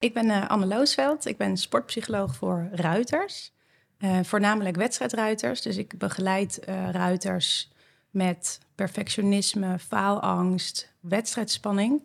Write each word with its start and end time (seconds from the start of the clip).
Ik 0.00 0.14
ben 0.14 0.26
uh, 0.26 0.48
Anne 0.48 0.66
Loosveld. 0.66 1.26
Ik 1.26 1.36
ben 1.36 1.56
sportpsycholoog 1.56 2.36
voor 2.36 2.68
ruiters. 2.72 3.52
Uh, 3.98 4.18
voornamelijk 4.22 4.76
wedstrijdruiters. 4.76 5.62
Dus 5.62 5.76
ik 5.76 5.98
begeleid 5.98 6.60
uh, 6.68 6.90
ruiters 6.90 7.70
met 8.10 8.58
perfectionisme, 8.74 9.78
faalangst, 9.78 10.92
wedstrijdspanning. 11.00 12.02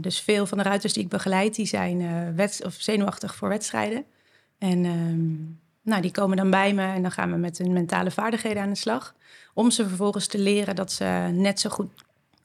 dus 0.00 0.20
veel 0.20 0.46
van 0.46 0.58
de 0.58 0.64
ruiters 0.64 0.92
die 0.92 1.02
ik 1.02 1.08
begeleid, 1.08 1.54
die 1.54 1.66
zijn 1.66 2.34
of 2.64 2.74
zenuwachtig 2.74 3.34
voor 3.34 3.48
wedstrijden. 3.48 4.04
En 4.58 4.84
um, 4.84 5.60
nou, 5.82 6.02
die 6.02 6.10
komen 6.10 6.36
dan 6.36 6.50
bij 6.50 6.74
me 6.74 6.82
en 6.82 7.02
dan 7.02 7.10
gaan 7.10 7.30
we 7.30 7.36
met 7.36 7.58
hun 7.58 7.72
mentale 7.72 8.10
vaardigheden 8.10 8.62
aan 8.62 8.68
de 8.68 8.76
slag. 8.76 9.14
Om 9.54 9.70
ze 9.70 9.88
vervolgens 9.88 10.26
te 10.26 10.38
leren 10.38 10.76
dat 10.76 10.92
ze 10.92 11.30
net 11.32 11.60
zo 11.60 11.70
goed 11.70 11.90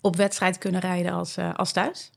op 0.02 0.16
wedstrijd 0.16 0.58
kunnen 0.58 0.82
rijden 0.82 1.12
als, 1.12 1.38
als 1.38 1.72
thuis. 1.72 2.12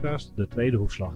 Podcast 0.00 0.32
De 0.36 0.48
Tweede 0.48 0.76
Hoefslag. 0.76 1.12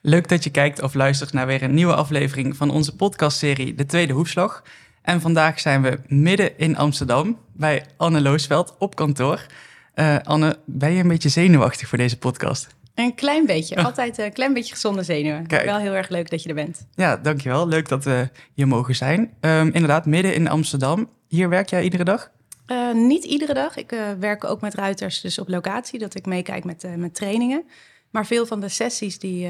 Leuk 0.00 0.28
dat 0.28 0.44
je 0.44 0.50
kijkt 0.50 0.82
of 0.82 0.94
luistert 0.94 1.32
naar 1.32 1.46
weer 1.46 1.62
een 1.62 1.74
nieuwe 1.74 1.94
aflevering 1.94 2.56
van 2.56 2.70
onze 2.70 2.96
podcastserie 2.96 3.74
De 3.74 3.86
Tweede 3.86 4.12
Hoefslag. 4.12 4.62
En 5.02 5.20
vandaag 5.20 5.60
zijn 5.60 5.82
we 5.82 5.98
midden 6.06 6.58
in 6.58 6.76
Amsterdam 6.76 7.38
bij 7.52 7.84
Anne 7.96 8.20
Loosveld 8.20 8.76
op 8.78 8.94
kantoor. 8.94 9.46
Uh, 9.94 10.16
Anne, 10.22 10.58
ben 10.64 10.92
je 10.92 11.02
een 11.02 11.08
beetje 11.08 11.28
zenuwachtig 11.28 11.88
voor 11.88 11.98
deze 11.98 12.18
podcast? 12.18 12.76
Een 12.94 13.14
klein 13.14 13.46
beetje. 13.46 13.76
Altijd 13.84 14.18
een 14.18 14.32
klein 14.32 14.52
beetje 14.52 14.72
gezonde 14.72 15.02
zenuwen. 15.02 15.46
Kijk. 15.46 15.64
Wel 15.64 15.78
heel 15.78 15.94
erg 15.94 16.08
leuk 16.08 16.30
dat 16.30 16.42
je 16.42 16.48
er 16.48 16.54
bent. 16.54 16.86
Ja, 16.94 17.16
dankjewel. 17.16 17.68
Leuk 17.68 17.88
dat 17.88 18.04
we 18.04 18.28
hier 18.54 18.68
mogen 18.68 18.96
zijn. 18.96 19.20
Um, 19.40 19.66
inderdaad, 19.72 20.06
midden 20.06 20.34
in 20.34 20.48
Amsterdam. 20.48 21.10
Hier 21.28 21.48
werk 21.48 21.68
jij 21.68 21.82
iedere 21.82 22.04
dag? 22.04 22.30
Uh, 22.68 22.92
niet 22.92 23.24
iedere 23.24 23.54
dag. 23.54 23.76
Ik 23.76 23.92
uh, 23.92 24.00
werk 24.18 24.44
ook 24.44 24.60
met 24.60 24.74
ruiters, 24.74 25.20
dus 25.20 25.38
op 25.38 25.48
locatie, 25.48 25.98
dat 25.98 26.14
ik 26.14 26.26
meekijk 26.26 26.64
met, 26.64 26.84
uh, 26.84 26.94
met 26.94 27.14
trainingen. 27.14 27.64
Maar 28.10 28.26
veel 28.26 28.46
van 28.46 28.60
de 28.60 28.68
sessies 28.68 29.18
die, 29.18 29.48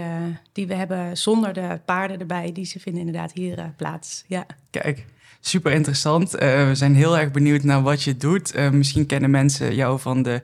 die 0.53 0.67
we 0.67 0.75
hebben 0.75 1.17
zonder 1.17 1.53
de 1.53 1.81
paarden 1.85 2.21
erbij, 2.21 2.53
die 2.53 2.65
ze 2.65 2.81
vinden 2.81 3.07
inderdaad 3.07 3.33
hier 3.33 3.73
plaats. 3.77 4.25
Ja. 4.27 4.47
Kijk, 4.71 5.05
super 5.41 5.73
interessant. 5.73 6.31
we 6.31 6.71
zijn 6.73 6.95
heel 6.95 7.19
erg 7.19 7.31
benieuwd 7.31 7.63
naar 7.63 7.83
wat 7.83 8.03
je 8.03 8.17
doet. 8.17 8.71
misschien 8.73 9.07
kennen 9.07 9.31
mensen 9.31 9.75
jou 9.75 10.01
van 10.01 10.23
de 10.23 10.41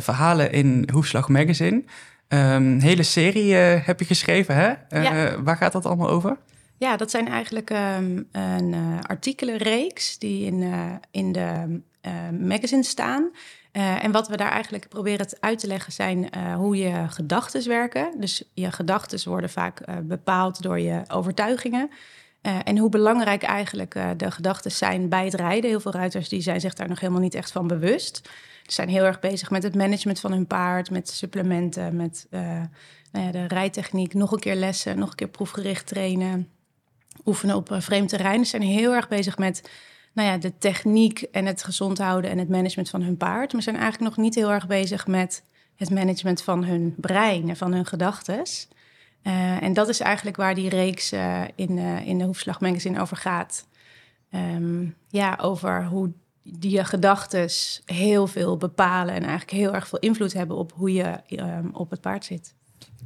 verhalen 0.00 0.52
in 0.52 0.88
Hoefslag 0.92 1.28
Magazine. 1.28 1.82
Um, 2.28 2.80
hele 2.80 3.02
serie 3.02 3.54
heb 3.54 3.98
je 3.98 4.04
geschreven, 4.04 4.54
hè? 4.54 5.00
Ja. 5.00 5.42
Waar 5.42 5.56
gaat 5.56 5.72
dat 5.72 5.86
allemaal 5.86 6.10
over? 6.10 6.36
Ja, 6.80 6.96
dat 6.96 7.10
zijn 7.10 7.28
eigenlijk 7.28 7.70
um, 7.70 8.28
een 8.32 8.72
uh, 8.72 8.98
artikelenreeks 9.02 10.18
die 10.18 10.46
in, 10.46 10.62
uh, 10.62 10.84
in 11.10 11.32
de 11.32 11.80
magazine 12.40 12.82
staan. 12.82 13.30
en 13.72 14.12
wat 14.12 14.28
we 14.28 14.36
daar 14.36 14.50
eigenlijk 14.50 14.88
proberen 14.88 15.26
uit 15.40 15.58
te 15.58 15.66
leggen 15.66 15.92
zijn 15.92 16.28
hoe 16.54 16.76
je 16.76 17.04
gedachten 17.08 17.68
werken. 17.68 18.14
Dus 18.18 18.44
je 18.54 18.72
gedachten 18.72 19.28
worden 19.28 19.50
vaak 19.50 19.84
bepaald 20.02 20.62
door 20.62 20.80
je 20.80 21.02
overtuigingen. 21.08 21.90
en 22.64 22.78
hoe 22.78 22.88
belangrijk 22.88 23.42
eigenlijk 23.42 23.94
de 24.16 24.30
gedachten 24.30 24.70
zijn 24.70 25.08
bij 25.08 25.24
het 25.24 25.34
rijden. 25.34 25.70
Heel 25.70 25.80
veel 25.80 25.92
ruiters 25.92 26.28
die 26.28 26.40
zijn 26.40 26.60
zich 26.60 26.74
daar 26.74 26.88
nog 26.88 27.00
helemaal 27.00 27.22
niet 27.22 27.34
echt 27.34 27.52
van 27.52 27.66
bewust. 27.66 28.28
Ze 28.62 28.72
zijn 28.72 28.88
heel 28.88 29.04
erg 29.04 29.20
bezig 29.20 29.50
met 29.50 29.62
het 29.62 29.74
management 29.74 30.20
van 30.20 30.32
hun 30.32 30.46
paard, 30.46 30.90
met 30.90 31.08
supplementen, 31.08 31.96
met 31.96 32.26
nou 32.30 33.24
ja, 33.24 33.30
de 33.30 33.46
rijtechniek, 33.46 34.14
nog 34.14 34.32
een 34.32 34.38
keer 34.38 34.54
lessen, 34.54 34.98
nog 34.98 35.10
een 35.10 35.16
keer 35.16 35.28
proefgericht 35.28 35.86
trainen 35.86 36.48
oefenen 37.24 37.56
op 37.56 37.76
vreemd 37.78 38.08
terrein. 38.08 38.44
Ze 38.44 38.50
zijn 38.50 38.62
heel 38.62 38.94
erg 38.94 39.08
bezig 39.08 39.38
met 39.38 39.70
nou 40.12 40.28
ja, 40.28 40.38
de 40.38 40.58
techniek 40.58 41.22
en 41.22 41.46
het 41.46 41.62
gezond 41.62 41.98
houden 41.98 42.30
en 42.30 42.38
het 42.38 42.48
management 42.48 42.90
van 42.90 43.02
hun 43.02 43.16
paard. 43.16 43.52
Maar 43.52 43.62
zijn 43.62 43.76
eigenlijk 43.76 44.16
nog 44.16 44.24
niet 44.24 44.34
heel 44.34 44.50
erg 44.50 44.66
bezig 44.66 45.06
met 45.06 45.44
het 45.76 45.90
management 45.90 46.42
van 46.42 46.64
hun 46.64 46.94
brein 46.96 47.48
en 47.48 47.56
van 47.56 47.72
hun 47.72 47.86
gedachten. 47.86 48.42
Uh, 49.22 49.62
en 49.62 49.72
dat 49.72 49.88
is 49.88 50.00
eigenlijk 50.00 50.36
waar 50.36 50.54
die 50.54 50.68
reeks 50.68 51.12
uh, 51.12 51.42
in, 51.54 51.76
uh, 51.76 52.06
in 52.06 52.18
de 52.18 52.24
Hoefslag 52.24 52.60
Magazine 52.60 53.00
over 53.00 53.16
gaat. 53.16 53.66
Um, 54.34 54.96
ja, 55.08 55.38
over 55.40 55.84
hoe 55.84 56.12
die 56.42 56.84
gedachten 56.84 57.48
heel 57.84 58.26
veel 58.26 58.56
bepalen 58.56 59.14
en 59.14 59.22
eigenlijk 59.22 59.50
heel 59.50 59.74
erg 59.74 59.88
veel 59.88 59.98
invloed 59.98 60.32
hebben 60.32 60.56
op 60.56 60.72
hoe 60.72 60.92
je 60.92 61.20
um, 61.30 61.70
op 61.72 61.90
het 61.90 62.00
paard 62.00 62.24
zit 62.24 62.54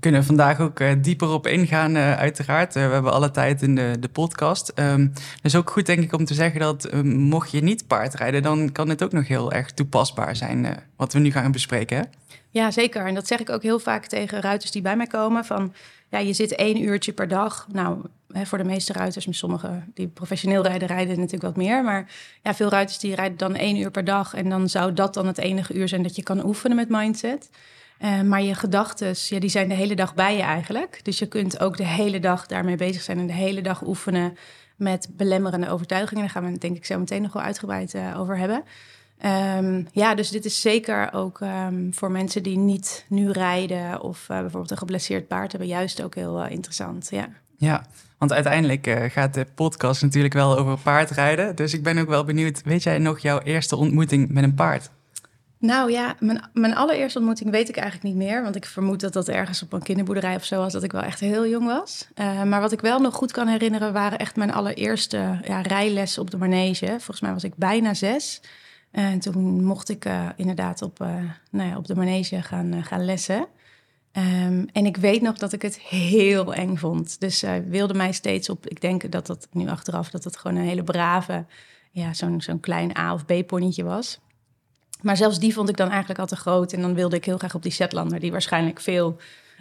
kunnen 0.04 0.24
vandaag 0.24 0.60
ook 0.60 0.80
uh, 0.80 0.92
dieper 0.98 1.28
op 1.28 1.46
ingaan, 1.46 1.96
uh, 1.96 2.16
uiteraard. 2.16 2.76
Uh, 2.76 2.86
we 2.86 2.92
hebben 2.92 3.12
alle 3.12 3.30
tijd 3.30 3.62
in 3.62 3.74
de, 3.74 3.96
de 4.00 4.08
podcast. 4.08 4.72
Um, 4.74 5.12
dus 5.42 5.56
ook 5.56 5.70
goed, 5.70 5.86
denk 5.86 6.02
ik, 6.02 6.12
om 6.12 6.24
te 6.24 6.34
zeggen 6.34 6.60
dat 6.60 6.92
mocht 7.04 7.50
je 7.50 7.62
niet 7.62 7.86
paardrijden, 7.86 8.42
dan 8.42 8.72
kan 8.72 8.88
het 8.88 9.02
ook 9.02 9.12
nog 9.12 9.28
heel 9.28 9.52
erg 9.52 9.72
toepasbaar 9.72 10.36
zijn, 10.36 10.82
wat 10.96 11.12
we 11.12 11.18
nu 11.18 11.30
gaan 11.30 11.52
bespreken. 11.52 12.10
Ja, 12.50 12.70
zeker. 12.70 13.06
En 13.06 13.14
dat 13.14 13.26
zeg 13.26 13.40
ik 13.40 13.50
ook 13.50 13.62
heel 13.62 13.78
vaak 13.78 14.06
tegen 14.06 14.40
ruiters 14.40 14.70
die 14.70 14.82
bij 14.82 14.96
mij 14.96 15.06
komen. 15.06 15.44
Van, 15.44 15.74
ja, 16.08 16.18
je 16.18 16.32
zit 16.32 16.54
één 16.54 16.82
uurtje 16.82 17.12
per 17.12 17.28
dag. 17.28 17.66
Nou, 17.72 17.98
hè, 18.32 18.46
voor 18.46 18.58
de 18.58 18.64
meeste 18.64 18.92
ruiters, 18.92 19.26
met 19.26 19.36
sommigen 19.36 19.92
die 19.94 20.08
professioneel 20.08 20.62
rijden, 20.62 20.88
rijden 20.88 21.16
natuurlijk 21.16 21.42
wat 21.42 21.56
meer. 21.56 21.84
Maar 21.84 22.10
ja, 22.42 22.54
veel 22.54 22.68
ruiters 22.68 22.98
die 22.98 23.14
rijden 23.14 23.38
dan 23.38 23.54
één 23.54 23.76
uur 23.76 23.90
per 23.90 24.04
dag. 24.04 24.34
En 24.34 24.48
dan 24.48 24.68
zou 24.68 24.92
dat 24.92 25.14
dan 25.14 25.26
het 25.26 25.38
enige 25.38 25.74
uur 25.74 25.88
zijn 25.88 26.02
dat 26.02 26.16
je 26.16 26.22
kan 26.22 26.46
oefenen 26.46 26.76
met 26.76 26.88
mindset. 26.88 27.50
Uh, 28.00 28.20
maar 28.20 28.42
je 28.42 28.54
gedachten, 28.54 29.14
ja, 29.16 29.38
die 29.38 29.50
zijn 29.50 29.68
de 29.68 29.74
hele 29.74 29.94
dag 29.94 30.14
bij 30.14 30.36
je 30.36 30.42
eigenlijk. 30.42 31.00
Dus 31.02 31.18
je 31.18 31.26
kunt 31.26 31.60
ook 31.60 31.76
de 31.76 31.86
hele 31.86 32.20
dag 32.20 32.46
daarmee 32.46 32.76
bezig 32.76 33.02
zijn 33.02 33.18
en 33.18 33.26
de 33.26 33.32
hele 33.32 33.60
dag 33.60 33.86
oefenen 33.86 34.36
met 34.76 35.08
belemmerende 35.16 35.68
overtuigingen. 35.68 36.22
Daar 36.22 36.32
gaan 36.32 36.52
we 36.52 36.58
denk 36.58 36.76
ik 36.76 36.84
zo 36.84 36.98
meteen 36.98 37.22
nog 37.22 37.32
wel 37.32 37.42
uitgebreid 37.42 37.94
uh, 37.94 38.20
over 38.20 38.38
hebben. 38.38 38.64
Um, 39.58 39.86
ja, 39.92 40.14
dus 40.14 40.30
dit 40.30 40.44
is 40.44 40.60
zeker 40.60 41.12
ook 41.12 41.40
um, 41.40 41.94
voor 41.94 42.10
mensen 42.10 42.42
die 42.42 42.58
niet 42.58 43.04
nu 43.08 43.30
rijden 43.30 44.00
of 44.00 44.22
uh, 44.22 44.28
bijvoorbeeld 44.28 44.70
een 44.70 44.76
geblesseerd 44.76 45.28
paard 45.28 45.50
hebben, 45.50 45.68
juist 45.68 46.02
ook 46.02 46.14
heel 46.14 46.46
interessant. 46.46 47.08
Ja. 47.10 47.28
Ja, 47.56 47.86
want 48.18 48.32
uiteindelijk 48.32 49.08
gaat 49.12 49.34
de 49.34 49.46
podcast 49.54 50.02
natuurlijk 50.02 50.34
wel 50.34 50.58
over 50.58 50.78
paardrijden. 50.78 51.56
Dus 51.56 51.74
ik 51.74 51.82
ben 51.82 51.98
ook 51.98 52.08
wel 52.08 52.24
benieuwd, 52.24 52.62
weet 52.64 52.82
jij 52.82 52.98
nog 52.98 53.18
jouw 53.18 53.40
eerste 53.40 53.76
ontmoeting 53.76 54.30
met 54.30 54.44
een 54.44 54.54
paard? 54.54 54.90
Nou 55.64 55.90
ja, 55.90 56.16
mijn, 56.18 56.44
mijn 56.52 56.74
allereerste 56.74 57.18
ontmoeting 57.18 57.50
weet 57.50 57.68
ik 57.68 57.76
eigenlijk 57.76 58.14
niet 58.14 58.26
meer. 58.26 58.42
Want 58.42 58.56
ik 58.56 58.66
vermoed 58.66 59.00
dat 59.00 59.12
dat 59.12 59.28
ergens 59.28 59.62
op 59.62 59.72
een 59.72 59.82
kinderboerderij 59.82 60.34
of 60.34 60.44
zo 60.44 60.58
was, 60.58 60.72
dat 60.72 60.82
ik 60.82 60.92
wel 60.92 61.02
echt 61.02 61.20
heel 61.20 61.46
jong 61.46 61.66
was. 61.66 62.08
Uh, 62.14 62.42
maar 62.42 62.60
wat 62.60 62.72
ik 62.72 62.80
wel 62.80 63.00
nog 63.00 63.14
goed 63.14 63.32
kan 63.32 63.46
herinneren, 63.48 63.92
waren 63.92 64.18
echt 64.18 64.36
mijn 64.36 64.52
allereerste 64.52 65.38
ja, 65.44 65.60
rijlessen 65.60 66.22
op 66.22 66.30
de 66.30 66.36
manege. 66.36 66.86
Volgens 66.86 67.20
mij 67.20 67.32
was 67.32 67.44
ik 67.44 67.54
bijna 67.56 67.94
zes. 67.94 68.40
En 68.90 69.18
toen 69.20 69.64
mocht 69.64 69.88
ik 69.88 70.04
uh, 70.04 70.28
inderdaad 70.36 70.82
op, 70.82 70.98
nou 71.50 71.68
ja, 71.68 71.76
op 71.76 71.86
de 71.86 71.96
manege 71.96 72.42
gaan, 72.42 72.84
gaan 72.84 73.04
lessen. 73.04 73.46
Um, 74.12 74.66
en 74.72 74.86
ik 74.86 74.96
weet 74.96 75.22
nog 75.22 75.38
dat 75.38 75.52
ik 75.52 75.62
het 75.62 75.78
heel 75.78 76.54
eng 76.54 76.76
vond. 76.76 77.20
Dus 77.20 77.38
zij 77.38 77.64
wilde 77.68 77.94
mij 77.94 78.12
steeds 78.12 78.48
op. 78.48 78.66
Ik 78.66 78.80
denk 78.80 79.10
dat 79.10 79.26
dat 79.26 79.48
nu 79.52 79.68
achteraf 79.68 80.10
dat 80.10 80.24
het 80.24 80.36
gewoon 80.36 80.56
een 80.56 80.68
hele 80.68 80.84
brave, 80.84 81.44
ja, 81.90 82.12
zo'n 82.12 82.40
zo'n 82.40 82.60
klein 82.60 82.96
A 82.98 83.14
of 83.14 83.24
B 83.24 83.46
ponnetje 83.46 83.84
was. 83.84 84.20
Maar 85.04 85.16
zelfs 85.16 85.38
die 85.38 85.54
vond 85.54 85.68
ik 85.68 85.76
dan 85.76 85.88
eigenlijk 85.88 86.20
al 86.20 86.26
te 86.26 86.36
groot. 86.36 86.72
En 86.72 86.80
dan 86.80 86.94
wilde 86.94 87.16
ik 87.16 87.24
heel 87.24 87.38
graag 87.38 87.54
op 87.54 87.62
die 87.62 87.72
Zetlander, 87.72 88.20
die 88.20 88.32
waarschijnlijk 88.32 88.80
veel 88.80 89.16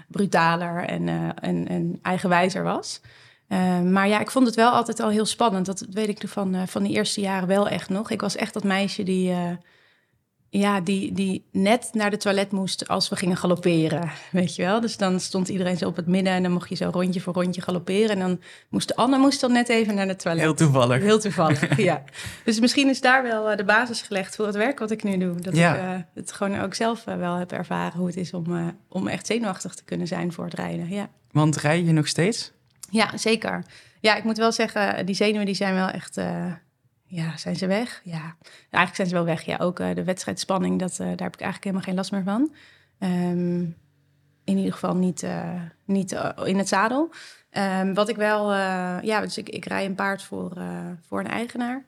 brutaler 0.07 0.83
en, 0.85 1.07
uh, 1.07 1.29
en, 1.35 1.67
en 1.67 1.99
eigenwijzer 2.01 2.63
was. 2.63 3.01
Uh, 3.49 3.81
maar 3.81 4.07
ja, 4.07 4.19
ik 4.19 4.31
vond 4.31 4.45
het 4.45 4.55
wel 4.55 4.71
altijd 4.71 4.99
al 4.99 5.09
heel 5.09 5.25
spannend. 5.25 5.65
Dat 5.65 5.85
weet 5.89 6.07
ik 6.07 6.27
van, 6.27 6.55
uh, 6.55 6.61
van 6.65 6.83
de 6.83 6.89
eerste 6.89 7.21
jaren 7.21 7.47
wel 7.47 7.67
echt 7.67 7.89
nog. 7.89 8.09
Ik 8.09 8.21
was 8.21 8.35
echt 8.35 8.53
dat 8.53 8.63
meisje 8.63 9.03
die 9.03 9.35
ja, 10.59 10.81
die, 10.81 11.13
die 11.13 11.45
net 11.51 11.89
naar 11.93 12.09
de 12.09 12.17
toilet 12.17 12.51
moest 12.51 12.87
als 12.87 13.09
we 13.09 13.15
gingen 13.15 13.37
galopperen, 13.37 14.11
weet 14.31 14.55
je 14.55 14.63
wel. 14.63 14.81
Dus 14.81 14.97
dan 14.97 15.19
stond 15.19 15.49
iedereen 15.49 15.77
zo 15.77 15.87
op 15.87 15.95
het 15.95 16.07
midden 16.07 16.33
en 16.33 16.43
dan 16.43 16.51
mocht 16.51 16.69
je 16.69 16.75
zo 16.75 16.89
rondje 16.91 17.21
voor 17.21 17.33
rondje 17.33 17.61
galopperen. 17.61 18.09
En 18.09 18.19
dan 18.19 18.41
moest 18.69 18.95
Anne 18.95 19.17
moest 19.17 19.41
dan 19.41 19.51
net 19.51 19.69
even 19.69 19.95
naar 19.95 20.07
de 20.07 20.15
toilet. 20.15 20.43
Heel 20.43 20.53
toevallig. 20.53 21.01
Heel 21.01 21.19
toevallig, 21.19 21.77
ja. 21.89 22.03
Dus 22.43 22.59
misschien 22.59 22.89
is 22.89 23.01
daar 23.01 23.23
wel 23.23 23.49
eh, 23.49 23.57
de 23.57 23.63
basis 23.63 24.01
gelegd 24.01 24.35
voor 24.35 24.45
het 24.45 24.55
werk 24.55 24.79
wat 24.79 24.91
ik 24.91 25.03
nu 25.03 25.17
doe. 25.17 25.41
Dat 25.41 25.55
ja. 25.55 25.75
ik 25.75 25.81
uh, 25.81 26.03
het 26.13 26.31
gewoon 26.31 26.59
ook 26.59 26.73
zelf 26.73 27.07
uh, 27.07 27.15
wel 27.15 27.35
heb 27.35 27.51
ervaren 27.51 27.97
hoe 27.97 28.07
het 28.07 28.17
is 28.17 28.33
om, 28.33 28.75
om 28.89 29.07
echt 29.07 29.25
zenuwachtig 29.25 29.73
te 29.75 29.83
kunnen 29.83 30.07
zijn 30.07 30.33
voor 30.33 30.45
het 30.45 30.53
rijden, 30.53 30.89
ja. 30.89 31.09
Want 31.31 31.57
rij 31.57 31.83
je 31.83 31.91
nog 31.91 32.07
steeds? 32.07 32.51
Ja, 32.89 33.17
zeker. 33.17 33.65
Ja, 33.99 34.15
ik 34.15 34.23
moet 34.23 34.37
wel 34.37 34.51
zeggen, 34.51 35.05
die 35.05 35.15
zenuwen 35.15 35.45
die 35.45 35.55
zijn 35.55 35.73
wel 35.73 35.87
echt 35.87 36.17
ja, 37.13 37.37
zijn 37.37 37.55
ze 37.55 37.67
weg? 37.67 38.01
Ja, 38.03 38.35
eigenlijk 38.59 38.95
zijn 38.95 39.07
ze 39.07 39.13
wel 39.13 39.25
weg. 39.25 39.41
Ja, 39.41 39.57
ook 39.57 39.79
uh, 39.79 39.95
de 39.95 40.03
wedstrijdspanning, 40.03 40.79
dat, 40.79 40.91
uh, 40.91 40.97
daar 40.97 41.07
heb 41.07 41.33
ik 41.33 41.41
eigenlijk 41.41 41.63
helemaal 41.63 41.81
geen 41.81 41.95
last 41.95 42.11
meer 42.11 42.23
van. 42.23 42.53
Um, 42.99 43.75
in 44.43 44.57
ieder 44.57 44.73
geval 44.73 44.95
niet, 44.95 45.23
uh, 45.23 45.61
niet 45.85 46.11
in 46.43 46.57
het 46.57 46.67
zadel. 46.67 47.09
Um, 47.51 47.93
wat 47.93 48.09
ik 48.09 48.15
wel, 48.15 48.53
ja, 49.01 49.21
dus 49.21 49.37
ik, 49.37 49.49
ik 49.49 49.65
rij 49.65 49.85
een 49.85 49.95
paard 49.95 50.23
voor, 50.23 50.51
voor 51.07 51.19
een 51.19 51.27
eigenaar. 51.27 51.83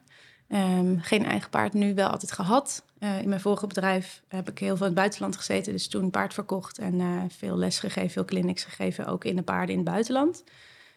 Um, 0.47 1.01
geen 1.01 1.25
eigen 1.25 1.49
paard 1.49 1.73
nu, 1.73 1.93
wel 1.93 2.09
altijd 2.09 2.31
gehad. 2.31 2.83
in 2.99 3.29
mijn 3.29 3.41
vorige 3.41 3.67
bedrijf 3.67 4.21
heb 4.27 4.49
ik 4.49 4.59
heel 4.59 4.77
veel 4.77 4.85
in 4.85 4.91
het 4.91 5.01
buitenland 5.01 5.35
gezeten. 5.35 5.73
Dus 5.73 5.87
toen 5.87 6.09
paard 6.09 6.33
verkocht 6.33 6.77
en 6.77 7.27
veel 7.37 7.57
les 7.57 7.79
gegeven, 7.79 8.09
veel 8.09 8.25
clinics 8.25 8.63
gegeven. 8.63 9.05
Ook 9.05 9.23
in 9.23 9.35
de 9.35 9.43
paarden 9.43 9.75
in 9.75 9.81
het 9.81 9.89
buitenland. 9.89 10.43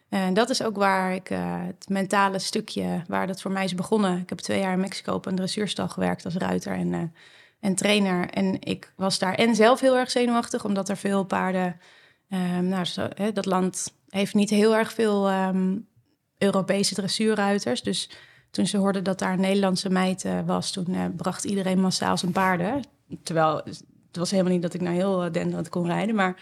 En 0.09 0.35
dat 0.35 0.51
is 0.51 0.63
ook 0.63 0.77
waar 0.77 1.15
ik 1.15 1.31
uh, 1.31 1.39
het 1.67 1.89
mentale 1.89 2.39
stukje, 2.39 3.03
waar 3.07 3.27
dat 3.27 3.41
voor 3.41 3.51
mij 3.51 3.65
is 3.65 3.75
begonnen. 3.75 4.21
Ik 4.21 4.29
heb 4.29 4.39
twee 4.39 4.61
jaar 4.61 4.73
in 4.73 4.81
Mexico 4.81 5.15
op 5.15 5.27
een 5.27 5.37
dressuurstal 5.37 5.89
gewerkt 5.89 6.25
als 6.25 6.35
ruiter 6.35 6.73
en, 6.73 6.93
uh, 6.93 7.03
en 7.61 7.75
trainer. 7.75 8.31
En 8.31 8.61
ik 8.61 8.93
was 8.97 9.19
daar 9.19 9.35
en 9.35 9.55
zelf 9.55 9.81
heel 9.81 9.97
erg 9.97 10.11
zenuwachtig, 10.11 10.65
omdat 10.65 10.89
er 10.89 10.97
veel 10.97 11.25
paarden... 11.25 11.81
Um, 12.31 12.69
nou, 12.69 12.87
hè, 13.15 13.33
dat 13.33 13.47
land 13.47 13.95
heeft 14.09 14.35
niet 14.35 14.51
heel 14.51 14.77
erg 14.77 14.93
veel 14.93 15.31
um, 15.31 15.87
Europese 16.39 16.95
dressuurruiters. 16.95 17.83
Dus 17.83 18.11
toen 18.51 18.67
ze 18.67 18.77
hoorden 18.77 19.05
dat 19.05 19.19
daar 19.19 19.33
een 19.33 19.41
Nederlandse 19.41 19.91
meid 19.91 20.25
uh, 20.25 20.41
was... 20.47 20.71
toen 20.71 21.15
bracht 21.17 21.45
iedereen 21.45 21.81
massaal 21.81 22.19
zijn 22.19 22.33
paarden. 22.33 22.83
Terwijl 23.23 23.57
het 23.57 24.17
was 24.17 24.31
helemaal 24.31 24.53
niet 24.53 24.63
dat 24.63 24.75
ik 24.75 24.81
nou 24.81 24.95
heel 24.95 25.33
denderend 25.33 25.69
kon 25.69 25.87
rijden, 25.87 26.15
maar... 26.15 26.41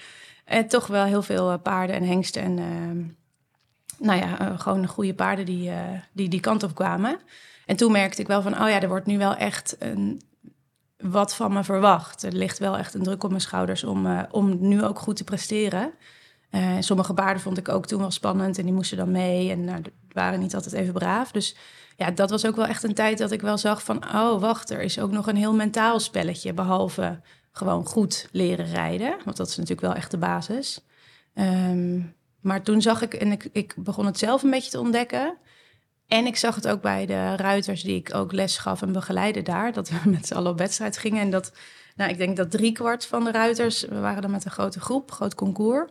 toch 0.68 0.86
wel 0.86 1.04
heel 1.04 1.22
veel 1.22 1.58
paarden 1.58 1.96
en 1.96 2.04
hengsten 2.04 2.42
en 2.42 2.58
ehm, 2.58 3.04
nou 3.98 4.18
ja, 4.18 4.40
uh, 4.40 4.60
gewoon 4.60 4.86
goede 4.86 5.14
paarden 5.14 5.44
die, 5.44 5.68
uh, 5.70 5.78
die 6.12 6.28
die 6.28 6.40
kant 6.40 6.62
op 6.62 6.74
kwamen. 6.74 7.18
En 7.66 7.76
toen 7.76 7.92
merkte 7.92 8.20
ik 8.20 8.26
wel 8.26 8.42
van, 8.42 8.52
oh 8.52 8.68
ja, 8.68 8.80
er 8.80 8.88
wordt 8.88 9.06
nu 9.06 9.18
wel 9.18 9.34
echt 9.34 9.76
een, 9.78 10.22
wat 10.98 11.34
van 11.34 11.52
me 11.52 11.64
verwacht. 11.64 12.22
Er 12.22 12.32
ligt 12.32 12.58
wel 12.58 12.78
echt 12.78 12.94
een 12.94 13.02
druk 13.02 13.24
op 13.24 13.30
mijn 13.30 13.42
schouders 13.42 13.84
om, 13.84 14.06
uh, 14.06 14.22
om 14.30 14.56
nu 14.60 14.84
ook 14.84 14.98
goed 14.98 15.16
te 15.16 15.24
presteren. 15.24 15.92
sommige 16.80 17.14
paarden 17.14 17.42
vond 17.42 17.58
ik 17.58 17.68
ook 17.68 17.86
toen 17.86 18.00
wel 18.00 18.10
spannend 18.10 18.58
en 18.58 18.64
die 18.64 18.74
moesten 18.74 18.96
dan 18.96 19.10
mee 19.10 19.50
en 19.50 19.64
nou, 19.64 19.82
waren 20.12 20.40
niet 20.40 20.54
altijd 20.54 20.74
even 20.74 20.92
braaf. 20.92 21.30
Dus 21.30 21.56
ja, 21.96 22.10
dat 22.10 22.30
was 22.30 22.46
ook 22.46 22.56
wel 22.56 22.66
echt 22.66 22.82
een 22.82 22.94
tijd 22.94 23.18
dat 23.18 23.30
ik 23.30 23.40
wel 23.40 23.58
zag 23.58 23.82
van, 23.82 24.04
oh 24.14 24.40
wacht, 24.40 24.70
er 24.70 24.80
is 24.80 24.98
ook 24.98 25.10
nog 25.10 25.26
een 25.26 25.36
heel 25.36 25.54
mentaal 25.54 26.00
spelletje, 26.00 26.52
behalve 26.52 27.20
gewoon 27.52 27.86
goed 27.86 28.28
leren 28.32 28.66
rijden. 28.66 29.16
Want 29.24 29.36
dat 29.36 29.48
is 29.48 29.56
natuurlijk 29.56 29.86
wel 29.86 29.94
echt 29.94 30.10
de 30.10 30.18
basis. 30.18 30.80
Um, 31.34 32.15
maar 32.46 32.62
toen 32.62 32.82
zag 32.82 33.02
ik, 33.02 33.14
en 33.14 33.32
ik, 33.32 33.48
ik 33.52 33.74
begon 33.76 34.06
het 34.06 34.18
zelf 34.18 34.42
een 34.42 34.50
beetje 34.50 34.70
te 34.70 34.80
ontdekken. 34.80 35.36
En 36.06 36.26
ik 36.26 36.36
zag 36.36 36.54
het 36.54 36.68
ook 36.68 36.82
bij 36.82 37.06
de 37.06 37.36
ruiters 37.36 37.82
die 37.82 37.96
ik 37.96 38.14
ook 38.14 38.32
les 38.32 38.58
gaf 38.58 38.82
en 38.82 38.92
begeleide 38.92 39.42
daar. 39.42 39.72
Dat 39.72 39.88
we 39.88 39.96
met 40.10 40.26
z'n 40.26 40.34
allen 40.34 40.50
op 40.50 40.58
wedstrijd 40.58 40.98
gingen. 40.98 41.20
En 41.20 41.30
dat, 41.30 41.52
nou, 41.96 42.10
ik 42.10 42.18
denk 42.18 42.36
dat 42.36 42.50
driekwart 42.50 43.06
van 43.06 43.24
de 43.24 43.30
ruiters, 43.30 43.84
we 43.84 44.00
waren 44.00 44.22
dan 44.22 44.30
met 44.30 44.44
een 44.44 44.50
grote 44.50 44.80
groep, 44.80 45.10
groot 45.10 45.34
concours. 45.34 45.90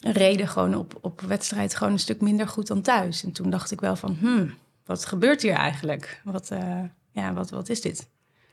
Reden 0.00 0.48
gewoon 0.48 0.74
op, 0.74 0.98
op 1.00 1.20
wedstrijd 1.20 1.74
gewoon 1.74 1.92
een 1.92 1.98
stuk 1.98 2.20
minder 2.20 2.48
goed 2.48 2.66
dan 2.66 2.82
thuis. 2.82 3.24
En 3.24 3.32
toen 3.32 3.50
dacht 3.50 3.70
ik 3.70 3.80
wel 3.80 3.96
van, 3.96 4.16
hmm, 4.20 4.54
wat 4.84 5.04
gebeurt 5.04 5.42
hier 5.42 5.54
eigenlijk? 5.54 6.20
Wat, 6.24 6.50
uh, 6.52 6.80
ja, 7.10 7.32
wat, 7.32 7.50
wat 7.50 7.68
is 7.68 7.80
dit? 7.80 8.08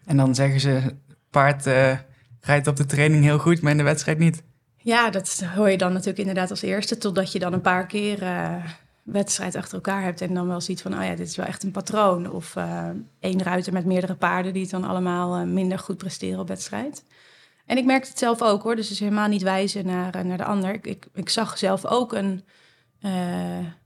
En 0.06 0.18
dan 0.18 0.36
zeggen 0.36 0.60
ze, 0.60 0.96
paard 1.30 1.68
uh, 1.68 1.98
rijdt 2.40 2.68
op 2.68 2.76
de 2.76 2.86
training 2.86 3.24
heel 3.24 3.40
goed, 3.40 3.62
maar 3.62 3.72
in 3.72 3.78
de 3.78 3.84
wedstrijd 3.84 4.18
niet. 4.18 4.44
Ja, 4.86 5.10
dat 5.10 5.44
hoor 5.56 5.70
je 5.70 5.78
dan 5.78 5.92
natuurlijk 5.92 6.20
inderdaad 6.20 6.50
als 6.50 6.62
eerste. 6.62 6.98
Totdat 6.98 7.32
je 7.32 7.40
dan 7.40 7.54
een 7.54 7.62
paar 7.62 7.86
keer 7.86 8.24
uh, 8.24 8.66
wedstrijd 9.04 9.56
achter 9.56 9.74
elkaar 9.74 10.04
hebt. 10.04 10.22
En 10.22 10.34
dan 10.34 10.48
wel 10.48 10.62
ziet 10.62 10.82
van, 10.82 10.94
oh 10.94 11.04
ja, 11.04 11.16
dit 11.16 11.28
is 11.28 11.36
wel 11.36 11.46
echt 11.46 11.64
een 11.64 11.72
patroon. 11.72 12.32
Of 12.32 12.56
uh, 12.56 12.90
één 13.20 13.44
ruiter 13.44 13.74
met 13.74 13.86
meerdere 13.86 14.16
paarden 14.16 14.54
die 14.54 14.62
het 14.62 14.72
dan 14.72 14.84
allemaal 14.84 15.40
uh, 15.40 15.46
minder 15.46 15.80
goed 15.80 15.98
presteren 15.98 16.40
op 16.40 16.48
wedstrijd. 16.48 17.04
En 17.66 17.78
ik 17.78 17.86
merkte 17.86 18.10
het 18.10 18.20
zelf 18.20 18.42
ook 18.42 18.64
hoor. 18.64 18.76
Dus 18.76 18.92
is 18.92 19.00
helemaal 19.00 19.28
niet 19.28 19.42
wijzen 19.42 19.86
naar, 19.86 20.26
naar 20.26 20.38
de 20.38 20.46
ander. 20.46 20.74
Ik, 20.74 20.88
ik, 20.88 21.08
ik 21.14 21.30
zag 21.30 21.58
zelf 21.58 21.86
ook 21.86 22.14
een, 22.14 22.44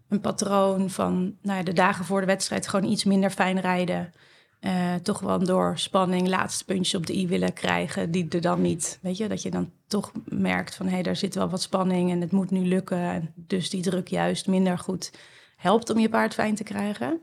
een 0.10 0.22
patroon 0.22 0.90
van 0.90 1.36
nou 1.42 1.58
ja, 1.58 1.64
de 1.64 1.74
dagen 1.74 2.06
voor 2.06 2.20
de 2.20 2.26
wedstrijd 2.26 2.68
gewoon 2.68 2.92
iets 2.92 3.04
minder 3.04 3.30
fijn 3.30 3.60
rijden. 3.60 4.14
Uh, 4.62 4.96
toch 4.96 5.20
wel 5.20 5.40
door 5.40 5.78
spanning 5.78 6.28
laatste 6.28 6.66
puntjes 6.66 6.96
op 6.96 7.06
de 7.06 7.18
i 7.18 7.28
willen 7.28 7.54
krijgen, 7.54 8.12
die 8.12 8.28
er 8.30 8.42
dan 8.42 8.62
niet. 8.62 9.00
Weet 9.02 9.18
je, 9.18 9.28
dat 9.28 9.42
je 9.42 9.52
dan 9.52 9.72
toch 9.88 10.12
merkt 10.26 10.76
van 10.76 10.86
hé, 10.86 10.92
hey, 10.92 11.04
daar 11.04 11.16
zit 11.16 11.36
wel 11.36 11.50
wat 11.50 11.62
spanning 11.62 12.12
en 12.12 12.22
het 12.22 12.32
moet 12.32 12.52
nu 12.52 12.66
lukken. 12.66 12.98
En 12.98 13.34
dus 13.36 13.70
die 13.70 13.82
druk 13.82 14.08
juist 14.08 14.48
minder 14.48 14.78
goed 14.78 15.12
helpt 15.56 15.90
om 15.90 16.00
je 16.00 16.10
paard 16.10 16.34
fijn 16.34 16.56
te 16.56 16.64
krijgen. 16.64 17.20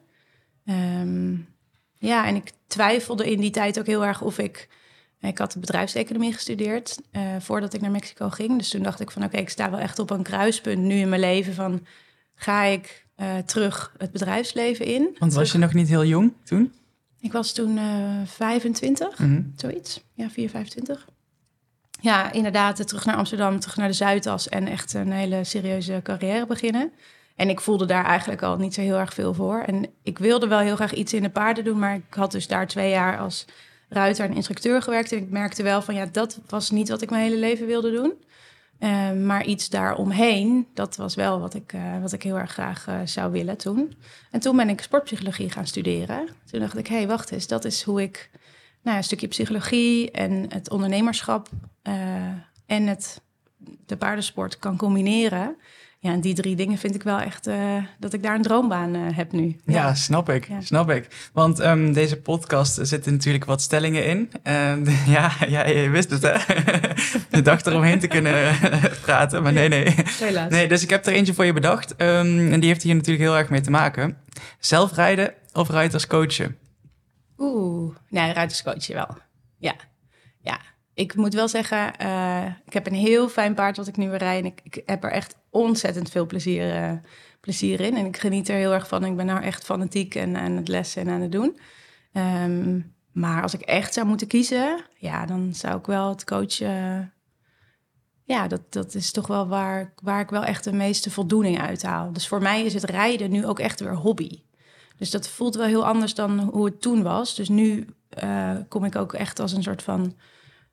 Um, 0.64 1.48
ja, 1.98 2.26
en 2.26 2.34
ik 2.34 2.52
twijfelde 2.66 3.30
in 3.30 3.40
die 3.40 3.50
tijd 3.50 3.78
ook 3.78 3.86
heel 3.86 4.04
erg 4.04 4.22
of 4.22 4.38
ik. 4.38 4.68
Ik 5.20 5.38
had 5.38 5.56
bedrijfseconomie 5.60 6.32
gestudeerd 6.32 7.00
uh, 7.12 7.22
voordat 7.38 7.74
ik 7.74 7.80
naar 7.80 7.90
Mexico 7.90 8.28
ging. 8.28 8.58
Dus 8.58 8.68
toen 8.68 8.82
dacht 8.82 9.00
ik 9.00 9.10
van 9.10 9.22
oké, 9.22 9.30
okay, 9.30 9.44
ik 9.44 9.50
sta 9.50 9.70
wel 9.70 9.80
echt 9.80 9.98
op 9.98 10.10
een 10.10 10.22
kruispunt 10.22 10.82
nu 10.82 10.94
in 10.94 11.08
mijn 11.08 11.20
leven 11.20 11.54
van 11.54 11.86
ga 12.34 12.62
ik 12.62 13.06
uh, 13.16 13.38
terug 13.38 13.94
het 13.98 14.12
bedrijfsleven 14.12 14.86
in. 14.86 15.02
Want 15.02 15.18
was 15.18 15.32
terug... 15.32 15.52
je 15.52 15.58
nog 15.58 15.74
niet 15.74 15.88
heel 15.88 16.04
jong 16.04 16.32
toen? 16.44 16.72
Ik 17.26 17.32
was 17.32 17.52
toen 17.52 17.76
uh, 17.76 18.20
25, 18.24 19.18
mm 19.18 19.26
-hmm. 19.26 19.52
zoiets. 19.56 20.04
Ja, 20.14 20.30
4, 20.30 20.48
25. 20.50 21.06
Ja, 22.00 22.32
inderdaad, 22.32 22.86
terug 22.86 23.04
naar 23.04 23.16
Amsterdam, 23.16 23.60
terug 23.60 23.76
naar 23.76 23.88
de 23.88 23.94
Zuidas 23.94 24.48
en 24.48 24.66
echt 24.66 24.94
een 24.94 25.12
hele 25.12 25.44
serieuze 25.44 26.00
carrière 26.02 26.46
beginnen. 26.46 26.92
En 27.36 27.48
ik 27.48 27.60
voelde 27.60 27.84
daar 27.84 28.04
eigenlijk 28.04 28.42
al 28.42 28.56
niet 28.56 28.74
zo 28.74 28.80
heel 28.80 28.98
erg 28.98 29.14
veel 29.14 29.34
voor. 29.34 29.60
En 29.60 29.86
ik 30.02 30.18
wilde 30.18 30.46
wel 30.46 30.58
heel 30.58 30.74
graag 30.74 30.94
iets 30.94 31.12
in 31.12 31.22
de 31.22 31.30
paarden 31.30 31.64
doen, 31.64 31.78
maar 31.78 31.94
ik 31.94 32.14
had 32.14 32.32
dus 32.32 32.46
daar 32.46 32.66
twee 32.66 32.90
jaar 32.90 33.18
als 33.18 33.44
ruiter 33.88 34.24
en 34.24 34.34
instructeur 34.34 34.82
gewerkt. 34.82 35.12
En 35.12 35.18
ik 35.18 35.30
merkte 35.30 35.62
wel 35.62 35.82
van 35.82 35.94
ja, 35.94 36.06
dat 36.12 36.40
was 36.48 36.70
niet 36.70 36.88
wat 36.88 37.02
ik 37.02 37.10
mijn 37.10 37.22
hele 37.22 37.36
leven 37.36 37.66
wilde 37.66 37.92
doen. 37.92 38.12
Uh, 38.80 39.12
maar 39.12 39.44
iets 39.44 39.68
daaromheen, 39.68 40.66
dat 40.74 40.96
was 40.96 41.14
wel 41.14 41.40
wat 41.40 41.54
ik, 41.54 41.72
uh, 41.72 42.00
wat 42.00 42.12
ik 42.12 42.22
heel 42.22 42.38
erg 42.38 42.52
graag 42.52 42.86
uh, 42.88 43.00
zou 43.04 43.32
willen 43.32 43.56
toen. 43.56 43.94
En 44.30 44.40
toen 44.40 44.56
ben 44.56 44.68
ik 44.68 44.80
sportpsychologie 44.80 45.50
gaan 45.50 45.66
studeren. 45.66 46.28
Toen 46.50 46.60
dacht 46.60 46.78
ik, 46.78 46.86
hé, 46.86 46.96
hey, 46.96 47.06
wacht 47.06 47.30
eens, 47.30 47.46
dat 47.46 47.64
is 47.64 47.82
hoe 47.82 48.02
ik 48.02 48.30
nou, 48.82 48.96
een 48.96 49.04
stukje 49.04 49.28
psychologie 49.28 50.10
en 50.10 50.46
het 50.48 50.70
ondernemerschap 50.70 51.48
en 52.66 52.86
het, 52.86 53.20
de 53.86 53.96
paardensport 53.96 54.58
kan 54.58 54.76
combineren. 54.76 55.56
Ja, 56.06 56.12
en 56.12 56.20
die 56.20 56.34
drie 56.34 56.56
dingen 56.56 56.78
vind 56.78 56.94
ik 56.94 57.02
wel 57.02 57.20
echt 57.20 57.46
uh, 57.48 57.84
dat 57.98 58.12
ik 58.12 58.22
daar 58.22 58.34
een 58.34 58.42
droombaan 58.42 58.94
uh, 58.94 59.16
heb 59.16 59.32
nu. 59.32 59.56
Ja, 59.64 59.74
ja 59.74 59.94
snap 59.94 60.28
ik. 60.28 60.48
Ja. 60.48 60.60
Snap 60.60 60.90
ik. 60.90 61.30
Want 61.32 61.60
um, 61.60 61.92
deze 61.92 62.16
podcast 62.16 62.78
zitten 62.82 63.12
natuurlijk 63.12 63.44
wat 63.44 63.62
stellingen 63.62 64.06
in. 64.06 64.30
Uh, 64.44 65.06
ja, 65.16 65.32
ja, 65.48 65.66
je 65.66 65.88
wist 65.88 66.10
het, 66.10 66.22
hè? 66.22 66.32
je 67.36 67.42
dacht 67.42 67.66
eromheen 67.66 67.98
te 67.98 68.06
kunnen 68.06 68.54
praten, 69.02 69.42
maar 69.42 69.52
nee, 69.52 69.68
nee. 69.68 69.94
Helaas. 70.20 70.50
Nee, 70.50 70.68
dus 70.68 70.82
ik 70.82 70.90
heb 70.90 71.06
er 71.06 71.12
eentje 71.12 71.34
voor 71.34 71.44
je 71.44 71.52
bedacht. 71.52 71.90
Um, 71.92 72.52
en 72.52 72.60
die 72.60 72.68
heeft 72.68 72.82
hier 72.82 72.94
natuurlijk 72.94 73.24
heel 73.24 73.36
erg 73.36 73.50
mee 73.50 73.60
te 73.60 73.70
maken. 73.70 74.16
Zelfrijden 74.58 75.34
of 75.52 75.68
ruiters 75.68 76.06
coachen? 76.06 76.56
Oeh, 77.38 77.96
nee, 78.08 78.32
ruiters 78.32 78.62
coachen 78.62 78.94
wel. 78.94 79.16
Ja, 79.58 79.74
ja 80.40 80.58
ik 80.96 81.14
moet 81.14 81.34
wel 81.34 81.48
zeggen, 81.48 81.92
uh, 82.02 82.44
ik 82.66 82.72
heb 82.72 82.86
een 82.86 82.94
heel 82.94 83.28
fijn 83.28 83.54
paard 83.54 83.76
wat 83.76 83.86
ik 83.86 83.96
nu 83.96 84.08
weer 84.08 84.18
rijd. 84.18 84.44
En 84.44 84.46
ik, 84.46 84.60
ik 84.62 84.82
heb 84.86 85.04
er 85.04 85.10
echt 85.10 85.36
ontzettend 85.56 86.10
veel 86.10 86.26
plezier, 86.26 86.82
uh, 86.82 86.92
plezier 87.40 87.80
in. 87.80 87.96
En 87.96 88.06
ik 88.06 88.16
geniet 88.16 88.48
er 88.48 88.56
heel 88.56 88.72
erg 88.72 88.88
van. 88.88 89.04
Ik 89.04 89.16
ben 89.16 89.26
nou 89.26 89.42
echt 89.42 89.64
fanatiek 89.64 90.14
en 90.14 90.36
aan 90.36 90.52
het 90.52 90.68
lessen 90.68 91.02
en 91.02 91.08
aan 91.08 91.20
het 91.20 91.32
doen. 91.32 91.58
Um, 92.12 92.94
maar 93.12 93.42
als 93.42 93.54
ik 93.54 93.60
echt 93.60 93.94
zou 93.94 94.06
moeten 94.06 94.26
kiezen, 94.26 94.84
ja, 94.96 95.26
dan 95.26 95.54
zou 95.54 95.78
ik 95.78 95.86
wel 95.86 96.08
het 96.08 96.24
coachen. 96.24 97.12
Ja, 98.24 98.48
dat, 98.48 98.60
dat 98.72 98.94
is 98.94 99.10
toch 99.10 99.26
wel 99.26 99.48
waar, 99.48 99.92
waar 100.02 100.20
ik 100.20 100.30
wel 100.30 100.44
echt 100.44 100.64
de 100.64 100.72
meeste 100.72 101.10
voldoening 101.10 101.60
uit 101.60 101.82
haal. 101.82 102.12
Dus 102.12 102.28
voor 102.28 102.42
mij 102.42 102.64
is 102.64 102.74
het 102.74 102.84
rijden 102.84 103.30
nu 103.30 103.46
ook 103.46 103.58
echt 103.58 103.80
weer 103.80 103.94
hobby. 103.94 104.42
Dus 104.96 105.10
dat 105.10 105.28
voelt 105.28 105.54
wel 105.54 105.66
heel 105.66 105.86
anders 105.86 106.14
dan 106.14 106.38
hoe 106.38 106.64
het 106.64 106.80
toen 106.80 107.02
was. 107.02 107.34
Dus 107.34 107.48
nu 107.48 107.86
uh, 108.22 108.50
kom 108.68 108.84
ik 108.84 108.96
ook 108.96 109.12
echt 109.12 109.40
als 109.40 109.52
een 109.52 109.62
soort 109.62 109.82
van 109.82 110.16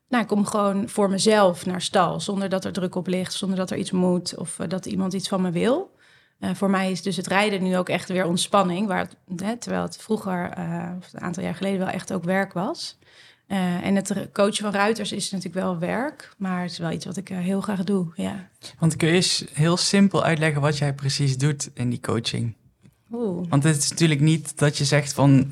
nou, 0.08 0.22
ik 0.22 0.28
kom 0.28 0.46
gewoon 0.46 0.88
voor 0.88 1.10
mezelf 1.10 1.66
naar 1.66 1.82
stal, 1.82 2.20
zonder 2.20 2.48
dat 2.48 2.64
er 2.64 2.72
druk 2.72 2.94
op 2.94 3.06
ligt, 3.06 3.32
zonder 3.32 3.58
dat 3.58 3.70
er 3.70 3.76
iets 3.76 3.90
moet 3.90 4.36
of 4.36 4.58
uh, 4.58 4.68
dat 4.68 4.86
iemand 4.86 5.12
iets 5.12 5.28
van 5.28 5.42
me 5.42 5.50
wil. 5.50 5.92
Uh, 6.40 6.50
voor 6.54 6.70
mij 6.70 6.90
is 6.90 7.02
dus 7.02 7.16
het 7.16 7.26
rijden 7.26 7.62
nu 7.62 7.76
ook 7.76 7.88
echt 7.88 8.08
weer 8.08 8.26
ontspanning, 8.26 8.86
waar 8.86 8.98
het, 8.98 9.40
hè, 9.40 9.56
terwijl 9.56 9.82
het 9.82 9.96
vroeger, 9.96 10.58
uh, 10.58 10.90
of 10.98 11.12
een 11.12 11.20
aantal 11.20 11.42
jaar 11.42 11.54
geleden, 11.54 11.78
wel 11.78 11.88
echt 11.88 12.12
ook 12.12 12.24
werk 12.24 12.52
was. 12.52 12.98
en 13.46 13.94
het 13.96 14.28
coachen 14.32 14.64
van 14.64 14.72
ruiters 14.72 15.12
is 15.12 15.30
natuurlijk 15.30 15.64
wel 15.64 15.78
werk, 15.78 16.34
maar 16.38 16.62
het 16.62 16.70
is 16.70 16.78
wel 16.78 16.90
iets 16.90 17.04
wat 17.04 17.16
ik 17.16 17.28
heel 17.28 17.60
graag 17.60 17.84
doe. 17.84 18.12
Ja. 18.14 18.48
Want 18.78 18.96
kun 18.96 19.08
je 19.08 19.14
eens 19.14 19.44
heel 19.52 19.76
simpel 19.76 20.24
uitleggen 20.24 20.60
wat 20.60 20.78
jij 20.78 20.94
precies 20.94 21.36
doet 21.36 21.70
in 21.74 21.90
die 21.90 22.00
coaching? 22.00 22.54
Oeh. 23.12 23.46
Want 23.48 23.62
het 23.62 23.76
is 23.76 23.90
natuurlijk 23.90 24.20
niet 24.20 24.58
dat 24.58 24.76
je 24.76 24.84
zegt 24.84 25.12
van 25.12 25.50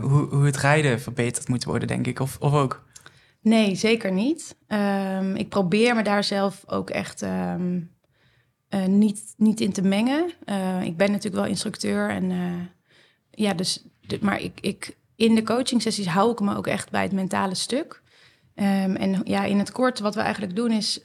hoe, 0.00 0.26
hoe 0.30 0.44
het 0.44 0.56
rijden 0.56 1.00
verbeterd 1.00 1.48
moet 1.48 1.64
worden, 1.64 1.88
denk 1.88 2.06
ik, 2.06 2.20
of, 2.20 2.36
of 2.40 2.52
ook. 2.52 2.88
Nee, 3.42 3.74
zeker 3.74 4.12
niet. 4.12 4.56
Um, 4.68 5.36
ik 5.36 5.48
probeer 5.48 5.94
me 5.94 6.02
daar 6.02 6.24
zelf 6.24 6.62
ook 6.66 6.90
echt 6.90 7.22
um, 7.22 7.90
uh, 8.70 8.84
niet, 8.84 9.34
niet 9.36 9.60
in 9.60 9.72
te 9.72 9.82
mengen. 9.82 10.30
Uh, 10.44 10.82
ik 10.82 10.96
ben 10.96 11.10
natuurlijk 11.10 11.42
wel 11.42 11.50
instructeur 11.50 12.10
en 12.10 12.30
uh, 12.30 12.60
ja, 13.30 13.54
dus, 13.54 13.84
maar 14.20 14.40
ik, 14.40 14.60
ik, 14.60 14.96
in 15.16 15.34
de 15.34 15.42
coaching 15.42 15.82
sessies 15.82 16.06
hou 16.06 16.32
ik 16.32 16.40
me 16.40 16.56
ook 16.56 16.66
echt 16.66 16.90
bij 16.90 17.02
het 17.02 17.12
mentale 17.12 17.54
stuk. 17.54 18.02
Um, 18.54 18.96
en 18.96 19.20
ja, 19.24 19.44
in 19.44 19.58
het 19.58 19.72
kort 19.72 19.98
wat 19.98 20.14
we 20.14 20.20
eigenlijk 20.20 20.56
doen 20.56 20.70
is 20.70 21.04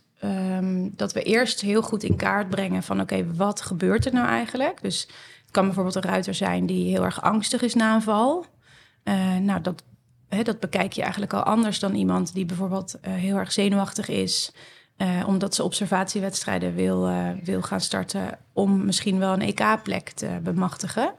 dat 0.91 1.13
we 1.13 1.23
eerst 1.23 1.61
heel 1.61 1.81
goed 1.81 2.03
in 2.03 2.15
kaart 2.15 2.49
brengen 2.49 2.83
van 2.83 3.01
oké, 3.01 3.33
wat 3.33 3.61
gebeurt 3.61 4.05
er 4.05 4.13
nou 4.13 4.27
eigenlijk? 4.27 4.81
Dus 4.81 5.01
het 5.41 5.51
kan 5.51 5.65
bijvoorbeeld 5.65 5.95
een 5.95 6.01
ruiter 6.01 6.33
zijn 6.33 6.65
die 6.65 6.89
heel 6.89 7.03
erg 7.03 7.21
angstig 7.21 7.61
is 7.61 7.73
na 7.73 7.95
een 7.95 8.01
val. 8.01 8.45
nou, 9.41 9.61
dat 9.61 9.83
dat 10.43 10.59
bekijk 10.59 10.93
je 10.93 11.01
eigenlijk 11.01 11.33
al 11.33 11.43
anders 11.43 11.79
dan 11.79 11.95
iemand 11.95 12.33
die 12.33 12.45
bijvoorbeeld 12.45 12.95
uh, 12.95 13.13
heel 13.13 13.37
erg 13.37 13.51
zenuwachtig 13.51 14.07
is. 14.07 14.51
Eh, 14.97 15.23
omdat 15.27 15.55
ze 15.55 15.63
observatiewedstrijden 15.63 16.75
wil, 16.75 17.07
eh, 17.07 17.29
wil 17.43 17.61
gaan 17.61 17.81
starten 17.81 18.37
om 18.53 18.85
misschien 18.85 19.19
wel 19.19 19.33
een 19.33 19.41
EK-plek 19.41 20.09
te 20.09 20.39
bemachtigen. 20.43 21.13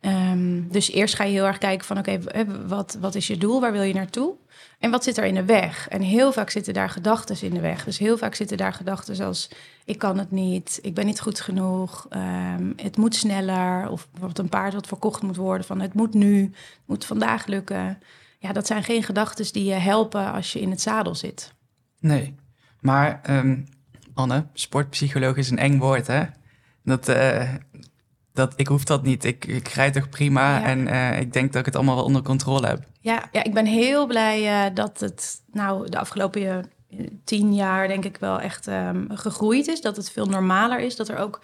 Ehm, 0.00 0.68
dus 0.68 0.90
eerst 0.90 1.14
ga 1.14 1.24
je 1.24 1.32
heel 1.32 1.46
erg 1.46 1.58
kijken 1.58 1.86
van 1.86 1.98
oké, 1.98 2.18
wat, 2.66 2.96
wat 3.00 3.14
is 3.14 3.26
je 3.26 3.36
doel? 3.36 3.60
Waar 3.60 3.72
wil 3.72 3.82
je 3.82 3.94
naartoe? 3.94 4.34
En 4.78 4.90
wat 4.90 5.04
zit 5.04 5.16
er 5.16 5.24
in 5.24 5.34
de 5.34 5.44
weg? 5.44 5.88
En 5.88 6.00
heel 6.00 6.32
vaak 6.32 6.50
zitten 6.50 6.74
daar 6.74 6.90
gedachten 6.90 7.42
in 7.42 7.54
de 7.54 7.60
weg. 7.60 7.84
Dus 7.84 7.98
heel 7.98 8.18
vaak 8.18 8.34
zitten 8.34 8.56
daar 8.56 8.72
gedachten 8.72 9.26
als 9.26 9.50
ik 9.84 9.98
kan 9.98 10.18
het 10.18 10.30
niet, 10.30 10.78
ik 10.82 10.94
ben 10.94 11.06
niet 11.06 11.20
goed 11.20 11.40
genoeg, 11.40 12.06
ehm, 12.10 12.72
het 12.76 12.96
moet 12.96 13.14
sneller. 13.14 13.90
Of 13.90 14.08
bijvoorbeeld 14.10 14.38
een 14.38 14.48
paard 14.48 14.74
wat 14.74 14.86
verkocht 14.86 15.22
moet 15.22 15.36
worden 15.36 15.66
van 15.66 15.80
het 15.80 15.94
moet 15.94 16.14
nu, 16.14 16.42
het 16.42 16.86
moet 16.86 17.04
vandaag 17.04 17.46
lukken. 17.46 17.98
Ja, 18.38 18.52
dat 18.52 18.66
zijn 18.66 18.82
geen 18.84 19.02
gedachten 19.02 19.52
die 19.52 19.64
je 19.64 19.74
helpen 19.74 20.32
als 20.32 20.52
je 20.52 20.60
in 20.60 20.70
het 20.70 20.80
zadel 20.80 21.14
zit. 21.14 21.54
Nee, 22.00 22.34
maar 22.80 23.20
um, 23.30 23.66
Anne, 24.14 24.46
sportpsycholoog 24.52 25.36
is 25.36 25.50
een 25.50 25.58
eng 25.58 25.78
woord 25.78 26.06
hè? 26.06 26.24
Dat, 26.84 27.08
uh, 27.08 27.54
dat, 28.32 28.52
ik 28.56 28.66
hoef 28.66 28.84
dat 28.84 29.02
niet. 29.02 29.24
Ik, 29.24 29.44
ik 29.44 29.68
rijd 29.68 29.92
toch 29.92 30.08
prima 30.08 30.64
en 30.64 30.86
uh, 30.86 31.20
ik 31.20 31.32
denk 31.32 31.52
dat 31.52 31.60
ik 31.60 31.66
het 31.66 31.76
allemaal 31.76 31.94
wel 31.94 32.04
onder 32.04 32.22
controle 32.22 32.66
heb. 32.66 32.84
Ja, 33.00 33.28
ja 33.32 33.44
ik 33.44 33.54
ben 33.54 33.66
heel 33.66 34.06
blij 34.06 34.66
uh, 34.68 34.74
dat 34.74 35.00
het 35.00 35.42
nou 35.52 35.88
de 35.88 35.98
afgelopen 35.98 36.70
tien 37.24 37.54
jaar 37.54 37.88
denk 37.88 38.04
ik 38.04 38.16
wel 38.16 38.40
echt 38.40 38.66
um, 38.66 39.06
gegroeid 39.10 39.66
is. 39.66 39.80
Dat 39.80 39.96
het 39.96 40.10
veel 40.10 40.26
normaler 40.26 40.80
is. 40.80 40.96
Dat 40.96 41.08
er 41.08 41.18
ook 41.18 41.40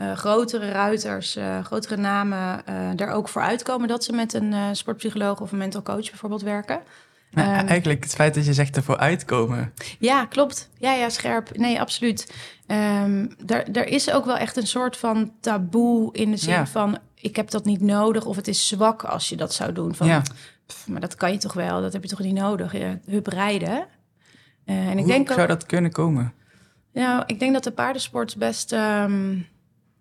uh, 0.00 0.12
grotere 0.12 0.70
ruiters, 0.70 1.36
uh, 1.36 1.64
grotere 1.64 1.96
namen 1.96 2.66
er 2.96 3.10
ook 3.10 3.28
voor 3.28 3.42
uitkomen 3.42 3.88
dat 3.88 4.04
ze 4.04 4.12
met 4.12 4.32
een 4.32 4.76
sportpsycholoog 4.76 5.40
of 5.40 5.52
een 5.52 5.58
mental 5.58 5.82
coach 5.82 6.10
bijvoorbeeld 6.10 6.42
werken. 6.42 6.80
Nou, 7.30 7.60
um, 7.60 7.66
eigenlijk 7.66 8.04
het 8.04 8.14
feit 8.14 8.34
dat 8.34 8.46
je 8.46 8.52
zegt 8.52 8.76
ervoor 8.76 8.96
uitkomen. 8.96 9.72
Ja, 9.98 10.24
klopt. 10.24 10.68
Ja, 10.78 10.92
ja, 10.92 11.08
scherp. 11.08 11.56
Nee, 11.56 11.80
absoluut. 11.80 12.32
Um, 12.66 13.34
er, 13.46 13.70
er 13.70 13.86
is 13.86 14.10
ook 14.10 14.24
wel 14.24 14.36
echt 14.36 14.56
een 14.56 14.66
soort 14.66 14.96
van 14.96 15.32
taboe 15.40 16.12
in 16.12 16.30
de 16.30 16.36
zin 16.36 16.52
ja. 16.52 16.66
van 16.66 16.98
ik 17.14 17.36
heb 17.36 17.50
dat 17.50 17.64
niet 17.64 17.80
nodig 17.80 18.24
of 18.24 18.36
het 18.36 18.48
is 18.48 18.68
zwak 18.68 19.04
als 19.04 19.28
je 19.28 19.36
dat 19.36 19.54
zou 19.54 19.72
doen. 19.72 19.94
Van, 19.94 20.06
ja. 20.06 20.22
pff, 20.66 20.88
maar 20.88 21.00
dat 21.00 21.14
kan 21.14 21.32
je 21.32 21.38
toch 21.38 21.52
wel, 21.52 21.80
dat 21.80 21.92
heb 21.92 22.02
je 22.02 22.08
toch 22.08 22.18
niet 22.18 22.34
nodig. 22.34 22.72
Je 22.72 22.98
hup 23.06 23.26
rijden. 23.26 23.86
en 24.64 24.90
ik 24.90 24.98
Hoe 24.98 25.06
denk 25.06 25.28
zou 25.28 25.40
ook, 25.40 25.48
dat 25.48 25.66
kunnen 25.66 25.92
komen? 25.92 26.32
Nou, 26.92 27.22
ik 27.26 27.38
denk 27.38 27.52
dat 27.52 27.64
de 27.64 27.72
paardensport 27.72 28.36
best... 28.36 28.72
Um, 28.72 29.46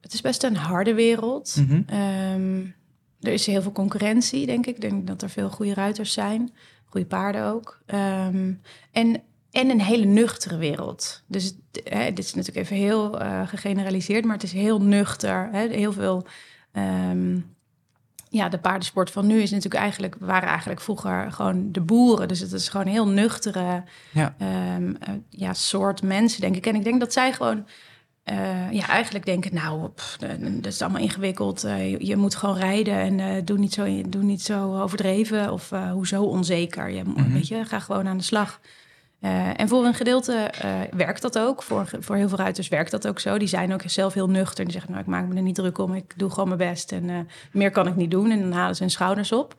het 0.08 0.16
is 0.16 0.22
best 0.22 0.44
een 0.44 0.56
harde 0.56 0.94
wereld. 0.94 1.56
Mhm. 1.56 1.74
Mm 1.74 1.86
-hmm. 1.88 2.74
er 3.20 3.34
is 3.34 3.46
heel 3.46 3.62
veel 3.62 3.72
concurrentie, 3.72 4.46
denk 4.46 4.66
ik. 4.66 4.76
Ik 4.76 4.82
denk 4.82 5.08
dat 5.08 5.22
er 5.22 5.30
veel 5.30 5.50
goede 5.50 5.74
ruiters 5.74 6.14
zijn. 6.14 6.54
Goede 6.86 7.06
paarden 7.06 7.46
ook. 7.46 7.82
Um, 7.86 8.62
en, 8.92 9.22
en 9.52 9.70
een 9.70 9.82
hele 9.82 10.06
nuchtere 10.06 10.58
wereld. 10.58 11.24
Dus 11.28 11.56
hè, 11.84 12.14
dit 12.14 12.26
is 12.26 12.34
natuurlijk 12.34 12.66
even 12.66 12.76
heel 12.76 13.22
uh, 13.22 13.48
gegeneraliseerd, 13.48 14.26
maar 14.26 14.34
het 14.34 14.44
is 14.44 14.52
heel 14.52 14.82
nuchter. 14.82 15.50
Hè, 15.52 15.68
heel 15.68 15.94
veel. 15.94 16.28
Um, 17.10 17.56
ja, 18.30 18.50
de 18.50 18.60
paardensport 18.60 19.12
van 19.12 19.28
nu 19.28 19.42
is 19.42 19.52
natuurlijk 19.52 19.82
eigenlijk, 19.82 20.16
waren 20.20 20.50
eigenlijk 20.50 20.82
vroeger 20.82 21.32
gewoon 21.32 21.72
de 21.72 21.82
boeren. 21.82 22.28
Dus 22.28 22.40
het 22.40 22.52
is 22.52 22.70
gewoon 22.70 22.86
een 22.86 22.92
heel 22.92 23.08
nuchtere 23.08 23.84
ja. 24.12 24.36
uh, 24.42 24.94
ja, 25.30 25.54
soort 25.54 26.02
mensen, 26.02 26.42
denk 26.42 26.56
ik. 26.56 26.66
En 26.66 26.76
ik 26.76 26.84
denk 26.84 27.00
dat 27.00 27.14
zij 27.14 27.34
gewoon 27.34 27.66
uh, 28.32 28.72
ja, 28.72 28.88
eigenlijk 28.88 29.26
denken, 29.26 29.54
nou, 29.54 29.90
pff, 29.90 30.18
dat 30.18 30.74
is 30.74 30.82
allemaal 30.82 31.02
ingewikkeld. 31.02 31.66
Uh, 31.66 31.92
je, 31.92 32.06
je, 32.06 32.16
moet 32.16 32.36
gewoon 32.36 32.58
rijden 32.58 32.94
en 32.94 33.20
uh, 33.20 33.42
doe, 33.46 33.58
niet 33.58 33.74
zo, 33.74 34.02
doe 34.08 34.24
niet 34.24 34.42
zo 34.42 34.82
overdreven 34.82 35.52
of 35.52 35.70
hoezo 35.92 36.24
onzeker. 36.24 36.90
Je, 36.90 37.04
mm 37.04 37.16
-hmm. 37.16 37.34
weet 37.34 37.48
je, 37.48 37.66
ga 37.66 37.80
gewoon 37.80 38.08
aan 38.08 38.18
de 38.18 38.24
slag. 38.24 38.60
en 39.56 39.68
voor 39.68 39.86
een 39.86 39.94
gedeelte 39.94 40.52
werkt 40.92 41.22
dat 41.22 41.40
ook. 41.40 41.64
Voor, 41.64 41.90
voor 42.00 42.16
heel 42.16 42.30
veel 42.30 42.38
ruiters 42.38 42.68
werkt 42.68 42.92
dat 42.92 43.08
ook 43.08 43.20
zo. 43.20 43.38
Die 43.38 43.48
zijn 43.48 43.74
ook 43.74 43.82
zelf 43.86 44.14
heel 44.14 44.30
nuchter. 44.30 44.64
Die 44.64 44.74
zeggen, 44.74 44.92
nou, 44.92 45.04
ik 45.04 45.10
maak 45.10 45.28
me 45.28 45.36
er 45.36 45.42
niet 45.42 45.56
druk 45.56 45.78
om. 45.78 45.94
Ik 45.94 46.14
doe 46.16 46.30
gewoon 46.30 46.48
mijn 46.48 46.70
best 46.70 46.92
en 46.92 47.28
meer 47.52 47.72
kan 47.72 47.88
ik 47.88 47.96
niet 47.96 48.12
doen. 48.12 48.32
En 48.32 48.40
dan 48.40 48.52
halen 48.52 48.76
ze 48.76 48.82
hun 48.82 48.92
schouders 48.92 49.32
op. 49.32 49.56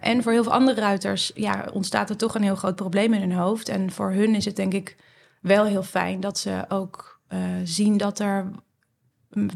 en 0.00 0.22
voor 0.22 0.32
heel 0.32 0.42
veel 0.42 0.52
andere 0.52 0.80
ruiters 0.80 1.30
ja, 1.34 1.68
ontstaat 1.72 2.10
er 2.10 2.16
toch 2.16 2.34
een 2.34 2.42
heel 2.42 2.56
groot 2.56 2.76
probleem 2.76 3.14
in 3.14 3.20
hun 3.20 3.32
hoofd. 3.32 3.68
En 3.68 3.92
voor 3.92 4.12
hun 4.12 4.34
is 4.34 4.44
het 4.44 4.56
denk 4.56 4.74
ik 4.74 4.96
wel 5.40 5.64
heel 5.64 5.82
fijn 5.82 6.20
dat 6.20 6.38
ze 6.38 6.64
ook 6.68 7.07
uh, 7.28 7.38
zien 7.64 7.96
dat 7.96 8.18
er 8.18 8.50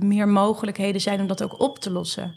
meer 0.00 0.28
mogelijkheden 0.28 1.00
zijn 1.00 1.20
om 1.20 1.26
dat 1.26 1.42
ook 1.42 1.60
op 1.60 1.78
te 1.78 1.90
lossen. 1.90 2.34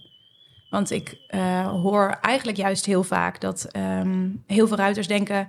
Want 0.69 0.91
ik 0.91 1.17
uh, 1.29 1.67
hoor 1.67 2.17
eigenlijk 2.21 2.57
juist 2.57 2.85
heel 2.85 3.03
vaak 3.03 3.41
dat 3.41 3.67
um, 3.75 4.43
heel 4.47 4.67
veel 4.67 4.77
ruiters 4.77 5.07
denken 5.07 5.47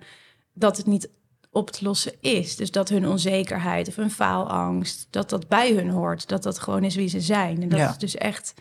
dat 0.54 0.76
het 0.76 0.86
niet 0.86 1.10
op 1.50 1.70
te 1.70 1.84
lossen 1.84 2.12
is. 2.20 2.56
Dus 2.56 2.70
dat 2.70 2.88
hun 2.88 3.08
onzekerheid 3.08 3.88
of 3.88 3.96
hun 3.96 4.10
faalangst, 4.10 5.06
dat 5.10 5.30
dat 5.30 5.48
bij 5.48 5.72
hun 5.72 5.90
hoort. 5.90 6.28
Dat 6.28 6.42
dat 6.42 6.58
gewoon 6.58 6.84
is 6.84 6.94
wie 6.94 7.08
ze 7.08 7.20
zijn. 7.20 7.62
En 7.62 7.68
dat 7.68 7.78
ja. 7.78 7.90
is 7.90 7.98
dus 7.98 8.14
echt, 8.14 8.54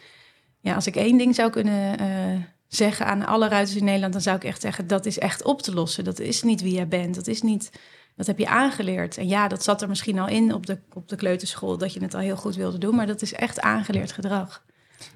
ja, 0.59 0.75
als 0.75 0.87
ik 0.87 0.95
één 0.95 1.17
ding 1.17 1.35
zou 1.35 1.49
kunnen 1.49 2.01
uh, 2.01 2.41
zeggen 2.67 3.05
aan 3.05 3.25
alle 3.25 3.47
ruiters 3.47 3.77
in 3.77 3.83
Nederland, 3.83 4.13
dan 4.13 4.21
zou 4.21 4.35
ik 4.35 4.43
echt 4.43 4.61
zeggen, 4.61 4.87
dat 4.87 5.05
is 5.05 5.19
echt 5.19 5.43
op 5.43 5.61
te 5.61 5.73
lossen. 5.73 6.03
Dat 6.03 6.19
is 6.19 6.43
niet 6.43 6.61
wie 6.61 6.73
jij 6.73 6.87
bent. 6.87 7.15
Dat 7.15 7.27
is 7.27 7.41
niet 7.41 7.71
dat 8.15 8.27
heb 8.27 8.37
je 8.37 8.47
aangeleerd. 8.47 9.17
En 9.17 9.27
ja, 9.27 9.47
dat 9.47 9.63
zat 9.63 9.81
er 9.81 9.87
misschien 9.87 10.19
al 10.19 10.27
in 10.27 10.53
op 10.53 10.65
de, 10.65 10.79
op 10.93 11.09
de 11.09 11.15
kleuterschool, 11.15 11.77
dat 11.77 11.93
je 11.93 12.01
het 12.01 12.13
al 12.13 12.19
heel 12.19 12.35
goed 12.35 12.55
wilde 12.55 12.77
doen, 12.77 12.95
maar 12.95 13.07
dat 13.07 13.21
is 13.21 13.33
echt 13.33 13.61
aangeleerd 13.61 14.11
gedrag. 14.11 14.63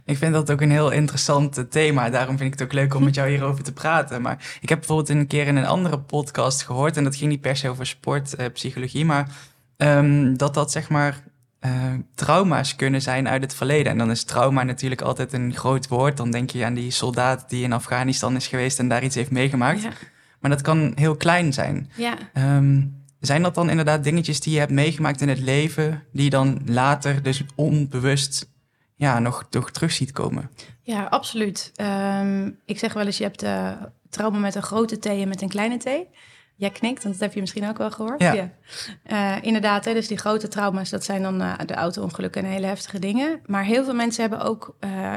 Ik 0.06 0.18
vind 0.18 0.34
dat 0.34 0.52
ook 0.52 0.62
een 0.62 0.72
heel 0.72 0.92
interessant 0.92 1.72
thema. 1.72 2.10
Daarom 2.10 2.38
vind 2.38 2.54
ik 2.54 2.60
het 2.60 2.68
ook 2.68 2.74
leuk 2.74 2.96
om 2.96 3.04
met 3.04 3.16
jou 3.16 3.30
hierover 3.30 3.64
te 3.64 3.74
praten. 3.74 4.22
Maar 4.22 4.58
ik 4.62 4.70
heb 4.70 4.78
bijvoorbeeld 4.78 5.10
een 5.10 5.28
keer 5.28 5.48
in 5.48 5.56
een 5.56 5.66
andere 5.66 6.00
podcast 6.00 6.62
gehoord, 6.62 6.98
en 6.98 7.04
dat 7.04 7.16
ging 7.16 7.30
niet 7.30 7.42
per 7.42 7.58
se 7.58 7.70
over 7.70 7.86
sportpsychologie, 7.86 9.02
uh, 9.02 9.08
maar 9.08 9.32
um, 9.78 10.38
dat 10.38 10.54
dat 10.54 10.72
zeg 10.72 10.90
maar 10.90 11.24
uh, 11.66 11.72
trauma's 12.16 12.76
kunnen 12.76 13.02
zijn 13.02 13.28
uit 13.28 13.42
het 13.42 13.54
verleden. 13.56 13.92
En 13.92 13.98
dan 13.98 14.12
is 14.12 14.24
trauma 14.24 14.64
natuurlijk 14.64 15.02
altijd 15.02 15.34
een 15.34 15.56
groot 15.56 15.88
woord. 15.88 16.18
Dan 16.18 16.32
denk 16.32 16.50
je 16.50 16.66
aan 16.66 16.74
die 16.74 16.92
soldaat 16.92 17.50
die 17.50 17.64
in 17.64 17.74
Afghanistan 17.74 18.36
is 18.36 18.48
geweest 18.48 18.80
en 18.80 18.88
daar 18.88 19.04
iets 19.04 19.16
heeft 19.16 19.32
meegemaakt. 19.32 19.82
Ja. 19.82 19.90
Maar 20.40 20.50
dat 20.50 20.62
kan 20.62 20.92
heel 20.96 21.16
klein 21.16 21.54
zijn. 21.54 21.90
Ja. 21.96 22.18
Um, 22.58 22.98
zijn 23.20 23.42
dat 23.42 23.56
dan 23.56 23.70
inderdaad 23.70 24.04
dingetjes 24.04 24.40
die 24.40 24.54
je 24.54 24.60
hebt 24.60 24.72
meegemaakt 24.72 25.22
in 25.22 25.30
het 25.30 25.40
leven, 25.40 26.04
die 26.12 26.24
je 26.24 26.30
dan 26.30 26.62
later 26.66 27.24
dus 27.24 27.44
onbewust 27.56 28.50
ja, 28.96 29.20
nog, 29.20 29.48
nog 29.50 29.72
terug 29.72 29.92
ziet 29.92 30.12
komen? 30.12 30.52
Ja, 30.82 31.04
absoluut. 31.04 31.72
Um, 32.22 32.60
ik 32.66 32.80
zeg 32.80 32.94
wel 32.94 33.06
eens, 33.06 33.18
je 33.18 33.24
hebt 33.24 33.44
uh, 33.44 33.72
trauma 34.10 34.38
met 34.38 34.56
een 34.56 34.62
grote 34.62 35.00
T 35.00 35.06
en 35.06 35.28
met 35.28 35.42
een 35.42 35.50
kleine 35.50 35.78
T. 35.78 35.90
Jij 36.56 36.70
knikt, 36.70 37.04
want 37.04 37.14
dat 37.16 37.24
heb 37.24 37.34
je 37.34 37.40
misschien 37.40 37.70
ook 37.70 37.78
wel 37.78 37.92
gehoord. 37.92 38.22
Ja. 38.22 38.34
ja. 38.34 38.52
Uh, 39.12 39.44
inderdaad, 39.46 39.86
hè, 39.86 39.94
dus 39.94 40.08
die 40.08 40.18
grote 40.18 40.48
trauma's, 40.48 40.90
dat 40.90 41.04
zijn 41.04 41.22
dan 41.22 41.42
uh, 41.42 41.54
de 41.66 41.74
auto-ongelukken 41.74 42.44
en 42.44 42.52
hele 42.52 42.66
heftige 42.66 43.00
dingen. 43.00 43.42
Maar 43.46 43.64
heel 43.64 43.84
veel 43.84 43.94
mensen 43.94 44.22
hebben 44.22 44.42
ook 44.42 44.76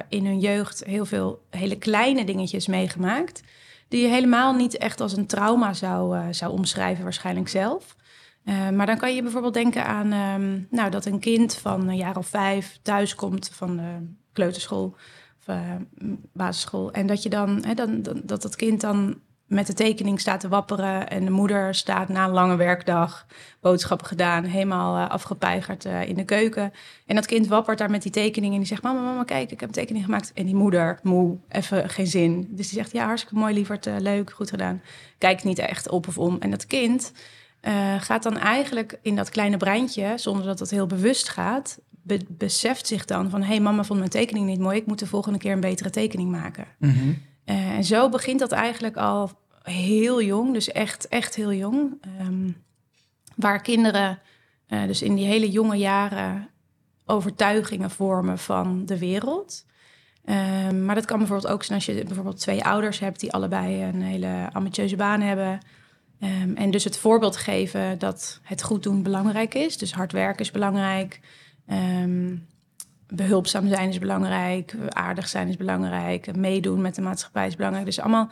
in 0.09 0.27
hun 0.27 0.39
jeugd 0.39 0.85
heel 0.85 1.07
veel 1.07 1.47
hele 1.51 1.77
kleine 1.77 2.25
dingetjes 2.25 2.67
meegemaakt 2.67 3.43
die 3.93 4.03
je 4.03 4.09
helemaal 4.09 4.55
niet 4.55 4.77
echt 4.77 5.01
als 5.01 5.17
een 5.17 5.27
trauma 5.27 5.73
zou, 5.73 6.17
uh, 6.17 6.27
zou 6.31 6.53
omschrijven, 6.53 7.05
waarschijnlijk 7.05 7.49
zelf. 7.49 7.97
Uh, 8.45 8.69
maar 8.69 8.87
dan 8.87 8.99
kan 8.99 9.15
je 9.15 9.23
bijvoorbeeld 9.23 9.55
denken 9.55 9.87
aan 9.87 10.13
um, 10.13 10.67
nou, 10.71 10.91
dat 10.91 11.05
een 11.05 11.19
kind 11.19 11.55
van 11.55 11.89
een 11.89 11.97
jaar 11.97 12.17
of 12.17 12.27
vijf 12.27 12.79
thuis 12.83 13.15
komt 13.15 13.51
van 13.55 13.77
de 13.77 14.15
kleuterschool 14.33 14.97
of 15.39 15.55
uh, 15.55 15.61
basisschool. 16.33 16.93
En 16.93 17.07
dat 17.07 17.23
je 17.23 17.29
dan, 17.29 17.65
hè, 17.65 17.75
dan, 17.75 18.03
dan, 18.03 18.21
dat 18.25 18.43
dat 18.43 18.57
kind 18.57 18.81
dan 18.81 19.21
met 19.53 19.67
de 19.67 19.73
tekening 19.73 20.21
staat 20.21 20.41
te 20.41 20.49
wapperen. 20.49 21.09
En 21.09 21.25
de 21.25 21.31
moeder 21.31 21.75
staat 21.75 22.09
na 22.09 22.25
een 22.25 22.31
lange 22.31 22.57
werkdag, 22.57 23.27
boodschappen 23.61 24.07
gedaan, 24.07 24.45
helemaal 24.45 24.97
uh, 24.97 25.09
afgepeigerd 25.09 25.85
uh, 25.85 26.09
in 26.09 26.15
de 26.15 26.25
keuken. 26.25 26.73
En 27.07 27.15
dat 27.15 27.27
kind 27.27 27.47
wappert 27.47 27.79
daar 27.79 27.91
met 27.91 28.03
die 28.03 28.13
tekening 28.13 28.53
en 28.53 28.59
die 28.59 28.69
zegt: 28.69 28.83
Mama, 28.83 29.01
mama, 29.01 29.25
kijk, 29.25 29.51
ik 29.51 29.61
heb 29.61 29.69
een 29.69 29.75
tekening 29.75 30.05
gemaakt. 30.05 30.33
En 30.35 30.47
die 30.47 30.55
moeder, 30.55 30.99
moe, 31.03 31.37
even 31.49 31.91
geen 31.91 32.07
zin. 32.07 32.49
Dus 32.51 32.69
die 32.69 32.79
zegt: 32.79 32.93
Ja, 32.93 33.05
hartstikke 33.05 33.39
mooi, 33.39 33.55
lieverd, 33.55 33.87
uh, 33.87 33.95
leuk, 33.99 34.31
goed 34.31 34.51
gedaan. 34.51 34.83
Kijkt 35.19 35.45
niet 35.45 35.59
echt 35.59 35.89
op 35.89 36.09
of 36.09 36.19
om. 36.19 36.37
En 36.41 36.51
dat 36.51 36.67
kind 36.67 37.13
gaat 37.99 38.23
dan 38.23 38.39
eigenlijk 38.39 38.99
in 39.03 39.17
dat 39.17 39.31
kleine 39.31 39.57
breintje, 39.57 40.13
zonder 40.17 40.45
dat 40.45 40.59
dat 40.59 40.71
heel 40.71 40.87
bewust 40.87 41.29
gaat, 41.29 41.79
be 41.91 42.21
beseft 42.29 42.87
zich 42.87 43.05
dan 43.05 43.31
van: 43.31 43.41
Hé, 43.41 43.47
hey, 43.47 43.61
mama 43.61 43.85
vond 43.85 43.99
mijn 43.99 44.11
tekening 44.11 44.47
niet 44.47 44.59
mooi, 44.59 44.77
ik 44.77 44.87
moet 44.87 44.99
de 44.99 45.07
volgende 45.07 45.39
keer 45.39 45.53
een 45.53 45.61
betere 45.61 45.91
tekening 45.91 46.31
maken. 46.31 46.67
Mm 46.79 46.91
-hmm. 46.91 47.23
en 47.45 47.85
zo 47.85 48.09
begint 48.09 48.39
dat 48.39 48.53
eigenlijk 48.53 48.97
al 48.97 49.31
heel 49.63 50.23
jong, 50.23 50.53
dus 50.53 50.73
echt, 50.73 51.09
echt 51.09 51.35
heel 51.35 51.53
jong. 51.53 52.03
Um, 52.21 52.63
waar 53.37 53.63
kinderen 53.63 54.19
uh, 54.69 54.87
dus 54.87 55.03
in 55.03 55.15
die 55.15 55.27
hele 55.27 55.51
jonge 55.51 55.77
jaren 55.77 56.49
overtuigingen 57.07 57.91
vormen 57.91 58.39
van 58.39 58.87
de 58.87 58.99
wereld. 58.99 59.65
Um, 60.25 60.85
maar 60.85 60.95
dat 60.95 61.05
kan 61.05 61.19
bijvoorbeeld 61.19 61.53
ook 61.53 61.63
zijn 61.63 61.79
als 61.79 61.87
je 61.87 62.05
bijvoorbeeld 62.05 62.41
twee 62.41 62.65
ouders 62.65 62.99
hebt 62.99 63.21
die 63.21 63.33
allebei 63.33 63.83
een 63.83 64.03
hele 64.03 64.49
ambitieuze 64.53 64.97
baan 64.97 65.21
hebben. 65.21 65.61
Um, 66.21 66.57
en 66.57 66.71
dus 66.71 66.85
het 66.85 66.99
voorbeeld 66.99 67.37
geven 67.37 67.99
dat 67.99 68.41
het 68.43 68.63
goed 68.63 68.83
doen 68.83 69.03
belangrijk 69.03 69.55
is. 69.55 69.79
Dus 69.79 69.93
hard 69.93 70.13
werken 70.13 70.41
is 70.41 70.51
belangrijk. 70.51 71.21
behulpzaam 73.07 73.69
zijn 73.69 73.89
is 73.89 73.99
belangrijk. 73.99 74.77
Aardig 74.89 75.29
zijn 75.29 75.49
is 75.49 75.57
belangrijk. 75.57 76.37
Meedoen 76.37 76.81
met 76.81 76.95
de 76.95 77.03
maatschappij 77.03 77.47
is 77.47 77.57
belangrijk. 77.57 77.87
Dus 77.87 78.01
allemaal 78.01 78.31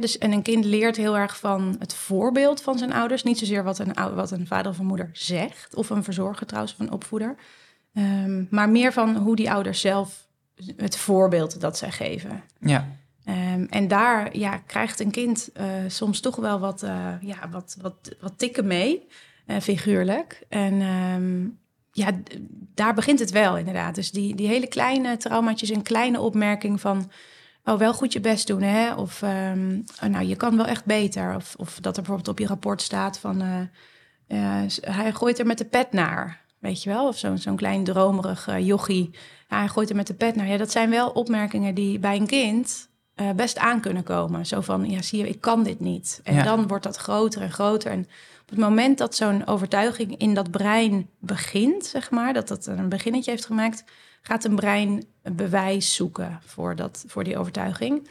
Dus, 0.00 0.18
en 0.18 0.32
een 0.32 0.42
kind 0.42 0.64
leert 0.64 0.96
heel 0.96 1.16
erg 1.16 1.38
van 1.38 1.76
het 1.78 1.94
voorbeeld 1.94 2.62
van 2.62 2.78
zijn 2.78 2.92
ouders. 2.92 3.22
Niet 3.22 3.38
zozeer 3.38 3.64
wat 3.64 3.78
een, 3.78 4.14
wat 4.14 4.30
een 4.30 4.46
vader 4.46 4.70
of 4.70 4.78
een 4.78 4.86
moeder 4.86 5.10
zegt. 5.12 5.74
Of 5.74 5.90
een 5.90 6.04
verzorger 6.04 6.46
trouwens, 6.46 6.72
of 6.72 6.78
een 6.78 6.92
opvoeder. 6.92 7.36
Ehm, 7.94 8.44
maar 8.50 8.68
meer 8.68 8.92
van 8.92 9.16
hoe 9.16 9.36
die 9.36 9.50
ouders 9.50 9.80
zelf 9.80 10.26
het 10.76 10.96
voorbeeld 10.96 11.60
dat 11.60 11.78
zij 11.78 11.90
geven. 11.90 12.42
Ja, 12.60 12.88
Ehm, 13.24 13.64
en 13.70 13.88
daar 13.88 14.36
ja, 14.36 14.56
krijgt 14.56 15.00
een 15.00 15.10
kind 15.10 15.50
eh, 15.52 15.66
soms 15.88 16.20
toch 16.20 16.36
wel 16.36 16.58
wat, 16.58 16.82
eh, 16.82 17.12
ja, 17.20 17.48
wat, 17.50 17.76
wat, 17.80 18.16
wat 18.20 18.38
tikken 18.38 18.66
mee, 18.66 19.06
eh, 19.46 19.56
figuurlijk. 19.60 20.42
En 20.48 20.80
ehm, 20.80 21.46
ja, 21.92 22.10
daar 22.74 22.94
begint 22.94 23.18
het 23.18 23.30
wel 23.30 23.58
inderdaad. 23.58 23.94
Dus 23.94 24.10
die, 24.10 24.34
die 24.34 24.46
hele 24.46 24.66
kleine 24.66 25.16
traumaatjes, 25.16 25.68
een 25.68 25.82
kleine 25.82 26.20
opmerking 26.20 26.80
van... 26.80 27.10
oh, 27.64 27.78
wel 27.78 27.94
goed 27.94 28.12
je 28.12 28.20
best 28.20 28.46
doen, 28.46 28.62
hè? 28.62 28.94
Of 28.94 29.22
ehm, 29.22 29.78
oh, 30.02 30.08
nou, 30.08 30.24
je 30.26 30.36
kan 30.36 30.56
wel 30.56 30.66
echt 30.66 30.84
beter. 30.84 31.34
Of, 31.34 31.54
of 31.58 31.74
dat 31.80 31.96
er 31.96 32.02
bijvoorbeeld 32.02 32.28
op 32.28 32.38
je 32.38 32.46
rapport 32.46 32.82
staat 32.82 33.18
van... 33.18 33.40
eh, 33.40 33.60
eh, 34.26 34.70
hij 34.80 35.12
gooit 35.12 35.38
er 35.38 35.46
met 35.46 35.58
de 35.58 35.64
pet 35.64 35.92
naar, 35.92 36.40
weet 36.58 36.82
je 36.82 36.90
wel? 36.90 37.06
Of 37.08 37.18
zo'n 37.18 37.38
zo'n 37.38 37.56
klein 37.56 37.84
dromerig 37.84 38.48
eh, 38.48 38.66
jochie. 38.66 39.10
Ja, 39.48 39.58
hij 39.58 39.68
gooit 39.68 39.90
er 39.90 39.96
met 39.96 40.06
de 40.06 40.14
pet 40.14 40.36
naar. 40.36 40.46
Ja, 40.46 40.56
dat 40.56 40.70
zijn 40.70 40.90
wel 40.90 41.10
opmerkingen 41.10 41.74
die 41.74 41.98
bij 41.98 42.16
een 42.16 42.26
kind 42.26 42.88
eh, 43.14 43.30
best 43.30 43.58
aan 43.58 43.80
kunnen 43.80 44.02
komen. 44.02 44.46
Zo 44.46 44.60
van, 44.60 44.90
ja, 44.90 45.02
zie 45.02 45.18
je, 45.18 45.28
ik 45.28 45.40
kan 45.40 45.62
dit 45.62 45.80
niet. 45.80 46.20
En 46.24 46.34
Ja. 46.34 46.42
dan 46.42 46.66
wordt 46.66 46.84
dat 46.84 46.96
groter 46.96 47.42
en 47.42 47.52
groter. 47.52 47.90
En 47.90 48.00
op 48.42 48.50
het 48.50 48.58
moment 48.58 48.98
dat 48.98 49.14
zo'n 49.16 49.46
overtuiging 49.46 50.16
in 50.18 50.34
dat 50.34 50.50
brein 50.50 51.08
begint, 51.18 51.84
zeg 51.84 52.10
maar... 52.10 52.32
dat 52.32 52.48
dat 52.48 52.66
een 52.66 52.88
beginnetje 52.88 53.30
heeft 53.30 53.46
gemaakt... 53.46 53.84
gaat 54.26 54.44
een 54.44 54.54
brein 54.54 55.04
bewijs 55.22 55.94
zoeken 55.94 56.40
voor, 56.44 56.76
dat, 56.76 57.04
voor 57.06 57.24
die 57.24 57.38
overtuiging. 57.38 58.08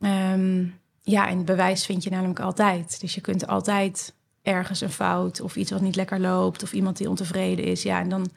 Ehm, 0.00 0.64
ja, 1.02 1.28
en 1.28 1.44
bewijs 1.44 1.86
vind 1.86 2.04
je 2.04 2.10
namelijk 2.10 2.40
altijd. 2.40 3.00
Dus 3.00 3.14
je 3.14 3.20
kunt 3.20 3.46
altijd 3.46 4.14
ergens 4.42 4.80
een 4.80 4.90
fout 4.90 5.40
of 5.40 5.56
iets 5.56 5.70
wat 5.70 5.80
niet 5.80 5.96
lekker 5.96 6.20
loopt... 6.20 6.62
of 6.62 6.72
iemand 6.72 6.96
die 6.96 7.08
ontevreden 7.08 7.64
is. 7.64 7.82
Ja, 7.82 8.00
en 8.00 8.08
dan 8.08 8.30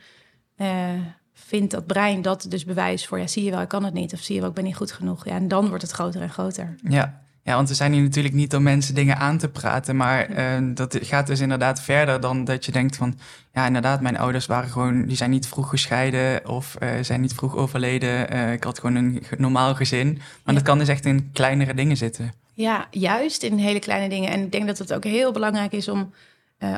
eh, 0.56 1.00
vindt 1.34 1.72
dat 1.72 1.88
brein 1.88 2.22
dat 2.22 2.46
dus 2.50 2.66
bewijs 2.66 3.08
voor... 3.08 3.20
ja, 3.20 3.28
zie 3.28 3.44
je 3.44 3.52
wel, 3.52 3.62
ik 3.62 3.68
kan 3.68 3.84
het 3.84 3.94
niet. 3.94 4.14
Of 4.14 4.20
zie 4.20 4.36
je 4.36 4.42
wel, 4.42 4.50
ik 4.50 4.56
ben 4.56 4.64
niet 4.64 4.76
goed 4.76 4.92
genoeg. 4.92 5.26
Ja, 5.26 5.32
en 5.32 5.48
dan 5.48 5.68
wordt 5.68 5.84
het 5.84 5.92
groter 5.92 6.22
en 6.22 6.30
groter. 6.30 6.76
ja. 6.84 7.22
Ja, 7.44 7.56
want 7.56 7.70
we 7.70 7.76
zijn 7.76 7.94
hier 7.94 8.02
natuurlijk 8.02 8.36
niet 8.36 8.56
om 8.56 8.64
mensen 8.64 8.96
dingen 8.96 9.18
aan 9.18 9.38
te 9.38 9.50
praten, 9.50 9.96
maar 9.96 10.26
eh, 10.30 10.58
dat 10.74 10.98
gaat 11.02 11.28
dus 11.28 11.40
inderdaad 11.40 11.82
verder 11.82 12.20
dan 12.22 12.44
dat 12.44 12.66
je 12.66 12.72
denkt 12.72 12.96
van, 12.96 13.18
ja, 13.54 13.66
inderdaad, 13.66 14.02
mijn 14.02 14.18
ouders 14.18 14.46
waren 14.46 14.70
gewoon, 14.70 15.06
die 15.06 15.16
zijn 15.18 15.30
niet 15.30 15.48
vroeg 15.48 15.70
gescheiden 15.70 16.50
of 16.50 16.76
eh, 16.76 16.90
zijn 17.02 17.22
niet 17.22 17.34
vroeg 17.34 17.56
overleden. 17.56 18.30
Eh, 18.30 18.52
ik 18.52 18.64
had 18.64 18.80
gewoon 18.80 18.96
een 18.96 19.24
normaal 19.38 19.76
gezin, 19.76 20.08
maar 20.14 20.24
Ja. 20.46 20.54
dat 20.54 20.62
kan 20.64 20.78
dus 20.78 20.88
echt 20.88 21.06
in 21.06 21.30
kleinere 21.34 21.74
dingen 21.74 21.98
zitten. 21.98 22.34
Ja, 22.54 22.88
juist 22.92 23.44
in 23.44 23.58
hele 23.58 23.80
kleine 23.80 24.10
dingen. 24.10 24.30
En 24.32 24.42
ik 24.42 24.52
denk 24.52 24.68
dat 24.68 24.78
het 24.78 24.94
ook 24.94 25.04
heel 25.04 25.32
belangrijk 25.32 25.72
is 25.72 25.88
om 25.88 26.14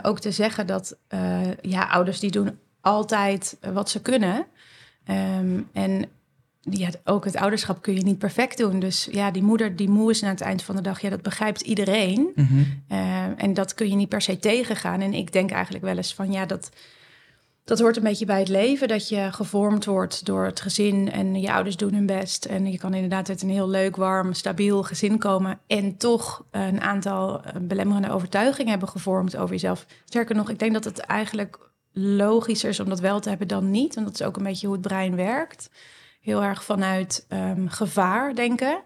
ook 0.01 0.19
te 0.19 0.31
zeggen 0.31 0.67
dat 0.67 0.95
ja, 1.61 1.83
ouders 1.87 2.19
die 2.19 2.31
doen 2.31 2.57
altijd 2.81 3.57
wat 3.73 3.89
ze 3.89 4.01
kunnen. 4.01 4.45
Ehm, 5.05 5.59
en 5.73 6.05
ja, 6.69 6.89
ook 7.03 7.25
het 7.25 7.35
ouderschap 7.35 7.81
kun 7.81 7.93
je 7.93 8.03
niet 8.03 8.17
perfect 8.17 8.57
doen. 8.57 8.79
Dus 8.79 9.07
ja, 9.11 9.31
die 9.31 9.43
moeder 9.43 9.75
die 9.75 9.89
moe 9.89 10.11
is 10.11 10.23
aan 10.23 10.29
het 10.29 10.41
eind 10.41 10.63
van 10.63 10.75
de 10.75 10.81
dag, 10.81 11.01
ja, 11.01 11.09
dat 11.09 11.21
begrijpt 11.21 11.61
iedereen. 11.61 12.31
Mhm. 12.35 12.63
Eh, 12.87 13.43
en 13.43 13.53
dat 13.53 13.73
kun 13.73 13.89
je 13.89 13.95
niet 13.95 14.09
per 14.09 14.21
se 14.21 14.39
tegengaan. 14.39 15.01
En 15.01 15.13
ik 15.13 15.31
denk 15.31 15.51
eigenlijk 15.51 15.83
wel 15.83 15.97
eens 15.97 16.13
van 16.13 16.31
ja, 16.31 16.45
dat, 16.45 16.69
dat 17.63 17.79
hoort 17.79 17.97
een 17.97 18.03
beetje 18.03 18.25
bij 18.25 18.39
het 18.39 18.47
leven. 18.47 18.87
Dat 18.87 19.09
je 19.09 19.31
gevormd 19.31 19.85
wordt 19.85 20.25
door 20.25 20.45
het 20.45 20.61
gezin 20.61 21.11
en 21.11 21.41
je 21.41 21.53
ouders 21.53 21.77
doen 21.77 21.93
hun 21.93 22.05
best. 22.05 22.45
En 22.45 22.71
je 22.71 22.77
kan 22.77 22.93
inderdaad 22.93 23.29
uit 23.29 23.41
een 23.41 23.49
heel 23.49 23.69
leuk, 23.69 23.95
warm, 23.95 24.33
stabiel 24.33 24.83
gezin 24.83 25.17
komen. 25.17 25.59
En 25.67 25.97
toch 25.97 26.45
een 26.51 26.81
aantal 26.81 27.43
eh, 27.43 27.55
belemmerende 27.61 28.11
overtuigingen 28.11 28.71
hebben 28.71 28.89
gevormd 28.89 29.37
over 29.37 29.51
jezelf. 29.51 29.85
Sterker 30.05 30.35
nog, 30.35 30.49
ik 30.49 30.59
denk 30.59 30.73
dat 30.73 30.83
het 30.83 30.99
eigenlijk 30.99 31.69
logischer 31.93 32.69
is 32.69 32.79
om 32.79 32.89
dat 32.89 32.99
wel 32.99 33.19
te 33.19 33.29
hebben 33.29 33.47
dan 33.47 33.71
niet. 33.71 33.95
Want 33.95 34.07
dat 34.07 34.19
is 34.19 34.25
ook 34.25 34.37
een 34.37 34.43
beetje 34.43 34.67
hoe 34.67 34.75
het 34.75 34.87
brein 34.87 35.15
werkt. 35.15 35.69
Heel 36.21 36.43
erg 36.43 36.63
vanuit 36.63 37.25
ehm, 37.27 37.67
gevaar 37.67 38.35
denken. 38.35 38.81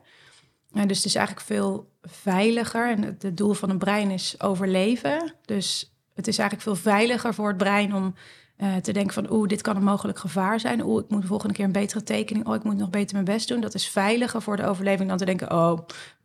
En 0.74 0.88
dus 0.88 0.98
het 0.98 1.06
is 1.06 1.16
eigenlijk 1.16 1.46
veel 1.46 1.92
veiliger. 2.02 2.90
En 2.90 3.04
het, 3.04 3.38
doel 3.38 3.54
van 3.54 3.70
een 3.70 3.78
brein 3.78 4.12
is 4.12 4.42
overleven. 4.42 5.34
Dus 5.46 5.96
het 6.14 6.28
is 6.28 6.38
eigenlijk 6.38 6.70
veel 6.70 6.92
veiliger 6.92 7.34
voor 7.34 7.48
het 7.48 7.58
brein 7.58 7.94
om 7.96 8.16
eh, 8.58 8.76
te 8.76 8.94
denken 8.94 9.14
van... 9.14 9.32
oeh, 9.32 9.48
dit 9.48 9.62
kan 9.62 9.76
een 9.76 9.84
mogelijk 9.84 10.20
gevaar 10.20 10.60
zijn. 10.60 10.86
Oeh, 10.86 11.04
ik 11.04 11.10
moet 11.10 11.22
de 11.22 11.28
volgende 11.28 11.54
keer 11.54 11.66
een 11.66 11.72
betere 11.72 12.04
tekening. 12.04 12.48
Oh, 12.48 12.56
ik 12.56 12.64
moet 12.64 12.78
nog 12.78 12.90
beter 12.90 13.14
mijn 13.14 13.26
best 13.26 13.48
doen. 13.48 13.62
Dat 13.62 13.74
is 13.74 13.88
veiliger 13.88 14.42
voor 14.42 14.58
de 14.58 14.66
overleving 14.66 15.10
dan 15.10 15.18
te 15.18 15.26
denken... 15.26 15.52
oh, 15.52 15.80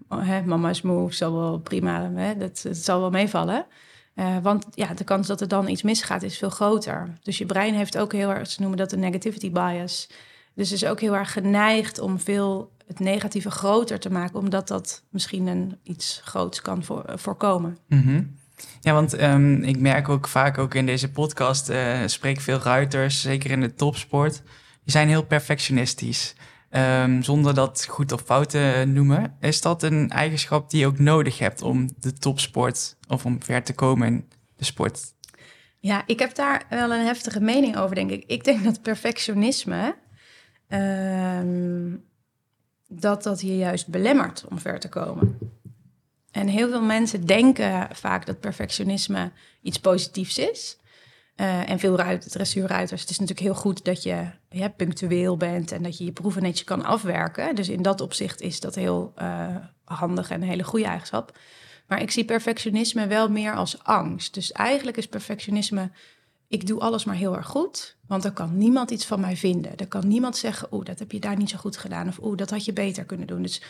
hè, 0.08 0.42
mama 0.42 0.70
is 0.70 0.82
moe, 0.82 1.14
zal 1.14 1.32
wel 1.32 1.58
prima, 1.58 2.10
hè, 2.14 2.36
dat, 2.36 2.64
zal 2.70 3.00
wel 3.00 3.10
meevallen. 3.10 3.66
Eh, 4.14 4.36
want 4.42 4.66
ja, 4.70 4.94
de 4.94 5.04
kans 5.04 5.26
dat 5.26 5.40
er 5.40 5.48
dan 5.48 5.68
iets 5.68 5.82
misgaat 5.82 6.22
is 6.22 6.38
veel 6.38 6.50
groter. 6.50 7.18
Dus 7.22 7.38
je 7.38 7.46
brein 7.46 7.74
heeft 7.74 7.98
ook 7.98 8.12
heel 8.12 8.30
erg, 8.30 8.50
ze 8.50 8.60
noemen 8.60 8.78
dat 8.78 8.90
de 8.90 8.96
negativity 8.96 9.50
bias... 9.50 10.08
Dus 10.54 10.72
is 10.72 10.84
ook 10.84 11.00
heel 11.00 11.14
erg 11.14 11.32
geneigd 11.32 11.98
om 11.98 12.18
veel 12.18 12.72
het 12.86 12.98
negatieve 12.98 13.50
groter 13.50 14.00
te 14.00 14.10
maken, 14.10 14.38
omdat 14.38 14.68
dat 14.68 15.02
misschien 15.10 15.46
een 15.46 15.78
iets 15.82 16.20
groots 16.24 16.62
kan 16.62 16.84
voor, 16.84 17.04
voorkomen. 17.14 17.78
Mhm. 17.88 18.22
Ja, 18.80 18.92
want 18.92 19.14
ehm, 19.14 19.62
ik 19.62 19.78
merk 19.78 20.08
ook 20.08 20.28
vaak 20.28 20.58
ook 20.58 20.74
in 20.74 20.86
deze 20.86 21.10
podcast, 21.10 21.68
eh 21.68 21.98
spreek 22.06 22.40
veel 22.40 22.58
ruiters, 22.58 23.20
zeker 23.20 23.50
in 23.50 23.60
de 23.60 23.74
topsport, 23.74 24.42
die 24.84 24.92
zijn 24.92 25.08
heel 25.08 25.24
perfectionistisch. 25.24 26.34
Ehm, 26.70 27.22
zonder 27.22 27.54
dat 27.54 27.86
goed 27.88 28.12
of 28.12 28.20
fout 28.20 28.50
te 28.50 28.84
noemen. 28.86 29.36
Is 29.40 29.60
dat 29.60 29.82
een 29.82 30.10
eigenschap 30.10 30.70
die 30.70 30.80
je 30.80 30.86
ook 30.86 30.98
nodig 30.98 31.38
hebt 31.38 31.62
om 31.62 31.88
de 31.98 32.12
topsport 32.12 32.96
of 33.08 33.24
om 33.24 33.42
ver 33.42 33.62
te 33.62 33.74
komen 33.74 34.06
in 34.06 34.28
de 34.56 34.64
sport? 34.64 35.00
Ja, 35.78 36.02
ik 36.06 36.18
heb 36.18 36.34
daar 36.34 36.66
wel 36.68 36.92
een 36.92 37.04
heftige 37.04 37.40
mening 37.40 37.76
over, 37.76 37.94
denk 37.94 38.10
ik. 38.10 38.24
Ik 38.26 38.44
denk 38.44 38.64
dat 38.64 38.82
perfectionisme, 38.82 39.94
ehm, 40.70 41.96
dat 42.88 43.22
dat 43.22 43.40
je 43.40 43.56
juist 43.56 43.88
belemmert 43.88 44.44
om 44.48 44.58
ver 44.58 44.80
te 44.80 44.88
komen. 44.88 45.38
En 46.30 46.48
heel 46.48 46.68
veel 46.68 46.82
mensen 46.82 47.26
denken 47.26 47.88
vaak 47.92 48.26
dat 48.26 48.40
perfectionisme 48.40 49.30
iets 49.62 49.80
positiefs 49.80 50.38
is. 50.38 50.78
Eh, 51.34 51.70
en 51.70 51.78
veel 51.78 51.96
ruit, 51.96 52.30
dressuurruiters, 52.30 53.00
het 53.00 53.10
is 53.10 53.18
natuurlijk 53.18 53.46
heel 53.46 53.60
goed 53.60 53.84
dat 53.84 54.02
je 54.02 54.24
ja, 54.48 54.68
punctueel 54.68 55.36
bent 55.36 55.72
en 55.72 55.82
dat 55.82 55.98
je 55.98 56.04
je 56.04 56.12
proeven 56.12 56.42
netjes 56.42 56.64
kan 56.64 56.84
afwerken. 56.84 57.54
Dus 57.54 57.68
in 57.68 57.82
dat 57.82 58.00
opzicht 58.00 58.40
is 58.40 58.60
dat 58.60 58.74
heel 58.74 59.12
eh, 59.16 59.56
handig 59.84 60.30
en 60.30 60.42
een 60.42 60.48
hele 60.48 60.64
goede 60.64 60.84
eigenschap. 60.84 61.38
Maar 61.86 62.02
ik 62.02 62.10
zie 62.10 62.24
perfectionisme 62.24 63.06
wel 63.06 63.28
meer 63.28 63.54
als 63.54 63.84
angst. 63.84 64.34
Dus 64.34 64.52
eigenlijk 64.52 64.96
is 64.96 65.08
perfectionisme, 65.08 65.90
ik 66.50 66.66
doe 66.66 66.80
alles 66.80 67.04
maar 67.04 67.14
heel 67.14 67.36
erg 67.36 67.46
goed, 67.46 67.96
want 68.06 68.22
dan 68.22 68.32
kan 68.32 68.58
niemand 68.58 68.90
iets 68.90 69.06
van 69.06 69.20
mij 69.20 69.36
vinden. 69.36 69.76
Er 69.76 69.88
kan 69.88 70.08
niemand 70.08 70.36
zeggen, 70.36 70.68
oeh, 70.70 70.84
dat 70.84 70.98
heb 70.98 71.12
je 71.12 71.20
daar 71.20 71.36
niet 71.36 71.50
zo 71.50 71.58
goed 71.58 71.76
gedaan, 71.76 72.08
of 72.08 72.18
oeh, 72.22 72.36
dat 72.36 72.50
had 72.50 72.64
je 72.64 72.72
beter 72.72 73.04
kunnen 73.04 73.26
doen. 73.26 73.42
Dus 73.42 73.62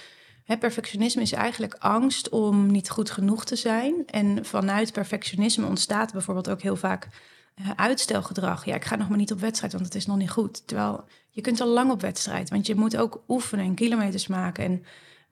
hè, 0.45 0.59
perfectionisme 0.59 1.23
is 1.23 1.33
eigenlijk 1.33 1.75
angst 1.79 2.29
om 2.29 2.71
niet 2.71 2.90
goed 2.90 3.11
genoeg 3.11 3.45
te 3.45 3.57
zijn. 3.57 4.07
En 4.07 4.45
vanuit 4.45 4.93
perfectionisme 4.93 5.66
ontstaat 5.66 6.12
bijvoorbeeld 6.12 6.51
ook 6.51 6.62
heel 6.62 6.77
vaak 6.77 7.09
eh, 7.55 7.71
uitstelgedrag. 7.77 8.64
Ja, 8.64 8.75
ik 8.75 8.85
ga 8.85 8.97
nog 8.97 9.09
maar 9.09 9.19
niet 9.19 9.33
op 9.33 9.40
wedstrijd, 9.40 9.73
want 9.73 9.85
het 9.85 9.95
is 9.95 10.07
nog 10.07 10.16
niet 10.16 10.31
goed. 10.31 10.66
Terwijl 10.66 11.05
je 11.31 11.40
kunt 11.40 11.61
al 11.61 11.69
lang 11.69 11.90
op 11.90 12.01
wedstrijd, 12.01 12.51
want 12.51 12.66
je 12.66 12.75
moet 12.75 12.97
ook 12.97 13.23
oefenen 13.29 13.64
en 13.64 13.75
kilometers 13.75 14.27
maken 14.27 14.64
en 14.64 14.85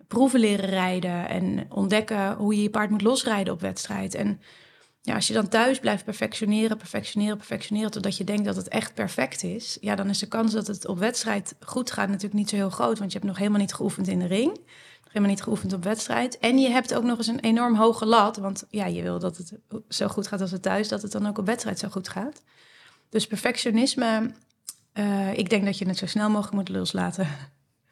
proeven 0.08 0.40
leren 0.40 0.68
rijden 0.68 1.28
en 1.28 1.66
ontdekken 1.68 2.34
hoe 2.34 2.54
je 2.54 2.62
je 2.62 2.70
paard 2.70 2.90
moet 2.90 3.02
losrijden 3.02 3.52
op 3.52 3.60
wedstrijd. 3.60 4.14
En 4.14 4.40
ja, 5.08 5.14
als 5.14 5.26
je 5.26 5.32
dan 5.34 5.48
thuis 5.48 5.78
blijft 5.78 6.04
perfectioneren, 6.04 6.76
perfectioneren, 6.76 7.36
perfectioneren, 7.36 7.90
totdat 7.90 8.16
je 8.16 8.24
denkt 8.24 8.44
dat 8.44 8.56
het 8.56 8.68
echt 8.68 8.94
perfect 8.94 9.42
is, 9.42 9.78
ja, 9.80 9.94
dan 9.94 10.08
is 10.08 10.18
de 10.18 10.26
kans 10.26 10.52
dat 10.52 10.66
het 10.66 10.86
op 10.86 10.98
wedstrijd 10.98 11.54
goed 11.64 11.90
gaat 11.92 12.06
natuurlijk 12.08 12.34
niet 12.34 12.48
zo 12.48 12.56
heel 12.56 12.70
groot, 12.70 12.98
want 12.98 13.12
je 13.12 13.18
hebt 13.18 13.30
nog 13.30 13.38
helemaal 13.38 13.60
niet 13.60 13.74
geoefend 13.74 14.08
in 14.08 14.18
de 14.18 14.26
ring, 14.26 14.46
nog 15.04 15.06
helemaal 15.12 15.28
niet 15.30 15.42
geoefend 15.42 15.72
op 15.72 15.84
wedstrijd. 15.84 16.38
En 16.38 16.58
je 16.58 16.68
hebt 16.70 16.94
ook 16.94 17.02
nog 17.02 17.16
eens 17.18 17.26
een 17.26 17.40
enorm 17.40 17.74
hoge 17.74 18.06
lat, 18.06 18.36
want 18.36 18.64
ja, 18.70 18.86
je 18.86 19.02
wil 19.02 19.18
dat 19.18 19.36
het 19.36 19.52
zo 19.88 20.08
goed 20.08 20.26
gaat 20.26 20.40
als 20.40 20.50
het 20.50 20.62
thuis, 20.62 20.88
dat 20.88 21.02
het 21.02 21.12
dan 21.12 21.26
ook 21.28 21.38
op 21.38 21.46
wedstrijd 21.46 21.78
zo 21.78 21.88
goed 21.88 22.08
gaat. 22.08 22.42
Dus 23.10 23.26
perfectionisme, 23.26 24.30
eh, 24.92 25.38
ik 25.38 25.50
denk 25.50 25.64
dat 25.64 25.78
je 25.78 25.86
het 25.88 25.96
zo 25.98 26.06
snel 26.06 26.28
mogelijk 26.30 26.54
moet 26.54 26.68
loslaten. 26.68 27.24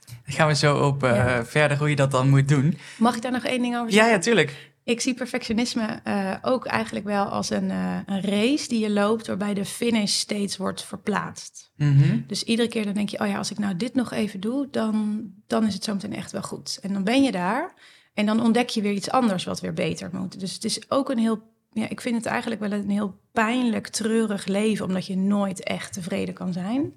Daar 0.06 0.34
gaan 0.34 0.48
we 0.48 0.54
zo 0.54 0.86
op 0.86 1.02
eh, 1.02 1.14
Ja. 1.16 1.44
verder 1.44 1.78
hoe 1.78 1.90
je 1.90 1.96
dat 1.96 2.10
dan 2.10 2.28
moet 2.30 2.48
doen. 2.48 2.78
Mag 2.98 3.16
ik 3.16 3.22
daar 3.22 3.32
nog 3.32 3.44
één 3.44 3.62
ding 3.62 3.74
over 3.76 3.88
Ja, 3.88 3.94
zeggen? 3.94 4.12
ja, 4.12 4.18
tuurlijk. 4.18 4.74
Ik 4.86 5.00
zie 5.00 5.14
perfectionisme 5.14 6.00
eh, 6.04 6.34
ook 6.42 6.66
eigenlijk 6.66 7.04
wel 7.04 7.24
als 7.24 7.50
een, 7.50 7.70
eh, 7.70 7.98
een 8.06 8.20
race 8.20 8.68
die 8.68 8.78
je 8.78 8.90
loopt, 8.90 9.26
waarbij 9.26 9.54
de 9.54 9.64
finish 9.64 10.12
steeds 10.12 10.56
wordt 10.56 10.84
verplaatst. 10.84 11.72
Mhm. 11.76 12.20
Dus 12.26 12.42
iedere 12.42 12.68
keer 12.68 12.84
dan 12.84 12.94
denk 12.94 13.08
je, 13.08 13.20
oh 13.20 13.26
ja, 13.26 13.36
als 13.36 13.50
ik 13.50 13.58
nou 13.58 13.76
dit 13.76 13.94
nog 13.94 14.12
even 14.12 14.40
doe, 14.40 14.68
dan, 14.70 15.24
dan 15.46 15.66
is 15.66 15.74
het 15.74 15.84
zo 15.84 15.92
meteen 15.92 16.14
echt 16.14 16.32
wel 16.32 16.42
goed. 16.42 16.78
En 16.82 16.92
dan 16.92 17.04
ben 17.04 17.22
je 17.22 17.32
daar 17.32 17.74
en 18.14 18.26
dan 18.26 18.42
ontdek 18.42 18.68
je 18.68 18.82
weer 18.82 18.92
iets 18.92 19.10
anders 19.10 19.44
wat 19.44 19.60
weer 19.60 19.72
beter 19.72 20.10
moet. 20.12 20.40
Dus 20.40 20.54
het 20.54 20.64
is 20.64 20.90
ook 20.90 21.10
een 21.10 21.18
heel, 21.18 21.42
ja, 21.72 21.88
ik 21.88 22.00
vind 22.00 22.16
het 22.16 22.26
eigenlijk 22.26 22.60
wel 22.60 22.72
een 22.72 22.90
heel 22.90 23.20
pijnlijk, 23.32 23.88
treurig 23.88 24.46
leven, 24.46 24.86
omdat 24.86 25.06
je 25.06 25.16
nooit 25.16 25.62
echt 25.62 25.92
tevreden 25.92 26.34
kan 26.34 26.52
zijn. 26.52 26.94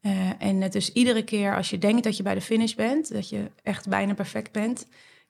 Eh, 0.00 0.30
en 0.38 0.60
het 0.60 0.72
dus 0.72 0.92
iedere 0.92 1.24
keer 1.24 1.56
als 1.56 1.70
je 1.70 1.78
denkt 1.78 2.04
dat 2.04 2.16
je 2.16 2.22
bij 2.22 2.34
de 2.34 2.40
finish 2.40 2.74
bent, 2.74 3.12
dat 3.12 3.28
je 3.28 3.50
echt 3.62 3.88
bijna 3.88 4.14
perfect 4.14 4.52
bent, 4.52 4.86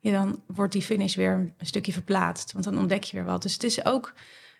ja, 0.06 0.12
dan 0.12 0.42
wordt 0.46 0.72
die 0.72 0.82
finish 0.82 1.14
weer 1.14 1.32
een 1.32 1.66
stukje 1.66 1.92
verplaatst. 1.92 2.52
Want 2.52 2.64
dan 2.64 2.78
ontdek 2.78 3.04
je 3.04 3.16
weer 3.16 3.26
wat. 3.26 3.42
Dus 3.42 3.52
het 3.52 3.64
is 3.64 3.84
ook, 3.84 4.14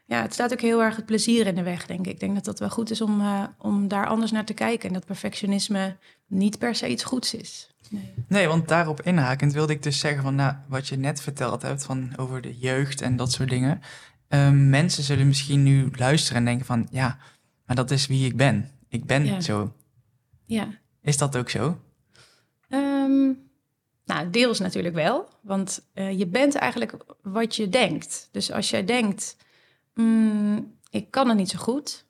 ja, 0.07 0.23
het 0.23 0.33
staat 0.33 0.53
ook 0.53 0.61
heel 0.61 0.83
erg 0.83 0.97
het 0.97 1.07
plezier 1.07 1.47
in 1.47 1.55
de 1.55 1.63
weg, 1.63 1.87
denk 1.87 2.07
ik. 2.07 2.13
Ik 2.13 2.21
denk 2.21 2.35
dat 2.35 2.45
dat 2.45 2.59
wel 2.59 2.71
goed 2.71 2.91
is 2.91 3.01
om, 3.01 3.21
uh, 3.21 3.45
om 3.59 3.89
daar 3.89 4.07
anders 4.07 4.33
naar 4.33 4.45
te 4.45 4.55
kijken. 4.55 4.89
En 4.89 4.95
dat 4.95 5.05
perfectionisme 5.05 5.97
niet 6.27 6.59
per 6.59 6.75
se 6.75 6.89
iets 6.89 7.05
goeds 7.05 7.35
is. 7.35 7.71
Nee. 7.91 8.13
nee, 8.29 8.47
want 8.47 8.69
daarop 8.69 9.03
inhakend 9.03 9.53
wilde 9.53 9.73
ik 9.73 9.83
dus 9.83 9.99
zeggen 9.99 10.23
van 10.23 10.35
nou, 10.35 10.55
wat 10.69 10.89
je 10.89 10.97
net 10.97 11.21
verteld 11.21 11.63
hebt 11.63 11.85
van 11.85 12.13
over 12.17 12.41
de 12.41 12.59
jeugd 12.59 13.01
en 13.01 13.17
dat 13.17 13.33
soort 13.33 13.49
dingen. 13.49 13.81
Uh, 14.29 14.51
mensen 14.51 15.03
zullen 15.03 15.27
misschien 15.27 15.63
nu 15.63 15.89
luisteren 15.93 16.39
en 16.39 16.45
denken 16.45 16.67
van 16.67 16.87
ja, 16.91 17.19
maar 17.67 17.77
dat 17.77 17.91
is 17.91 18.07
wie 18.07 18.27
ik 18.27 18.37
ben. 18.37 18.71
Ik 18.89 19.05
ben 19.05 19.43
zo. 19.43 19.73
Ja. 20.45 20.69
Is 21.03 21.17
dat 21.17 21.37
ook 21.37 21.51
zo? 21.51 21.81
Um, 22.69 23.46
nou, 24.07 24.31
deels 24.31 24.59
natuurlijk 24.59 24.95
wel, 24.95 25.29
want 25.41 25.87
uh, 25.95 26.19
je 26.19 26.27
bent 26.27 26.55
eigenlijk 26.55 26.97
wat 27.23 27.57
je 27.57 27.69
denkt. 27.69 28.29
Dus 28.33 28.53
als 28.53 28.71
jij 28.71 28.85
denkt, 28.85 29.37
mm, 29.95 30.75
ik 30.91 31.11
kan 31.11 31.29
het 31.29 31.37
niet 31.37 31.51
zo 31.51 31.59
goed, 31.59 32.05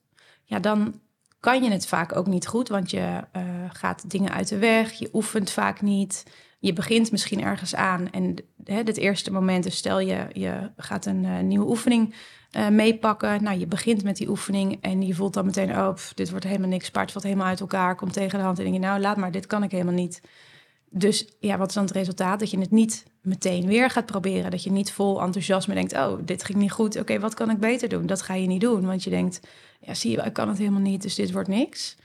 ja, 0.45 0.59
dan 0.59 1.01
kan 1.41 1.63
je 1.63 1.71
het 1.71 1.87
vaak 1.87 2.17
ook 2.17 2.27
niet 2.27 2.47
goed, 2.47 2.69
want 2.69 2.91
je 2.91 3.25
uh, 3.37 3.43
gaat 3.73 4.11
dingen 4.11 4.33
uit 4.33 4.49
de 4.49 4.59
weg, 4.59 4.93
je 4.93 5.09
oefent 5.13 5.51
vaak 5.51 5.81
niet. 5.81 6.25
Je 6.59 6.73
begint 6.73 7.11
misschien 7.11 7.43
ergens 7.43 7.75
aan 7.75 8.11
en 8.11 8.37
hè, 8.65 8.77
het 8.77 8.97
eerste 8.97 9.33
moment, 9.33 9.67
is 9.67 9.77
stel 9.77 10.01
je, 10.01 10.27
je 10.33 10.71
gaat 10.77 11.07
een 11.07 11.25
uh, 11.25 11.39
nieuwe 11.39 11.69
oefening 11.69 12.15
meepakken. 12.71 13.43
Nou, 13.43 13.59
je 13.59 13.67
begint 13.67 14.03
met 14.03 14.17
die 14.17 14.29
oefening 14.29 14.79
en 14.81 15.03
je 15.03 15.15
voelt 15.15 15.35
dan 15.35 15.47
meteen, 15.47 15.71
oh, 15.71 15.97
dit 16.15 16.31
wordt 16.31 16.45
helemaal 16.45 16.69
niks, 16.69 16.91
paard 16.91 17.13
valt 17.13 17.25
helemaal 17.25 17.47
uit 17.47 17.61
elkaar, 17.61 17.95
komt 17.95 18.13
tegen 18.13 18.39
de 18.39 18.45
hand 18.45 18.59
en 18.59 18.65
denk 18.65 18.77
je, 18.77 18.83
nou, 18.83 19.01
laat 19.01 19.17
maar, 19.17 19.31
dit 19.31 19.47
kan 19.47 19.63
ik 19.63 19.71
helemaal 19.71 19.95
niet. 19.95 20.21
Dus 20.99 21.27
ja, 21.41 21.59
wat 21.59 21.69
is 21.69 21.75
dan 21.75 21.85
het 21.85 21.93
resultaat? 21.93 22.41
Dat 22.41 22.51
je 22.51 22.59
het 22.59 22.71
niet 22.71 23.05
meteen 23.21 23.67
weer 23.67 23.91
gaat 23.91 24.07
proberen. 24.07 24.51
Dat 24.51 24.63
je 24.63 24.71
niet 24.71 24.93
vol 24.93 25.23
enthousiasme 25.23 25.75
denkt: 25.75 25.93
Oh, 25.93 26.19
dit 26.25 26.45
ging 26.45 26.59
niet 26.59 26.73
goed. 26.73 26.99
Oké, 26.99 27.19
wat 27.19 27.35
kan 27.35 27.51
ik 27.51 27.59
beter 27.59 27.89
doen? 27.89 28.07
Dat 28.07 28.23
ga 28.23 28.35
je 28.35 28.47
niet 28.47 28.61
doen. 28.61 28.87
Want 28.87 29.05
je 29.05 29.11
denkt: 29.11 29.41
Ja, 29.81 29.95
zie 29.95 30.11
je, 30.11 30.23
ik 30.23 30.33
kan 30.33 30.49
het 30.49 30.59
helemaal 30.59 30.81
niet. 30.81 31.03
Dus 31.03 31.15
dit 31.15 31.33
wordt 31.33 31.49
niks. 31.49 31.97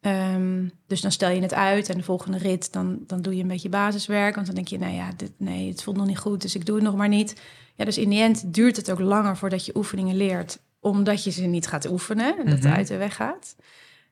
Um, 0.00 0.72
dus 0.86 1.00
dan 1.00 1.12
stel 1.12 1.30
je 1.30 1.40
het 1.40 1.54
uit 1.54 1.88
en 1.88 1.96
de 1.96 2.02
volgende 2.02 2.38
rit, 2.38 2.72
dan, 2.72 2.98
dan 3.06 3.22
doe 3.22 3.36
je 3.36 3.42
een 3.42 3.48
beetje 3.48 3.68
basiswerk. 3.68 4.34
Want 4.34 4.46
dan 4.46 4.54
denk 4.54 4.68
je: 4.68 4.78
Nou 4.78 4.94
ja, 4.94 5.10
dit, 5.16 5.32
nee, 5.36 5.68
het 5.68 5.82
voelt 5.82 5.96
nog 5.96 6.06
niet 6.06 6.18
goed. 6.18 6.42
Dus 6.42 6.54
ik 6.54 6.66
doe 6.66 6.74
het 6.74 6.84
nog 6.84 6.96
maar 6.96 7.08
niet. 7.08 7.40
Ja, 7.76 7.84
dus 7.84 7.98
in 7.98 8.08
die 8.08 8.20
end 8.20 8.54
duurt 8.54 8.76
het 8.76 8.90
ook 8.90 9.00
langer 9.00 9.36
voordat 9.36 9.66
je 9.66 9.76
oefeningen 9.76 10.16
leert. 10.16 10.58
Omdat 10.80 11.24
je 11.24 11.30
ze 11.30 11.42
niet 11.42 11.66
gaat 11.66 11.90
oefenen 11.90 12.38
en 12.38 12.44
dat 12.44 12.54
het 12.54 12.64
mhm. 12.64 12.74
uit 12.74 12.86
de 12.86 12.96
weg 12.96 13.14
gaat. 13.14 13.56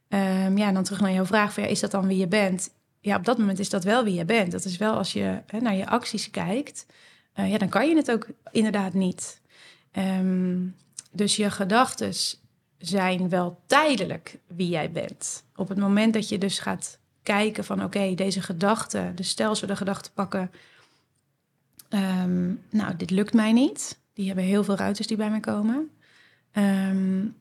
Um, 0.09 0.59
ja, 0.59 0.67
en 0.67 0.75
dan 0.75 0.85
terug 0.85 1.01
naar 1.01 1.13
jouw 1.13 1.27
vraag: 1.27 1.53
van, 1.53 1.63
ja, 1.63 1.69
is 1.69 1.81
dat 1.81 1.91
dan 1.91 2.07
wie 2.07 2.19
je 2.19 2.29
bent? 2.29 2.71
Ja, 3.01 3.17
op 3.17 3.25
dat 3.25 3.39
moment 3.39 3.59
is 3.59 3.71
dat 3.71 3.85
wel 3.85 4.05
wie 4.05 4.15
je 4.15 4.25
bent. 4.25 4.53
Dat 4.53 4.65
is 4.65 4.77
wel 4.77 4.95
als 4.95 5.13
je 5.13 5.43
hè, 5.47 5.61
naar 5.61 5.75
je 5.75 5.87
acties 5.87 6.31
kijkt, 6.31 6.87
uh, 7.35 7.51
ja, 7.51 7.59
dan 7.59 7.69
kan 7.69 7.89
je 7.89 7.97
het 7.97 8.11
ook 8.11 8.27
inderdaad 8.51 8.95
niet. 8.95 9.41
Um, 9.93 10.77
dus 11.11 11.37
je 11.37 11.51
gedachten 11.51 12.13
zijn 12.79 13.29
wel 13.29 13.61
tijdelijk 13.67 14.39
wie 14.47 14.69
jij 14.69 14.93
bent. 14.93 15.45
Op 15.57 15.69
het 15.69 15.79
moment 15.79 16.13
dat 16.13 16.29
je 16.29 16.39
dus 16.39 16.59
gaat 16.59 16.99
kijken 17.23 17.65
van 17.65 17.85
oké, 17.85 18.15
deze 18.15 18.43
gedachte, 18.43 19.13
dus 19.15 19.29
stel 19.29 19.55
we 19.55 19.67
de 19.67 19.77
gedachte 19.77 20.13
pakken, 20.13 20.51
um, 21.89 22.63
nou, 22.71 22.97
dit 22.97 23.11
lukt 23.11 23.33
mij 23.35 23.53
niet. 23.53 23.99
Die 24.13 24.27
hebben 24.27 24.45
heel 24.45 24.65
veel 24.65 24.77
ruiters 24.77 25.07
die 25.07 25.17
bij 25.17 25.31
mij 25.31 25.41
komen. 25.41 25.91
Um, 26.53 27.37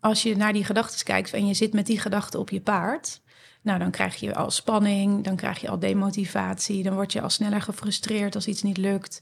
als 0.00 0.22
je 0.22 0.36
naar 0.36 0.52
die 0.52 0.64
gedachten 0.64 1.04
kijkt 1.04 1.32
en 1.32 1.46
je 1.46 1.54
zit 1.54 1.72
met 1.72 1.86
die 1.86 2.00
gedachte 2.00 2.38
op 2.38 2.50
je 2.50 2.60
paard, 2.60 3.20
nou, 3.64 3.78
dan 3.78 3.90
krijg 3.90 4.16
je 4.16 4.34
al 4.34 4.50
spanning, 4.50 5.24
dan 5.24 5.36
krijg 5.36 5.60
je 5.60 5.68
al 5.68 5.78
demotivatie, 5.78 6.82
dan 6.82 6.94
word 6.94 7.12
je 7.12 7.20
al 7.20 7.30
sneller 7.30 7.62
gefrustreerd 7.62 8.34
als 8.34 8.46
iets 8.46 8.62
niet 8.62 8.76
lukt. 8.76 9.20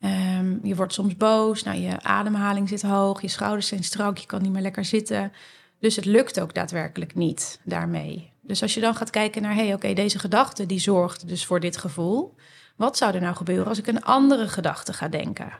Um, 0.00 0.60
je 0.62 0.74
wordt 0.74 0.92
soms 0.92 1.16
boos, 1.16 1.62
nou, 1.62 1.78
je 1.78 2.02
ademhaling 2.02 2.68
zit 2.68 2.82
hoog, 2.82 3.20
je 3.22 3.28
schouders 3.28 3.66
zijn 3.66 3.84
strak, 3.84 4.18
je 4.18 4.26
kan 4.26 4.42
niet 4.42 4.52
meer 4.52 4.62
lekker 4.62 4.84
zitten. 4.84 5.32
Dus 5.78 5.96
het 5.96 6.04
lukt 6.04 6.40
ook 6.40 6.54
daadwerkelijk 6.54 7.14
niet 7.14 7.60
daarmee. 7.64 8.32
Dus 8.40 8.62
als 8.62 8.74
je 8.74 8.80
dan 8.80 8.94
gaat 8.94 9.10
kijken 9.10 9.42
naar, 9.42 9.54
hé, 9.54 9.64
hey, 9.64 9.74
oké, 9.74 9.92
deze 9.92 10.18
gedachte 10.18 10.66
die 10.66 10.78
zorgt 10.78 11.28
dus 11.28 11.46
voor 11.46 11.60
dit 11.60 11.76
gevoel. 11.76 12.34
Wat 12.76 12.96
zou 12.96 13.14
er 13.14 13.20
nou 13.20 13.36
gebeuren 13.36 13.66
als 13.66 13.78
ik 13.78 13.86
een 13.86 14.02
andere 14.02 14.48
gedachte 14.48 14.92
ga 14.92 15.08
denken? 15.08 15.52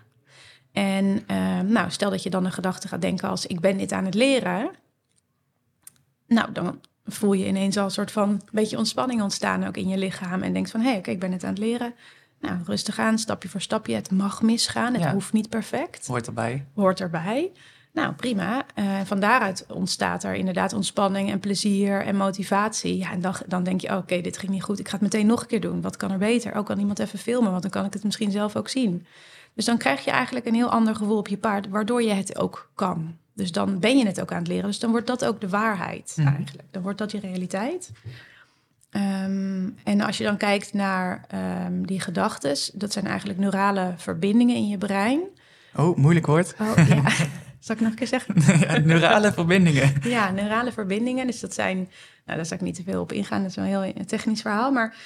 En 0.73 1.05
um, 1.37 1.67
nou, 1.67 1.91
stel 1.91 2.11
dat 2.11 2.23
je 2.23 2.31
dan 2.31 2.45
een 2.45 2.53
gedachte 2.53 2.89
gaat 2.89 3.01
denken 3.01 3.29
als 3.29 3.47
ik 3.47 3.61
ben 3.61 3.79
dit 3.79 3.93
aan 3.93 4.05
het 4.05 4.15
leren. 4.15 4.71
Nou, 6.27 6.53
dan 6.53 6.81
voel 7.07 7.33
je 7.33 7.47
ineens 7.47 7.77
al 7.77 7.85
een 7.85 7.91
soort 7.91 8.11
van 8.11 8.41
beetje 8.53 8.79
ontspanning 8.79 9.23
ontstaan 9.23 9.67
ook 9.67 9.77
in 9.77 9.89
je 9.89 9.99
lichaam. 9.99 10.43
En 10.43 10.53
denkt 10.53 10.71
van, 10.71 10.81
hé, 10.81 10.89
hey, 10.89 10.99
oké, 10.99 11.11
ik 11.11 11.21
ben 11.21 11.33
het 11.33 11.45
aan 11.45 11.51
het 11.51 11.59
leren. 11.59 11.95
Nou, 12.41 12.59
rustig 12.65 12.99
aan, 12.99 13.19
stapje 13.19 13.49
voor 13.49 13.61
stapje. 13.61 13.95
Het 13.95 14.11
mag 14.11 14.43
misgaan, 14.43 14.95
het 14.95 15.13
hoeft 15.13 15.33
niet 15.33 15.49
perfect. 15.49 16.07
Hoort 16.07 16.27
erbij. 16.27 16.67
Hoort 16.75 17.01
erbij. 17.01 17.53
Nou, 17.93 18.13
prima. 18.13 18.67
Uh, 18.75 19.01
van 19.05 19.21
daaruit 19.21 19.67
ontstaat 19.69 20.25
er 20.25 20.35
inderdaad 20.35 20.73
ontspanning 20.73 21.31
en 21.31 21.41
plezier 21.41 22.01
en 22.01 22.17
motivatie. 22.17 22.97
Ja, 22.97 23.11
en 23.11 23.21
dan, 23.21 23.35
dan 23.47 23.63
denk 23.63 23.81
je, 23.81 23.97
oké, 23.97 24.21
dit 24.21 24.39
ging 24.39 24.53
niet 24.53 24.63
goed. 24.63 24.79
Ik 24.79 24.89
ga 24.89 24.93
het 24.93 25.03
meteen 25.03 25.27
nog 25.27 25.41
een 25.41 25.47
keer 25.47 25.61
doen. 25.61 25.81
Wat 25.81 25.97
kan 25.97 26.11
er 26.11 26.19
beter? 26.19 26.55
Ook 26.55 26.67
kan 26.67 26.79
iemand 26.79 26.99
even 26.99 27.19
filmen, 27.19 27.51
want 27.51 27.63
dan 27.63 27.71
kan 27.71 27.85
ik 27.85 27.93
het 27.93 28.05
misschien 28.05 28.31
zelf 28.31 28.57
ook 28.57 28.69
zien. 28.69 29.07
Dus 29.55 29.65
dan 29.65 29.79
krijg 29.79 30.05
je 30.05 30.11
eigenlijk 30.11 30.47
een 30.47 30.55
heel 30.55 30.71
ander 30.71 30.95
gevoel 30.95 31.17
op 31.17 31.29
je 31.29 31.37
paard, 31.39 31.69
waardoor 31.69 32.03
je 32.03 32.13
het 32.13 32.39
ook 32.39 32.71
kan. 32.75 33.17
Dus 33.35 33.53
dan 33.53 33.79
ben 33.79 33.99
je 33.99 34.07
het 34.07 34.21
ook 34.21 34.33
aan 34.33 34.39
het 34.39 34.49
leren. 34.49 34.67
Dus 34.67 34.79
dan 34.79 34.91
wordt 34.91 35.07
dat 35.07 35.25
ook 35.25 35.41
de 35.41 35.49
waarheid 35.49 36.15
mhm. 36.17 36.29
eigenlijk. 36.35 36.69
Dan 36.71 36.83
wordt 36.83 36.99
dat 36.99 37.11
je 37.11 37.21
realiteit. 37.21 37.91
Um, 38.91 39.77
en 39.85 40.01
als 40.01 40.19
je 40.19 40.25
dan 40.25 40.37
kijkt 40.37 40.73
naar 40.73 41.27
um, 41.67 41.87
die 41.87 42.01
gedachten, 42.01 42.57
dat 42.73 42.93
zijn 42.93 43.07
eigenlijk 43.07 43.39
neurale 43.39 43.95
verbindingen 43.97 44.57
in 44.57 44.69
je 44.69 44.79
brein. 44.79 45.21
Oh, 45.77 45.97
moeilijk 45.97 46.27
woord. 46.27 46.55
Oh, 46.61 46.89
ja. 46.89 47.03
Zal 47.65 47.75
ik 47.75 47.81
nog 47.81 47.91
een 47.91 47.97
keer 47.97 48.07
zeggen? 48.07 48.35
ja, 48.61 48.79
neurale 48.79 49.33
verbindingen. 49.33 49.95
Ja, 50.03 50.31
neurale 50.31 50.73
verbindingen. 50.73 51.27
Dus 51.27 51.41
dat 51.41 51.55
zijn, 51.55 51.77
nou, 51.77 52.37
daar 52.37 52.47
zal 52.47 52.57
ik 52.57 52.63
niet 52.63 52.75
te 52.75 52.83
veel 52.83 53.01
op 53.01 53.13
ingaan, 53.13 53.41
dat 53.43 53.51
is 53.51 53.57
een 53.57 53.65
heel 53.65 53.93
technisch 54.07 54.41
verhaal. 54.41 54.73
Maar 54.73 54.97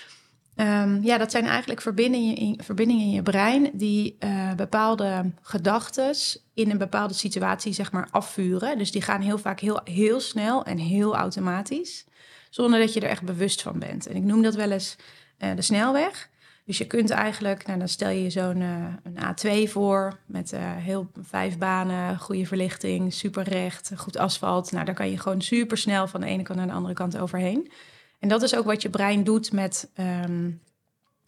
Um, 0.60 1.02
ja, 1.02 1.18
dat 1.18 1.30
zijn 1.30 1.44
eigenlijk 1.44 1.80
verbindingen 1.80 2.36
in, 2.36 2.60
verbindingen 2.62 3.04
in 3.04 3.10
je 3.10 3.22
brein 3.22 3.70
die 3.72 4.16
uh, 4.20 4.54
bepaalde 4.54 5.30
gedachten 5.42 6.14
in 6.54 6.70
een 6.70 6.78
bepaalde 6.78 7.14
situatie 7.14 7.72
zeg 7.72 7.92
maar 7.92 8.08
afvuren. 8.10 8.78
Dus 8.78 8.90
die 8.90 9.02
gaan 9.02 9.20
heel 9.20 9.38
vaak 9.38 9.60
heel, 9.60 9.80
heel 9.84 10.20
snel 10.20 10.64
en 10.64 10.78
heel 10.78 11.16
automatisch, 11.16 12.06
zonder 12.50 12.80
dat 12.80 12.92
je 12.92 13.00
er 13.00 13.08
echt 13.08 13.22
bewust 13.22 13.62
van 13.62 13.78
bent. 13.78 14.06
En 14.06 14.16
ik 14.16 14.22
noem 14.22 14.42
dat 14.42 14.54
wel 14.54 14.70
eens 14.70 14.96
uh, 15.38 15.50
de 15.56 15.62
snelweg. 15.62 16.28
Dus 16.64 16.78
je 16.78 16.86
kunt 16.86 17.10
eigenlijk, 17.10 17.66
nou, 17.66 17.78
dan 17.78 17.88
stel 17.88 18.10
je 18.10 18.30
zo'n 18.30 18.60
een 18.60 19.18
A2 19.66 19.70
voor 19.70 20.18
met 20.26 20.52
heel 20.58 21.10
vijf 21.22 21.58
banen, 21.58 22.18
goede 22.18 22.46
verlichting, 22.46 23.12
super 23.12 23.42
recht, 23.42 23.92
goed 23.96 24.16
asfalt. 24.16 24.72
Nou, 24.72 24.84
daar 24.84 24.94
kan 24.94 25.10
je 25.10 25.18
gewoon 25.18 25.40
super 25.40 25.78
snel 25.78 26.08
van 26.08 26.20
de 26.20 26.26
ene 26.26 26.42
kant 26.42 26.58
naar 26.58 26.68
de 26.68 26.72
andere 26.72 26.94
kant 26.94 27.18
overheen. 27.18 27.70
En 28.18 28.28
dat 28.28 28.42
is 28.42 28.54
ook 28.56 28.64
wat 28.64 28.82
je 28.82 28.90
brein 28.90 29.24
doet 29.24 29.52
met, 29.52 29.90
um, 30.24 30.62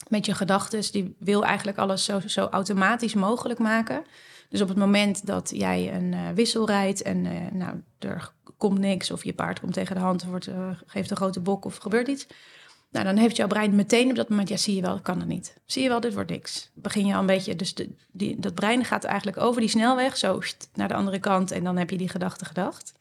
met 0.07 0.25
je 0.25 0.33
gedachten. 0.33 0.91
Die 0.91 1.15
wil 1.19 1.45
eigenlijk 1.45 1.77
alles 1.77 2.05
zo, 2.05 2.19
zo 2.19 2.45
automatisch 2.45 3.13
mogelijk 3.13 3.59
maken. 3.59 4.03
Dus 4.49 4.61
op 4.61 4.67
het 4.67 4.77
moment 4.77 5.25
dat 5.25 5.51
jij 5.55 5.93
een 5.93 6.13
uh, 6.13 6.29
wissel 6.29 6.65
rijdt 6.65 7.01
en 7.01 7.25
uh, 7.25 7.51
nou, 7.51 7.83
er 7.99 8.33
komt 8.57 8.79
niks, 8.79 9.11
of 9.11 9.23
je 9.23 9.33
paard 9.33 9.59
komt 9.59 9.73
tegen 9.73 9.95
de 9.95 10.01
hand, 10.01 10.23
wordt, 10.23 10.47
uh, 10.47 10.69
geeft 10.85 11.11
een 11.11 11.17
grote 11.17 11.39
bok 11.39 11.65
of 11.65 11.77
gebeurt 11.77 12.07
iets. 12.07 12.27
Nou, 12.91 13.05
dan 13.05 13.17
heeft 13.17 13.35
jouw 13.35 13.47
brein 13.47 13.75
meteen 13.75 14.09
op 14.09 14.15
dat 14.15 14.29
moment, 14.29 14.49
ja, 14.49 14.57
zie 14.57 14.75
je 14.75 14.81
wel, 14.81 14.99
kan 14.99 15.19
het 15.19 15.27
niet. 15.27 15.57
Zie 15.65 15.83
je 15.83 15.89
wel, 15.89 15.99
dit 15.99 16.13
wordt 16.13 16.29
niks. 16.29 16.71
Begin 16.73 17.05
je 17.05 17.13
al 17.13 17.19
een 17.19 17.25
beetje, 17.25 17.55
dus 17.55 17.73
de, 17.73 17.89
die, 18.11 18.39
dat 18.39 18.53
brein 18.53 18.85
gaat 18.85 19.03
eigenlijk 19.03 19.37
over 19.37 19.61
die 19.61 19.69
snelweg, 19.69 20.17
zo 20.17 20.39
naar 20.73 20.87
de 20.87 20.93
andere 20.93 21.19
kant, 21.19 21.51
en 21.51 21.63
dan 21.63 21.77
heb 21.77 21.89
je 21.89 21.97
die 21.97 22.09
gedachte 22.09 22.45
gedacht. 22.45 22.93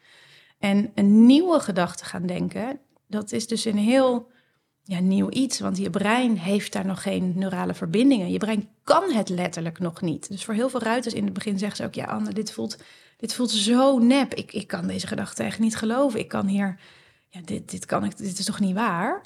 En 0.58 0.90
een 0.94 1.26
nieuwe 1.26 1.60
gedachte 1.60 2.04
gaan 2.04 2.26
denken, 2.26 2.78
dat 3.10 3.32
is 3.32 3.46
dus 3.46 3.64
een 3.64 3.78
heel 3.78 4.30
ja, 4.82 5.00
nieuw 5.00 5.30
iets, 5.30 5.60
want 5.60 5.76
je 5.76 5.90
brein 5.90 6.36
heeft 6.36 6.72
daar 6.72 6.86
nog 6.86 7.02
geen 7.02 7.32
neurale 7.36 7.74
verbindingen. 7.74 8.30
Je 8.30 8.38
brein 8.38 8.68
kan 8.84 9.12
het 9.12 9.28
letterlijk 9.28 9.78
nog 9.78 10.00
niet. 10.00 10.28
Dus 10.28 10.44
voor 10.44 10.54
heel 10.54 10.68
veel 10.68 10.82
ruiters 10.82 11.14
in 11.14 11.24
het 11.24 11.32
begin 11.32 11.58
zeggen 11.58 11.76
ze 11.76 11.84
ook: 11.84 11.94
Ja, 11.94 12.04
Anne, 12.04 12.32
dit 12.32 12.52
voelt, 12.52 12.78
dit 13.16 13.34
voelt 13.34 13.50
zo 13.50 13.98
nep. 13.98 14.34
Ik, 14.34 14.52
ik 14.52 14.66
kan 14.66 14.86
deze 14.86 15.06
gedachte 15.06 15.42
echt 15.42 15.58
niet 15.58 15.76
geloven. 15.76 16.20
Ik 16.20 16.28
kan 16.28 16.46
hier, 16.46 16.80
ja, 17.28 17.40
dit, 17.44 17.70
dit, 17.70 17.86
kan 17.86 18.04
ik, 18.04 18.16
dit 18.16 18.38
is 18.38 18.44
toch 18.44 18.60
niet 18.60 18.74
waar? 18.74 19.22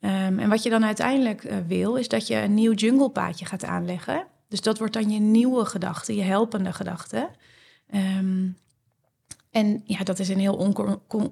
Um, 0.00 0.38
en 0.38 0.48
wat 0.48 0.62
je 0.62 0.70
dan 0.70 0.84
uiteindelijk 0.84 1.44
uh, 1.44 1.56
wil, 1.66 1.96
is 1.96 2.08
dat 2.08 2.26
je 2.26 2.36
een 2.36 2.54
nieuw 2.54 2.72
junglepaadje 2.72 3.44
gaat 3.44 3.64
aanleggen. 3.64 4.26
Dus 4.48 4.60
dat 4.60 4.78
wordt 4.78 4.92
dan 4.92 5.10
je 5.10 5.20
nieuwe 5.20 5.64
gedachte, 5.64 6.14
je 6.14 6.22
helpende 6.22 6.72
gedachte. 6.72 7.30
Um, 7.94 8.56
en 9.52 9.82
ja, 9.84 10.04
dat 10.04 10.18
is 10.18 10.28
een 10.28 10.38
heel 10.38 10.72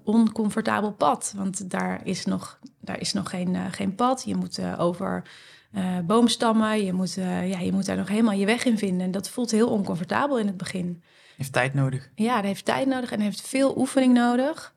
oncomfortabel 0.04 0.92
pad, 0.92 1.33
want 1.37 1.70
daar 1.70 2.00
is 2.04 2.24
nog, 2.24 2.59
daar 2.80 3.00
is 3.00 3.12
nog 3.12 3.30
geen, 3.30 3.54
uh, 3.54 3.64
geen 3.70 3.94
pad. 3.94 4.22
Je 4.26 4.37
moet 4.37 4.59
uh, 4.59 4.80
over 4.80 5.22
uh, 5.74 5.98
boomstammen, 5.98 6.85
je 6.85 6.92
moet, 6.92 7.14
ja, 7.14 7.59
je 7.59 7.72
moet 7.72 7.87
daar 7.87 7.96
nog 7.96 8.09
helemaal 8.09 8.35
je 8.35 8.46
weg 8.46 8.64
in 8.64 8.78
vinden. 8.78 9.00
En 9.00 9.11
dat 9.11 9.28
voelt 9.28 9.50
heel 9.50 9.68
oncomfortabel 9.68 10.38
in 10.38 10.46
het 10.46 10.56
begin. 10.56 11.02
Heeft 11.37 11.52
tijd 11.52 11.74
nodig. 11.74 12.11
Ja, 12.14 12.35
dat 12.35 12.44
heeft 12.44 12.64
tijd 12.64 12.87
nodig 12.87 13.12
en 13.12 13.20
heeft 13.20 13.40
veel 13.40 13.78
oefening 13.78 14.14
nodig. 14.14 14.74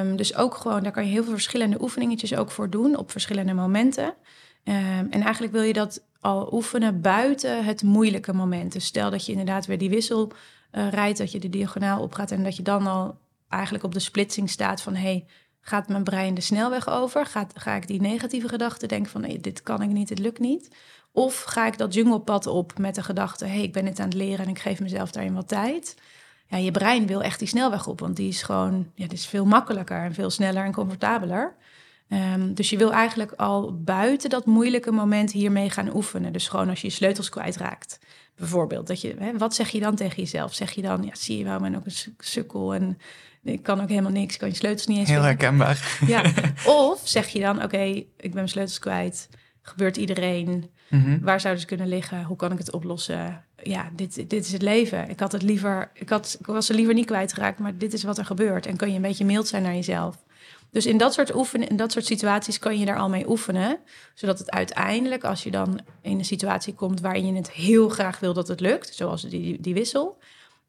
Um, 0.00 0.16
dus 0.16 0.34
ook 0.34 0.54
gewoon, 0.54 0.82
daar 0.82 0.92
kan 0.92 1.04
je 1.04 1.10
heel 1.10 1.22
veel 1.22 1.32
verschillende 1.32 1.82
oefeningetjes 1.82 2.34
ook 2.34 2.50
voor 2.50 2.70
doen 2.70 2.96
op 2.96 3.10
verschillende 3.10 3.54
momenten. 3.54 4.04
Um, 4.04 5.06
en 5.10 5.20
eigenlijk 5.22 5.52
wil 5.52 5.62
je 5.62 5.72
dat 5.72 6.02
al 6.20 6.52
oefenen 6.52 7.00
buiten 7.00 7.64
het 7.64 7.82
moeilijke 7.82 8.32
moment. 8.32 8.72
Dus 8.72 8.84
stel 8.84 9.10
dat 9.10 9.26
je 9.26 9.32
inderdaad 9.32 9.66
weer 9.66 9.78
die 9.78 9.90
wissel 9.90 10.32
eh, 10.70 10.88
rijdt, 10.88 11.18
dat 11.18 11.32
je 11.32 11.38
de 11.38 11.48
diagonaal 11.48 12.02
opgaat 12.02 12.30
en 12.30 12.44
dat 12.44 12.56
je 12.56 12.62
dan 12.62 12.86
al 12.86 13.18
eigenlijk 13.48 13.84
op 13.84 13.92
de 13.92 13.98
splitsing 13.98 14.50
staat 14.50 14.82
van 14.82 14.94
hey, 14.94 15.26
gaat 15.60 15.88
mijn 15.88 16.04
brein 16.04 16.34
de 16.34 16.40
snelweg 16.40 16.88
over? 16.88 17.26
Ga 17.54 17.74
ik 17.74 17.86
die 17.86 18.00
negatieve 18.00 18.48
gedachten 18.48 18.88
denken 18.88 19.10
van 19.10 19.20
nee, 19.20 19.40
dit 19.40 19.62
kan 19.62 19.82
ik 19.82 19.88
niet, 19.88 20.08
dit 20.08 20.18
lukt 20.18 20.38
niet? 20.38 20.70
Of 21.12 21.42
ga 21.42 21.66
ik 21.66 21.78
dat 21.78 21.94
junglepad 21.94 22.46
op 22.46 22.78
met 22.78 22.94
de 22.94 23.02
gedachte, 23.02 23.44
hey, 23.44 23.62
ik 23.62 23.72
ben 23.72 23.86
het 23.86 24.00
aan 24.00 24.08
het 24.08 24.14
leren 24.14 24.44
en 24.44 24.50
ik 24.50 24.58
geef 24.58 24.80
mezelf 24.80 25.10
daarin 25.10 25.34
wat 25.34 25.48
tijd? 25.48 25.96
Ja, 26.46 26.56
je 26.56 26.70
brein 26.70 27.06
wil 27.06 27.22
echt 27.22 27.38
die 27.38 27.48
snelweg 27.48 27.86
op, 27.86 28.00
want 28.00 28.16
die 28.16 28.28
is 28.28 28.42
gewoon, 28.42 28.90
ja, 28.94 29.06
die 29.06 29.18
is 29.18 29.26
veel 29.26 29.44
makkelijker 29.44 30.02
en 30.02 30.14
veel 30.14 30.30
sneller 30.30 30.64
en 30.64 30.72
comfortabeler. 30.72 31.56
Ehm, 32.08 32.54
dus 32.54 32.70
je 32.70 32.76
wil 32.76 32.92
eigenlijk 32.92 33.32
al 33.32 33.82
buiten 33.82 34.30
dat 34.30 34.46
moeilijke 34.46 34.90
moment 34.90 35.32
hiermee 35.32 35.70
gaan 35.70 35.94
oefenen. 35.94 36.32
Dus 36.32 36.48
gewoon 36.48 36.68
als 36.68 36.80
je 36.80 36.86
je 36.86 36.92
sleutels 36.92 37.28
kwijtraakt. 37.28 37.98
Bijvoorbeeld, 38.38 38.86
dat 38.86 39.00
je, 39.00 39.14
hè, 39.18 39.38
wat 39.38 39.54
zeg 39.54 39.68
je 39.68 39.80
dan 39.80 39.94
tegen 39.94 40.16
jezelf? 40.22 40.54
Zeg 40.54 40.70
je 40.70 40.82
dan, 40.82 41.02
ja, 41.02 41.14
zie 41.14 41.38
je 41.38 41.44
wel, 41.44 41.54
ik 41.54 41.62
ben 41.62 41.74
ook 41.74 41.84
een 41.86 42.14
sukkel 42.18 42.74
en 42.74 42.98
ik 43.42 43.62
kan 43.62 43.80
ook 43.80 43.88
helemaal 43.88 44.12
niks, 44.12 44.34
ik 44.34 44.40
kan 44.40 44.48
je 44.48 44.54
sleutels 44.54 44.86
niet 44.86 44.98
eens 44.98 45.08
Heel 45.08 45.22
herkenbaar. 45.22 45.98
Ja. 46.06 46.22
Of 46.66 47.00
zeg 47.04 47.28
je 47.28 47.40
dan, 47.40 47.62
oké, 47.62 47.82
ik 47.82 48.06
ben 48.16 48.34
mijn 48.34 48.48
sleutels 48.48 48.78
kwijt, 48.78 49.28
gebeurt 49.62 49.96
iedereen, 49.96 50.70
Mhm. 50.88 51.18
waar 51.20 51.40
zouden 51.40 51.62
ze 51.62 51.68
kunnen 51.68 51.88
liggen, 51.88 52.24
hoe 52.24 52.36
kan 52.36 52.52
ik 52.52 52.58
het 52.58 52.72
oplossen? 52.72 53.44
Ja, 53.62 53.90
dit, 53.92 54.14
dit 54.30 54.44
is 54.44 54.52
het 54.52 54.62
leven. 54.62 55.08
Ik 55.10 55.20
had 55.20 55.32
het 55.32 55.42
liever, 55.42 55.90
ik, 55.94 56.08
had, 56.08 56.36
ik 56.40 56.46
was 56.46 56.68
er 56.68 56.74
liever 56.74 56.94
niet 56.94 57.06
kwijtgeraakt, 57.06 57.58
maar 57.58 57.78
dit 57.78 57.92
is 57.92 58.02
wat 58.02 58.18
er 58.18 58.24
gebeurt. 58.24 58.66
En 58.66 58.76
kan 58.76 58.88
je 58.88 58.94
een 58.96 59.02
beetje 59.02 59.24
mild 59.24 59.48
zijn 59.48 59.62
naar 59.62 59.74
jezelf. 59.74 60.16
Dus 60.70 60.86
in 60.86 60.98
dat 60.98 61.12
soort 61.14 61.34
oefenen, 61.34 61.68
in 61.68 61.76
dat 61.76 61.92
soort 61.92 62.06
situaties 62.06 62.58
kan 62.58 62.78
je 62.78 62.86
daar 62.86 62.98
al 62.98 63.08
mee 63.08 63.28
oefenen. 63.30 63.78
Zodat 64.14 64.38
het 64.38 64.50
uiteindelijk, 64.50 65.24
als 65.24 65.42
je 65.42 65.50
dan 65.50 65.80
in 66.02 66.18
een 66.18 66.24
situatie 66.24 66.74
komt 66.74 67.00
waarin 67.00 67.26
je 67.26 67.34
het 67.34 67.50
heel 67.50 67.88
graag 67.88 68.18
wil 68.20 68.32
dat 68.32 68.48
het 68.48 68.60
lukt, 68.60 68.94
zoals 68.94 69.22
die, 69.22 69.60
die 69.60 69.74
wissel, 69.74 70.18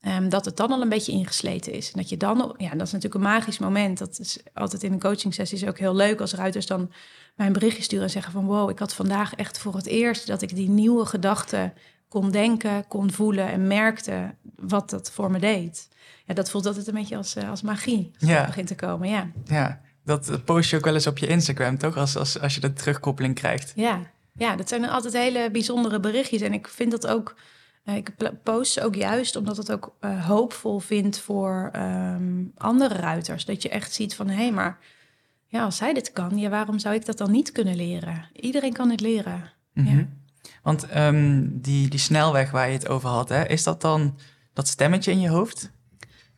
ehm, 0.02 0.30
dat 0.30 0.46
het 0.46 0.58
dan 0.58 0.72
al 0.72 0.82
een 0.82 0.90
beetje 0.90 1.12
ingesleten 1.12 1.74
is. 1.74 1.92
En 1.92 2.00
dat 2.00 2.10
je 2.10 2.18
dan, 2.18 2.56
ja, 2.58 2.70
dat 2.70 2.88
is 2.88 2.92
natuurlijk 2.92 3.14
een 3.14 3.30
magisch 3.30 3.60
moment. 3.60 3.98
Dat 3.98 4.20
is 4.20 4.40
altijd 4.54 4.84
in 4.84 4.92
een 4.94 5.00
coaching 5.00 5.34
sessies 5.34 5.66
ook 5.66 5.80
heel 5.80 5.96
leuk 5.96 6.22
als 6.22 6.34
ruiters 6.34 6.66
dan 6.66 6.92
mij 7.36 7.48
een 7.48 7.54
berichtje 7.54 7.84
sturen 7.84 8.06
en 8.06 8.12
zeggen 8.12 8.32
van 8.32 8.46
wow, 8.46 8.70
ik 8.70 8.80
had 8.80 8.94
vandaag 8.94 9.36
echt 9.36 9.58
voor 9.60 9.76
het 9.76 9.86
eerst 9.88 10.28
dat 10.28 10.42
ik 10.42 10.56
die 10.56 10.70
nieuwe 10.70 11.06
gedachten 11.06 11.74
kon 12.08 12.32
denken, 12.32 12.88
kon 12.88 13.12
voelen 13.12 13.48
en 13.48 13.68
merkte 13.68 14.36
wat 14.56 14.90
dat 14.90 15.12
voor 15.12 15.32
me 15.32 15.40
deed. 15.40 15.88
Ja, 16.26 16.34
dat 16.34 16.50
voelt 16.50 16.66
altijd 16.66 16.88
een 16.88 16.94
beetje 16.94 17.18
als, 17.18 17.36
eh, 17.36 17.50
als 17.50 17.62
magie. 17.62 18.12
Als 18.20 18.30
Ja. 18.30 18.38
dat 18.38 18.46
begint 18.46 18.68
te 18.68 18.76
komen, 18.76 19.10
ja. 19.10 19.32
Ja, 19.46 19.82
dat 20.04 20.46
post 20.46 20.70
je 20.70 20.76
ook 20.78 20.86
wel 20.86 20.94
eens 20.94 21.08
op 21.08 21.18
je 21.18 21.28
Instagram, 21.28 21.78
toch? 21.78 21.98
Als, 21.98 22.18
als, 22.18 22.40
als 22.40 22.56
je 22.56 22.62
de 22.62 22.74
terugkoppeling 22.74 23.36
krijgt. 23.36 23.74
Ja, 23.76 24.00
ja, 24.34 24.56
dat 24.56 24.70
zijn 24.70 24.90
altijd 24.90 25.14
hele 25.14 25.52
bijzondere 25.52 26.00
berichtjes. 26.00 26.42
En 26.42 26.54
ik 26.54 26.68
vind 26.68 26.92
dat 26.92 27.08
ook, 27.08 27.36
eh, 27.84 27.96
ik 27.96 28.12
post 28.44 28.72
ze 28.72 28.84
ook 28.84 28.96
juist 28.96 29.36
omdat 29.36 29.58
het 29.58 29.72
ook 29.72 29.96
eh, 30.00 30.26
hoopvol 30.26 30.80
vindt 30.80 31.20
voor 31.20 31.70
ehm, 31.72 32.44
andere 32.56 32.96
ruiters. 32.96 33.46
Dat 33.46 33.62
je 33.62 33.70
echt 33.70 33.94
ziet 33.94 34.16
van, 34.16 34.28
hé, 34.28 34.36
hey, 34.36 34.52
maar 34.52 34.78
ja, 35.48 35.64
als 35.64 35.78
zij 35.78 35.94
dit 35.94 36.12
kan, 36.12 36.38
ja, 36.38 36.50
waarom 36.50 36.80
zou 36.80 36.96
ik 36.96 37.06
dat 37.06 37.18
dan 37.18 37.32
niet 37.32 37.52
kunnen 37.52 37.76
leren? 37.76 38.30
Iedereen 38.34 38.74
kan 38.74 38.90
het 38.90 39.02
leren. 39.02 39.52
Mhm. 39.74 39.98
Ja. 39.98 40.08
Want 40.64 40.88
ehm, 40.88 41.48
die, 41.52 41.90
die 41.90 42.00
snelweg 42.00 42.52
waar 42.52 42.68
je 42.68 42.74
het 42.74 42.88
over 42.88 43.10
had, 43.10 43.30
hè, 43.30 43.48
is 43.48 43.64
dat 43.64 43.82
dan 43.82 44.18
dat 44.54 44.68
stemmetje 44.68 45.12
in 45.12 45.20
je 45.20 45.30
hoofd? 45.30 45.72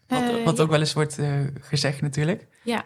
Wat, 0.07 0.21
Eh, 0.21 0.43
wat 0.43 0.57
ja. 0.57 0.63
ook 0.63 0.69
wel 0.69 0.79
eens 0.79 0.93
wordt 0.93 1.17
eh, 1.17 1.39
gezegd 1.61 2.01
natuurlijk. 2.01 2.47
Ja, 2.63 2.85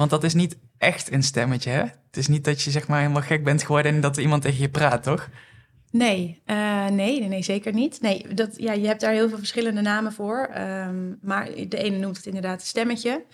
Want 0.00 0.12
dat 0.12 0.24
is 0.24 0.34
niet 0.34 0.56
echt 0.78 1.12
een 1.12 1.22
stemmetje, 1.22 1.70
hè? 1.70 1.80
Het 1.80 2.16
is 2.16 2.28
niet 2.28 2.44
dat 2.44 2.62
je 2.62 2.70
zeg 2.70 2.88
maar 2.88 3.00
helemaal 3.00 3.22
gek 3.22 3.44
bent 3.44 3.62
geworden 3.62 3.94
en 3.94 4.00
dat 4.00 4.16
er 4.16 4.22
iemand 4.22 4.42
tegen 4.42 4.60
je 4.60 4.68
praat, 4.68 5.02
toch? 5.02 5.28
Nee, 5.90 6.42
eh, 6.44 6.86
nee, 6.86 7.20
nee, 7.20 7.28
nee, 7.28 7.42
zeker 7.42 7.72
niet. 7.72 8.00
Nee, 8.00 8.34
dat, 8.34 8.54
ja, 8.56 8.72
je 8.72 8.86
hebt 8.86 9.00
daar 9.00 9.12
heel 9.12 9.28
veel 9.28 9.38
verschillende 9.38 9.80
namen 9.80 10.12
voor. 10.12 10.48
Ehm, 10.52 11.14
maar 11.22 11.44
de 11.68 11.76
ene 11.76 11.98
noemt 11.98 12.16
het 12.16 12.26
inderdaad 12.26 12.60
een 12.60 12.66
stemmetje. 12.66 13.24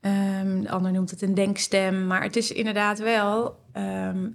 Ehm, 0.00 0.60
de 0.60 0.70
ander 0.70 0.92
noemt 0.92 1.10
het 1.10 1.22
een 1.22 1.34
denkstem. 1.34 2.06
Maar 2.06 2.22
het 2.22 2.36
is 2.36 2.52
inderdaad 2.52 2.98
wel... 2.98 3.60
ehm, 3.72 4.28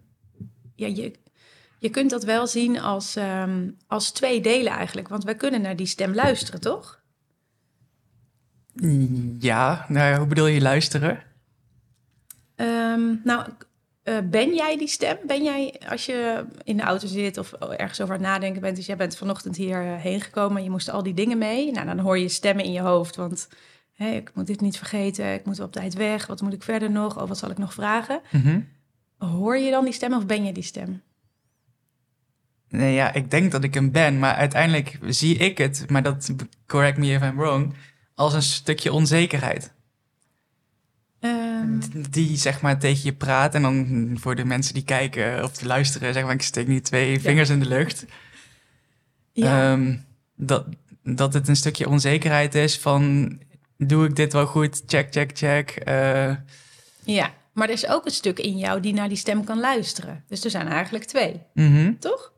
ja, 0.76 0.88
je, 0.88 1.14
je 1.80 1.90
kunt 1.90 2.10
dat 2.10 2.24
wel 2.24 2.48
zien 2.48 2.82
als, 2.82 3.18
als 3.88 4.12
twee 4.12 4.42
delen 4.42 4.74
eigenlijk. 4.74 5.08
Want 5.08 5.24
wij 5.24 5.36
kunnen 5.36 5.62
naar 5.62 5.76
die 5.76 5.86
stem 5.86 6.14
luisteren, 6.14 6.62
toch? 6.62 7.02
Ja, 9.40 9.86
nou 9.88 10.12
ja, 10.12 10.18
hoe 10.18 10.28
bedoel 10.28 10.48
je 10.48 10.62
luisteren? 10.62 11.28
Ehm, 12.60 13.16
nou, 13.24 13.46
eh, 14.04 14.18
ben 14.30 14.54
jij 14.54 14.78
die 14.78 14.88
stem? 14.88 15.18
Ben 15.28 15.44
jij, 15.44 15.76
als 15.90 16.06
je 16.06 16.46
in 16.64 16.78
de 16.78 16.84
auto 16.84 17.08
zit 17.08 17.38
of 17.38 17.54
ergens 17.54 18.02
over 18.02 18.16
aan 18.16 18.22
het 18.22 18.30
nadenken 18.30 18.62
bent... 18.62 18.76
dus 18.76 18.86
jij 18.86 18.96
bent 18.96 19.18
vanochtend 19.18 19.56
hierheen 19.56 20.22
gekomen, 20.22 20.64
je 20.64 20.70
moest 20.70 20.90
al 20.90 21.04
die 21.04 21.14
dingen 21.14 21.38
mee... 21.38 21.72
nou, 21.72 21.86
dan 21.86 22.00
hoor 22.00 22.18
je 22.18 22.30
stemmen 22.30 22.66
in 22.66 22.72
je 22.72 22.80
hoofd, 22.80 23.16
want 23.16 23.48
hè, 23.94 24.10
ik 24.10 24.32
moet 24.34 24.48
dit 24.48 24.62
niet 24.62 24.78
vergeten... 24.78 25.34
ik 25.34 25.46
moet 25.46 25.60
op 25.60 25.72
tijd 25.72 25.94
weg, 25.94 26.28
wat 26.28 26.42
moet 26.42 26.54
ik 26.54 26.64
verder 26.64 26.92
nog? 26.92 27.22
Oh, 27.22 27.28
wat 27.28 27.38
zal 27.38 27.50
ik 27.50 27.58
nog 27.58 27.74
vragen? 27.74 28.22
Mhm. 28.32 28.62
Hoor 29.18 29.58
je 29.58 29.72
dan 29.72 29.84
die 29.84 29.94
stem 29.94 30.14
of 30.14 30.26
ben 30.26 30.46
je 30.46 30.54
die 30.54 30.64
stem? 30.64 31.02
Nee, 32.70 32.94
ja, 32.94 33.14
ik 33.14 33.32
denk 33.32 33.52
dat 33.52 33.64
ik 33.64 33.74
hem 33.74 33.92
ben, 33.92 34.20
maar 34.20 34.36
uiteindelijk 34.36 35.00
zie 35.08 35.38
ik 35.38 35.58
het, 35.58 35.90
maar 35.90 36.04
dat, 36.04 36.34
correct 36.68 36.98
me 36.98 37.08
if 37.08 37.22
I'm 37.22 37.38
wrong, 37.38 37.74
als 38.16 38.34
een 38.34 38.42
stukje 38.42 38.94
onzekerheid. 38.94 39.74
Ehm, 41.20 41.80
Die 42.10 42.38
zeg 42.38 42.62
maar 42.62 42.80
tegen 42.80 43.04
je 43.04 43.14
praat 43.14 43.56
en 43.56 43.62
dan 43.62 44.18
voor 44.20 44.36
de 44.36 44.46
mensen 44.46 44.74
die 44.74 44.84
kijken 44.84 45.44
of 45.44 45.62
luisteren, 45.62 46.14
zeg 46.14 46.24
maar, 46.24 46.34
ik 46.34 46.42
steek 46.42 46.68
nu 46.68 46.82
twee 46.82 47.20
vingers 47.20 47.50
in 47.50 47.60
de 47.60 47.68
lucht. 47.68 48.06
ja, 49.32 49.72
Ehm, 49.72 49.98
dat, 50.36 50.66
dat 51.04 51.34
het 51.34 51.48
een 51.48 51.56
stukje 51.56 51.90
onzekerheid 51.90 52.56
is 52.56 52.78
van, 52.80 53.32
doe 53.78 54.06
ik 54.06 54.16
dit 54.16 54.34
wel 54.34 54.46
goed? 54.46 54.84
Check, 54.86 55.12
check, 55.12 55.38
check. 55.38 55.70
Eh, 55.70 56.36
ja, 57.04 57.34
maar 57.54 57.68
er 57.68 57.74
is 57.74 57.88
ook 57.88 58.06
een 58.06 58.12
stuk 58.12 58.40
in 58.40 58.58
jou 58.58 58.80
die 58.80 58.94
naar 58.94 59.08
die 59.08 59.18
stem 59.18 59.44
kan 59.44 59.60
luisteren. 59.60 60.24
Dus 60.28 60.44
er 60.44 60.50
zijn 60.50 60.68
eigenlijk 60.68 61.04
twee, 61.04 61.42
mhm. 61.54 61.94
toch? 62.00 62.34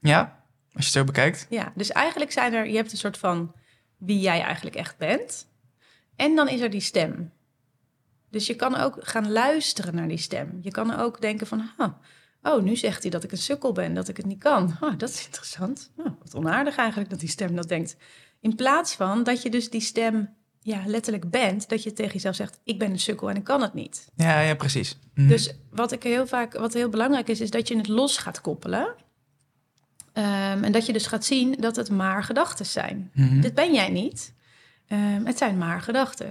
Ja, 0.00 0.20
als 0.64 0.72
je 0.72 0.78
het 0.78 0.92
zo 0.92 1.04
bekijkt. 1.04 1.46
Ja, 1.50 1.72
dus 1.74 1.90
eigenlijk 1.90 2.32
zijn 2.32 2.54
er, 2.54 2.68
je 2.68 2.76
hebt 2.76 2.92
een 2.92 2.98
soort 2.98 3.18
van 3.18 3.54
wie 3.96 4.20
jij 4.20 4.40
eigenlijk 4.40 4.76
echt 4.76 4.96
bent. 4.96 5.46
En 6.16 6.34
dan 6.34 6.48
is 6.48 6.60
er 6.60 6.70
die 6.70 6.80
stem. 6.80 7.32
Dus 8.32 8.46
je 8.46 8.54
kan 8.54 8.76
ook 8.76 8.96
gaan 9.00 9.32
luisteren 9.32 9.94
naar 9.94 10.08
die 10.08 10.18
stem. 10.18 10.58
Je 10.60 10.70
kan 10.70 10.96
ook 10.96 11.20
denken 11.20 11.46
van, 11.46 11.70
huh, 11.76 11.88
oh, 12.42 12.62
nu 12.62 12.76
zegt 12.76 13.02
hij 13.02 13.10
dat 13.10 13.24
ik 13.24 13.32
een 13.32 13.38
sukkel 13.38 13.72
ben, 13.72 13.94
dat 13.94 14.08
ik 14.08 14.16
het 14.16 14.26
niet 14.26 14.38
kan. 14.38 14.76
Oh, 14.80 14.98
dat 14.98 15.08
is 15.08 15.24
interessant. 15.24 15.90
Oh, 15.96 16.06
wat 16.22 16.34
onaardig 16.34 16.76
eigenlijk 16.76 17.10
dat 17.10 17.20
die 17.20 17.28
stem 17.28 17.56
dat 17.56 17.68
denkt. 17.68 17.96
In 18.40 18.54
plaats 18.54 18.94
van 18.94 19.22
dat 19.22 19.42
je 19.42 19.50
dus 19.50 19.70
die 19.70 19.80
stem 19.80 20.34
ja, 20.60 20.82
letterlijk 20.86 21.30
bent, 21.30 21.68
dat 21.68 21.82
je 21.82 21.92
tegen 21.92 22.12
jezelf 22.12 22.34
zegt, 22.34 22.60
ik 22.64 22.78
ben 22.78 22.90
een 22.90 22.98
sukkel 22.98 23.30
en 23.30 23.36
ik 23.36 23.44
kan 23.44 23.62
het 23.62 23.74
niet. 23.74 24.08
Ja, 24.16 24.40
ja, 24.40 24.54
precies. 24.54 24.98
Mhm. 25.14 25.28
Dus 25.28 25.54
wat 25.70 25.92
ik 25.92 26.02
heel 26.02 26.26
vaak, 26.26 26.52
wat 26.52 26.72
heel 26.72 26.88
belangrijk 26.88 27.28
is, 27.28 27.40
is 27.40 27.50
dat 27.50 27.68
je 27.68 27.76
het 27.76 27.88
los 27.88 28.18
gaat 28.18 28.40
koppelen. 28.40 28.94
Ehm, 30.12 30.64
en 30.64 30.72
dat 30.72 30.86
je 30.86 30.92
dus 30.92 31.06
gaat 31.06 31.24
zien 31.24 31.56
dat 31.60 31.76
het 31.76 31.90
maar 31.90 32.24
gedachten 32.24 32.66
zijn. 32.66 33.10
Mhm. 33.14 33.40
Dit 33.40 33.54
ben 33.54 33.74
jij 33.74 33.88
niet. 33.88 34.34
Ehm, 34.86 35.24
het 35.24 35.38
zijn 35.38 35.58
maar 35.58 35.80
gedachten. 35.80 36.28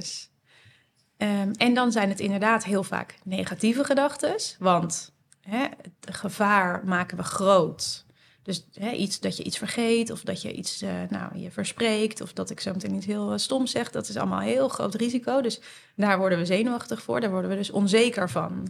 En 1.56 1.74
dan 1.74 1.92
zijn 1.92 2.10
het 2.10 2.20
inderdaad 2.20 2.64
heel 2.64 2.84
vaak 2.84 3.16
negatieve 3.24 3.84
gedachten. 3.84 4.36
Want 4.60 5.12
hè, 5.42 5.68
het 5.82 6.16
gevaar 6.16 6.82
maken 6.86 7.18
we 7.18 7.24
groot. 7.24 8.06
Dus 8.44 8.68
hè, 8.74 8.92
iets, 8.92 9.20
dat 9.20 9.38
je 9.38 9.44
iets 9.44 9.58
vergeet 9.58 10.10
of 10.10 10.22
dat 10.22 10.42
je 10.42 10.54
iets 10.54 10.82
eh, 10.82 10.90
nou, 11.10 11.38
je 11.38 11.52
verspreekt... 11.52 12.22
of 12.22 12.34
dat 12.34 12.50
ik 12.50 12.60
zo 12.60 12.72
meteen 12.72 12.96
iets 12.96 13.06
heel 13.06 13.32
eh, 13.32 13.38
stom 13.38 13.68
zeg, 13.68 13.92
dat 13.92 14.10
is 14.10 14.18
allemaal 14.18 14.40
een 14.40 14.46
heel 14.46 14.68
groot 14.68 14.96
risico. 14.96 15.42
Dus 15.42 15.62
daar 15.96 16.18
worden 16.18 16.38
we 16.38 16.46
zenuwachtig 16.46 17.02
voor, 17.02 17.20
daar 17.22 17.30
worden 17.30 17.50
we 17.50 17.56
dus 17.56 17.72
onzeker 17.72 18.30
van. 18.30 18.68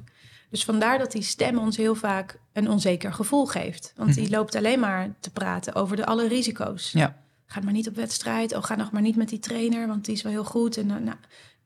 Dus 0.49 0.63
vandaar 0.63 0.97
dat 0.97 1.11
die 1.11 1.21
stem 1.21 1.57
ons 1.57 1.77
heel 1.77 1.95
vaak 1.95 2.39
een 2.53 2.69
onzeker 2.69 3.13
gevoel 3.13 3.45
geeft. 3.45 3.93
Want 3.95 4.13
die 4.13 4.29
loopt 4.29 4.55
alleen 4.55 4.79
maar 4.79 5.13
te 5.19 5.31
praten 5.31 5.75
over 5.75 5.95
de 5.95 6.05
alle 6.05 6.27
risico's. 6.27 6.91
Ja. 6.91 7.17
Ga 7.45 7.61
maar 7.61 7.73
niet 7.73 7.87
op 7.87 7.95
wedstrijd. 7.95 8.55
Oh, 8.55 8.63
ga 8.63 8.75
nog 8.75 8.91
maar 8.91 9.01
niet 9.01 9.15
met 9.15 9.29
die 9.29 9.39
trainer, 9.39 9.87
want 9.87 10.05
die 10.05 10.15
is 10.15 10.21
wel 10.21 10.31
heel 10.31 10.43
goed. 10.43 10.77
En 10.77 10.85
nou, 10.85 11.01
nou, 11.01 11.17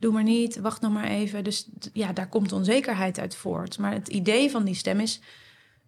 doe 0.06 0.14
maar 0.14 0.24
niet, 0.24 0.60
wacht 0.60 0.82
nog 0.82 0.92
maar 0.94 1.08
even. 1.08 1.44
Dus 1.44 1.68
ja, 1.94 2.14
daar 2.14 2.28
komt 2.28 2.52
onzekerheid 2.52 3.20
uit 3.20 3.36
voort. 3.36 3.78
Maar 3.78 3.92
het 3.94 4.08
idee 4.08 4.50
van 4.52 4.64
die 4.64 4.76
stem 4.76 5.00
is 5.00 5.20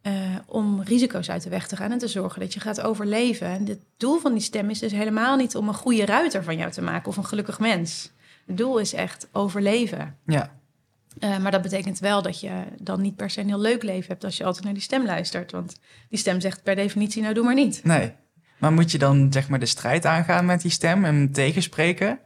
eh, 0.01 0.13
om 0.45 0.81
risico's 0.81 1.29
uit 1.29 1.43
de 1.43 1.49
weg 1.49 1.67
te 1.67 1.75
gaan 1.75 1.91
en 1.91 1.97
te 1.97 2.07
zorgen 2.07 2.39
dat 2.39 2.53
je 2.53 2.59
gaat 2.59 2.81
overleven. 2.81 3.47
En 3.47 3.65
het 3.65 3.79
doel 3.97 4.19
van 4.19 4.33
die 4.33 4.41
stem 4.41 4.69
is 4.69 4.79
dus 4.79 4.91
helemaal 4.91 5.35
niet 5.35 5.55
om 5.55 5.67
een 5.67 5.73
goede 5.73 6.05
ruiter 6.05 6.43
van 6.43 6.57
jou 6.57 6.71
te 6.71 6.81
maken 6.81 7.07
of 7.07 7.17
een 7.17 7.25
gelukkig 7.25 7.59
mens. 7.59 8.11
Het 8.45 8.57
doel 8.57 8.77
is 8.77 8.93
echt 8.93 9.27
overleven. 9.31 10.17
Ja, 10.25 10.55
Eh, 11.19 11.37
maar 11.37 11.51
dat 11.51 11.61
betekent 11.61 11.99
wel 11.99 12.21
dat 12.21 12.39
je 12.39 12.51
dan 12.81 13.01
niet 13.01 13.15
per 13.15 13.29
se 13.29 13.39
een 13.41 13.47
heel 13.47 13.59
leuk 13.59 13.83
leven 13.83 14.07
hebt 14.07 14.23
als 14.23 14.37
je 14.37 14.43
altijd 14.43 14.63
naar 14.63 14.73
die 14.73 14.81
stem 14.81 15.05
luistert. 15.05 15.51
Want 15.51 15.79
die 16.09 16.19
stem 16.19 16.41
zegt 16.41 16.63
per 16.63 16.75
definitie, 16.75 17.21
nou 17.21 17.33
doe 17.33 17.43
maar 17.43 17.55
niet. 17.55 17.83
nee. 17.83 18.11
Maar 18.57 18.73
moet 18.73 18.91
je 18.91 18.97
dan 18.97 19.31
zeg 19.33 19.49
maar 19.49 19.59
de 19.59 19.65
strijd 19.65 20.05
aangaan 20.05 20.45
met 20.45 20.61
die 20.61 20.71
stem 20.71 21.05
en 21.05 21.31
tegenspreken? 21.31 22.19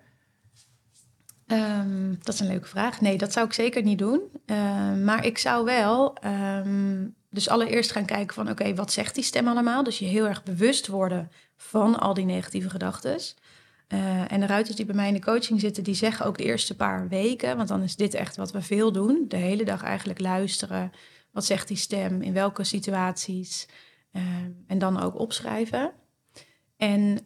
Ehm, 1.52 2.16
dat 2.24 2.34
is 2.34 2.40
een 2.40 2.48
leuke 2.48 2.68
vraag. 2.68 3.02
Nee, 3.02 3.18
dat 3.18 3.34
zou 3.34 3.46
ik 3.46 3.54
zeker 3.54 3.84
niet 3.84 4.00
doen. 4.00 4.22
Ehm, 4.46 5.04
maar 5.04 5.26
ik 5.26 5.38
zou 5.38 5.66
wel 5.66 6.16
ehm, 6.16 7.08
dus 7.30 7.50
allereerst 7.50 7.92
gaan 7.92 8.06
kijken 8.06 8.36
van 8.36 8.50
oké, 8.50 8.76
wat 8.76 8.92
zegt 8.92 9.16
die 9.16 9.24
stem 9.24 9.48
allemaal? 9.48 9.84
Dus 9.84 10.00
je 10.00 10.06
heel 10.06 10.28
erg 10.28 10.44
bewust 10.44 10.88
worden 10.88 11.32
van 11.58 12.00
al 12.00 12.14
die 12.14 12.26
negatieve 12.26 12.70
gedachten. 12.70 13.18
Uh, 13.94 14.32
en 14.32 14.40
de 14.40 14.46
ruiters 14.46 14.76
die 14.76 14.86
bij 14.86 14.96
mij 14.96 15.08
in 15.08 15.14
de 15.14 15.22
coaching 15.22 15.60
zitten, 15.60 15.84
die 15.84 15.94
zeggen 15.94 16.26
ook 16.26 16.38
de 16.38 16.44
eerste 16.44 16.76
paar 16.76 17.08
weken, 17.08 17.58
want 17.58 17.68
dan 17.68 17.82
is 17.82 17.96
dit 17.96 18.14
echt 18.14 18.36
wat 18.36 18.52
we 18.52 18.62
veel 18.62 18.92
doen. 18.92 19.26
De 19.28 19.38
hele 19.38 19.64
dag 19.64 19.84
eigenlijk 19.84 20.20
luisteren. 20.20 20.92
Wat 21.32 21.46
zegt 21.46 21.68
die 21.68 21.78
stem? 21.78 22.22
In 22.22 22.34
welke 22.34 22.64
situaties? 22.64 23.68
En 24.68 24.78
dan 24.78 25.02
ook 25.02 25.20
opschrijven. 25.20 25.92
En 26.82 27.18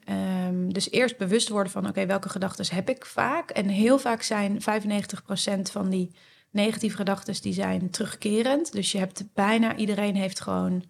um, 0.48 0.74
dus 0.74 0.91
eerst 0.91 1.18
bewust 1.18 1.50
worden 1.50 1.72
van 1.72 1.88
oké, 1.88 2.06
welke 2.06 2.30
gedachten 2.30 2.76
heb 2.76 2.89
ik 2.89 3.06
vaak? 3.06 3.50
En 3.50 3.68
heel 3.68 4.00
vaak 4.00 4.22
zijn 4.22 4.62
95% 4.62 5.62
van 5.72 5.89
die 5.89 6.15
negatieve 6.50 6.96
gedachten 6.96 7.41
die 7.41 7.54
zijn 7.54 7.89
terugkerend. 7.89 8.72
Dus 8.72 8.91
je 8.91 8.98
hebt 8.98 9.24
bijna 9.34 9.76
iedereen 9.76 10.15
heeft 10.15 10.39
gewoon, 10.39 10.84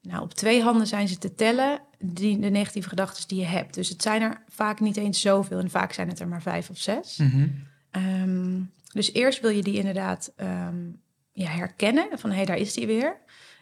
nou 0.00 0.22
op 0.22 0.34
twee 0.34 0.62
handen 0.62 0.86
zijn 0.86 1.08
ze 1.08 1.18
te 1.18 1.34
tellen, 1.34 1.80
die, 1.98 2.38
de 2.38 2.48
negatieve 2.48 2.88
gedachten 2.88 3.28
die 3.28 3.38
je 3.38 3.46
hebt. 3.46 3.74
Dus 3.74 3.88
het 3.88 4.02
zijn 4.02 4.22
er 4.22 4.42
vaak 4.48 4.80
niet 4.80 4.96
eens 4.96 5.20
zoveel 5.20 5.58
en 5.58 5.70
vaak 5.70 5.92
zijn 5.92 6.08
het 6.08 6.20
er 6.20 6.28
maar 6.28 6.42
vijf 6.42 6.70
of 6.70 6.78
zes. 6.78 7.16
Mm 7.16 7.70
um, 7.96 8.72
dus 8.92 9.12
eerst 9.12 9.40
wil 9.40 9.50
je 9.50 9.62
die 9.62 9.78
inderdaad 9.78 10.32
um, 10.36 11.00
ja, 11.32 11.50
herkennen 11.50 12.18
van 12.18 12.30
hé, 12.30 12.36
hey, 12.36 12.44
daar 12.44 12.56
is 12.56 12.72
die 12.72 12.86
weer. 12.86 13.16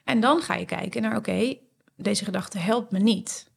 En 0.04 0.20
dan 0.20 0.42
ga 0.42 0.54
je 0.54 0.64
kijken 0.64 1.02
naar 1.02 1.16
oké, 1.16 1.56
deze 1.96 2.24
gedachte 2.24 2.58
helpt 2.58 2.90
me 2.90 2.98
niet 2.98 3.49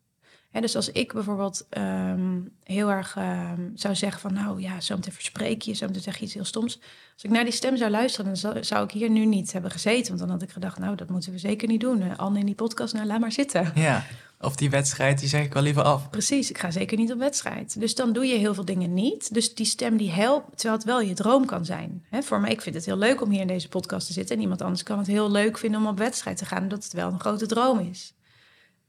dus 0.62 0.76
als 0.76 0.92
ik 0.92 1.14
bijvoorbeeld 1.14 1.66
ehm, 1.70 2.40
heel 2.64 2.92
erg 2.92 3.16
ehm, 3.16 3.62
zou 3.76 3.96
zeggen 3.96 4.22
van... 4.22 4.34
nou 4.34 4.62
ja, 4.62 4.80
zo 4.82 4.96
meteen 4.96 5.14
verspreek 5.14 5.62
je, 5.62 5.74
zo 5.74 5.88
meteen 5.88 6.02
zeg 6.02 6.18
je 6.18 6.26
iets 6.26 6.34
heel 6.34 6.46
stoms. 6.46 6.80
Als 7.14 7.24
ik 7.24 7.30
naar 7.30 7.44
die 7.44 7.54
stem 7.54 7.78
zou 7.78 7.92
luisteren, 7.92 8.36
dan 8.42 8.64
zou, 8.64 8.84
ik 8.84 8.92
hier 8.92 9.10
nu 9.10 9.26
niet 9.26 9.54
hebben 9.54 9.72
gezeten. 9.72 10.08
Want 10.08 10.20
dan 10.20 10.30
had 10.30 10.42
ik 10.42 10.50
gedacht, 10.50 10.80
nou, 10.80 10.96
dat 10.96 11.10
moeten 11.10 11.32
we 11.32 11.38
zeker 11.38 11.68
niet 11.68 11.82
doen. 11.82 12.02
Uh, 12.02 12.18
Anne 12.18 12.40
in 12.40 12.46
die 12.46 12.56
podcast, 12.56 12.94
nou, 12.94 13.06
laat 13.06 13.20
maar 13.20 13.32
zitten. 13.32 13.72
Ja, 13.76 14.06
of 14.40 14.56
die 14.56 14.70
wedstrijd, 14.70 15.20
die 15.20 15.30
zeg 15.30 15.46
ik 15.46 15.54
wel 15.54 15.64
liever 15.64 15.84
af. 15.84 16.10
Precies, 16.10 16.50
ik 16.50 16.58
ga 16.58 16.72
zeker 16.72 16.98
niet 16.98 17.12
op 17.12 17.20
wedstrijd. 17.20 17.80
Dus 17.80 17.96
dan 17.96 18.14
doe 18.14 18.26
je 18.26 18.38
heel 18.38 18.54
veel 18.54 18.66
dingen 18.66 18.94
niet. 18.94 19.34
Dus 19.34 19.56
die 19.56 19.66
stem 19.66 19.98
die 19.98 20.12
helpt, 20.12 20.58
terwijl 20.58 20.76
het 20.76 20.86
wel 20.86 21.02
je 21.02 21.14
droom 21.14 21.46
kan 21.46 21.66
zijn. 21.66 22.06
voor 22.12 22.40
mij, 22.40 22.52
ik 22.52 22.62
vind 22.62 22.76
het 22.76 22.86
heel 22.86 22.98
leuk 22.98 23.22
om 23.22 23.30
hier 23.30 23.42
in 23.42 23.48
deze 23.48 23.70
podcast 23.70 24.08
te 24.08 24.14
zitten. 24.14 24.36
En 24.36 24.42
iemand 24.42 24.62
anders 24.62 24.84
kan 24.84 24.98
het 24.98 25.08
heel 25.08 25.32
leuk 25.32 25.58
vinden 25.58 25.80
om 25.80 25.88
op 25.88 25.98
wedstrijd 25.98 26.38
te 26.38 26.46
gaan... 26.46 26.64
omdat 26.64 26.84
het 26.84 26.94
wel 26.94 27.12
een 27.12 27.20
grote 27.20 27.46
droom 27.46 27.80
is. 27.80 28.14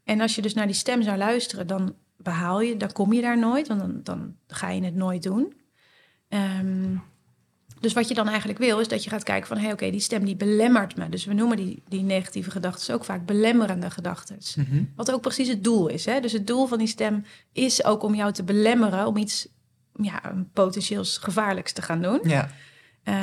En 0.05 0.21
als 0.21 0.35
je 0.35 0.43
dus 0.43 0.55
naar 0.55 0.67
die 0.67 0.75
stem 0.75 1.03
zou 1.03 1.19
luisteren, 1.19 1.67
dan 1.67 1.95
behaal 2.17 2.61
je, 2.61 2.77
dan 2.77 2.93
kom 2.93 3.13
je 3.13 3.21
daar 3.21 3.39
nooit, 3.39 3.69
want 3.69 3.81
dan, 3.81 4.01
dan 4.03 4.37
ga 4.47 4.71
je 4.71 4.85
het 4.85 4.95
nooit 4.95 5.23
doen. 5.23 5.55
Um, 6.29 7.03
dus 7.81 7.93
wat 7.93 8.09
je 8.09 8.15
dan 8.15 8.29
eigenlijk 8.29 8.59
wil, 8.59 8.79
is 8.79 8.89
dat 8.89 9.05
je 9.05 9.11
gaat 9.11 9.23
kijken 9.23 9.47
van... 9.49 9.57
hé, 9.57 9.63
hey, 9.63 9.73
oké, 9.73 9.91
die 9.91 10.01
stem 10.01 10.25
die 10.25 10.37
belemmert 10.37 10.97
me. 10.97 11.09
Dus 11.09 11.25
we 11.25 11.35
noemen 11.35 11.57
die, 11.57 11.83
die 11.89 12.03
negatieve 12.03 12.51
gedachten 12.51 12.95
ook 12.95 13.05
vaak 13.05 13.27
belemmerende 13.27 13.91
gedachten. 13.91 14.39
Mm 14.57 14.93
Wat 14.97 15.13
ook 15.13 15.21
precies 15.21 15.49
het 15.49 15.65
doel 15.65 15.89
is. 15.89 16.05
Hè? 16.05 16.21
Dus 16.21 16.33
het 16.33 16.47
doel 16.47 16.67
van 16.67 16.79
die 16.79 16.87
stem 16.87 17.25
is 17.53 17.85
ook 17.85 18.03
om 18.03 18.15
jou 18.15 18.33
te 18.33 18.43
belemmeren... 18.43 19.07
om 19.07 19.17
iets 19.17 19.49
ja, 19.93 20.21
potentieels 20.53 21.19
gevaarlijks 21.19 21.73
te 21.73 21.83
gaan 21.83 22.03
doen. 22.03 22.21
Ja. 22.23 22.51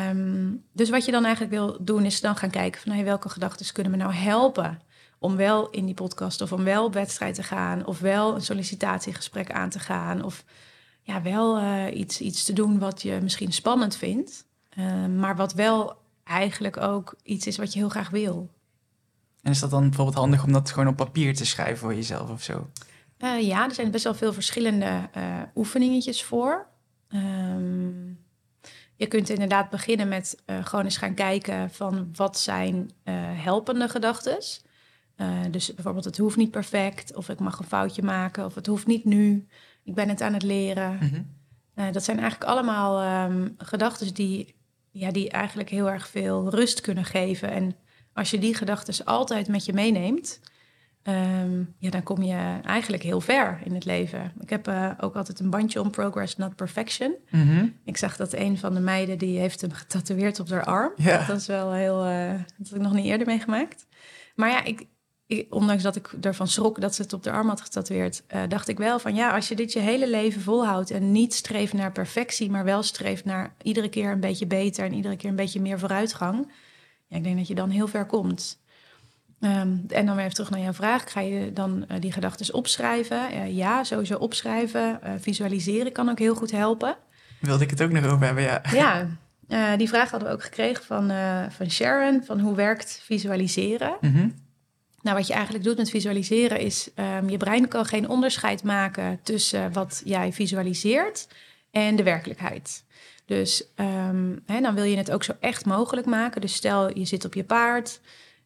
Um, 0.10 0.64
dus 0.74 0.90
wat 0.90 1.06
je 1.06 1.12
dan 1.12 1.24
eigenlijk 1.24 1.54
wil 1.54 1.78
doen, 1.84 2.06
is 2.06 2.22
dan 2.22 2.36
gaan 2.36 2.50
kijken 2.50 2.82
van... 2.82 2.92
Hey, 2.92 3.04
welke 3.04 3.30
gedachten 3.30 3.74
kunnen 3.74 3.92
me 3.92 3.98
nou 3.98 4.14
helpen 4.14 4.80
om 5.22 5.36
wel 5.36 5.70
in 5.70 5.86
die 5.86 5.94
podcast 5.94 6.42
of 6.42 6.52
om 6.52 6.64
wel 6.64 6.86
op 6.86 6.94
wedstrijd 6.94 7.36
te 7.36 7.44
gaan 7.44 7.86
of 7.86 8.00
wel 8.00 8.36
een 8.36 8.42
sollicitatiegesprek 8.42 9.52
aan 9.52 9.70
te 9.70 9.80
gaan 9.80 10.24
of 10.24 10.44
ja, 11.02 11.22
wel 11.22 11.60
uh, 11.60 11.96
iets, 11.98 12.22
iets 12.22 12.44
te 12.44 12.54
doen 12.54 12.80
wat 12.80 13.02
je 13.02 13.20
misschien 13.22 13.54
spannend 13.54 13.96
vindt, 13.96 14.46
uh, 14.78 15.06
maar 15.06 15.36
wat 15.36 15.54
wel 15.54 16.02
eigenlijk 16.24 16.78
ook 16.78 17.16
iets 17.24 17.48
is 17.48 17.58
wat 17.58 17.74
je 17.74 17.80
heel 17.80 17.90
graag 17.90 18.10
wil. 18.10 18.50
En 19.42 19.52
is 19.52 19.60
dat 19.60 19.70
dan 19.70 19.82
bijvoorbeeld 19.82 20.18
handig 20.18 20.44
om 20.44 20.52
dat 20.52 20.72
gewoon 20.72 20.88
op 20.88 20.96
papier 20.96 21.36
te 21.36 21.46
schrijven 21.46 21.78
voor 21.78 21.96
jezelf 21.96 22.30
of 22.30 22.44
zo? 22.44 22.70
Uh, 23.18 23.42
ja, 23.42 23.66
er 23.68 23.74
zijn 23.74 23.92
best 23.92 24.04
wel 24.04 24.16
veel 24.16 24.34
verschillende 24.34 25.10
oefeningetjes 25.56 26.24
voor. 26.24 26.68
Um, 27.10 28.20
je 28.96 29.08
kunt 29.08 29.30
inderdaad 29.30 29.70
beginnen 29.70 30.08
met 30.08 30.38
gewoon 30.46 30.86
eens 30.86 30.98
gaan 30.98 31.14
kijken 31.14 31.72
van 31.72 32.10
wat 32.16 32.40
zijn 32.40 32.92
helpende 33.36 33.90
gedachten. 33.90 34.38
Uh, 35.22 35.28
dus 35.52 35.74
bijvoorbeeld, 35.74 36.06
het 36.06 36.18
hoeft 36.18 36.38
niet 36.38 36.52
perfect, 36.52 37.16
of 37.16 37.30
ik 37.30 37.40
mag 37.40 37.60
een 37.60 37.66
foutje 37.66 38.04
maken, 38.04 38.46
of 38.46 38.56
het 38.56 38.66
hoeft 38.66 38.88
niet 38.88 39.06
nu, 39.06 39.48
ik 39.84 39.94
ben 39.94 40.10
het 40.10 40.22
aan 40.22 40.34
het 40.34 40.44
leren. 40.44 40.98
Mm 41.02 41.40
dat 41.92 42.04
zijn 42.04 42.20
eigenlijk 42.20 42.52
allemaal 42.52 43.26
um, 43.30 43.56
gedachten 43.58 44.14
die, 44.14 44.56
ja, 44.92 45.12
die 45.12 45.30
eigenlijk 45.30 45.70
heel 45.70 45.90
erg 45.90 46.08
veel 46.08 46.50
rust 46.50 46.82
kunnen 46.82 47.06
geven. 47.06 47.52
En 47.52 47.76
als 48.14 48.32
je 48.32 48.40
die 48.40 48.56
gedachten 48.56 49.06
altijd 49.06 49.48
met 49.48 49.66
je 49.66 49.74
meeneemt, 49.74 50.40
um, 51.04 51.76
ja, 51.78 51.90
dan 51.90 52.04
kom 52.04 52.24
je 52.24 52.60
eigenlijk 52.64 53.04
heel 53.04 53.22
ver 53.22 53.60
in 53.64 53.74
het 53.74 53.86
leven. 53.86 54.32
Ik 54.40 54.50
heb 54.50 54.68
uh, 54.68 54.92
ook 55.00 55.16
altijd 55.16 55.40
een 55.40 55.50
bandje 55.50 55.82
om 55.82 55.92
Progress, 55.92 56.38
Not 56.38 56.56
Perfection. 56.56 57.16
Mm 57.30 57.48
-hmm. 57.48 57.76
Ik 57.86 57.98
zag 57.98 58.16
dat 58.16 58.34
een 58.34 58.58
van 58.58 58.74
de 58.74 58.80
meiden, 58.80 59.18
die 59.18 59.40
heeft 59.40 59.62
hem 59.62 59.72
getatoeëerd 59.72 60.40
op 60.40 60.50
haar 60.50 60.66
arm. 60.66 60.94
Dat 61.28 61.38
is 61.38 61.48
wel 61.48 61.72
heel, 61.72 61.98
dat 62.58 62.68
heb 62.68 62.76
ik 62.76 62.82
nog 62.82 62.94
niet 62.94 63.06
eerder 63.06 63.28
meegemaakt. 63.28 63.86
Maar 64.36 64.50
ja, 64.50 64.64
ik, 64.64 64.88
ondanks 65.50 65.84
dat 65.84 65.96
ik 65.96 66.10
ervan 66.22 66.48
schrok 66.48 66.82
dat 66.82 66.96
ze 66.96 67.02
het 67.02 67.14
op 67.14 67.24
de 67.24 67.32
arm 67.32 67.48
had 67.48 67.62
getatoeëerd, 67.62 68.24
uh, 68.36 68.42
dacht 68.48 68.68
ik 68.68 68.78
wel 68.78 69.00
van 69.00 69.16
ja, 69.16 69.36
als 69.36 69.48
je 69.48 69.56
dit 69.56 69.74
je 69.74 69.80
hele 69.80 70.10
leven 70.10 70.42
volhoudt 70.42 70.92
en 70.92 71.12
niet 71.12 71.34
streeft 71.34 71.74
naar 71.74 71.92
perfectie, 71.92 72.50
maar 72.50 72.64
wel 72.64 72.84
streeft 72.84 73.26
naar 73.26 73.54
iedere 73.62 73.90
keer 73.90 74.12
een 74.12 74.20
beetje 74.20 74.48
beter 74.48 74.86
en 74.86 74.94
iedere 74.94 75.16
keer 75.16 75.30
een 75.30 75.36
beetje 75.36 75.62
meer 75.62 75.80
vooruitgang, 75.80 76.52
ja, 77.08 77.18
ik 77.18 77.24
denk 77.24 77.38
dat 77.38 77.48
je 77.48 77.56
dan 77.56 77.70
heel 77.70 77.88
ver 77.88 78.06
komt. 78.06 78.60
Um, 79.40 79.86
en 79.88 80.06
dan 80.06 80.16
weer 80.16 80.24
even 80.24 80.34
terug 80.34 80.50
naar 80.50 80.60
jouw 80.60 80.74
vraag. 80.74 81.12
Ga 81.12 81.20
je 81.20 81.54
dan 81.54 81.86
uh, 81.92 81.98
die 82.00 82.12
gedachten 82.12 82.54
opschrijven? 82.54 83.34
Uh, 83.34 83.56
ja, 83.56 83.84
sowieso 83.84 84.18
opschrijven. 84.18 85.00
visualiseren 85.20 85.92
kan 85.92 86.10
ook 86.10 86.20
heel 86.20 86.36
goed 86.36 86.52
helpen. 86.52 86.96
Wilde 87.40 87.64
ik 87.64 87.70
het 87.70 87.82
ook 87.82 87.92
nog 87.92 88.06
over 88.06 88.26
hebben, 88.26 88.44
ja. 88.44 88.62
Ja, 88.72 89.78
die 89.78 89.90
vraag 89.90 90.12
hadden 90.12 90.30
we 90.30 90.36
ook 90.36 90.44
gekregen 90.44 90.84
van, 90.84 91.12
van 91.52 91.72
Sharon. 91.72 92.24
Van 92.24 92.40
hoe 92.40 92.56
werkt 92.56 93.02
visualiseren? 93.04 93.98
Mm 94.02 94.34
nou, 95.02 95.18
wat 95.18 95.28
je 95.28 95.34
eigenlijk 95.34 95.64
doet 95.64 95.78
met 95.78 95.90
visualiseren 95.90 96.60
is, 96.60 96.90
um, 96.96 97.30
je 97.30 97.38
brein 97.38 97.68
kan 97.68 97.86
geen 97.86 98.10
onderscheid 98.10 98.64
maken 98.64 99.20
tussen 99.24 99.74
wat 99.74 100.02
jij 100.06 100.34
visualiseert 100.34 101.28
en 101.72 101.96
de 101.96 102.04
werkelijkheid. 102.04 102.84
Dus 103.26 103.64
um, 103.76 104.44
hè, 104.46 104.62
dan 104.62 104.76
wil 104.76 104.84
je 104.84 104.98
het 104.98 105.12
ook 105.12 105.24
zo 105.24 105.34
echt 105.40 105.66
mogelijk 105.66 106.08
maken. 106.08 106.42
Dus 106.42 106.54
stel 106.54 106.98
je 106.98 107.06
zit 107.06 107.26
op 107.26 107.34
je 107.34 107.44
paard, 107.44 108.00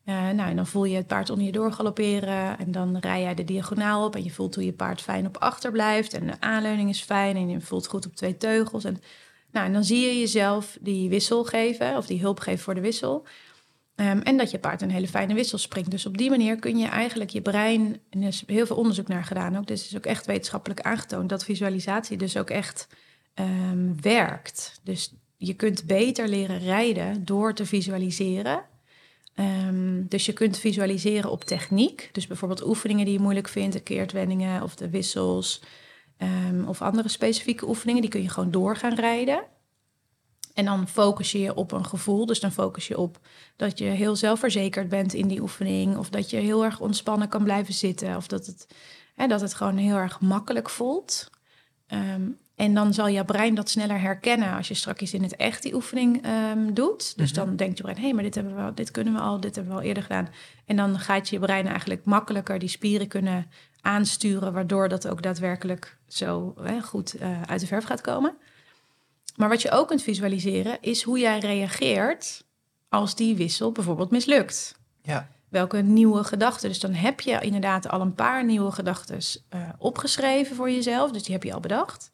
uh, 0.05 0.29
nou, 0.29 0.49
en 0.49 0.55
dan 0.55 0.67
voel 0.67 0.85
je 0.85 0.95
het 0.95 1.07
paard 1.07 1.29
onder 1.29 1.45
je 1.45 1.51
door 1.51 1.71
galopperen 1.71 2.57
en 2.57 2.71
dan 2.71 2.97
rij 2.97 3.21
jij 3.21 3.33
de 3.33 3.43
diagonaal 3.43 4.05
op 4.05 4.15
en 4.15 4.23
je 4.23 4.31
voelt 4.31 4.55
hoe 4.55 4.65
je 4.65 4.73
paard 4.73 5.01
fijn 5.01 5.25
op 5.25 5.37
achter 5.37 5.71
blijft 5.71 6.13
en 6.13 6.27
de 6.27 6.39
aanleuning 6.39 6.89
is 6.89 7.01
fijn 7.01 7.35
en 7.35 7.49
je 7.49 7.61
voelt 7.61 7.87
goed 7.87 8.05
op 8.05 8.15
twee 8.15 8.37
teugels. 8.37 8.83
En, 8.83 9.01
nou, 9.51 9.65
en 9.65 9.73
dan 9.73 9.83
zie 9.83 9.99
je 9.99 10.19
jezelf 10.19 10.77
die 10.81 11.09
wissel 11.09 11.43
geven 11.43 11.97
of 11.97 12.05
die 12.05 12.19
hulp 12.19 12.39
geven 12.39 12.63
voor 12.63 12.75
de 12.75 12.81
wissel. 12.81 13.25
Um, 13.95 14.21
en 14.21 14.37
dat 14.37 14.51
je 14.51 14.59
paard 14.59 14.81
een 14.81 14.91
hele 14.91 15.07
fijne 15.07 15.33
wissel 15.33 15.57
springt. 15.57 15.91
Dus 15.91 16.05
op 16.05 16.17
die 16.17 16.29
manier 16.29 16.59
kun 16.59 16.77
je 16.77 16.87
eigenlijk 16.87 17.29
je 17.29 17.41
brein, 17.41 17.99
en 18.09 18.21
er 18.21 18.27
is 18.27 18.43
heel 18.47 18.65
veel 18.65 18.75
onderzoek 18.75 19.07
naar 19.07 19.23
gedaan 19.23 19.57
ook, 19.57 19.67
dus 19.67 19.85
is 19.85 19.97
ook 19.97 20.05
echt 20.05 20.25
wetenschappelijk 20.25 20.81
aangetoond 20.81 21.29
dat 21.29 21.43
visualisatie 21.43 22.17
dus 22.17 22.37
ook 22.37 22.49
echt 22.49 22.87
um, 23.35 24.01
werkt. 24.01 24.79
Dus 24.83 25.13
je 25.37 25.53
kunt 25.53 25.85
beter 25.85 26.27
leren 26.27 26.59
rijden 26.59 27.25
door 27.25 27.53
te 27.53 27.65
visualiseren. 27.65 28.63
Um, 29.39 30.05
dus 30.07 30.25
je 30.25 30.33
kunt 30.33 30.57
visualiseren 30.57 31.31
op 31.31 31.43
techniek. 31.43 32.09
Dus 32.11 32.27
bijvoorbeeld 32.27 32.65
oefeningen 32.65 33.05
die 33.05 33.13
je 33.13 33.19
moeilijk 33.19 33.47
vindt, 33.47 33.73
de 33.73 33.79
keertwendingen 33.79 34.63
of 34.63 34.75
de 34.75 34.89
wissels. 34.89 35.61
of 36.65 36.81
andere 36.81 37.09
specifieke 37.09 37.67
oefeningen, 37.67 38.01
die 38.01 38.09
kun 38.09 38.21
je 38.21 38.29
gewoon 38.29 38.51
door 38.51 38.75
gaan 38.75 38.95
rijden. 38.95 39.43
En 40.55 40.65
dan 40.65 40.87
focus 40.87 41.31
je 41.31 41.39
je 41.39 41.55
op 41.55 41.71
een 41.71 41.85
gevoel. 41.85 42.25
Dus 42.25 42.39
dan 42.39 42.51
focus 42.51 42.87
je 42.87 42.97
op 42.97 43.19
dat 43.55 43.77
je 43.77 43.85
heel 43.85 44.15
zelfverzekerd 44.15 44.89
bent 44.89 45.13
in 45.13 45.27
die 45.27 45.41
oefening. 45.41 45.97
Of 45.97 46.09
dat 46.09 46.29
je 46.29 46.37
heel 46.37 46.63
erg 46.63 46.79
ontspannen 46.79 47.29
kan 47.29 47.43
blijven 47.43 47.73
zitten. 47.73 48.15
Of 48.15 48.27
dat 48.27 48.45
het, 48.45 48.67
hè, 49.15 49.27
dat 49.27 49.41
het 49.41 49.53
gewoon 49.53 49.77
heel 49.77 49.95
erg 49.95 50.19
makkelijk 50.19 50.69
voelt. 50.69 51.29
Um, 51.87 52.37
en 52.55 52.73
dan 52.73 52.93
zal 52.93 53.07
je 53.07 53.25
brein 53.25 53.55
dat 53.55 53.69
sneller 53.69 53.99
herkennen 53.99 54.55
als 54.55 54.67
je 54.67 54.73
straks 54.73 55.13
in 55.13 55.23
het 55.23 55.35
echt 55.35 55.63
die 55.63 55.75
oefening 55.75 56.27
um, 56.27 56.73
doet. 56.73 57.17
Dus 57.17 57.31
mhm. 57.31 57.45
dan 57.45 57.55
denkt 57.55 57.77
je 57.77 57.83
brein, 57.83 57.97
hé, 57.97 58.03
hey, 58.03 58.13
maar 58.13 58.23
dit, 58.23 58.35
hebben 58.35 58.55
we 58.55 58.61
al, 58.61 58.75
dit 58.75 58.91
kunnen 58.91 59.13
we 59.13 59.19
al, 59.19 59.39
dit 59.39 59.55
hebben 59.55 59.73
we 59.73 59.79
al 59.79 59.85
eerder 59.85 60.03
gedaan. 60.03 60.29
En 60.65 60.75
dan 60.75 60.99
gaat 60.99 61.29
je 61.29 61.39
brein 61.39 61.67
eigenlijk 61.67 62.05
makkelijker 62.05 62.59
die 62.59 62.69
spieren 62.69 63.07
kunnen 63.07 63.47
aansturen, 63.81 64.53
waardoor 64.53 64.89
dat 64.89 65.07
ook 65.07 65.21
daadwerkelijk 65.21 65.97
zo 66.07 66.53
hè, 66.61 66.81
goed 66.81 67.21
uh, 67.21 67.41
uit 67.41 67.59
de 67.59 67.67
verf 67.67 67.85
gaat 67.85 68.01
komen. 68.01 68.37
Maar 69.35 69.49
wat 69.49 69.61
je 69.61 69.71
ook 69.71 69.87
kunt 69.87 70.01
visualiseren 70.01 70.77
is 70.81 71.03
hoe 71.03 71.19
jij 71.19 71.39
reageert 71.39 72.43
als 72.89 73.15
die 73.15 73.35
wissel 73.35 73.71
bijvoorbeeld 73.71 74.11
mislukt. 74.11 74.79
Ja. 75.01 75.27
Welke 75.49 75.77
nieuwe 75.77 76.23
gedachten. 76.23 76.69
Dus 76.69 76.79
dan 76.79 76.93
heb 76.93 77.21
je 77.21 77.39
inderdaad 77.39 77.89
al 77.89 78.01
een 78.01 78.15
paar 78.15 78.45
nieuwe 78.45 78.71
gedachten 78.71 79.19
uh, 79.55 79.69
opgeschreven 79.77 80.55
voor 80.55 80.71
jezelf. 80.71 81.11
Dus 81.11 81.23
die 81.23 81.33
heb 81.33 81.43
je 81.43 81.53
al 81.53 81.59
bedacht. 81.59 82.11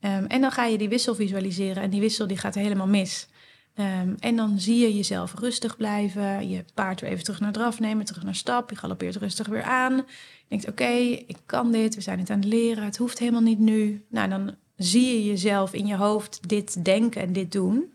Um, 0.00 0.26
en 0.26 0.40
dan 0.40 0.52
ga 0.52 0.64
je 0.64 0.78
die 0.78 0.88
wissel 0.88 1.14
visualiseren 1.14 1.82
en 1.82 1.90
die 1.90 2.00
wissel 2.00 2.26
die 2.26 2.38
gaat 2.38 2.54
helemaal 2.54 2.86
mis. 2.86 3.28
Ehm, 3.74 4.14
en 4.18 4.36
dan 4.36 4.58
zie 4.58 4.78
je 4.78 4.96
jezelf 4.96 5.34
rustig 5.34 5.76
blijven. 5.76 6.48
Je 6.48 6.64
paard 6.74 7.00
weer 7.00 7.10
even 7.10 7.24
terug 7.24 7.40
naar 7.40 7.52
draf 7.52 7.80
nemen, 7.80 8.04
terug 8.04 8.22
naar 8.22 8.34
stap. 8.34 8.70
Je 8.70 8.76
galoppeert 8.76 9.16
rustig 9.16 9.46
weer 9.46 9.62
aan. 9.62 9.96
Je 9.96 10.04
denkt, 10.48 10.68
oké, 10.68 10.90
ik 11.26 11.36
kan 11.46 11.72
dit. 11.72 11.94
We 11.94 12.00
zijn 12.00 12.18
het 12.18 12.30
aan 12.30 12.38
het 12.38 12.48
leren. 12.48 12.84
Het 12.84 12.96
hoeft 12.96 13.18
helemaal 13.18 13.40
niet 13.40 13.58
nu. 13.58 14.04
Nou, 14.08 14.28
dan 14.28 14.56
zie 14.82 15.06
je 15.14 15.24
jezelf 15.24 15.72
in 15.72 15.86
je 15.86 15.96
hoofd 15.96 16.48
dit 16.48 16.84
denken 16.84 17.22
en 17.22 17.32
dit 17.32 17.52
doen. 17.52 17.92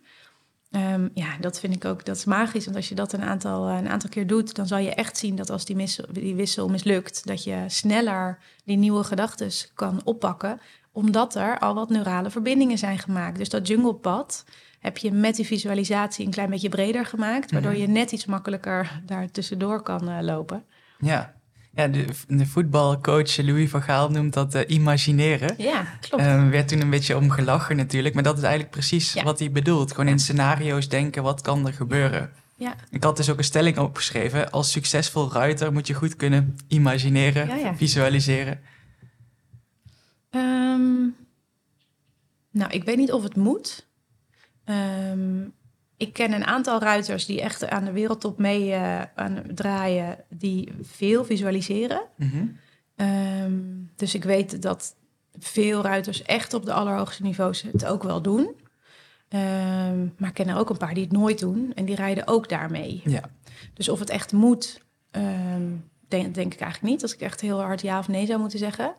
Ehm, 0.71 1.07
ja, 1.13 1.37
dat 1.39 1.59
vind 1.59 1.75
ik 1.75 1.85
ook, 1.85 2.05
dat 2.05 2.15
is 2.15 2.25
magisch. 2.25 2.65
Want 2.65 2.77
als 2.77 2.89
je 2.89 2.95
dat 2.95 3.13
een 3.13 3.21
aantal, 3.23 3.69
een 3.69 3.89
aantal 3.89 4.09
keer 4.09 4.27
doet, 4.27 4.55
dan 4.55 4.67
zal 4.67 4.77
je 4.77 4.93
echt 4.93 5.17
zien 5.17 5.35
dat 5.35 5.49
als 5.49 5.65
die, 5.65 5.75
mis, 5.75 5.99
die 6.11 6.35
wissel 6.35 6.67
mislukt, 6.69 7.27
dat 7.27 7.43
je 7.43 7.63
sneller 7.67 8.37
die 8.65 8.77
nieuwe 8.77 9.03
gedachten 9.03 9.51
kan 9.73 10.01
oppakken, 10.03 10.59
omdat 10.91 11.35
er 11.35 11.59
al 11.59 11.73
wat 11.73 11.89
neurale 11.89 12.29
verbindingen 12.29 12.77
zijn 12.77 12.99
gemaakt. 12.99 13.37
Dus 13.37 13.49
dat 13.49 13.67
junglepad 13.67 14.45
heb 14.79 14.97
je 14.97 15.11
met 15.11 15.35
die 15.35 15.45
visualisatie 15.45 16.25
een 16.25 16.31
klein 16.31 16.49
beetje 16.49 16.69
breder 16.69 17.05
gemaakt, 17.05 17.51
waardoor 17.51 17.71
Mhm. 17.71 17.81
je 17.81 17.87
net 17.87 18.11
iets 18.11 18.25
makkelijker 18.25 19.01
daar 19.05 19.31
tussendoor 19.31 19.81
kan 19.81 20.09
eh, 20.09 20.17
lopen. 20.21 20.63
Ja, 20.99 21.34
ja 21.75 21.87
de, 21.87 22.05
de 22.27 22.45
voetbalcoach 22.45 23.37
Louis 23.37 23.69
van 23.69 23.81
Gaal 23.81 24.09
noemt 24.09 24.33
dat 24.33 24.55
eh, 24.55 24.75
imagineren. 24.75 25.55
Ja, 25.57 25.85
klopt. 25.99 26.23
Er 26.23 26.49
werd 26.49 26.67
toen 26.67 26.81
een 26.81 26.89
beetje 26.89 27.17
om 27.17 27.29
gelachen 27.29 27.75
natuurlijk, 27.75 28.13
maar 28.13 28.23
dat 28.23 28.37
is 28.37 28.43
eigenlijk 28.43 28.71
precies 28.73 29.13
Ja. 29.13 29.23
wat 29.23 29.39
hij 29.39 29.51
bedoelt. 29.51 29.91
Gewoon 29.91 30.07
in 30.09 30.19
scenario's 30.19 30.89
denken, 30.89 31.23
wat 31.23 31.41
kan 31.41 31.67
er 31.67 31.73
gebeuren? 31.73 32.31
ja, 32.57 32.75
Ik 32.89 33.03
had 33.03 33.17
dus 33.17 33.29
ook 33.29 33.37
een 33.37 33.43
stelling 33.43 33.77
opgeschreven. 33.77 34.51
Als 34.51 34.71
succesvol 34.71 35.31
ruiter 35.31 35.73
moet 35.73 35.87
je 35.87 35.93
goed 35.93 36.15
kunnen 36.15 36.55
imagineren, 36.67 37.59
Ja, 37.59 37.75
visualiseren. 37.75 38.59
Ehm, 40.29 41.03
nou, 42.51 42.71
ik 42.71 42.83
weet 42.83 42.97
niet 42.97 43.11
of 43.11 43.23
het 43.23 43.35
moet. 43.35 43.87
Ehm, 44.63 45.41
ik 46.05 46.13
ken 46.13 46.33
een 46.33 46.45
aantal 46.45 46.79
ruiters 46.79 47.25
die 47.25 47.41
echt 47.41 47.69
aan 47.69 47.85
de 47.85 47.91
wereldtop 47.91 48.37
mee 48.37 48.73
eh, 48.73 49.01
aan 49.15 49.43
draaien, 49.53 50.17
die 50.29 50.71
veel 50.81 51.25
visualiseren. 51.25 52.01
Mhm. 52.17 52.45
Ehm, 52.95 53.53
dus 53.95 54.15
ik 54.15 54.23
weet 54.23 54.61
dat 54.61 54.95
veel 55.39 55.81
ruiters 55.81 56.21
echt 56.21 56.53
op 56.53 56.65
de 56.65 56.73
allerhoogste 56.73 57.23
niveaus 57.23 57.61
het 57.61 57.85
ook 57.85 58.03
wel 58.03 58.21
doen. 58.21 58.55
Ehm, 59.29 60.07
maar 60.17 60.29
ik 60.29 60.33
ken 60.33 60.47
er 60.47 60.57
ook 60.57 60.69
een 60.69 60.77
paar 60.77 60.93
die 60.93 61.03
het 61.03 61.11
nooit 61.11 61.39
doen 61.39 61.71
en 61.73 61.85
die 61.85 61.95
rijden 61.95 62.27
ook 62.27 62.49
daarmee. 62.49 63.01
Ja. 63.05 63.21
Dus 63.73 63.89
of 63.89 63.99
het 63.99 64.09
echt 64.09 64.31
moet, 64.33 64.81
ehm, 65.11 65.71
denk, 66.07 66.35
denk 66.35 66.53
ik 66.53 66.59
eigenlijk 66.59 66.93
niet. 66.93 67.01
Als 67.01 67.13
ik 67.13 67.21
echt 67.21 67.41
heel 67.41 67.61
hard 67.61 67.81
ja 67.81 67.99
of 67.99 68.07
nee 68.07 68.25
zou 68.25 68.39
moeten 68.39 68.59
zeggen. 68.59 68.95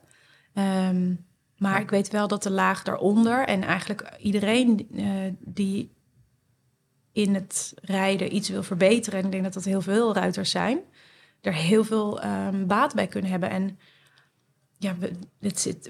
Maar 1.57 1.81
ik 1.81 1.91
weet 1.91 2.11
wel 2.11 2.29
dat 2.29 2.43
de 2.43 2.51
laag 2.51 2.83
daaronder 2.83 3.47
en 3.47 3.63
eigenlijk 3.63 4.17
iedereen 4.19 4.89
eh, 4.95 5.07
die 5.39 5.96
in 7.17 7.35
het 7.35 7.73
rijden 7.83 8.35
iets 8.35 8.49
wil 8.49 8.63
verbeteren, 8.63 9.19
en 9.19 9.25
ik 9.25 9.31
denk 9.31 9.45
dat 9.45 9.53
dat 9.53 9.65
heel 9.65 9.81
veel 9.81 10.15
ruiters 10.15 10.51
zijn, 10.51 10.79
er 11.41 11.55
heel 11.55 11.85
veel 11.85 12.21
ehm, 12.21 12.67
baat 12.67 12.95
bij 12.95 13.07
kunnen 13.07 13.31
hebben. 13.31 13.51
En 13.51 13.79
ja, 14.79 14.97
we, 14.99 15.13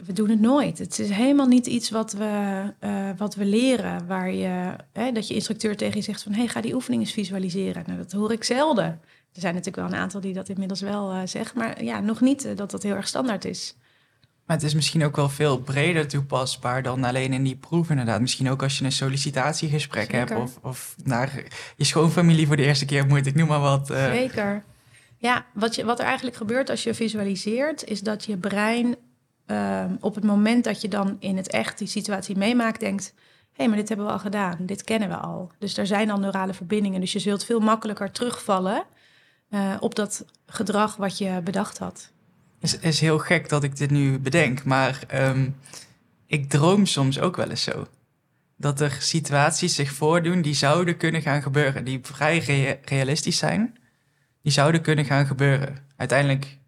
we 0.07 0.13
doen 0.13 0.29
het 0.29 0.41
nooit. 0.41 0.79
Het 0.79 0.99
is 0.99 1.11
helemaal 1.11 1.47
niet 1.47 1.67
iets 1.67 1.91
wat 1.91 2.13
we, 2.13 2.63
eh, 2.79 3.11
wat 3.17 3.35
we 3.35 3.45
leren, 3.45 4.07
waar 4.07 4.33
je, 4.33 4.77
hè, 4.93 5.13
dat 5.13 5.29
je 5.29 5.35
instructeur 5.35 5.77
tegen 5.77 5.97
je 5.97 6.03
zegt 6.03 6.23
van, 6.23 6.33
hey, 6.33 6.49
ga 6.49 6.61
die 6.61 6.75
oefening 6.75 7.03
eens 7.03 7.13
visualiseren. 7.13 7.83
Nou, 7.87 7.99
dat 7.99 8.13
hoor 8.13 8.33
ik 8.33 8.45
zelden. 8.45 9.01
Er 9.33 9.41
zijn 9.41 9.55
natuurlijk 9.55 9.89
wel 9.89 9.97
een 9.97 10.03
aantal 10.03 10.21
die 10.21 10.35
dat 10.35 10.49
inmiddels 10.49 10.81
wel 10.81 11.11
eh 11.11 11.21
zeggen, 11.25 11.59
maar 11.59 11.85
ja, 11.85 12.01
nog 12.01 12.21
niet 12.21 12.45
eh, 12.45 12.57
dat 12.57 12.71
dat 12.71 12.83
heel 12.83 12.95
erg 12.95 13.09
standaard 13.09 13.45
is. 13.45 13.77
Maar 14.47 14.57
het 14.57 14.65
is 14.65 14.75
misschien 14.75 15.05
ook 15.05 15.17
wel 15.17 15.29
veel 15.29 15.59
breder 15.59 16.09
toepasbaar 16.09 16.83
dan 16.83 17.05
alleen 17.05 17.33
in 17.33 17.43
die 17.43 17.57
proef 17.57 17.91
inderdaad. 17.91 18.21
Misschien 18.21 18.51
ook 18.51 18.63
als 18.63 18.79
je 18.79 18.85
een 18.85 18.93
sollicitatiegesprek 18.93 20.13
hebt 20.13 20.35
of, 20.35 20.59
of 20.63 20.95
naar 21.05 21.43
je 21.77 21.85
schoonfamilie 21.85 22.47
voor 22.47 22.57
de 22.57 22.65
eerste 22.65 22.85
keer 22.85 23.07
moet, 23.07 23.27
ik 23.27 23.35
noem 23.35 23.49
maar 23.49 23.61
wat. 23.61 23.91
eh, 23.91 24.05
Zeker. 24.05 24.65
Ja, 25.19 25.45
wat, 25.55 25.75
je, 25.75 25.85
wat 25.85 25.99
er 25.99 26.05
eigenlijk 26.05 26.37
gebeurt 26.37 26.71
als 26.71 26.83
je 26.83 26.95
visualiseert, 26.95 27.85
is 27.85 28.01
dat 28.01 28.25
je 28.25 28.37
brein 28.37 28.97
ehm, 29.47 29.95
op 30.01 30.15
het 30.15 30.25
moment 30.25 30.65
dat 30.65 30.81
je 30.81 30.89
dan 30.89 31.17
in 31.19 31.37
het 31.37 31.49
echt 31.51 31.79
die 31.79 31.89
situatie 31.89 32.37
meemaakt, 32.37 32.81
denkt: 32.81 33.13
hé, 33.15 33.23
hey, 33.53 33.69
maar 33.69 33.77
dit 33.77 33.89
hebben 33.89 34.07
we 34.07 34.13
al 34.13 34.19
gedaan, 34.19 34.57
dit 34.61 34.85
kennen 34.85 35.09
we 35.09 35.17
al. 35.17 35.51
Dus 35.59 35.77
er 35.77 35.87
zijn 35.87 36.11
al 36.11 36.19
neurale 36.19 36.55
verbindingen, 36.55 37.01
dus 37.01 37.13
je 37.13 37.19
zult 37.19 37.45
veel 37.45 37.61
makkelijker 37.61 38.11
terugvallen 38.11 38.85
eh, 39.51 39.75
op 39.81 39.95
dat 39.95 40.25
gedrag 40.47 40.97
wat 40.97 41.19
je 41.19 41.41
bedacht 41.45 41.79
had. 41.79 42.13
Is, 42.67 42.79
is 42.79 43.01
heel 43.01 43.19
gek 43.19 43.49
dat 43.49 43.63
ik 43.63 43.77
dit 43.77 43.91
nu 43.91 44.19
bedenk, 44.19 44.65
maar 44.65 45.03
ehm, 45.09 45.49
ik 46.27 46.49
droom 46.49 46.87
soms 46.87 47.21
ook 47.21 47.37
wel 47.37 47.51
eens 47.51 47.63
zo. 47.63 47.87
Dat 48.57 48.81
er 48.81 48.97
situaties 48.99 49.75
zich 49.75 49.93
voordoen 49.93 50.43
die 50.43 50.55
zouden 50.55 50.97
kunnen 50.97 51.23
gaan 51.23 51.43
gebeuren, 51.43 51.85
die 51.85 51.99
vrij 52.03 52.39
rea- 52.39 52.77
realistisch 52.85 53.39
zijn, 53.39 53.79
die 54.43 54.53
zouden 54.53 54.81
kunnen 54.81 55.05
gaan 55.05 55.27
gebeuren. 55.27 55.79
Uiteindelijk 55.97 56.59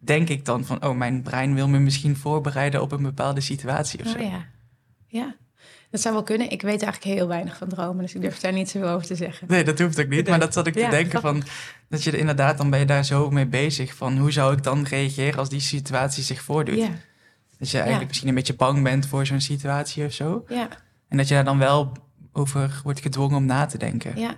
denk 0.00 0.28
ik 0.28 0.44
dan 0.44 0.64
van, 0.64 0.84
oh, 0.84 0.96
mijn 0.96 1.22
brein 1.22 1.54
wil 1.54 1.68
me 1.68 1.78
misschien 1.78 2.16
voorbereiden 2.16 2.82
op 2.82 2.92
een 2.92 3.02
bepaalde 3.02 3.40
situatie 3.40 4.00
of 4.00 4.08
zo. 4.08 4.18
Oh 4.18 4.24
ja. 4.24 4.46
ja, 5.06 5.36
dat 5.90 6.00
zou 6.00 6.14
wel 6.14 6.22
kunnen. 6.22 6.50
Ik 6.50 6.62
weet 6.62 6.82
eigenlijk 6.82 7.16
heel 7.18 7.28
weinig 7.28 7.56
van 7.56 7.68
dromen, 7.68 8.02
dus 8.02 8.14
ik 8.14 8.20
durf 8.20 8.38
daar 8.40 8.52
niet 8.52 8.70
zoveel 8.70 8.88
over 8.88 9.06
te 9.06 9.14
zeggen. 9.14 9.46
Nee, 9.50 9.64
dat 9.64 9.78
hoeft 9.78 10.00
ook 10.00 10.08
niet. 10.08 10.28
Maar 10.28 10.40
dat 10.40 10.52
zat 10.52 10.66
ik 10.66 10.72
te 10.72 10.78
Ja, 10.80 10.90
denken 10.90 11.20
van... 11.20 11.42
dat 11.88 12.02
je 12.04 12.10
er 12.10 12.18
inderdaad, 12.18 12.58
dan 12.58 12.70
ben 12.70 12.78
je 12.78 12.84
daar 12.86 13.04
zo 13.04 13.30
mee 13.30 13.46
bezig... 13.46 13.94
van 13.94 14.18
hoe 14.18 14.32
zou 14.32 14.52
ik 14.56 14.62
dan 14.62 14.84
reageren 14.84 15.38
als 15.38 15.48
die 15.48 15.60
situatie 15.60 16.22
zich 16.22 16.42
voordoet. 16.42 16.76
Ja, 16.78 16.88
Dat 17.58 17.70
je 17.70 17.76
eigenlijk 17.76 18.00
Ja. 18.00 18.06
misschien 18.06 18.28
een 18.28 18.34
beetje 18.34 18.54
bang 18.54 18.82
bent 18.82 19.06
voor 19.06 19.26
zo'n 19.26 19.40
situatie 19.40 20.04
of 20.04 20.12
zo. 20.12 20.44
ja. 20.48 20.68
En 21.08 21.16
dat 21.16 21.28
je 21.28 21.34
daar 21.34 21.44
dan 21.44 21.58
wel 21.58 21.92
over 22.32 22.80
wordt 22.84 23.00
gedwongen 23.00 23.36
om 23.36 23.44
na 23.44 23.66
te 23.66 23.78
denken. 23.78 24.18
Ja. 24.20 24.34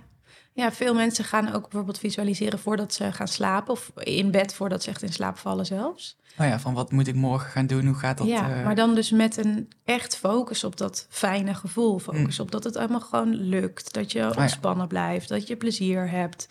Ja, 0.53 0.71
veel 0.71 0.93
mensen 0.93 1.23
gaan 1.25 1.53
ook 1.53 1.61
bijvoorbeeld 1.61 1.97
visualiseren 1.99 2.59
voordat 2.59 2.93
ze 2.93 3.11
gaan 3.11 3.27
slapen. 3.27 3.73
Of 3.73 3.91
in 3.95 4.31
bed 4.31 4.53
voordat 4.53 4.83
ze 4.83 4.89
echt 4.89 5.01
in 5.01 5.13
slaap 5.13 5.37
vallen 5.37 5.65
zelfs. 5.65 6.17
Oh 6.37 6.45
ja, 6.45 6.59
van 6.59 6.73
wat 6.73 6.91
moet 6.91 7.07
ik 7.07 7.15
morgen 7.15 7.49
gaan 7.49 7.67
doen? 7.67 7.85
Hoe 7.85 7.95
gaat 7.95 8.17
dat? 8.17 8.27
ja, 8.27 8.49
eh, 8.57 8.63
maar 8.65 8.75
dan 8.75 8.95
dus 8.95 9.11
met 9.11 9.37
een 9.37 9.67
echt 9.83 10.17
focus 10.17 10.63
op 10.63 10.77
dat 10.77 11.05
fijne 11.09 11.53
gevoel. 11.53 11.99
Focus 11.99 12.39
op 12.39 12.51
dat 12.51 12.63
het 12.63 12.75
allemaal 12.75 12.99
gewoon 13.01 13.33
lukt. 13.35 13.93
Dat 13.93 14.11
je 14.11 14.19
Mm. 14.21 14.27
Oh 14.29 14.35
ja. 14.35 14.41
ontspannen 14.41 14.87
blijft. 14.87 15.29
Dat 15.29 15.47
je 15.47 15.55
plezier 15.55 16.09
hebt. 16.09 16.47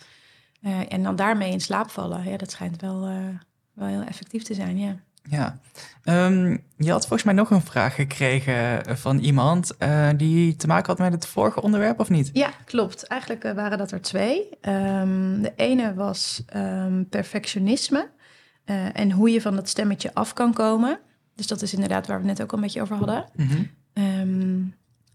Eh, 0.61 0.79
en 0.93 1.03
dan 1.03 1.15
daarmee 1.15 1.51
in 1.51 1.61
slaap 1.61 1.89
vallen. 1.89 2.29
Ja, 2.29 2.37
dat 2.37 2.51
schijnt 2.51 2.81
wel, 2.81 3.05
eh, 3.05 3.17
wel 3.73 3.87
heel 3.87 4.01
effectief 4.01 4.43
te 4.43 4.53
zijn, 4.53 4.77
ja. 4.77 4.95
Ja. 5.29 5.59
Ehm, 6.03 6.57
je 6.77 6.91
had 6.91 7.01
volgens 7.01 7.23
mij 7.23 7.33
nog 7.33 7.49
een 7.49 7.61
vraag 7.61 7.95
gekregen 7.95 8.97
van 8.97 9.19
iemand... 9.19 9.77
eh, 9.77 10.09
die 10.15 10.55
te 10.55 10.67
maken 10.67 10.87
had 10.87 10.97
met 10.97 11.13
het 11.13 11.27
vorige 11.27 11.61
onderwerp, 11.61 11.99
of 11.99 12.09
niet? 12.09 12.29
Ja, 12.33 12.49
klopt. 12.65 13.07
Eigenlijk 13.07 13.43
eh, 13.43 13.53
waren 13.53 13.77
dat 13.77 13.91
er 13.91 14.01
twee. 14.01 14.49
Ehm, 14.61 15.41
de 15.41 15.53
ene 15.55 15.93
was 15.93 16.43
ehm, 16.45 17.03
perfectionisme 17.09 18.09
eh, 18.65 18.99
en 18.99 19.11
hoe 19.11 19.29
je 19.29 19.41
van 19.41 19.55
dat 19.55 19.69
stemmetje 19.69 20.13
af 20.13 20.33
kan 20.33 20.53
komen. 20.53 20.99
Dus 21.35 21.47
dat 21.47 21.61
is 21.61 21.73
inderdaad 21.73 22.07
waar 22.07 22.21
we 22.21 22.27
het 22.27 22.37
net 22.37 22.41
ook 22.45 22.51
al 22.51 22.57
een 22.57 22.63
beetje 22.63 22.81
over 22.81 22.95
hadden. 22.95 23.25
Mhm. 23.35 23.63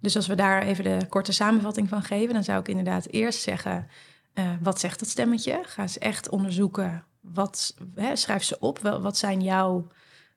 Dus 0.01 0.17
als 0.17 0.27
we 0.27 0.35
daar 0.35 0.63
even 0.63 0.85
de 0.85 1.07
korte 1.09 1.33
samenvatting 1.33 1.89
van 1.89 2.03
geven, 2.03 2.35
dan 2.35 2.45
zou 2.45 2.61
ik 2.61 2.69
inderdaad 2.69 3.07
eerst 3.11 3.41
zeggen: 3.41 3.87
eh, 4.33 4.45
wat 4.61 4.81
zegt 4.81 4.99
dat 4.99 5.09
stemmetje? 5.09 5.61
Ga 5.63 5.83
eens 5.83 5.99
echt 5.99 6.29
onderzoeken. 6.29 7.05
Wat, 7.21 7.75
hè, 7.95 8.17
schrijf 8.17 8.43
ze 8.43 8.59
op. 8.59 8.79
Wat 8.79 9.17
zijn 9.17 9.43
jouw, 9.43 9.87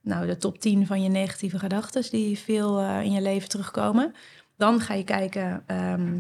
nou, 0.02 0.28
de 0.28 0.38
top 0.38 0.60
10 0.60 0.86
van 0.88 1.04
je 1.04 1.10
negatieve 1.10 1.60
gedachten 1.60 2.12
die 2.12 2.38
veel 2.38 2.80
eh, 2.80 3.04
in 3.04 3.12
je 3.12 3.22
leven 3.22 3.50
terugkomen? 3.50 4.14
Dan 4.58 4.80
ga 4.80 4.94
je 4.94 5.04
kijken. 5.04 5.64
ehm, 5.68 6.20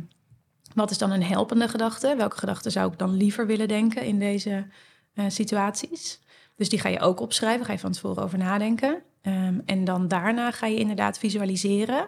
wat 0.73 0.91
is 0.91 0.97
dan 0.97 1.11
een 1.11 1.23
helpende 1.23 1.67
gedachte? 1.67 2.15
Welke 2.17 2.37
gedachte 2.37 2.69
zou 2.69 2.91
ik 2.91 2.97
dan 2.97 3.13
liever 3.13 3.47
willen 3.47 3.67
denken 3.67 4.05
in 4.05 4.19
deze 4.19 4.67
eh, 5.13 5.25
situaties? 5.27 6.19
Dus 6.55 6.69
die 6.69 6.79
ga 6.79 6.89
je 6.89 6.99
ook 6.99 7.19
opschrijven, 7.19 7.65
ga 7.65 7.71
je 7.71 7.79
van 7.79 7.91
tevoren 7.91 8.23
over 8.23 8.37
nadenken. 8.37 9.01
Ehm, 9.21 9.59
en 9.65 9.83
dan 9.83 10.07
daarna 10.07 10.51
ga 10.51 10.65
je 10.65 10.77
inderdaad 10.77 11.17
visualiseren 11.17 12.07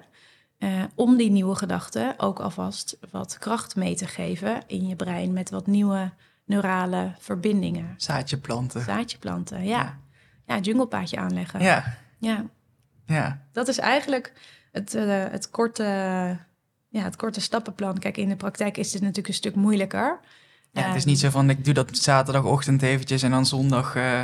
eh, 0.58 0.84
om 0.96 1.18
die 1.18 1.32
nieuwe 1.32 1.56
gedachten 1.56 2.14
ook 2.20 2.40
alvast 2.40 2.98
wat 3.12 3.38
kracht 3.38 3.76
mee 3.76 3.96
te 3.96 4.08
geven 4.08 4.64
in 4.68 4.88
je 4.88 4.96
brein 4.96 5.34
met 5.34 5.50
wat 5.50 5.68
nieuwe 5.68 6.12
neurale 6.46 7.14
verbindingen. 7.20 7.94
Zaadje 7.98 8.38
planten. 8.38 8.82
Zaadje 8.82 9.18
planten, 9.18 9.64
ja. 9.64 9.78
Ja, 9.78 10.00
junglepaadje 10.62 11.18
aanleggen. 11.18 11.62
Ja, 11.62 11.98
ja. 12.18 12.46
ja. 13.06 13.46
Dat 13.52 13.68
is 13.68 13.78
eigenlijk 13.78 14.34
het, 14.72 14.96
eh, 14.96 15.24
het, 15.30 15.50
korte, 15.50 15.84
ja, 16.90 17.04
het 17.04 17.16
korte 17.16 17.42
stappenplan. 17.42 18.00
Kijk, 18.00 18.18
in 18.18 18.30
de 18.30 18.36
praktijk 18.36 18.78
is 18.78 18.92
dit 18.92 19.02
natuurlijk 19.02 19.28
een 19.28 19.34
stuk 19.34 19.56
moeilijker. 19.56 20.20
Ja, 20.72 20.82
het 20.82 20.96
is 20.96 21.02
Ehm, 21.02 21.10
niet 21.10 21.20
zo 21.20 21.30
van 21.30 21.50
ik 21.50 21.66
doe 21.66 21.74
dat 21.74 21.98
zaterdagochtend 21.98 22.82
eventjes 22.82 23.24
en 23.24 23.32
dan 23.32 23.46
zondag 23.46 23.96
eh, 23.96 24.22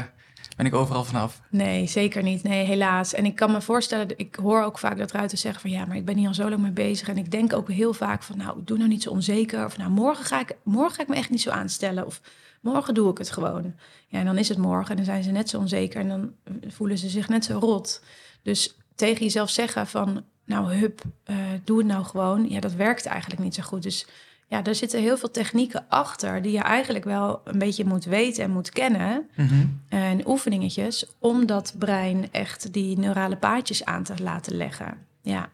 ben 0.56 0.66
ik 0.66 0.74
overal 0.74 1.04
vanaf. 1.04 1.42
Nee, 1.50 1.88
zeker 1.88 2.24
niet. 2.24 2.44
Nee, 2.44 2.66
helaas. 2.66 3.14
En 3.14 3.26
ik 3.26 3.36
kan 3.36 3.52
me 3.52 3.62
voorstellen, 3.62 4.08
ik 4.18 4.36
hoor 4.36 4.64
ook 4.64 4.80
vaak 4.80 4.98
dat 4.98 5.12
ruiters 5.12 5.42
zeggen 5.42 5.62
van 5.62 5.70
ja, 5.70 5.86
maar 5.86 5.96
ik 5.96 6.06
ben 6.06 6.18
hier 6.18 6.28
al 6.28 6.34
zo 6.34 6.50
lang 6.50 6.62
mee 6.62 6.72
bezig. 6.72 7.08
En 7.08 7.18
ik 7.18 7.32
denk 7.32 7.54
ook 7.54 7.72
heel 7.72 7.94
vaak 7.94 8.24
van 8.24 8.38
nou, 8.38 8.58
doe 8.64 8.78
nou 8.78 8.90
niet 8.90 9.04
zo 9.04 9.10
onzeker. 9.10 9.66
Of 9.66 9.78
nou, 9.78 9.90
morgen 9.90 10.26
ga 10.26 10.40
ik, 10.40 10.56
morgen 10.64 10.96
ga 10.96 11.02
ik 11.02 11.08
me 11.08 11.16
echt 11.16 11.30
niet 11.30 11.42
zo 11.42 11.50
aanstellen. 11.50 12.06
Of 12.06 12.22
morgen 12.62 12.94
doe 12.94 13.12
ik 13.12 13.18
het 13.18 13.32
gewoon. 13.32 13.74
Ja, 14.08 14.20
en 14.20 14.26
dan 14.26 14.38
is 14.38 14.50
het 14.50 14.58
morgen 14.58 14.90
en 14.90 14.96
dan 14.96 15.06
zijn 15.06 15.24
ze 15.24 15.32
net 15.32 15.50
zo 15.50 15.58
onzeker. 15.58 16.00
En 16.00 16.08
dan 16.08 16.34
voelen 16.68 16.98
ze 16.98 17.10
zich 17.10 17.30
net 17.30 17.46
zo 17.46 17.58
rot. 17.60 18.04
Dus 18.42 18.78
tegen 18.96 19.24
jezelf 19.24 19.50
zeggen 19.50 19.88
van 19.88 20.24
nou, 20.46 20.74
hup, 20.74 21.02
eh, 21.24 21.36
doe 21.64 21.78
het 21.78 21.88
nou 21.88 22.04
gewoon. 22.04 22.50
Ja, 22.50 22.60
dat 22.60 22.74
werkt 22.74 23.06
eigenlijk 23.06 23.42
niet 23.42 23.56
zo 23.56 23.64
goed. 23.64 23.84
Dus 23.84 24.08
ja, 24.48 24.64
er 24.64 24.76
zitten 24.76 25.02
heel 25.02 25.18
veel 25.18 25.32
technieken 25.32 25.86
achter 25.90 26.42
die 26.42 26.52
je 26.52 26.60
eigenlijk 26.60 27.06
wel 27.06 27.42
een 27.44 27.60
beetje 27.60 27.86
moet 27.86 28.06
weten 28.06 28.44
en 28.44 28.52
moet 28.52 28.70
kennen. 28.70 29.30
Mhm. 29.36 29.66
En 29.90 30.28
oefeningetjes 30.28 31.06
om 31.20 31.46
dat 31.46 31.74
brein 31.78 32.28
echt 32.32 32.74
die 32.74 32.98
neurale 32.98 33.38
paadjes 33.38 33.86
aan 33.86 34.04
te 34.04 34.14
laten 34.24 34.56
leggen. 34.58 34.98
Ja, 35.22 35.50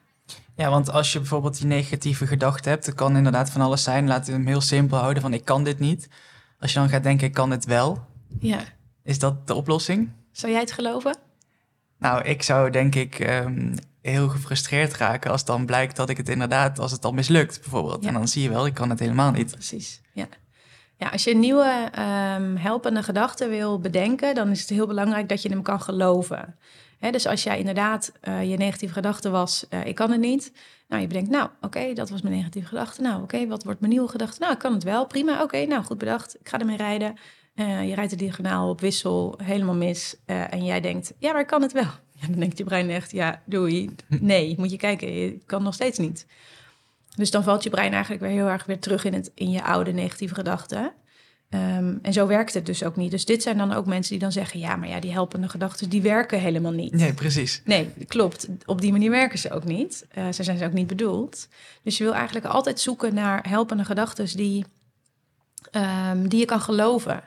Ja, 0.55 0.69
want 0.69 0.91
als 0.91 1.13
je 1.13 1.19
bijvoorbeeld 1.19 1.57
die 1.57 1.67
negatieve 1.67 2.27
gedachte 2.27 2.69
hebt, 2.69 2.85
dat 2.85 2.95
kan 2.95 3.17
inderdaad 3.17 3.49
van 3.49 3.61
alles 3.61 3.83
zijn. 3.83 4.07
Laten 4.07 4.25
we 4.25 4.31
hem 4.31 4.47
heel 4.47 4.61
simpel 4.61 4.97
houden 4.97 5.21
van 5.21 5.33
ik 5.33 5.45
kan 5.45 5.63
dit 5.63 5.79
niet. 5.79 6.09
Als 6.59 6.73
je 6.73 6.79
dan 6.79 6.89
gaat 6.89 7.03
denken 7.03 7.27
ik 7.27 7.33
kan 7.33 7.51
het 7.51 7.65
wel, 7.65 8.05
ja. 8.39 8.59
is 9.03 9.19
dat 9.19 9.47
de 9.47 9.53
oplossing? 9.53 10.09
Zou 10.31 10.51
jij 10.51 10.61
het 10.61 10.71
geloven? 10.71 11.17
Nou, 11.97 12.23
ik 12.23 12.43
zou 12.43 12.69
denk 12.69 12.95
ik 12.95 13.19
ehm, 13.19 13.75
heel 14.01 14.29
gefrustreerd 14.29 14.97
raken 14.97 15.31
als 15.31 15.45
dan 15.45 15.65
blijkt 15.65 15.95
dat 15.95 16.09
ik 16.09 16.17
het 16.17 16.29
inderdaad, 16.29 16.79
als 16.79 16.91
het 16.91 17.01
dan 17.01 17.15
mislukt 17.15 17.61
bijvoorbeeld. 17.61 18.01
Ja. 18.01 18.07
En 18.07 18.13
dan 18.13 18.27
zie 18.27 18.43
je 18.43 18.49
wel, 18.49 18.65
ik 18.65 18.73
kan 18.73 18.89
het 18.89 18.99
helemaal 18.99 19.31
niet. 19.31 19.51
Precies, 19.51 20.01
ja. 20.13 20.27
Ja, 20.97 21.09
als 21.09 21.23
je 21.23 21.31
een 21.31 21.39
nieuwe 21.39 21.89
ehm, 21.91 22.55
helpende 22.55 23.03
gedachte 23.03 23.47
wil 23.47 23.79
bedenken, 23.79 24.35
dan 24.35 24.49
is 24.49 24.59
het 24.59 24.69
heel 24.69 24.87
belangrijk 24.87 25.29
dat 25.29 25.41
je 25.41 25.49
hem 25.49 25.61
kan 25.61 25.81
geloven. 25.81 26.55
Dus 27.11 27.25
als 27.25 27.43
jij 27.43 27.59
inderdaad 27.59 28.11
eh, 28.21 28.49
je 28.49 28.57
negatieve 28.57 28.93
gedachte 28.93 29.29
was, 29.29 29.65
eh, 29.69 29.85
ik 29.85 29.95
kan 29.95 30.11
het 30.11 30.19
niet. 30.19 30.51
Nou, 30.87 31.01
je 31.01 31.07
bedenkt, 31.07 31.29
nou, 31.29 31.49
oké, 31.61 31.93
dat 31.93 32.09
was 32.09 32.21
mijn 32.21 32.35
negatieve 32.35 32.67
gedachte. 32.67 33.01
Nou, 33.01 33.21
oké, 33.21 33.47
wat 33.47 33.63
wordt 33.63 33.79
mijn 33.79 33.91
nieuwe 33.91 34.07
gedachte? 34.07 34.39
Nou, 34.39 34.53
ik 34.53 34.59
kan 34.59 34.73
het 34.73 34.83
wel, 34.83 35.05
prima. 35.05 35.43
Oké, 35.43 35.65
nou, 35.65 35.83
goed 35.83 35.97
bedacht. 35.97 36.39
Ik 36.39 36.49
ga 36.49 36.59
ermee 36.59 36.77
rijden. 36.77 37.15
Eh, 37.55 37.87
je 37.87 37.95
rijdt 37.95 38.11
de 38.11 38.17
diagonaal 38.17 38.69
op 38.69 38.81
wissel, 38.81 39.39
helemaal 39.43 39.75
mis. 39.75 40.15
Eh, 40.25 40.53
en 40.53 40.65
jij 40.65 40.81
denkt, 40.81 41.13
ja, 41.19 41.31
maar 41.31 41.41
ik 41.41 41.47
kan 41.47 41.61
het 41.61 41.71
wel. 41.71 41.83
Ja, 42.19 42.27
dan 42.27 42.39
denkt 42.39 42.57
je 42.57 42.63
brein 42.63 42.89
echt, 42.89 43.11
ja, 43.11 43.41
doei. 43.45 43.95
Nee, 44.19 44.55
moet 44.57 44.71
je 44.71 44.77
kijken, 44.77 45.13
je 45.13 45.41
kan 45.45 45.63
nog 45.63 45.73
steeds 45.73 45.97
niet. 45.97 46.27
Dus 47.15 47.31
dan 47.31 47.43
valt 47.43 47.63
je 47.63 47.69
brein 47.69 47.91
eigenlijk 47.91 48.21
weer 48.21 48.31
heel 48.31 48.47
erg 48.47 48.65
weer 48.65 48.79
terug 48.79 49.03
in, 49.03 49.13
het, 49.13 49.31
in 49.33 49.49
je 49.49 49.63
oude 49.63 49.91
negatieve 49.91 50.35
gedachten. 50.35 50.93
Ehm, 51.49 51.97
en 52.01 52.13
zo 52.13 52.27
werkt 52.27 52.53
het 52.53 52.65
dus 52.65 52.83
ook 52.83 52.95
niet. 52.95 53.11
Dus 53.11 53.25
dit 53.25 53.41
zijn 53.41 53.57
dan 53.57 53.73
ook 53.73 53.85
mensen 53.85 54.11
die 54.11 54.21
dan 54.21 54.31
zeggen... 54.31 54.59
ja, 54.59 54.75
maar 54.75 54.89
ja, 54.89 54.99
die 54.99 55.11
helpende 55.11 55.49
gedachten, 55.49 55.89
die 55.89 56.01
werken 56.01 56.39
helemaal 56.39 56.71
niet. 56.71 56.93
Nee, 56.93 57.13
precies. 57.13 57.61
Nee, 57.65 57.93
klopt. 58.07 58.47
Op 58.65 58.81
die 58.81 58.91
manier 58.91 59.09
werken 59.09 59.39
ze 59.39 59.51
ook 59.51 59.63
niet. 59.63 60.05
Eh 60.09 60.31
ze 60.31 60.43
zijn 60.43 60.57
ze 60.57 60.65
ook 60.65 60.73
niet 60.73 60.87
bedoeld. 60.87 61.47
Dus 61.83 61.97
je 61.97 62.03
wil 62.03 62.13
eigenlijk 62.13 62.45
altijd 62.45 62.79
zoeken 62.79 63.13
naar 63.13 63.49
helpende 63.49 63.85
gedachten... 63.85 64.37
die, 64.37 64.65
ehm, 65.71 66.27
die 66.27 66.39
je 66.39 66.45
kan 66.45 66.61
geloven. 66.61 67.23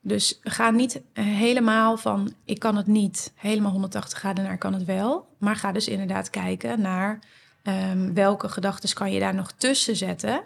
Dus 0.00 0.38
ga 0.42 0.70
niet 0.70 1.00
helemaal 1.12 1.96
van 1.96 2.34
ik 2.44 2.58
kan 2.58 2.76
het 2.76 2.86
niet, 2.86 3.32
helemaal 3.34 3.70
180 3.70 4.18
graden 4.18 4.44
naar 4.44 4.58
kan 4.58 4.72
het 4.72 4.84
wel. 4.84 5.28
Maar 5.38 5.56
ga 5.56 5.72
dus 5.72 5.88
inderdaad 5.88 6.30
kijken 6.30 6.80
naar 6.80 7.18
ehm, 7.62 8.12
welke 8.12 8.48
gedachten 8.48 8.94
kan 8.94 9.12
je 9.12 9.20
daar 9.20 9.34
nog 9.34 9.52
tussen 9.52 9.96
zetten. 9.96 10.42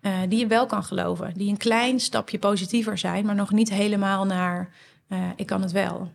Eh, 0.00 0.18
die 0.28 0.38
je 0.38 0.46
wel 0.46 0.66
kan 0.66 0.84
geloven. 0.84 1.34
Die 1.34 1.50
een 1.50 1.56
klein 1.56 2.00
stapje 2.00 2.38
positiever 2.38 2.98
zijn, 2.98 3.24
maar 3.24 3.34
nog 3.34 3.50
niet 3.50 3.70
helemaal 3.70 4.24
naar 4.24 4.70
eh, 5.08 5.28
ik 5.36 5.46
kan 5.46 5.62
het 5.62 5.72
wel. 5.72 6.12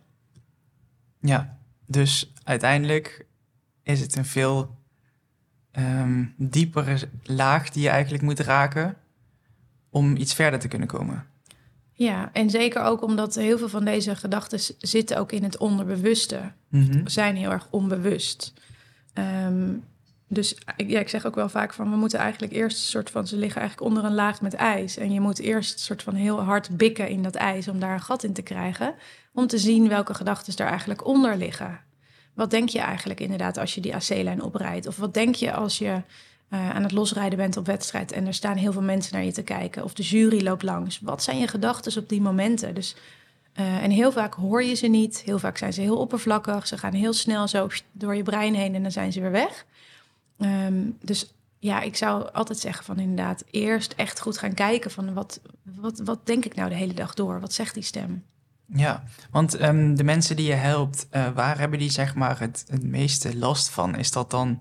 Ja, 1.20 1.58
dus 1.86 2.32
uiteindelijk 2.42 3.26
is 3.82 4.00
het 4.00 4.16
een 4.16 4.24
veel 4.24 4.74
ehm, 5.70 6.24
diepere 6.36 6.98
laag 7.22 7.70
die 7.70 7.82
je 7.82 7.88
eigenlijk 7.88 8.22
moet 8.22 8.40
raken 8.40 8.96
om 9.90 10.16
iets 10.16 10.34
verder 10.34 10.60
te 10.60 10.68
kunnen 10.68 10.88
komen. 10.88 11.26
Ja, 11.92 12.30
en 12.32 12.50
zeker 12.50 12.82
ook 12.82 13.02
omdat 13.02 13.34
heel 13.34 13.58
veel 13.58 13.68
van 13.68 13.84
deze 13.84 14.16
gedachten 14.16 14.60
zitten 14.78 15.18
ook 15.18 15.32
in 15.32 15.42
het 15.42 15.56
onderbewuste. 15.56 16.52
Mhm. 16.68 17.06
zijn 17.06 17.36
heel 17.36 17.50
erg 17.50 17.66
onbewust. 17.70 18.52
Ehm, 19.12 19.74
dus 20.28 20.54
ik- 20.76 20.90
ja, 20.90 21.00
ik 21.00 21.08
zeg 21.08 21.26
ook 21.26 21.34
wel 21.34 21.48
vaak 21.48 21.72
van 21.74 21.90
we 21.90 21.96
moeten 21.96 22.18
eigenlijk 22.18 22.52
eerst 22.52 22.76
een 22.76 22.84
soort 22.90 23.10
van 23.10 23.26
ze 23.26 23.36
liggen 23.36 23.60
eigenlijk 23.60 23.90
onder 23.90 24.04
een 24.04 24.14
laag 24.14 24.40
met 24.40 24.54
ijs 24.54 24.96
en 24.96 25.12
je 25.12 25.20
moet 25.20 25.38
eerst 25.38 25.72
een 25.72 25.78
soort 25.80 26.02
van 26.02 26.14
heel 26.14 26.40
hard 26.42 26.76
bikken 26.76 27.08
in 27.08 27.22
dat 27.22 27.34
ijs 27.34 27.68
om 27.68 27.78
daar 27.80 27.92
een 27.92 28.00
gat 28.00 28.22
in 28.22 28.32
te 28.32 28.42
krijgen 28.42 28.94
om 29.32 29.46
te 29.46 29.58
zien 29.58 29.88
welke 29.88 30.14
gedachten 30.14 30.56
daar 30.56 30.68
eigenlijk 30.68 31.06
onder 31.06 31.36
liggen. 31.36 31.80
Wat 32.34 32.50
denk 32.50 32.68
je 32.68 32.78
eigenlijk 32.78 33.20
inderdaad 33.20 33.58
als 33.58 33.74
je 33.74 33.80
die 33.80 33.94
AC-lijn 33.94 34.42
oprijdt? 34.42 34.86
Of 34.86 34.96
wat 34.96 35.14
denk 35.14 35.34
je 35.34 35.52
als 35.52 35.78
je 35.78 36.02
eh, 36.48 36.70
aan 36.70 36.82
het 36.82 36.92
losrijden 36.92 37.38
bent 37.38 37.56
op 37.56 37.66
wedstrijd 37.66 38.12
en 38.12 38.26
er 38.26 38.34
staan 38.34 38.56
heel 38.56 38.72
veel 38.72 38.82
mensen 38.82 39.14
naar 39.14 39.24
je 39.24 39.32
te 39.32 39.42
kijken? 39.42 39.84
Of 39.84 39.94
de 39.94 40.02
jury 40.02 40.42
loopt 40.42 40.62
langs. 40.62 41.00
Wat 41.00 41.22
zijn 41.22 41.38
je 41.38 41.48
gedachten 41.48 42.02
op 42.02 42.08
die 42.08 42.20
momenten? 42.20 42.74
Dus 42.74 42.96
eh, 43.52 43.82
en 43.82 43.90
heel 43.90 44.12
vaak 44.12 44.34
hoor 44.34 44.62
je 44.62 44.74
ze 44.74 44.86
niet. 44.86 45.22
Heel 45.24 45.38
vaak 45.38 45.56
zijn 45.58 45.72
ze 45.72 45.80
heel 45.80 45.96
oppervlakkig. 45.98 46.66
Ze 46.66 46.78
gaan 46.78 46.92
heel 46.92 47.12
snel 47.12 47.48
zo 47.48 47.68
door 47.92 48.16
je 48.16 48.22
brein 48.22 48.54
heen 48.54 48.74
en 48.74 48.82
dan 48.82 48.92
zijn 48.92 49.12
ze 49.12 49.20
weer 49.20 49.30
weg. 49.30 49.64
Ehm, 50.38 50.90
dus 51.02 51.34
ja, 51.58 51.80
ik 51.80 51.96
zou 51.96 52.32
altijd 52.32 52.58
zeggen 52.58 52.84
van 52.84 52.98
inderdaad 52.98 53.44
eerst 53.50 53.92
echt 53.96 54.20
goed 54.20 54.38
gaan 54.38 54.54
kijken 54.54 54.90
van 54.90 55.14
wat, 55.14 55.40
wat, 55.62 56.00
wat 56.04 56.26
denk 56.26 56.44
ik 56.44 56.54
nou 56.54 56.68
de 56.68 56.74
hele 56.74 56.94
dag 56.94 57.14
door? 57.14 57.40
Wat 57.40 57.52
zegt 57.52 57.74
die 57.74 57.82
stem? 57.82 58.24
Ja, 58.74 59.02
want 59.30 59.54
ehm, 59.56 59.94
de 59.94 60.04
mensen 60.04 60.36
die 60.36 60.46
je 60.46 60.52
helpt, 60.54 61.06
eh, 61.10 61.28
waar 61.34 61.58
hebben 61.58 61.78
die 61.78 61.90
zeg 61.90 62.14
maar 62.14 62.40
het, 62.40 62.64
het 62.68 62.82
meeste 62.82 63.36
last 63.36 63.68
van? 63.68 63.96
Is 63.96 64.10
dat 64.12 64.30
dan, 64.30 64.60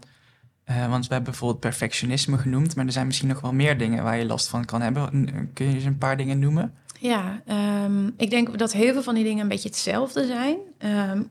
eh, 0.63 0.89
want 0.89 1.07
we 1.07 1.13
hebben 1.13 1.31
bijvoorbeeld 1.31 1.59
perfectionisme 1.61 2.37
genoemd, 2.37 2.75
maar 2.75 2.85
er 2.85 2.91
zijn 2.91 3.05
misschien 3.07 3.27
nog 3.27 3.41
wel 3.41 3.53
meer 3.53 3.77
dingen 3.77 4.03
waar 4.03 4.17
je 4.17 4.25
last 4.25 4.47
van 4.47 4.65
kan 4.65 4.81
hebben. 4.81 5.09
N- 5.17 5.49
Kun 5.53 5.67
je 5.69 5.73
eens 5.75 5.83
een 5.83 5.97
paar 5.97 6.17
dingen 6.17 6.39
noemen? 6.39 6.73
Ja, 6.99 7.41
ehm, 7.45 8.07
ik 8.17 8.29
denk 8.29 8.57
dat 8.59 8.73
heel 8.73 8.93
veel 8.93 9.03
van 9.03 9.15
die 9.15 9.23
dingen 9.23 9.41
een 9.41 9.47
beetje 9.47 9.69
hetzelfde 9.69 10.25
zijn. 10.25 10.57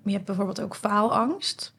Je 0.05 0.13
hebt 0.13 0.25
bijvoorbeeld 0.25 0.61
ook 0.61 0.77
faalangst 0.77 1.75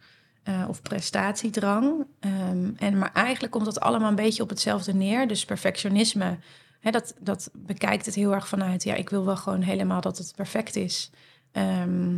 eh, 0.45 0.65
of 0.67 0.81
prestatiedrang. 0.81 2.05
Ehm, 2.19 2.69
en, 2.77 2.97
maar 2.97 3.13
eigenlijk 3.13 3.53
komt 3.53 3.65
dat 3.65 3.79
allemaal 3.79 4.09
een 4.09 4.15
beetje 4.15 4.43
op 4.43 4.49
hetzelfde 4.49 4.93
neer. 4.93 5.27
Dus 5.27 5.45
perfectionisme, 5.45 6.37
hè, 6.79 6.91
dat, 6.91 7.13
dat 7.19 7.49
bekijkt 7.53 8.05
het 8.05 8.15
heel 8.15 8.33
erg 8.33 8.47
vanuit... 8.47 8.83
ja, 8.83 8.93
ik 8.93 9.09
wil 9.09 9.25
wel 9.25 9.37
gewoon 9.37 9.61
helemaal 9.61 10.01
dat 10.01 10.17
het 10.17 10.33
perfect 10.35 10.75
is. 10.75 11.11
Ehm, 11.51 12.17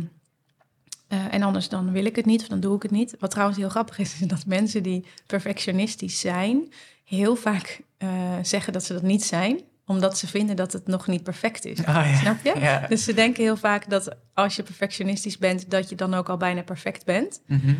eh, 1.08 1.34
en 1.34 1.42
anders 1.42 1.68
dan 1.68 1.92
wil 1.92 2.04
ik 2.04 2.16
het 2.16 2.26
niet 2.26 2.40
of 2.40 2.48
dan 2.48 2.60
doe 2.60 2.76
ik 2.76 2.82
het 2.82 2.90
niet. 2.90 3.16
Wat 3.18 3.30
trouwens 3.30 3.58
heel 3.58 3.68
grappig 3.68 3.98
is, 3.98 4.20
is 4.20 4.26
dat 4.26 4.46
mensen 4.46 4.82
die 4.82 5.06
perfectionistisch 5.26 6.20
zijn... 6.20 6.72
heel 7.04 7.36
vaak 7.36 7.80
eh, 7.98 8.08
zeggen 8.42 8.72
dat 8.72 8.84
ze 8.84 8.92
dat 8.92 9.02
niet 9.02 9.24
zijn 9.24 9.60
omdat 9.86 10.18
ze 10.18 10.26
vinden 10.26 10.56
dat 10.56 10.72
het 10.72 10.86
nog 10.86 11.06
niet 11.06 11.22
perfect 11.22 11.64
is. 11.64 11.84
Ah, 11.84 12.10
ja. 12.10 12.16
Snap 12.16 12.36
je? 12.44 12.54
Ja. 12.58 12.86
Dus 12.88 13.04
ze 13.04 13.14
denken 13.14 13.42
heel 13.42 13.56
vaak 13.56 13.90
dat 13.90 14.16
als 14.34 14.56
je 14.56 14.62
perfectionistisch 14.62 15.38
bent, 15.38 15.70
dat 15.70 15.88
je 15.88 15.94
dan 15.94 16.14
ook 16.14 16.28
al 16.28 16.36
bijna 16.36 16.62
perfect 16.62 17.04
bent. 17.04 17.40
En 17.46 17.78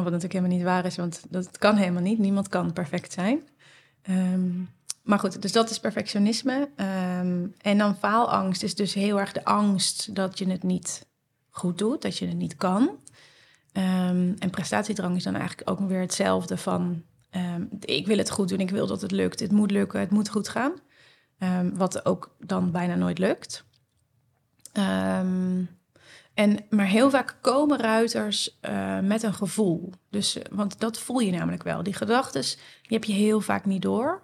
wat 0.00 0.12
natuurlijk 0.12 0.32
helemaal 0.32 0.56
niet 0.56 0.66
waar 0.66 0.84
is, 0.84 0.96
want 0.96 1.22
dat 1.28 1.58
kan 1.58 1.76
helemaal 1.76 2.02
niet. 2.02 2.18
Niemand 2.18 2.48
kan 2.48 2.72
perfect 2.72 3.12
zijn. 3.12 3.48
Ehm, 4.02 4.50
maar 5.02 5.18
goed, 5.18 5.42
dus 5.42 5.52
dat 5.52 5.70
is 5.70 5.80
perfectionisme. 5.80 6.68
Ehm, 6.76 7.46
en 7.60 7.78
dan 7.78 7.96
faalangst 7.96 8.62
is 8.62 8.74
dus 8.74 8.94
heel 8.94 9.20
erg 9.20 9.32
de 9.32 9.44
angst 9.44 10.14
dat 10.14 10.38
je 10.38 10.50
het 10.50 10.62
niet 10.62 11.06
goed 11.50 11.78
doet, 11.78 12.02
dat 12.02 12.18
je 12.18 12.26
het 12.26 12.36
niet 12.36 12.56
kan. 12.56 12.90
Ehm, 13.72 14.32
en 14.38 14.50
prestatiedrang 14.50 15.16
is 15.16 15.24
dan 15.24 15.34
eigenlijk 15.34 15.70
ook 15.70 15.80
weer 15.80 16.00
hetzelfde 16.00 16.56
van... 16.56 17.02
ik 17.80 18.06
wil 18.06 18.18
het 18.18 18.30
goed 18.30 18.48
doen, 18.48 18.60
ik 18.60 18.70
wil 18.70 18.86
dat 18.86 19.00
het 19.00 19.10
lukt, 19.10 19.40
het 19.40 19.52
moet 19.52 19.70
lukken, 19.70 20.00
het 20.00 20.10
moet 20.10 20.28
goed 20.28 20.48
gaan. 20.48 20.72
Wat 21.74 22.04
ook 22.04 22.36
dan 22.38 22.70
bijna 22.70 22.94
nooit 22.94 23.18
lukt. 23.18 23.64
Ehm, 24.72 25.64
en, 26.34 26.58
maar 26.70 26.86
heel 26.86 27.10
vaak 27.10 27.36
komen 27.40 27.78
ruiters 27.80 28.58
eh, 28.60 28.98
met 28.98 29.22
een 29.22 29.34
gevoel. 29.34 29.92
Dus, 30.10 30.38
eh, 30.38 30.44
want 30.50 30.80
dat 30.80 30.98
voel 30.98 31.18
je 31.18 31.30
namelijk 31.30 31.62
wel. 31.62 31.82
Die 31.82 31.94
gedachten, 31.94 32.42
die 32.42 32.58
heb 32.98 33.04
je 33.04 33.12
heel 33.12 33.40
vaak 33.40 33.64
niet 33.64 33.82
door. 33.82 34.22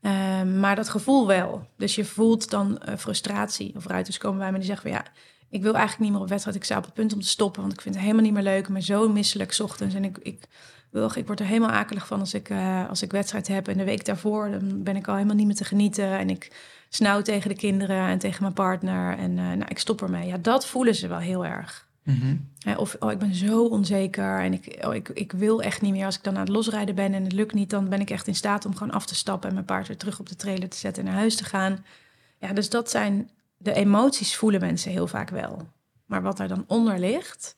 Ehm, 0.00 0.60
maar 0.60 0.76
dat 0.76 0.88
gevoel 0.88 1.26
wel. 1.26 1.66
Dus 1.76 1.94
je 1.94 2.04
voelt 2.04 2.50
dan 2.50 2.78
eh, 2.78 2.96
frustratie. 2.96 3.72
Of 3.76 3.86
ruiters 3.86 4.18
komen 4.18 4.38
bij 4.38 4.52
me 4.52 4.58
die 4.58 4.66
zeggen 4.66 4.90
van 4.90 4.98
ja, 4.98 5.06
ik 5.50 5.62
wil 5.62 5.74
eigenlijk 5.74 6.02
niet 6.02 6.12
meer 6.12 6.20
op 6.20 6.28
wedstrijd. 6.28 6.56
Ik 6.56 6.64
sta 6.64 6.76
op 6.76 6.84
het 6.84 6.94
punt 6.94 7.12
om 7.12 7.20
te 7.20 7.28
stoppen, 7.28 7.60
want 7.60 7.72
ik 7.72 7.80
vind 7.80 7.94
het 7.94 8.04
helemaal 8.04 8.24
niet 8.24 8.34
meer 8.34 8.42
leuk. 8.42 8.68
Ben 8.68 8.82
zo 8.82 9.08
misselijk 9.08 9.56
ochtends 9.62 9.94
en 9.94 10.04
ik, 10.04 10.18
ik, 10.18 10.48
wil, 10.90 11.10
ik 11.14 11.26
word 11.26 11.40
er 11.40 11.46
helemaal 11.46 11.70
akelig 11.70 12.06
van 12.06 12.20
als 12.20 12.34
ik, 12.34 12.50
eh, 12.50 12.88
als 12.88 13.02
ik 13.02 13.10
wedstrijd 13.10 13.48
heb. 13.48 13.68
En 13.68 13.76
de 13.76 13.84
week 13.84 14.04
daarvoor 14.04 14.50
dan 14.50 14.82
ben 14.82 14.96
ik 14.96 15.08
al 15.08 15.14
helemaal 15.14 15.36
niet 15.36 15.46
meer 15.46 15.54
te 15.54 15.64
genieten. 15.64 16.18
En 16.18 16.30
ik 16.30 16.52
snauw 16.88 17.22
tegen 17.22 17.48
de 17.48 17.56
kinderen 17.56 18.06
en 18.06 18.18
tegen 18.18 18.42
mijn 18.42 18.54
partner. 18.54 19.18
En 19.18 19.38
eh, 19.38 19.44
nou, 19.44 19.64
ik 19.68 19.78
stop 19.78 20.02
ermee. 20.02 20.26
Ja, 20.26 20.36
dat 20.36 20.66
voelen 20.66 20.94
ze 20.94 21.08
wel 21.08 21.18
heel 21.18 21.46
erg. 21.46 21.88
Mhm. 22.02 22.36
Of 22.76 22.96
oh, 22.98 23.12
ik 23.12 23.18
ben 23.18 23.34
zo 23.34 23.64
onzeker 23.64 24.40
en 24.40 24.52
ik, 24.52 24.84
oh, 24.86 24.94
ik, 24.94 25.08
ik 25.08 25.32
wil 25.32 25.62
echt 25.62 25.80
niet 25.80 25.92
meer. 25.92 26.04
Als 26.04 26.16
ik 26.16 26.24
dan 26.24 26.34
aan 26.34 26.40
het 26.40 26.48
losrijden 26.48 26.94
ben 26.94 27.14
en 27.14 27.22
het 27.22 27.32
lukt 27.32 27.54
niet, 27.54 27.70
dan 27.70 27.88
ben 27.88 28.00
ik 28.00 28.10
echt 28.10 28.26
in 28.26 28.34
staat 28.34 28.64
om 28.64 28.76
gewoon 28.76 28.92
af 28.92 29.06
te 29.06 29.14
stappen 29.14 29.48
en 29.48 29.54
mijn 29.54 29.66
paard 29.66 29.88
weer 29.88 29.96
terug 29.96 30.20
op 30.20 30.28
de 30.28 30.36
trailer 30.36 30.68
te 30.68 30.76
zetten 30.76 31.02
en 31.02 31.08
naar 31.08 31.18
huis 31.18 31.36
te 31.36 31.44
gaan. 31.44 31.84
Ja, 32.38 32.52
dus 32.52 32.70
dat 32.70 32.90
zijn 32.90 33.30
de 33.56 33.72
emoties 33.72 34.36
voelen 34.36 34.60
mensen 34.60 34.90
heel 34.90 35.06
vaak 35.06 35.30
wel. 35.30 35.68
Maar 36.06 36.22
wat 36.22 36.38
er 36.38 36.48
dan 36.48 36.64
onder 36.66 36.98
ligt, 36.98 37.56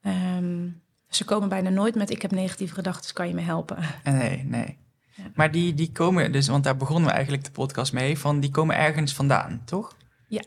ehm, 0.00 0.68
ze 1.08 1.24
komen 1.24 1.48
bijna 1.48 1.68
nooit 1.68 1.94
met 1.94 2.10
ik 2.10 2.22
heb 2.22 2.30
negatieve 2.30 2.74
gedachten, 2.74 3.14
kan 3.14 3.28
je 3.28 3.34
me 3.34 3.40
helpen? 3.40 3.78
Nee, 4.04 4.44
nee. 4.44 4.78
Ja. 5.14 5.24
Maar 5.34 5.50
die, 5.50 5.74
die 5.74 5.92
komen, 5.92 6.32
dus, 6.32 6.48
want 6.48 6.64
daar 6.64 6.76
begonnen 6.76 7.08
we 7.08 7.14
eigenlijk 7.14 7.44
de 7.44 7.50
podcast 7.50 7.92
mee, 7.92 8.18
van 8.18 8.40
die 8.40 8.50
komen 8.50 8.76
ergens 8.76 9.14
vandaan, 9.14 9.62
toch? 9.64 9.96
Ja. 10.28 10.42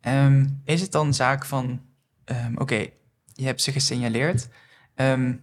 Ehm, 0.00 0.46
is 0.64 0.80
het 0.80 0.92
dan 0.92 1.14
zaak 1.14 1.44
van, 1.44 1.80
ehm, 2.24 2.56
oké, 2.56 2.86
je 3.32 3.44
hebt 3.44 3.62
ze 3.62 3.72
gesignaleerd, 3.72 4.48
ehm, 4.94 5.34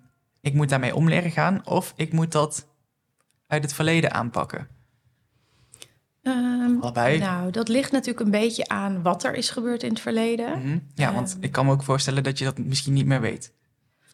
ik 0.41 0.53
moet 0.53 0.69
daarmee 0.69 0.95
om 0.95 1.09
leren 1.09 1.31
gaan, 1.31 1.65
of 1.65 1.93
ik 1.95 2.13
moet 2.13 2.31
dat 2.31 2.67
uit 3.47 3.63
het 3.63 3.73
verleden 3.73 4.13
aanpakken? 4.13 4.67
Allebei? 6.81 7.17
Nou, 7.17 7.51
dat 7.51 7.67
ligt 7.67 7.91
natuurlijk 7.91 8.25
een 8.25 8.31
beetje 8.31 8.67
aan 8.67 9.01
wat 9.01 9.23
er 9.23 9.33
is 9.33 9.49
gebeurd 9.49 9.83
in 9.83 9.89
het 9.89 9.99
verleden. 9.99 10.59
Mhm. 10.59 10.79
Ja, 10.93 11.13
want 11.13 11.37
ik 11.39 11.51
kan 11.51 11.65
me 11.65 11.71
ook 11.71 11.83
voorstellen 11.83 12.23
dat 12.23 12.37
je 12.37 12.45
dat 12.45 12.57
misschien 12.57 12.93
niet 12.93 13.05
meer 13.05 13.21
weet. 13.21 13.53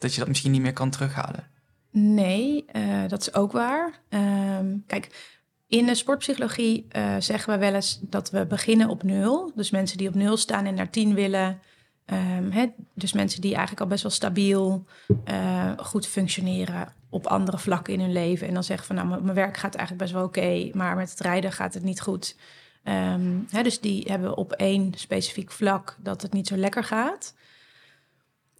Dat 0.03 0.13
je 0.13 0.19
dat 0.19 0.27
misschien 0.27 0.51
niet 0.51 0.61
meer 0.61 0.73
kan 0.73 0.89
terughalen. 0.89 1.47
Nee, 1.91 2.65
eh, 2.65 3.07
dat 3.07 3.21
is 3.21 3.33
ook 3.33 3.51
waar. 3.51 3.99
Ehm, 4.09 4.77
kijk, 4.87 5.33
in 5.67 5.85
de 5.85 5.95
sportpsychologie 5.95 6.85
eh, 6.89 7.15
zeggen 7.19 7.53
we 7.53 7.59
wel 7.59 7.73
eens 7.73 7.99
dat 8.01 8.29
we 8.29 8.45
beginnen 8.45 8.89
op 8.89 9.03
nul. 9.03 9.51
Dus 9.55 9.71
mensen 9.71 9.97
die 9.97 10.07
op 10.07 10.15
nul 10.15 10.37
staan 10.37 10.65
en 10.65 10.73
naar 10.73 10.89
tien 10.89 11.13
willen. 11.13 11.59
Ehm, 12.05 12.51
hè, 12.51 12.65
dus 12.93 13.13
mensen 13.13 13.41
die 13.41 13.51
eigenlijk 13.51 13.81
al 13.81 13.87
best 13.87 14.03
wel 14.03 14.11
stabiel, 14.11 14.85
eh, 15.25 15.71
goed 15.77 16.07
functioneren 16.07 16.93
op 17.09 17.27
andere 17.27 17.59
vlakken 17.59 17.93
in 17.93 17.99
hun 17.99 18.11
leven. 18.11 18.47
En 18.47 18.53
dan 18.53 18.63
zeggen 18.63 18.87
van, 18.87 18.95
nou, 18.95 19.23
mijn 19.23 19.35
werk 19.35 19.57
gaat 19.57 19.75
eigenlijk 19.75 20.05
best 20.05 20.13
wel 20.13 20.25
oké, 20.27 20.69
maar 20.73 20.95
met 20.95 21.09
het 21.09 21.19
rijden 21.19 21.51
gaat 21.51 21.73
het 21.73 21.83
niet 21.83 22.01
goed. 22.01 22.35
Ehm, 22.83 23.39
dus 23.61 23.79
die 23.79 24.05
hebben 24.07 24.37
op 24.37 24.51
één 24.51 24.93
specifiek 24.95 25.51
vlak 25.51 25.97
dat 25.99 26.21
het 26.21 26.33
niet 26.33 26.47
zo 26.47 26.55
lekker 26.55 26.83
gaat. 26.83 27.33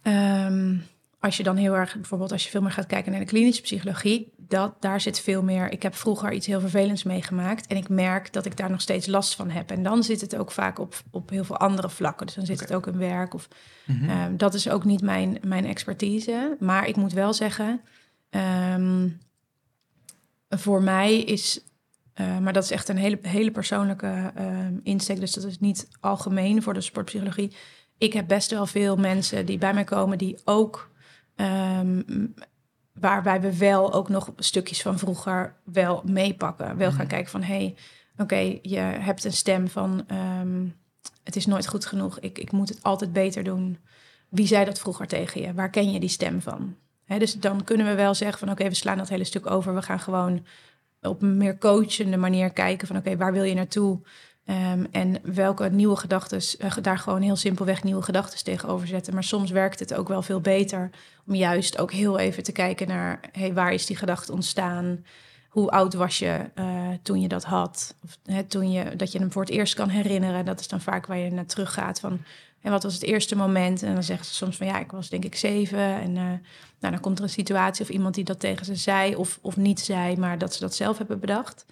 Ehm, 0.02 0.76
als 1.24 1.36
je 1.36 1.42
dan 1.42 1.56
heel 1.56 1.74
erg, 1.74 1.94
bijvoorbeeld 1.94 2.32
als 2.32 2.44
je 2.44 2.50
veel 2.50 2.60
meer 2.62 2.70
gaat 2.70 2.86
kijken 2.86 3.10
naar 3.10 3.20
de 3.20 3.26
klinische 3.26 3.62
psychologie, 3.62 4.32
dat, 4.36 4.74
daar 4.80 5.00
zit 5.00 5.20
veel 5.20 5.42
meer. 5.42 5.72
Ik 5.72 5.82
heb 5.82 5.94
vroeger 5.94 6.32
iets 6.32 6.46
heel 6.46 6.60
vervelends 6.60 7.02
meegemaakt 7.02 7.66
en 7.66 7.76
ik 7.76 7.88
merk 7.88 8.32
dat 8.32 8.46
ik 8.46 8.56
daar 8.56 8.70
nog 8.70 8.80
steeds 8.80 9.06
last 9.06 9.34
van 9.34 9.50
heb. 9.50 9.70
En 9.70 9.82
dan 9.82 10.02
zit 10.02 10.20
het 10.20 10.36
ook 10.36 10.50
vaak 10.50 10.78
op, 10.78 11.02
op 11.10 11.30
heel 11.30 11.44
veel 11.44 11.56
andere 11.56 11.90
vlakken. 11.90 12.26
Dus 12.26 12.34
dan 12.34 12.46
zit 12.46 12.60
het 12.60 12.74
ook 12.74 12.86
in 12.86 12.98
werk. 12.98 13.34
Of, 13.34 13.48
Mhm. 13.86 14.08
ehm, 14.08 14.36
dat 14.36 14.54
is 14.54 14.68
ook 14.68 14.84
niet 14.84 15.02
mijn, 15.02 15.38
mijn 15.46 15.64
expertise. 15.66 16.56
Maar 16.60 16.88
ik 16.88 16.96
moet 16.96 17.12
wel 17.12 17.32
zeggen, 17.32 17.80
ehm, 18.30 19.08
voor 20.48 20.82
mij 20.82 21.18
is, 21.18 21.64
eh, 22.14 22.38
maar 22.38 22.52
dat 22.52 22.64
is 22.64 22.70
echt 22.70 22.88
een 22.88 22.96
hele, 22.96 23.18
hele 23.22 23.50
persoonlijke 23.50 24.32
ehm, 24.34 24.74
insteek. 24.82 25.20
Dus 25.20 25.32
dat 25.32 25.44
is 25.44 25.58
niet 25.60 25.88
algemeen 26.00 26.62
voor 26.62 26.74
de 26.74 26.80
sportpsychologie. 26.80 27.56
Ik 27.98 28.12
heb 28.12 28.28
best 28.28 28.50
wel 28.50 28.66
veel 28.66 28.96
mensen 28.96 29.46
die 29.46 29.58
bij 29.58 29.74
mij 29.74 29.84
komen 29.84 30.18
die 30.18 30.38
ook 30.44 30.92
Ehm, 31.36 32.02
waarbij 32.92 33.40
we 33.40 33.56
wel 33.56 33.92
ook 33.92 34.08
nog 34.08 34.32
stukjes 34.36 34.82
van 34.82 34.98
vroeger 34.98 35.54
wel 35.64 36.02
meepakken. 36.06 36.76
Wel 36.76 36.88
gaan 36.90 36.98
Mhm. 36.98 37.08
kijken 37.08 37.30
van, 37.30 37.42
hé, 37.42 37.54
hey, 37.56 37.74
oké, 38.16 38.58
je 38.62 38.78
hebt 38.78 39.24
een 39.24 39.32
stem 39.32 39.68
van... 39.68 40.04
ehm, 40.06 40.66
het 41.24 41.36
is 41.36 41.46
nooit 41.46 41.66
goed 41.66 41.86
genoeg, 41.86 42.18
ik, 42.20 42.38
ik 42.38 42.52
moet 42.52 42.68
het 42.68 42.82
altijd 42.82 43.12
beter 43.12 43.44
doen. 43.44 43.78
Wie 44.28 44.46
zei 44.46 44.64
dat 44.64 44.78
vroeger 44.78 45.06
tegen 45.06 45.40
je? 45.40 45.54
Waar 45.54 45.70
ken 45.70 45.92
je 45.92 46.00
die 46.00 46.08
stem 46.08 46.42
van? 46.42 46.76
Dus 47.18 47.32
dan 47.34 47.64
kunnen 47.64 47.86
we 47.86 47.94
wel 47.94 48.14
zeggen 48.14 48.38
van, 48.38 48.50
oké, 48.50 48.68
we 48.68 48.74
slaan 48.74 48.98
dat 48.98 49.08
hele 49.08 49.24
stuk 49.24 49.50
over. 49.50 49.74
We 49.74 49.82
gaan 49.82 50.00
gewoon 50.00 50.46
op 51.02 51.22
een 51.22 51.36
meer 51.36 51.58
coachende 51.58 52.16
manier 52.16 52.50
kijken 52.50 52.86
van, 52.86 52.96
oké, 52.96 53.16
waar 53.16 53.32
wil 53.32 53.42
je 53.42 53.54
naartoe? 53.54 54.00
Ehm, 54.44 54.84
en 54.90 55.18
welke 55.22 55.68
nieuwe 55.68 55.96
gedachten, 55.96 56.40
daar 56.82 56.98
gewoon 56.98 57.22
heel 57.22 57.36
simpelweg 57.36 57.82
nieuwe 57.82 58.02
gedachten 58.02 58.44
tegenover 58.44 58.86
zetten. 58.86 59.14
Maar 59.14 59.24
soms 59.24 59.50
werkt 59.50 59.78
het 59.78 59.94
ook 59.94 60.08
wel 60.08 60.22
veel 60.22 60.40
beter 60.40 60.90
om 61.26 61.34
juist 61.34 61.78
ook 61.78 61.92
heel 61.92 62.18
even 62.18 62.42
te 62.42 62.52
kijken 62.52 62.88
naar 62.88 63.20
hey, 63.32 63.54
waar 63.54 63.72
is 63.72 63.86
die 63.86 63.96
gedachte 63.96 64.32
ontstaan? 64.32 65.04
Hoe 65.48 65.70
oud 65.70 65.94
was 65.94 66.18
je 66.18 66.50
eh, 66.54 66.88
toen 67.02 67.20
je 67.20 67.28
dat 67.28 67.44
had? 67.44 67.94
Of 68.04 68.18
hè, 68.24 68.42
toen 68.42 68.70
je 68.72 68.96
dat 68.96 69.12
je 69.12 69.18
hem 69.18 69.32
voor 69.32 69.42
het 69.42 69.50
eerst 69.50 69.74
kan 69.74 69.88
herinneren. 69.88 70.44
Dat 70.44 70.60
is 70.60 70.68
dan 70.68 70.80
vaak 70.80 71.06
waar 71.06 71.18
je 71.18 71.30
naar 71.30 71.46
terug 71.46 71.72
gaat 71.72 72.00
van 72.00 72.20
en 72.64 72.70
wat 72.70 72.82
was 72.82 72.94
het 72.94 73.02
eerste 73.02 73.36
moment? 73.36 73.82
En 73.82 73.94
dan 73.94 74.02
zeggen 74.02 74.26
ze 74.26 74.34
soms 74.34 74.56
van 74.56 74.66
ja, 74.66 74.78
ik 74.78 74.90
was 74.90 75.08
denk 75.08 75.24
ik 75.24 75.36
zeven. 75.36 75.78
En 75.78 76.16
eh, 76.16 76.22
nou, 76.78 76.92
dan 76.92 77.00
komt 77.00 77.18
er 77.18 77.24
een 77.24 77.30
situatie 77.30 77.84
of 77.84 77.90
iemand 77.90 78.14
die 78.14 78.24
dat 78.24 78.40
tegen 78.40 78.66
ze 78.66 78.74
zei 78.74 79.16
of, 79.16 79.38
of 79.42 79.56
niet 79.56 79.80
zei, 79.80 80.16
maar 80.16 80.38
dat 80.38 80.54
ze 80.54 80.60
dat 80.60 80.74
zelf 80.74 80.98
hebben 80.98 81.20
bedacht. 81.20 81.64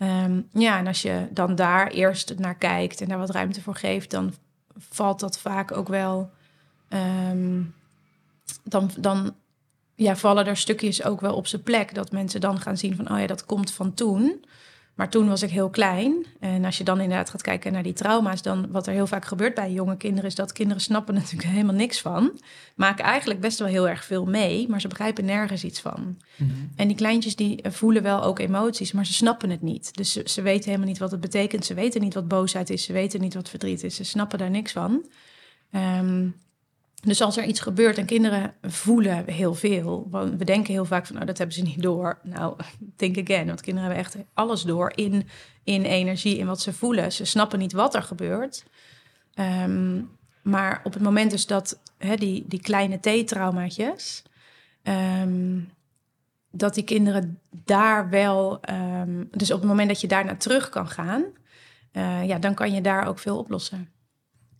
Ehm, 0.00 0.40
ja, 0.52 0.78
en 0.78 0.86
als 0.86 1.02
je 1.02 1.26
dan 1.30 1.54
daar 1.54 1.86
eerst 1.88 2.38
naar 2.38 2.54
kijkt 2.54 3.00
en 3.00 3.08
daar 3.08 3.18
wat 3.18 3.30
ruimte 3.30 3.62
voor 3.62 3.74
geeft, 3.74 4.10
dan 4.10 4.34
valt 4.76 5.20
dat 5.20 5.38
vaak 5.38 5.72
ook 5.72 5.88
wel. 5.88 6.30
ehm, 6.88 7.62
dan, 8.64 8.90
dan 8.98 9.34
ja, 9.94 10.16
vallen 10.16 10.46
er 10.46 10.56
stukjes 10.56 11.04
ook 11.04 11.20
wel 11.20 11.34
op 11.34 11.46
zijn 11.46 11.62
plek. 11.62 11.94
Dat 11.94 12.12
mensen 12.12 12.40
dan 12.40 12.60
gaan 12.60 12.76
zien 12.76 12.96
van, 12.96 13.10
oh 13.10 13.18
ja, 13.18 13.26
dat 13.26 13.46
komt 13.46 13.72
van 13.72 13.94
toen. 13.94 14.44
Maar 15.00 15.08
toen 15.08 15.28
was 15.28 15.42
ik 15.42 15.50
heel 15.50 15.70
klein. 15.70 16.26
En 16.40 16.64
als 16.64 16.78
je 16.78 16.84
dan 16.84 17.00
inderdaad 17.00 17.30
gaat 17.30 17.42
kijken 17.42 17.72
naar 17.72 17.82
die 17.82 17.92
trauma's, 17.92 18.42
dan 18.42 18.70
wat 18.70 18.86
er 18.86 18.92
heel 18.92 19.06
vaak 19.06 19.24
gebeurt 19.24 19.54
bij 19.54 19.72
jonge 19.72 19.96
kinderen, 19.96 20.28
is 20.30 20.34
dat 20.34 20.52
kinderen 20.52 20.82
snappen 20.82 21.14
natuurlijk 21.20 21.48
helemaal 21.48 21.74
niks 21.74 22.00
van. 22.00 22.40
Maken 22.74 23.04
eigenlijk 23.04 23.40
best 23.40 23.58
wel 23.58 23.68
heel 23.68 23.88
erg 23.88 24.04
veel 24.04 24.24
mee, 24.24 24.68
maar 24.68 24.80
ze 24.80 24.88
begrijpen 24.88 25.24
nergens 25.24 25.64
iets 25.64 25.80
van. 25.80 26.16
Mhm. 26.36 26.50
En 26.76 26.88
die 26.88 26.96
kleintjes 26.96 27.36
die 27.36 27.60
voelen 27.62 28.02
wel 28.02 28.22
ook 28.22 28.38
emoties, 28.38 28.92
maar 28.92 29.06
ze 29.06 29.12
snappen 29.12 29.50
het 29.50 29.62
niet. 29.62 29.94
Dus 29.96 30.12
ze, 30.12 30.22
ze 30.24 30.42
weten 30.42 30.64
helemaal 30.64 30.88
niet 30.88 30.98
wat 30.98 31.10
het 31.10 31.20
betekent. 31.20 31.64
Ze 31.64 31.74
weten 31.74 32.00
niet 32.00 32.14
wat 32.14 32.28
boosheid 32.28 32.70
is. 32.70 32.84
Ze 32.84 32.92
weten 32.92 33.20
niet 33.20 33.34
wat 33.34 33.48
verdriet 33.48 33.82
is. 33.82 33.96
Ze 33.96 34.04
snappen 34.04 34.38
daar 34.38 34.50
niks 34.50 34.72
van. 34.72 35.04
Ehm, 35.70 36.28
dus 37.00 37.20
als 37.20 37.36
er 37.36 37.44
iets 37.44 37.60
gebeurt 37.60 37.98
en 37.98 38.06
kinderen 38.06 38.54
voelen 38.62 39.24
heel 39.30 39.54
veel. 39.54 40.06
want 40.10 40.38
We 40.38 40.44
denken 40.44 40.72
heel 40.72 40.84
vaak 40.84 41.06
van, 41.06 41.14
nou, 41.14 41.26
dat 41.26 41.38
hebben 41.38 41.56
ze 41.56 41.62
niet 41.62 41.82
door. 41.82 42.18
Nou, 42.22 42.56
think 42.96 43.18
again. 43.18 43.46
Want 43.46 43.60
kinderen 43.60 43.88
hebben 43.88 44.06
echt 44.06 44.16
alles 44.34 44.62
door 44.62 44.92
in, 44.94 45.28
in 45.64 45.82
energie, 45.82 46.38
in 46.38 46.46
wat 46.46 46.60
ze 46.60 46.72
voelen. 46.72 47.12
Ze 47.12 47.24
snappen 47.24 47.58
niet 47.58 47.72
wat 47.72 47.94
er 47.94 48.02
gebeurt. 48.02 48.64
Ehm, 49.34 50.02
maar 50.42 50.80
op 50.84 50.92
het 50.92 51.02
moment 51.02 51.30
dus 51.30 51.46
dat 51.46 51.80
die, 52.16 52.44
die 52.48 52.60
kleine 52.60 52.98
T-traumaatjes... 53.00 54.22
ehm, 54.82 55.58
dat 56.50 56.74
die 56.74 56.84
kinderen 56.84 57.38
daar 57.50 58.10
wel... 58.10 58.60
ehm, 58.60 59.24
dus 59.30 59.50
op 59.50 59.58
het 59.58 59.68
moment 59.68 59.88
dat 59.88 60.00
je 60.00 60.08
daar 60.08 60.24
naar 60.24 60.38
terug 60.38 60.68
kan 60.68 60.88
gaan... 60.88 61.24
eh, 61.92 62.26
ja, 62.26 62.38
dan 62.38 62.54
kan 62.54 62.72
je 62.72 62.80
daar 62.80 63.06
ook 63.06 63.18
veel 63.18 63.38
oplossen. 63.38 63.88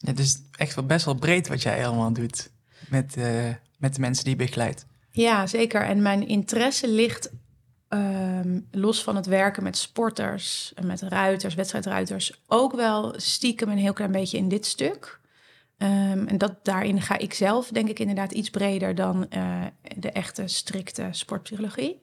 Het 0.01 0.19
is 0.19 0.43
echt 0.57 0.75
wel 0.75 0.87
best 0.87 1.05
wel 1.05 1.15
breed 1.15 1.49
wat 1.49 1.63
jij 1.63 1.87
allemaal 1.87 2.13
doet 2.13 2.51
met, 2.89 3.17
eh, 3.17 3.49
met 3.79 3.95
de 3.95 4.01
mensen 4.01 4.25
die 4.25 4.33
je 4.37 4.45
begeleidt. 4.45 4.87
Ja, 5.11 5.47
zeker. 5.47 5.83
En 5.83 6.03
mijn 6.03 6.29
interesse 6.29 6.89
ligt 6.89 7.31
ehm, 7.89 8.61
los 8.71 9.03
van 9.03 9.17
het 9.17 9.27
werken 9.27 9.63
met 9.63 9.77
sporters 9.77 10.73
en 10.75 10.87
met 10.87 11.03
ruiters, 11.03 11.55
wedstrijdruiters, 11.55 12.43
ook 12.47 12.75
wel 12.75 13.15
stiekem 13.17 13.69
een 13.69 13.79
heel 13.79 13.93
klein 13.93 14.13
beetje 14.13 14.39
in 14.39 14.49
dit 14.49 14.67
stuk. 14.67 15.21
Ehm, 15.79 16.27
en 16.27 16.39
dat, 16.39 16.65
daarin 16.65 17.01
ga 17.03 17.19
ik 17.19 17.35
zelf, 17.35 17.69
denk 17.69 17.89
ik, 17.89 17.99
inderdaad 17.99 18.33
iets 18.33 18.51
breder 18.51 18.95
dan 18.95 19.29
eh, 19.29 19.63
de 19.97 20.11
echte 20.11 20.47
strikte 20.47 21.09
sportpsychologie. 21.11 22.01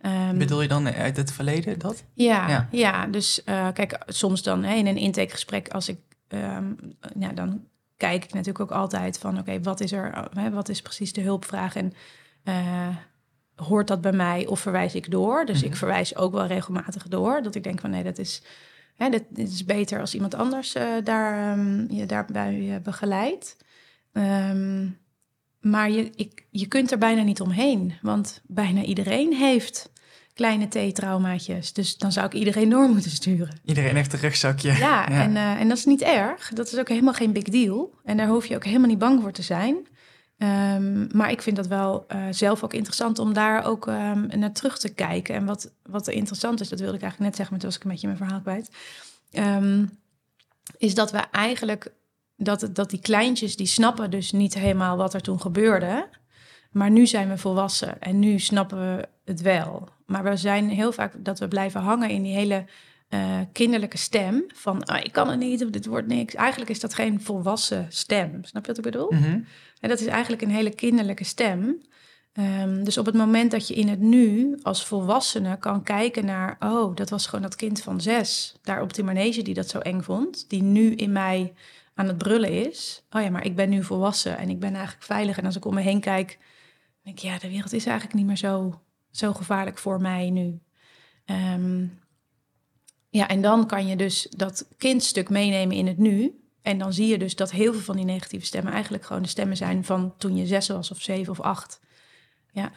Ehm, 0.00 0.38
Bedoel 0.38 0.62
je 0.62 0.68
dan 0.68 0.88
uit 0.88 1.16
het 1.16 1.32
verleden 1.32 1.78
dat? 1.78 2.04
ja, 2.14 2.48
Ja. 2.48 2.68
ja. 2.70 3.06
dus 3.06 3.44
eh, 3.44 3.68
kijk, 3.72 3.98
soms 4.06 4.42
dan 4.42 4.64
hè, 4.64 4.74
in 4.74 4.86
een 4.86 4.96
intakegesprek, 4.96 5.68
als 5.68 5.88
ik, 5.88 5.98
ehm, 6.32 6.72
ja, 7.18 7.32
dan 7.32 7.64
kijk 7.96 8.24
ik 8.24 8.32
natuurlijk 8.32 8.60
ook 8.60 8.78
altijd 8.78 9.18
van, 9.18 9.38
oké, 9.38 9.60
wat 9.60 9.80
is 9.80 9.92
er, 9.92 10.28
hè, 10.34 10.50
wat 10.50 10.68
is 10.68 10.82
precies 10.82 11.12
de 11.12 11.20
hulpvraag 11.20 11.76
en 11.76 11.92
eh, 12.44 12.96
hoort 13.54 13.88
dat 13.88 14.00
bij 14.00 14.12
mij 14.12 14.46
of 14.46 14.60
verwijs 14.60 14.94
ik 14.94 15.10
door? 15.10 15.44
Dus 15.44 15.56
Mhm. 15.58 15.66
ik 15.66 15.76
verwijs 15.76 16.16
ook 16.16 16.32
wel 16.32 16.46
regelmatig 16.46 17.08
door, 17.08 17.42
dat 17.42 17.54
ik 17.54 17.64
denk 17.64 17.80
van, 17.80 17.90
nee, 17.90 18.02
dat 18.02 18.18
is, 18.18 18.42
hè, 18.96 19.08
dit, 19.08 19.24
dit 19.28 19.48
is 19.48 19.64
beter 19.64 20.00
als 20.00 20.14
iemand 20.14 20.34
anders 20.34 20.74
eh, 20.74 20.86
daar 21.04 21.52
ehm, 21.58 21.92
je 21.92 22.06
daarbij 22.06 22.74
eh, 22.74 22.80
begeleidt. 22.82 23.56
Ehm, 24.12 24.88
maar 25.60 25.90
je, 25.90 26.10
ik, 26.14 26.46
je 26.50 26.66
kunt 26.66 26.90
er 26.90 26.98
bijna 26.98 27.22
niet 27.22 27.40
omheen, 27.40 27.92
want 28.02 28.40
bijna 28.46 28.82
iedereen 28.82 29.32
heeft 29.32 29.89
kleine 30.40 30.68
T-traumaatjes. 30.68 31.72
Dus 31.72 31.96
dan 31.96 32.12
zou 32.12 32.26
ik 32.26 32.32
iedereen 32.32 32.68
door 32.68 32.88
moeten 32.88 33.10
sturen. 33.10 33.60
Iedereen 33.64 33.96
heeft 33.96 34.12
een 34.12 34.18
rugzakje. 34.18 34.72
Ja, 34.72 35.08
En, 35.08 35.36
eh, 35.36 35.60
en 35.60 35.68
dat 35.68 35.76
is 35.76 35.84
niet 35.84 36.02
erg. 36.02 36.48
Dat 36.48 36.72
is 36.72 36.78
ook 36.78 36.88
helemaal 36.88 37.12
geen 37.12 37.32
big 37.32 37.42
deal. 37.42 37.94
En 38.04 38.16
daar 38.16 38.28
hoef 38.28 38.46
je 38.46 38.54
ook 38.54 38.64
helemaal 38.64 38.88
niet 38.88 38.98
bang 38.98 39.20
voor 39.20 39.32
te 39.32 39.42
zijn. 39.42 39.76
Ehm, 40.38 41.16
maar 41.16 41.30
ik 41.30 41.42
vind 41.42 41.56
dat 41.56 41.66
wel 41.66 42.04
eh, 42.08 42.22
zelf 42.30 42.64
ook 42.64 42.74
interessant 42.74 43.18
om 43.18 43.32
daar 43.32 43.64
ook 43.64 43.86
ehm, 43.86 44.38
naar 44.38 44.52
terug 44.52 44.78
te 44.78 44.94
kijken. 44.94 45.34
En 45.34 45.44
wat, 45.44 45.72
wat 45.82 46.06
er 46.06 46.12
interessant 46.12 46.60
is, 46.60 46.68
dat 46.68 46.80
wilde 46.80 46.96
ik 46.96 47.02
eigenlijk 47.02 47.30
net 47.30 47.36
zeggen, 47.36 47.54
maar 47.54 47.64
toen 47.64 47.68
was 47.68 47.78
ik 47.78 47.84
een 47.84 47.90
beetje 47.90 48.06
mijn 48.06 48.18
verhaal 48.18 48.40
kwijt. 48.40 48.70
Ehm, 49.30 49.86
is 50.78 50.94
dat 50.94 51.10
we 51.10 51.18
eigenlijk, 51.30 51.92
dat, 52.36 52.68
dat 52.72 52.90
die 52.90 53.00
kleintjes, 53.00 53.56
die 53.56 53.66
snappen 53.66 54.10
dus 54.10 54.32
niet 54.32 54.54
helemaal 54.54 54.96
wat 54.96 55.14
er 55.14 55.20
toen 55.20 55.40
gebeurde. 55.40 56.08
Maar 56.70 56.90
nu 56.90 57.06
zijn 57.06 57.28
we 57.28 57.38
volwassen 57.38 58.00
en 58.00 58.18
nu 58.18 58.38
snappen 58.38 58.78
we 58.78 59.08
het 59.24 59.40
wel. 59.40 59.88
Maar 60.06 60.24
we 60.24 60.36
zijn 60.36 60.68
heel 60.68 60.92
vaak 60.92 61.12
dat 61.24 61.38
we 61.38 61.48
blijven 61.48 61.80
hangen 61.80 62.10
in 62.10 62.22
die 62.22 62.34
hele 62.34 62.64
eh, 63.08 63.38
kinderlijke 63.52 63.98
stem. 63.98 64.44
Van 64.54 64.84
ah, 64.84 65.04
ik 65.04 65.12
kan 65.12 65.28
het 65.28 65.38
niet 65.38 65.64
of 65.64 65.70
dit 65.70 65.86
wordt 65.86 66.06
niks. 66.06 66.34
Eigenlijk 66.34 66.70
is 66.70 66.80
dat 66.80 66.94
geen 66.94 67.20
volwassen 67.20 67.86
stem. 67.88 68.44
Snap 68.44 68.62
je 68.62 68.68
wat 68.68 68.78
ik 68.78 68.92
bedoel? 68.92 69.12
Mhm. 69.12 69.40
En 69.80 69.88
dat 69.88 70.00
is 70.00 70.06
eigenlijk 70.06 70.42
een 70.42 70.50
hele 70.50 70.74
kinderlijke 70.74 71.24
stem. 71.24 71.80
Ehm, 72.32 72.84
dus 72.84 72.98
op 72.98 73.06
het 73.06 73.14
moment 73.14 73.50
dat 73.50 73.68
je 73.68 73.74
in 73.74 73.88
het 73.88 74.00
nu 74.00 74.58
als 74.62 74.86
volwassene 74.86 75.58
kan 75.58 75.82
kijken 75.82 76.24
naar... 76.24 76.56
oh, 76.60 76.96
dat 76.96 77.10
was 77.10 77.26
gewoon 77.26 77.42
dat 77.42 77.56
kind 77.56 77.82
van 77.82 78.00
zes, 78.00 78.56
daar 78.62 78.82
op 78.82 78.94
die 78.94 79.04
manege 79.04 79.42
die 79.42 79.54
dat 79.54 79.68
zo 79.68 79.78
eng 79.78 80.00
vond... 80.00 80.48
die 80.48 80.62
nu 80.62 80.94
in 80.94 81.12
mij 81.12 81.52
aan 81.94 82.06
het 82.06 82.18
brullen 82.18 82.68
is. 82.68 83.02
Oh 83.10 83.22
ja, 83.22 83.30
maar 83.30 83.44
ik 83.44 83.56
ben 83.56 83.68
nu 83.68 83.84
volwassen 83.84 84.38
en 84.38 84.48
ik 84.48 84.60
ben 84.60 84.74
eigenlijk 84.74 85.04
veilig. 85.04 85.38
En 85.38 85.44
als 85.44 85.56
ik 85.56 85.64
om 85.64 85.74
me 85.74 85.80
heen 85.80 86.00
kijk, 86.00 86.38
denk 87.02 87.16
ik... 87.16 87.22
ja, 87.22 87.38
de 87.38 87.48
wereld 87.50 87.72
is 87.72 87.86
eigenlijk 87.86 88.16
niet 88.16 88.26
meer 88.26 88.36
zo, 88.36 88.80
zo 89.10 89.32
gevaarlijk 89.32 89.78
voor 89.78 90.00
mij 90.00 90.30
nu. 90.30 90.60
Ehm, 91.24 91.86
Ja, 93.12 93.28
en 93.28 93.42
dan 93.42 93.66
kan 93.66 93.86
je 93.86 93.96
dus 93.96 94.26
dat 94.30 94.68
kindstuk 94.76 95.28
meenemen 95.28 95.76
in 95.76 95.86
het 95.86 95.98
nu. 95.98 96.40
En 96.62 96.78
dan 96.78 96.92
zie 96.92 97.06
je 97.06 97.18
dus 97.18 97.36
dat 97.36 97.50
heel 97.50 97.72
veel 97.72 97.82
van 97.82 97.96
die 97.96 98.04
negatieve 98.04 98.46
stemmen 98.46 98.72
eigenlijk 98.72 99.04
gewoon 99.04 99.22
de 99.22 99.28
stemmen 99.28 99.56
zijn 99.56 99.84
van 99.84 100.14
toen 100.16 100.36
je 100.36 100.46
zes 100.46 100.68
was 100.68 100.90
of 100.90 101.00
zeven 101.02 101.32
of 101.32 101.40
acht. 101.40 101.80
Ja. 102.52 102.72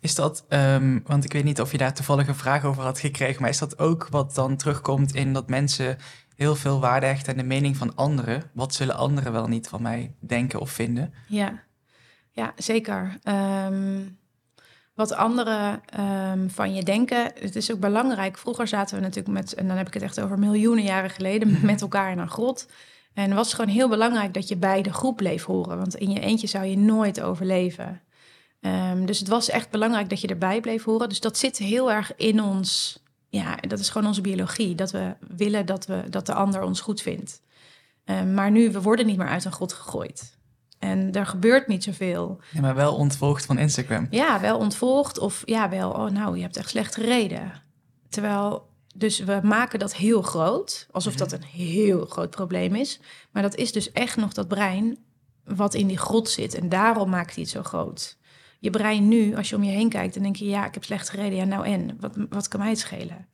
Is 0.00 0.14
dat, 0.14 0.44
ehm, 0.48 0.98
want 1.04 1.24
ik 1.24 1.32
weet 1.32 1.44
niet 1.44 1.60
of 1.60 1.72
je 1.72 1.78
daar 1.78 1.94
toevallig 1.94 2.28
een 2.28 2.34
vraag 2.34 2.64
over 2.64 2.82
had 2.82 2.98
gekregen, 2.98 3.40
maar 3.40 3.50
is 3.50 3.58
dat 3.58 3.78
ook 3.78 4.08
wat 4.08 4.34
dan 4.34 4.56
terugkomt 4.56 5.14
in 5.14 5.32
dat 5.32 5.48
mensen 5.48 5.98
heel 6.36 6.54
veel 6.54 6.80
waarde 6.80 7.06
hechten 7.06 7.32
aan 7.32 7.38
de 7.38 7.44
mening 7.44 7.76
van 7.76 7.94
anderen? 7.94 8.50
Wat 8.54 8.74
zullen 8.74 8.96
anderen 8.96 9.32
wel 9.32 9.48
niet 9.48 9.68
van 9.68 9.82
mij 9.82 10.14
denken 10.20 10.60
of 10.60 10.70
vinden? 10.70 11.14
Ja, 11.28 11.62
ja 12.32 12.52
zeker. 12.56 13.18
Ehm, 13.22 14.00
wat 14.94 15.12
anderen 15.12 15.80
ehm, 15.86 16.48
van 16.48 16.74
je 16.74 16.82
denken, 16.82 17.32
het 17.38 17.56
is 17.56 17.72
ook 17.72 17.80
belangrijk. 17.80 18.38
Vroeger 18.38 18.68
zaten 18.68 18.96
we 18.96 19.02
natuurlijk 19.02 19.34
met, 19.34 19.54
en 19.54 19.68
dan 19.68 19.76
heb 19.76 19.86
ik 19.86 19.94
het 19.94 20.02
echt 20.02 20.20
over 20.20 20.38
miljoenen 20.38 20.84
jaren 20.84 21.10
geleden, 21.10 21.58
met 21.66 21.80
elkaar 21.80 22.10
in 22.10 22.18
een 22.18 22.30
grot. 22.30 22.66
En 23.14 23.24
het 23.24 23.34
was 23.34 23.54
gewoon 23.54 23.70
heel 23.70 23.88
belangrijk 23.88 24.34
dat 24.34 24.48
je 24.48 24.56
bij 24.56 24.82
de 24.82 24.92
groep 24.92 25.16
bleef 25.16 25.44
horen, 25.44 25.78
want 25.78 25.94
in 25.94 26.10
je 26.10 26.20
eentje 26.20 26.46
zou 26.46 26.64
je 26.64 26.78
nooit 26.78 27.20
overleven. 27.20 28.02
Ehm, 28.60 29.04
dus 29.04 29.18
het 29.18 29.28
was 29.28 29.48
echt 29.48 29.70
belangrijk 29.70 30.08
dat 30.08 30.20
je 30.20 30.28
erbij 30.28 30.60
bleef 30.60 30.84
horen. 30.84 31.08
Dus 31.08 31.20
dat 31.20 31.38
zit 31.38 31.58
heel 31.58 31.92
erg 31.92 32.16
in 32.16 32.42
ons. 32.42 33.02
Ja, 33.28 33.56
dat 33.56 33.78
is 33.78 33.88
gewoon 33.88 34.08
onze 34.08 34.20
biologie. 34.20 34.74
Dat 34.74 34.90
we 34.90 35.14
willen 35.36 35.66
dat, 35.66 35.86
we, 35.86 36.04
dat 36.10 36.26
de 36.26 36.34
ander 36.34 36.62
ons 36.62 36.80
goed 36.80 37.00
vindt. 37.00 37.42
Um, 38.04 38.34
maar 38.34 38.50
nu, 38.50 38.70
we 38.70 38.82
worden 38.82 39.06
niet 39.06 39.16
meer 39.16 39.28
uit 39.28 39.44
een 39.44 39.52
grot 39.52 39.72
gegooid. 39.72 40.38
En 40.82 41.12
er 41.12 41.26
gebeurt 41.26 41.66
niet 41.66 41.84
zoveel. 41.84 42.40
Ja, 42.50 42.60
maar 42.60 42.74
wel 42.74 42.94
ontvolgd 42.94 43.46
van 43.46 43.58
Instagram. 43.58 44.06
Ja, 44.10 44.40
wel 44.40 44.58
ontvolgd. 44.58 45.18
Of 45.18 45.42
ja, 45.44 45.68
wel, 45.68 45.90
oh 45.90 46.10
nou, 46.10 46.36
je 46.36 46.42
hebt 46.42 46.56
echt 46.56 46.68
slecht 46.68 46.94
gereden. 46.94 47.62
Terwijl, 48.08 48.68
dus 48.94 49.18
we 49.18 49.40
maken 49.42 49.78
dat 49.78 49.94
heel 49.94 50.22
groot. 50.22 50.86
Alsof 50.90 51.14
dat 51.14 51.32
een 51.32 51.42
heel 51.42 52.06
groot 52.06 52.30
probleem 52.30 52.74
is. 52.74 53.00
Maar 53.30 53.42
dat 53.42 53.54
is 53.54 53.72
dus 53.72 53.92
echt 53.92 54.16
nog 54.16 54.32
dat 54.32 54.48
brein 54.48 54.98
wat 55.44 55.74
in 55.74 55.86
die 55.86 55.98
grot 55.98 56.28
zit. 56.28 56.54
En 56.54 56.68
daarom 56.68 57.10
maakt 57.10 57.34
hij 57.34 57.42
het 57.42 57.52
zo 57.52 57.62
groot 57.62 58.20
je 58.62 58.70
brein 58.70 59.08
nu, 59.08 59.36
als 59.36 59.48
je 59.48 59.56
om 59.56 59.62
je 59.62 59.70
heen 59.70 59.88
kijkt, 59.88 60.14
dan 60.14 60.22
denk 60.22 60.36
je, 60.36 60.44
ja, 60.44 60.66
ik 60.66 60.74
heb 60.74 60.84
slecht 60.84 61.08
gereden. 61.08 61.36
Ja, 61.36 61.44
nou 61.44 61.66
en, 61.66 61.96
wat, 62.00 62.16
wat 62.28 62.48
kan 62.48 62.60
mij 62.60 62.68
het 62.68 62.78
schelen? 62.78 63.28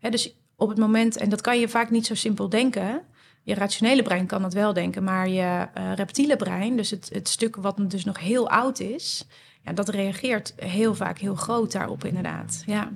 dus 0.00 0.36
op 0.56 0.68
het 0.68 0.78
moment, 0.78 1.16
en 1.16 1.28
dat 1.28 1.40
kan 1.40 1.60
je 1.60 1.68
vaak 1.68 1.90
niet 1.90 2.06
zo 2.06 2.14
simpel 2.14 2.48
denken. 2.48 3.02
Je 3.44 3.54
rationele 3.54 4.02
brein 4.02 4.26
kan 4.26 4.42
dat 4.42 4.52
wel 4.52 4.72
denken, 4.72 5.04
maar 5.04 5.28
je 5.28 5.68
uh, 5.78 5.92
reptiele 5.94 6.36
brein, 6.36 6.76
dus 6.76 6.90
het, 6.90 7.10
het 7.12 7.28
stuk 7.28 7.56
wat 7.56 7.90
dus 7.90 8.04
nog 8.04 8.20
heel 8.20 8.50
oud 8.50 8.80
is, 8.80 9.26
ja, 9.62 9.72
dat 9.72 9.88
reageert 9.88 10.54
heel 10.56 10.94
vaak 10.94 11.18
heel 11.18 11.34
groot 11.34 11.72
daarop, 11.72 12.04
inderdaad. 12.04 12.62
Ja. 12.66 12.90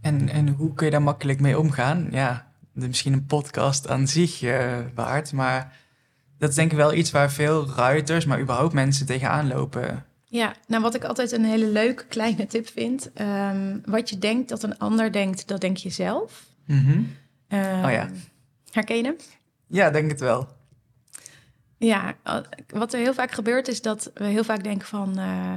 En, 0.00 0.28
en 0.28 0.48
hoe 0.48 0.74
kun 0.74 0.86
je 0.86 0.92
daar 0.92 1.02
makkelijk 1.02 1.40
mee 1.40 1.58
omgaan? 1.58 2.08
Ja, 2.10 2.52
misschien 2.72 3.12
een 3.12 3.26
podcast 3.26 3.88
aan 3.88 4.06
zich 4.08 4.42
uh, 4.42 4.76
waard, 4.94 5.32
maar 5.32 5.76
dat 6.38 6.48
is 6.48 6.54
denk 6.54 6.70
ik 6.70 6.76
wel 6.76 6.94
iets 6.94 7.10
waar 7.10 7.32
veel 7.32 7.68
ruiters, 7.76 8.24
maar 8.24 8.40
überhaupt 8.40 8.72
mensen 8.72 9.06
tegenaan 9.06 9.48
lopen. 9.48 10.04
Ja, 10.24 10.54
nou 10.66 10.82
wat 10.82 10.94
ik 10.94 11.04
altijd 11.04 11.32
een 11.32 11.44
hele 11.44 11.66
leuke 11.66 12.04
kleine 12.04 12.46
tip 12.46 12.68
vind. 12.68 13.10
Um, 13.20 13.80
wat 13.84 14.10
je 14.10 14.18
denkt 14.18 14.48
dat 14.48 14.62
een 14.62 14.78
ander 14.78 15.12
denkt, 15.12 15.48
dat 15.48 15.60
denk 15.60 15.76
je 15.76 15.90
zelf. 15.90 16.46
Mm 16.66 16.84
-hmm. 16.84 17.06
oh 17.84 17.90
ja. 17.90 18.08
Herken 18.70 18.96
je 18.96 19.02
hem? 19.02 19.16
Ja, 19.68 19.90
denk 19.90 20.10
het 20.10 20.20
wel. 20.20 20.48
Ja, 21.78 22.16
wat 22.68 22.92
er 22.92 23.00
heel 23.00 23.14
vaak 23.14 23.30
gebeurt 23.30 23.68
is 23.68 23.82
dat 23.82 24.10
we 24.14 24.24
heel 24.24 24.44
vaak 24.44 24.62
denken 24.62 24.86
van... 24.86 25.18
Uh, 25.18 25.54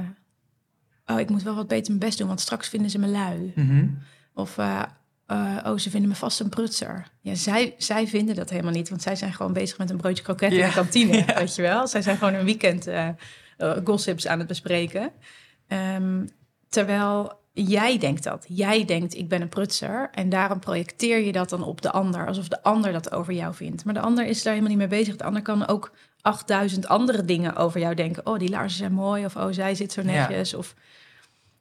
oh, 1.06 1.20
ik 1.20 1.30
moet 1.30 1.42
wel 1.42 1.54
wat 1.54 1.68
beter 1.68 1.86
mijn 1.86 1.98
best 1.98 2.18
doen, 2.18 2.26
want 2.26 2.40
straks 2.40 2.68
vinden 2.68 2.90
ze 2.90 2.98
me 2.98 3.06
lui. 3.06 3.52
Mm 3.54 3.68
-hmm. 3.68 3.98
Of, 4.34 4.58
uh, 4.58 4.82
uh, 5.26 5.58
oh, 5.64 5.78
ze 5.78 5.90
vinden 5.90 6.08
me 6.08 6.14
vast 6.14 6.40
een 6.40 6.48
prutser. 6.48 7.10
Ja, 7.20 7.34
zij, 7.34 7.74
zij 7.78 8.06
vinden 8.06 8.34
dat 8.34 8.50
helemaal 8.50 8.72
niet, 8.72 8.88
want 8.88 9.02
zij 9.02 9.16
zijn 9.16 9.32
gewoon 9.32 9.52
bezig 9.52 9.78
met 9.78 9.90
een 9.90 9.96
broodje 9.96 10.22
kroket 10.22 10.52
in 10.52 10.66
de 10.66 10.72
kantine, 10.72 11.16
ja. 11.26 11.34
weet 11.34 11.54
je 11.54 11.62
wel. 11.62 11.86
Zij 11.86 12.02
zijn 12.02 12.16
gewoon 12.16 12.34
een 12.34 12.44
weekend 12.44 12.88
gossips 13.84 14.26
aan 14.26 14.38
het 14.38 14.48
bespreken. 14.48 15.12
Um, 15.68 16.28
terwijl 16.68 17.41
jij 17.52 17.98
denkt 17.98 18.22
dat. 18.22 18.44
Jij 18.48 18.84
denkt, 18.84 19.16
ik 19.16 19.28
ben 19.28 19.40
een 19.40 19.48
prutser. 19.48 20.08
En 20.12 20.28
daarom 20.28 20.58
projecteer 20.58 21.24
je 21.24 21.32
dat 21.32 21.50
dan 21.50 21.62
op 21.62 21.82
de 21.82 21.90
ander. 21.90 22.26
Alsof 22.26 22.48
de 22.48 22.62
ander 22.62 22.92
dat 22.92 23.12
over 23.12 23.32
jou 23.32 23.54
vindt. 23.54 23.84
Maar 23.84 23.94
de 23.94 24.00
ander 24.00 24.26
is 24.26 24.42
daar 24.42 24.52
helemaal 24.54 24.76
niet 24.76 24.88
mee 24.88 24.98
bezig. 24.98 25.16
De 25.16 25.24
ander 25.24 25.42
kan 25.42 25.66
ook 25.66 25.92
8000 26.20 26.88
andere 26.88 27.24
dingen 27.24 27.56
over 27.56 27.80
jou 27.80 27.94
denken. 27.94 28.26
Oh, 28.26 28.38
die 28.38 28.50
laarzen 28.50 28.78
zijn 28.78 28.92
mooi. 28.92 29.24
Of 29.24 29.36
oh, 29.36 29.46
zij 29.50 29.74
zit 29.74 29.92
zo 29.92 30.02
netjes. 30.02 30.50
Ja. 30.50 30.58
Of... 30.58 30.74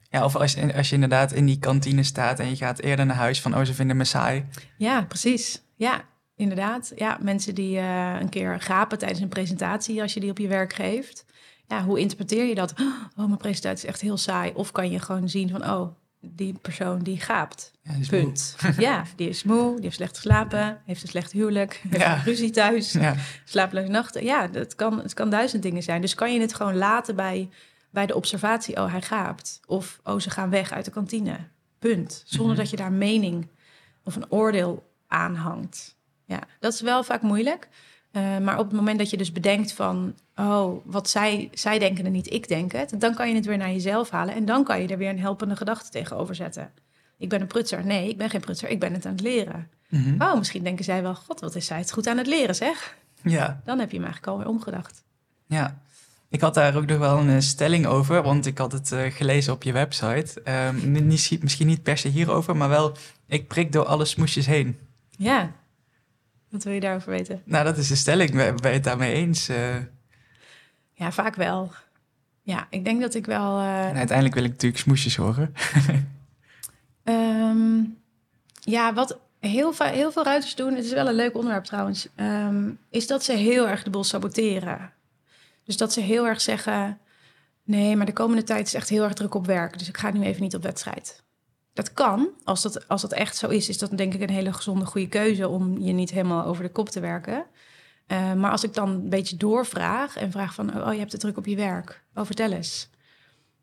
Ja, 0.09 0.23
of 0.23 0.35
als 0.35 0.53
je, 0.53 0.75
als 0.75 0.89
je 0.89 0.95
inderdaad 0.95 1.31
in 1.31 1.45
die 1.45 1.59
kantine 1.59 2.03
staat 2.03 2.39
en 2.39 2.49
je 2.49 2.55
gaat 2.55 2.79
eerder 2.79 3.05
naar 3.05 3.15
huis 3.15 3.41
van, 3.41 3.55
oh, 3.55 3.63
ze 3.63 3.73
vinden 3.73 3.97
me 3.97 4.03
saai. 4.03 4.45
Ja, 4.77 5.01
precies. 5.01 5.61
Ja, 5.75 6.01
inderdaad. 6.35 6.91
Ja, 6.95 7.17
mensen 7.21 7.55
die 7.55 7.77
uh, 7.77 8.15
een 8.19 8.29
keer 8.29 8.61
gapen 8.61 8.97
tijdens 8.97 9.19
een 9.19 9.29
presentatie 9.29 10.01
als 10.01 10.13
je 10.13 10.19
die 10.19 10.29
op 10.29 10.37
je 10.37 10.47
werk 10.47 10.73
geeft 10.73 11.25
ja, 11.71 11.83
hoe 11.83 11.99
interpreteer 11.99 12.45
je 12.45 12.55
dat? 12.55 12.73
Oh, 13.17 13.25
mijn 13.25 13.37
presentatie 13.37 13.83
is 13.83 13.93
echt 13.93 14.01
heel 14.01 14.17
saai. 14.17 14.51
Of 14.55 14.71
kan 14.71 14.91
je 14.91 14.99
gewoon 14.99 15.29
zien 15.29 15.49
van, 15.49 15.69
oh, 15.69 15.95
die 16.21 16.53
persoon 16.61 16.99
die 16.99 17.19
gaapt. 17.19 17.71
Ja, 17.83 17.93
die 17.93 18.07
Punt. 18.07 18.55
ja, 18.77 19.03
die 19.15 19.29
is 19.29 19.43
moe, 19.43 19.73
die 19.73 19.83
heeft 19.83 19.95
slecht 19.95 20.15
geslapen, 20.15 20.81
heeft 20.85 21.01
een 21.01 21.07
slecht 21.07 21.31
huwelijk, 21.31 21.81
heeft 21.89 22.03
ja. 22.03 22.21
ruzie 22.25 22.49
thuis, 22.49 22.91
ja. 22.91 23.15
slapeloze 23.45 23.87
nachten. 23.87 24.23
Ja, 24.23 24.47
dat 24.47 24.75
kan, 24.75 25.01
het 25.01 25.13
kan 25.13 25.29
duizend 25.29 25.63
dingen 25.63 25.83
zijn. 25.83 26.01
Dus 26.01 26.15
kan 26.15 26.33
je 26.33 26.39
het 26.39 26.53
gewoon 26.53 26.77
laten 26.77 27.15
bij, 27.15 27.49
bij 27.89 28.05
de 28.05 28.15
observatie, 28.15 28.77
oh, 28.77 28.91
hij 28.91 29.01
gaapt. 29.01 29.59
Of, 29.65 29.99
oh, 30.03 30.19
ze 30.19 30.29
gaan 30.29 30.49
weg 30.49 30.71
uit 30.71 30.85
de 30.85 30.91
kantine. 30.91 31.37
Punt. 31.79 32.23
Zonder 32.25 32.53
Mhm. 32.53 32.61
dat 32.61 32.69
je 32.69 32.77
daar 32.77 32.91
mening 32.91 33.47
of 34.03 34.15
een 34.15 34.31
oordeel 34.31 34.91
aan 35.07 35.35
hangt. 35.35 35.95
Ja, 36.25 36.39
dat 36.59 36.73
is 36.73 36.81
wel 36.81 37.03
vaak 37.03 37.21
moeilijk. 37.21 37.67
Uh, 38.11 38.37
maar 38.37 38.59
op 38.59 38.65
het 38.65 38.75
moment 38.75 38.97
dat 38.97 39.09
je 39.09 39.17
dus 39.17 39.31
bedenkt 39.31 39.73
van, 39.73 40.15
oh, 40.35 40.85
wat 40.85 41.09
zij, 41.09 41.49
zij 41.53 41.79
denken 41.79 42.05
en 42.05 42.11
niet 42.11 42.33
ik 42.33 42.47
denk 42.47 42.71
het, 42.71 42.93
dan 42.97 43.13
kan 43.13 43.29
je 43.29 43.35
het 43.35 43.45
weer 43.45 43.57
naar 43.57 43.71
jezelf 43.71 44.09
halen 44.09 44.35
en 44.35 44.45
dan 44.45 44.63
kan 44.63 44.81
je 44.81 44.87
er 44.87 44.97
weer 44.97 45.09
een 45.09 45.19
helpende 45.19 45.55
gedachte 45.55 45.89
tegenover 45.89 46.35
zetten. 46.35 46.71
Ik 47.17 47.29
ben 47.29 47.41
een 47.41 47.47
prutser. 47.47 47.85
Nee, 47.85 48.09
ik 48.09 48.17
ben 48.17 48.29
geen 48.29 48.41
prutser. 48.41 48.69
Ik 48.69 48.79
ben 48.79 48.93
het 48.93 49.05
aan 49.05 49.11
het 49.11 49.21
leren. 49.21 49.69
Mhm. 49.89 50.21
Oh, 50.21 50.37
misschien 50.37 50.63
denken 50.63 50.85
zij 50.85 51.01
wel, 51.01 51.15
god, 51.15 51.39
wat 51.39 51.55
is 51.55 51.65
zij 51.65 51.77
het 51.77 51.91
goed 51.91 52.07
aan 52.07 52.17
het 52.17 52.27
leren, 52.27 52.55
zeg. 52.55 52.97
Ja, 53.23 53.61
Dan 53.65 53.79
heb 53.79 53.89
je 53.91 53.95
hem 53.97 54.05
eigenlijk 54.05 54.33
alweer 54.33 54.47
omgedacht. 54.47 55.03
ja. 55.47 55.79
Ik 56.29 56.41
had 56.41 56.53
daar 56.53 56.75
ook 56.75 56.85
nog 56.85 56.97
wel 56.97 57.17
een 57.19 57.29
eh, 57.29 57.39
stelling 57.39 57.85
over, 57.85 58.23
want 58.23 58.45
ik 58.45 58.57
had 58.57 58.71
het 58.71 58.91
eh, 58.91 59.11
gelezen 59.11 59.53
op 59.53 59.63
je 59.63 59.71
website. 59.71 60.41
Ehm, 60.43 61.05
misschien 61.41 61.67
niet 61.67 61.83
per 61.83 61.97
se 61.97 62.07
hierover, 62.07 62.57
maar 62.57 62.69
wel, 62.69 62.95
ik 63.27 63.47
prik 63.47 63.71
door 63.71 63.85
alle 63.85 64.05
smoesjes 64.05 64.45
heen. 64.45 64.77
Ja. 65.09 65.51
Wat 66.51 66.63
wil 66.63 66.73
je 66.73 66.79
daarover 66.79 67.09
weten? 67.09 67.41
Nou, 67.45 67.65
dat 67.65 67.77
is 67.77 67.87
de 67.87 67.95
stelling. 67.95 68.31
Ben 68.31 68.55
je 68.61 68.67
het 68.67 68.83
daarmee 68.83 69.13
eens? 69.13 69.49
Eh, 69.49 69.75
Ja, 70.93 71.11
vaak 71.11 71.35
wel. 71.35 71.71
Ja, 72.43 72.67
ik 72.69 72.83
denk 72.85 73.01
dat 73.01 73.13
ik 73.13 73.25
wel... 73.25 73.59
eh, 73.59 73.87
en 73.87 73.95
uiteindelijk 73.95 74.35
wil 74.35 74.43
ik 74.43 74.51
natuurlijk 74.51 74.81
smoesjes 74.81 75.15
horen. 75.15 75.53
Ehm, 77.03 77.79
ja, 78.59 78.93
wat 78.93 79.19
heel, 79.39 79.73
heel 79.77 80.11
veel 80.11 80.23
ruiters 80.23 80.55
doen, 80.55 80.75
het 80.75 80.85
is 80.85 80.91
wel 80.93 81.07
een 81.07 81.13
leuk 81.13 81.35
onderwerp 81.35 81.63
trouwens, 81.63 82.07
ehm, 82.15 82.69
is 82.89 83.07
dat 83.07 83.23
ze 83.23 83.33
heel 83.33 83.67
erg 83.67 83.83
de 83.83 83.89
boel 83.89 84.03
saboteren. 84.03 84.91
Dus 85.63 85.77
dat 85.77 85.93
ze 85.93 86.01
heel 86.01 86.27
erg 86.27 86.41
zeggen, 86.41 86.99
nee, 87.63 87.95
maar 87.95 88.05
de 88.05 88.13
komende 88.13 88.43
tijd 88.43 88.67
is 88.67 88.73
echt 88.73 88.89
heel 88.89 89.03
erg 89.03 89.13
druk 89.13 89.33
op 89.35 89.45
werk, 89.45 89.77
dus 89.77 89.87
ik 89.87 89.97
ga 89.97 90.11
nu 90.11 90.21
even 90.23 90.41
niet 90.41 90.55
op 90.55 90.63
wedstrijd. 90.63 91.23
Dat 91.73 91.93
kan, 91.93 92.29
als 92.43 92.61
dat, 92.61 92.87
als 92.87 93.01
dat 93.01 93.13
echt 93.13 93.37
zo 93.37 93.47
is, 93.47 93.69
is 93.69 93.77
dat 93.77 93.97
denk 93.97 94.13
ik 94.13 94.21
een 94.21 94.29
hele 94.29 94.53
gezonde, 94.53 94.85
goede 94.85 95.07
keuze 95.07 95.47
om 95.47 95.77
je 95.79 95.93
niet 95.93 96.11
helemaal 96.11 96.45
over 96.45 96.63
de 96.63 96.71
kop 96.71 96.89
te 96.89 96.99
werken. 96.99 97.45
Eh, 98.07 98.33
maar 98.33 98.51
als 98.51 98.63
ik 98.63 98.73
dan 98.73 98.89
een 98.89 99.09
beetje 99.09 99.37
doorvraag 99.37 100.15
en 100.15 100.31
vraag 100.31 100.53
van, 100.53 100.83
oh, 100.83 100.93
je 100.93 100.99
hebt 100.99 101.11
het 101.11 101.21
druk 101.21 101.37
op 101.37 101.45
je 101.45 101.55
werk, 101.55 102.03
oh, 102.13 102.25
vertel 102.25 102.51
eens. 102.51 102.89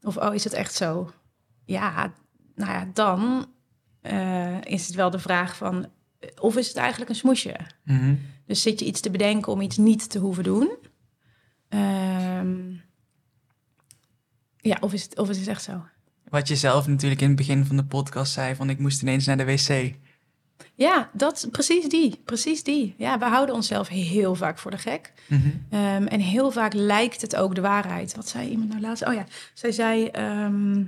Of, 0.02 0.16
oh, 0.16 0.34
is 0.34 0.44
het 0.44 0.52
echt 0.52 0.74
zo? 0.74 1.10
Ja, 1.64 2.12
nou 2.54 2.72
ja, 2.72 2.88
dan 2.92 3.46
eh, 4.00 4.60
is 4.60 4.86
het 4.86 4.94
wel 4.94 5.10
de 5.10 5.18
vraag 5.18 5.56
van... 5.56 5.86
of 6.40 6.56
is 6.56 6.68
het 6.68 6.76
eigenlijk 6.76 7.10
een 7.10 7.16
smoesje? 7.16 7.56
Mhm. 7.84 8.14
Dus 8.46 8.62
zit 8.62 8.80
je 8.80 8.86
iets 8.86 9.00
te 9.00 9.10
bedenken 9.10 9.52
om 9.52 9.60
iets 9.60 9.76
niet 9.76 10.10
te 10.10 10.18
hoeven 10.18 10.44
doen? 10.44 10.76
Ehm, 11.68 12.72
ja, 14.56 14.76
of 14.80 14.92
is, 14.92 15.02
het, 15.02 15.18
of 15.18 15.28
is 15.28 15.38
het 15.38 15.48
echt 15.48 15.62
zo? 15.62 15.82
Wat 16.30 16.48
je 16.48 16.56
zelf 16.56 16.86
natuurlijk 16.86 17.20
in 17.20 17.26
het 17.28 17.36
begin 17.36 17.64
van 17.64 17.76
de 17.76 17.84
podcast 17.84 18.32
zei, 18.32 18.54
van 18.54 18.70
ik 18.70 18.78
moest 18.78 19.02
ineens 19.02 19.26
naar 19.26 19.36
de 19.36 19.44
wc. 19.44 19.94
Ja, 20.74 21.10
dat, 21.12 21.48
precies 21.50 21.88
die, 21.88 22.20
precies 22.24 22.62
die. 22.62 22.94
Ja, 22.98 23.18
we 23.18 23.24
houden 23.24 23.54
onszelf 23.54 23.88
heel 23.88 24.34
vaak 24.34 24.58
voor 24.58 24.70
de 24.70 24.78
gek. 24.78 25.12
Mhm. 25.26 25.48
Ehm, 25.70 26.06
en 26.06 26.20
heel 26.20 26.50
vaak 26.50 26.72
lijkt 26.72 27.20
het 27.20 27.36
ook 27.36 27.54
de 27.54 27.60
waarheid. 27.60 28.16
Wat 28.16 28.28
zei 28.28 28.48
iemand 28.48 28.68
nou 28.68 28.80
laatst? 28.80 29.06
Oh 29.06 29.14
ja, 29.14 29.24
zij 29.54 29.72
zei... 29.72 30.06
ehm, 30.06 30.82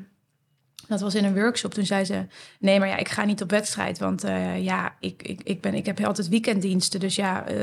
dat 0.91 1.01
was 1.01 1.15
in 1.15 1.25
een 1.25 1.35
workshop. 1.35 1.75
Toen 1.75 1.87
zei 1.87 2.05
ze: 2.05 2.27
Nee, 2.59 2.79
maar 2.79 2.89
ja, 2.89 2.97
ik 2.97 3.09
ga 3.09 3.25
niet 3.25 3.43
op 3.43 3.51
wedstrijd. 3.51 3.99
Want 3.99 4.25
eh, 4.25 4.65
ja, 4.65 4.95
ik, 5.01 5.23
ik, 5.23 5.41
ik, 5.45 5.61
ben, 5.61 5.75
ik 5.75 5.87
heb 5.87 6.05
altijd 6.05 6.29
weekenddiensten. 6.29 7.01
Dus 7.01 7.15
ja, 7.15 7.47
eh, 7.47 7.57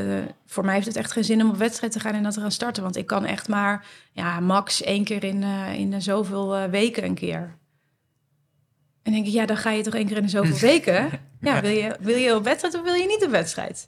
voor 0.45 0.65
mij 0.65 0.73
heeft 0.73 0.87
het 0.87 0.95
echt 0.95 1.11
geen 1.11 1.23
zin 1.23 1.41
om 1.41 1.49
op 1.49 1.57
wedstrijd 1.57 1.91
te 1.91 1.99
gaan 1.99 2.13
en 2.13 2.23
dat 2.23 2.33
te 2.33 2.39
gaan 2.39 2.51
starten. 2.51 2.83
Want 2.83 2.95
ik 2.95 3.05
kan 3.05 3.25
echt 3.25 3.47
maar 3.47 3.85
ja, 4.11 4.39
max 4.39 4.83
één 4.83 5.03
keer 5.03 5.23
in, 5.23 5.43
eh, 5.43 5.73
in 5.73 6.01
zoveel 6.01 6.69
weken 6.69 7.03
een 7.03 7.15
keer. 7.15 7.55
En 9.07 9.13
denk 9.13 9.25
ik, 9.25 9.33
ja, 9.33 9.45
dan 9.45 9.57
ga 9.57 9.71
je 9.71 9.83
toch 9.83 9.93
één 9.93 10.07
keer 10.07 10.17
in 10.17 10.23
de 10.23 10.29
zoveel 10.29 10.57
weken. 10.69 11.09
Ja, 11.41 11.61
wil 11.61 11.71
je, 11.71 11.95
wil 11.99 12.17
je 12.17 12.35
op 12.35 12.43
wedstrijd 12.43 12.75
of 12.75 12.81
wil 12.81 12.93
je 12.93 13.05
niet 13.05 13.23
op 13.23 13.31
wedstrijd? 13.31 13.87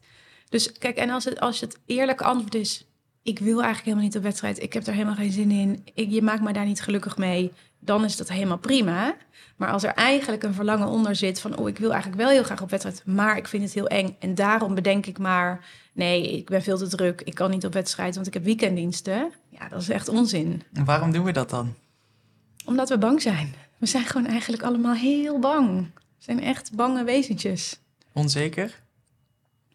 Dus 0.50 0.72
kijk, 0.72 0.98
en 0.98 1.10
als 1.10 1.26
het, 1.26 1.40
als 1.40 1.60
het 1.60 1.80
eerlijke 1.86 2.24
antwoord 2.24 2.56
is... 2.56 2.88
ik 3.24 3.40
wil 3.40 3.54
eigenlijk 3.54 3.84
helemaal 3.84 4.06
niet 4.06 4.18
op 4.18 4.24
wedstrijd. 4.24 4.62
Ik 4.62 4.74
heb 4.74 4.88
er 4.88 4.94
helemaal 4.94 5.16
geen 5.16 5.32
zin 5.32 5.52
in. 5.52 5.82
Ik, 5.94 6.10
je 6.10 6.22
maakt 6.22 6.42
me 6.42 6.54
daar 6.54 6.66
niet 6.66 6.82
gelukkig 6.82 7.18
mee. 7.18 7.52
Dan 7.80 8.04
is 8.04 8.18
dat 8.18 8.30
helemaal 8.30 8.58
prima. 8.58 9.16
Maar 9.56 9.72
als 9.72 9.84
er 9.84 9.94
eigenlijk 9.94 10.44
een 10.44 10.54
verlangen 10.54 10.88
onder 10.88 11.16
zit 11.16 11.42
van... 11.42 11.58
oh, 11.58 11.70
ik 11.70 11.78
wil 11.78 11.92
eigenlijk 11.92 12.22
wel 12.22 12.32
heel 12.32 12.44
graag 12.44 12.62
op 12.62 12.70
wedstrijd... 12.70 13.06
maar 13.06 13.38
ik 13.38 13.48
vind 13.48 13.64
het 13.64 13.74
heel 13.74 13.88
eng. 13.88 14.16
En 14.20 14.36
daarom 14.36 14.76
bedenk 14.76 15.06
ik 15.06 15.18
maar... 15.18 15.66
nee, 15.94 16.38
ik 16.38 16.50
ben 16.50 16.62
veel 16.62 16.78
te 16.78 16.88
druk. 16.88 17.22
Ik 17.22 17.36
kan 17.36 17.50
niet 17.50 17.66
op 17.66 17.74
wedstrijd, 17.74 18.16
want 18.16 18.28
ik 18.28 18.34
heb 18.34 18.44
weekenddiensten. 18.44 19.32
Ja, 19.50 19.68
dat 19.70 19.82
is 19.82 19.90
echt 19.90 20.08
onzin. 20.10 20.64
En 20.74 20.86
waarom 20.86 21.12
doen 21.12 21.24
we 21.24 21.32
dat 21.32 21.50
dan? 21.50 21.74
Omdat 22.66 22.90
we 22.90 22.98
bang 22.98 23.22
zijn. 23.22 23.54
We 23.80 23.86
zijn 23.86 24.06
gewoon 24.06 24.28
eigenlijk 24.28 24.64
allemaal 24.64 24.94
heel 24.94 25.40
bang. 25.40 25.92
We 25.94 26.02
zijn 26.18 26.44
echt 26.44 26.76
bange 26.76 27.04
wezentjes. 27.04 27.80
Onzeker? 28.14 28.82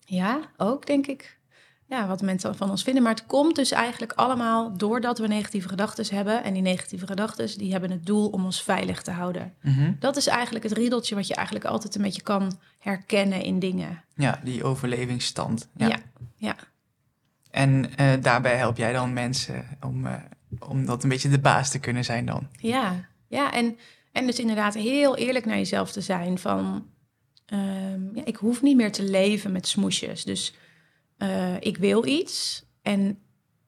Ja, 0.05 0.41
ook 0.57 0.87
denk 0.87 1.07
ik. 1.07 1.39
Ja, 1.87 2.07
wat 2.07 2.23
mensen 2.23 2.57
van 2.57 2.71
ons 2.71 2.83
vinden. 2.83 3.03
Maar 3.03 3.15
het 3.15 3.27
komt 3.27 3.57
dus 3.57 3.71
eigenlijk 3.71 4.13
allemaal 4.13 4.77
doordat 4.77 5.19
we 5.19 5.27
negatieve 5.27 5.69
gedachten 5.69 6.15
hebben. 6.17 6.45
En 6.45 6.53
die 6.53 6.63
negatieve 6.63 7.07
gedachten 7.07 7.59
die 7.59 7.73
hebben 7.73 7.91
het 7.91 8.07
doel 8.07 8.29
om 8.29 8.45
ons 8.45 8.63
veilig 8.63 9.03
te 9.03 9.11
houden. 9.11 9.55
Mhm. 9.63 9.93
Dat 9.99 10.17
is 10.17 10.27
eigenlijk 10.27 10.65
het 10.65 10.73
riedeltje 10.73 11.15
wat 11.15 11.27
je 11.27 11.35
eigenlijk 11.35 11.67
altijd 11.67 11.95
een 11.95 12.03
beetje 12.03 12.23
kan 12.23 12.59
herkennen 12.79 13.43
in 13.43 13.59
dingen. 13.59 14.03
Ja, 14.15 14.41
die 14.45 14.65
overlevingsstand. 14.65 15.69
Ja. 15.77 15.89
Ja, 15.89 15.99
ja. 16.37 16.57
En 17.51 17.97
eh, 17.97 18.13
daarbij 18.21 18.57
help 18.57 18.77
jij 18.77 18.93
dan 18.93 19.13
mensen 19.13 19.79
om, 19.81 20.07
eh, 20.07 20.15
om 20.59 20.87
dat 20.87 21.03
een 21.03 21.09
beetje 21.09 21.29
de 21.29 21.39
baas 21.39 21.71
te 21.71 21.79
kunnen 21.79 22.05
zijn 22.05 22.27
dan. 22.27 22.49
Ja, 22.59 23.09
ja 23.29 23.53
en, 23.53 23.79
en 24.15 24.27
dus 24.27 24.39
inderdaad 24.39 24.75
heel 24.75 25.17
eerlijk 25.17 25.45
naar 25.45 25.57
jezelf 25.57 25.93
te 25.93 26.01
zijn 26.01 26.39
van... 26.39 26.87
ehm, 27.47 28.17
ja, 28.17 28.25
ik 28.25 28.37
hoef 28.37 28.63
niet 28.63 28.77
meer 28.77 28.93
te 28.93 29.03
leven 29.03 29.53
met 29.53 29.69
smoesjes. 29.69 30.25
Dus 30.25 30.55
eh, 31.17 31.61
ik 31.61 31.77
wil 31.77 32.07
iets 32.07 32.65
en 32.83 33.19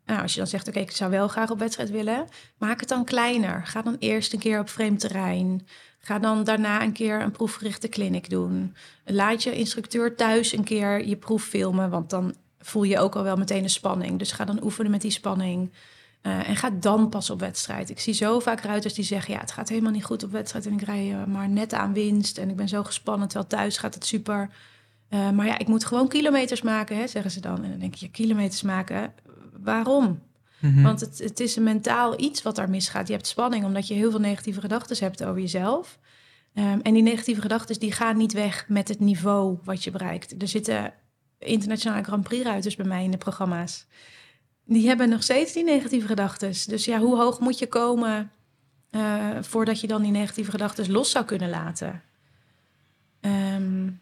nou, 0.04 0.22
als 0.22 0.32
je 0.32 0.38
dan 0.38 0.48
zegt... 0.48 0.68
oké, 0.68 0.78
ik 0.78 0.90
zou 0.90 1.10
wel 1.10 1.28
graag 1.28 1.50
op 1.50 1.58
wedstrijd 1.58 1.90
willen... 1.90 2.26
maak 2.58 2.80
het 2.80 2.88
dan 2.88 3.04
kleiner. 3.04 3.66
Ga 3.66 3.82
dan 3.82 3.96
eerst 3.98 4.32
een 4.32 4.38
keer 4.38 4.60
op 4.60 4.68
vreemd 4.68 5.00
terrein. 5.00 5.66
Ga 5.98 6.18
dan 6.18 6.44
daarna 6.44 6.82
een 6.82 6.92
keer 6.92 7.20
een 7.20 7.30
proefgerichte 7.30 7.88
clinic 7.88 8.30
doen. 8.30 8.74
Laat 9.04 9.42
je 9.42 9.56
instructeur 9.56 10.16
thuis 10.16 10.52
een 10.52 10.64
keer 10.64 11.06
je 11.06 11.16
proef 11.16 11.44
filmen... 11.44 11.90
want 11.90 12.10
dan 12.10 12.34
voel 12.58 12.82
je 12.82 12.98
ook 12.98 13.16
al 13.16 13.22
wel 13.22 13.36
meteen 13.36 13.62
de 13.62 13.68
spanning. 13.68 14.18
Dus 14.18 14.32
ga 14.32 14.44
dan 14.44 14.62
oefenen 14.64 14.90
met 14.90 15.00
die 15.00 15.10
spanning... 15.10 15.72
Uh, 16.26 16.48
en 16.48 16.56
ga 16.56 16.70
dan 16.70 17.08
pas 17.08 17.30
op 17.30 17.40
wedstrijd. 17.40 17.90
Ik 17.90 18.00
zie 18.00 18.14
zo 18.14 18.38
vaak 18.38 18.60
ruiters 18.60 18.94
die 18.94 19.04
zeggen: 19.04 19.34
Ja, 19.34 19.40
het 19.40 19.52
gaat 19.52 19.68
helemaal 19.68 19.92
niet 19.92 20.04
goed 20.04 20.22
op 20.22 20.30
wedstrijd. 20.30 20.66
En 20.66 20.72
ik 20.72 20.82
rij 20.82 21.08
uh, 21.08 21.24
maar 21.24 21.48
net 21.48 21.72
aan 21.72 21.92
winst. 21.92 22.38
En 22.38 22.50
ik 22.50 22.56
ben 22.56 22.68
zo 22.68 22.84
gespannen. 22.84 23.28
Terwijl 23.28 23.48
thuis 23.48 23.78
gaat 23.78 23.94
het 23.94 24.06
super. 24.06 24.50
Uh, 25.10 25.30
maar 25.30 25.46
ja, 25.46 25.58
ik 25.58 25.66
moet 25.66 25.84
gewoon 25.84 26.08
kilometers 26.08 26.62
maken, 26.62 26.96
hè, 26.96 27.06
zeggen 27.06 27.30
ze 27.30 27.40
dan. 27.40 27.64
En 27.64 27.70
dan 27.70 27.78
denk 27.78 27.94
je: 27.94 28.10
Kilometers 28.10 28.62
maken? 28.62 29.12
Waarom? 29.62 30.22
Mhm. 30.58 30.82
Want 30.82 31.00
het, 31.00 31.18
het 31.18 31.40
is 31.40 31.56
een 31.56 31.62
mentaal 31.62 32.20
iets 32.20 32.42
wat 32.42 32.56
daar 32.56 32.70
misgaat. 32.70 33.06
Je 33.06 33.12
hebt 33.12 33.26
spanning 33.26 33.64
omdat 33.64 33.88
je 33.88 33.94
heel 33.94 34.10
veel 34.10 34.20
negatieve 34.20 34.60
gedachten 34.60 34.96
hebt 35.04 35.24
over 35.24 35.40
jezelf. 35.40 35.98
Um, 36.54 36.80
en 36.80 36.94
die 36.94 37.02
negatieve 37.02 37.40
gedachten 37.40 37.78
die 37.78 37.92
gaan 37.92 38.16
niet 38.16 38.32
weg 38.32 38.64
met 38.68 38.88
het 38.88 39.00
niveau 39.00 39.58
wat 39.64 39.84
je 39.84 39.90
bereikt. 39.90 40.42
Er 40.42 40.48
zitten 40.48 40.92
internationale 41.38 42.02
Grand 42.02 42.22
Prix-ruiters 42.22 42.76
bij 42.76 42.86
mij 42.86 43.04
in 43.04 43.10
de 43.10 43.16
programma's 43.16 43.86
die 44.66 44.86
hebben 44.86 45.08
nog 45.08 45.22
steeds 45.22 45.52
die 45.52 45.64
negatieve 45.64 46.06
gedachten. 46.06 46.52
Dus 46.66 46.84
ja, 46.84 46.98
hoe 46.98 47.16
hoog 47.16 47.40
moet 47.40 47.58
je 47.58 47.66
komen 47.66 48.30
uh, 48.90 49.38
voordat 49.40 49.80
je 49.80 49.86
dan 49.86 50.02
die 50.02 50.10
negatieve 50.10 50.50
gedachten 50.50 50.90
los 50.90 51.10
zou 51.10 51.24
kunnen 51.24 51.50
laten? 51.50 52.02
Um, 53.20 54.00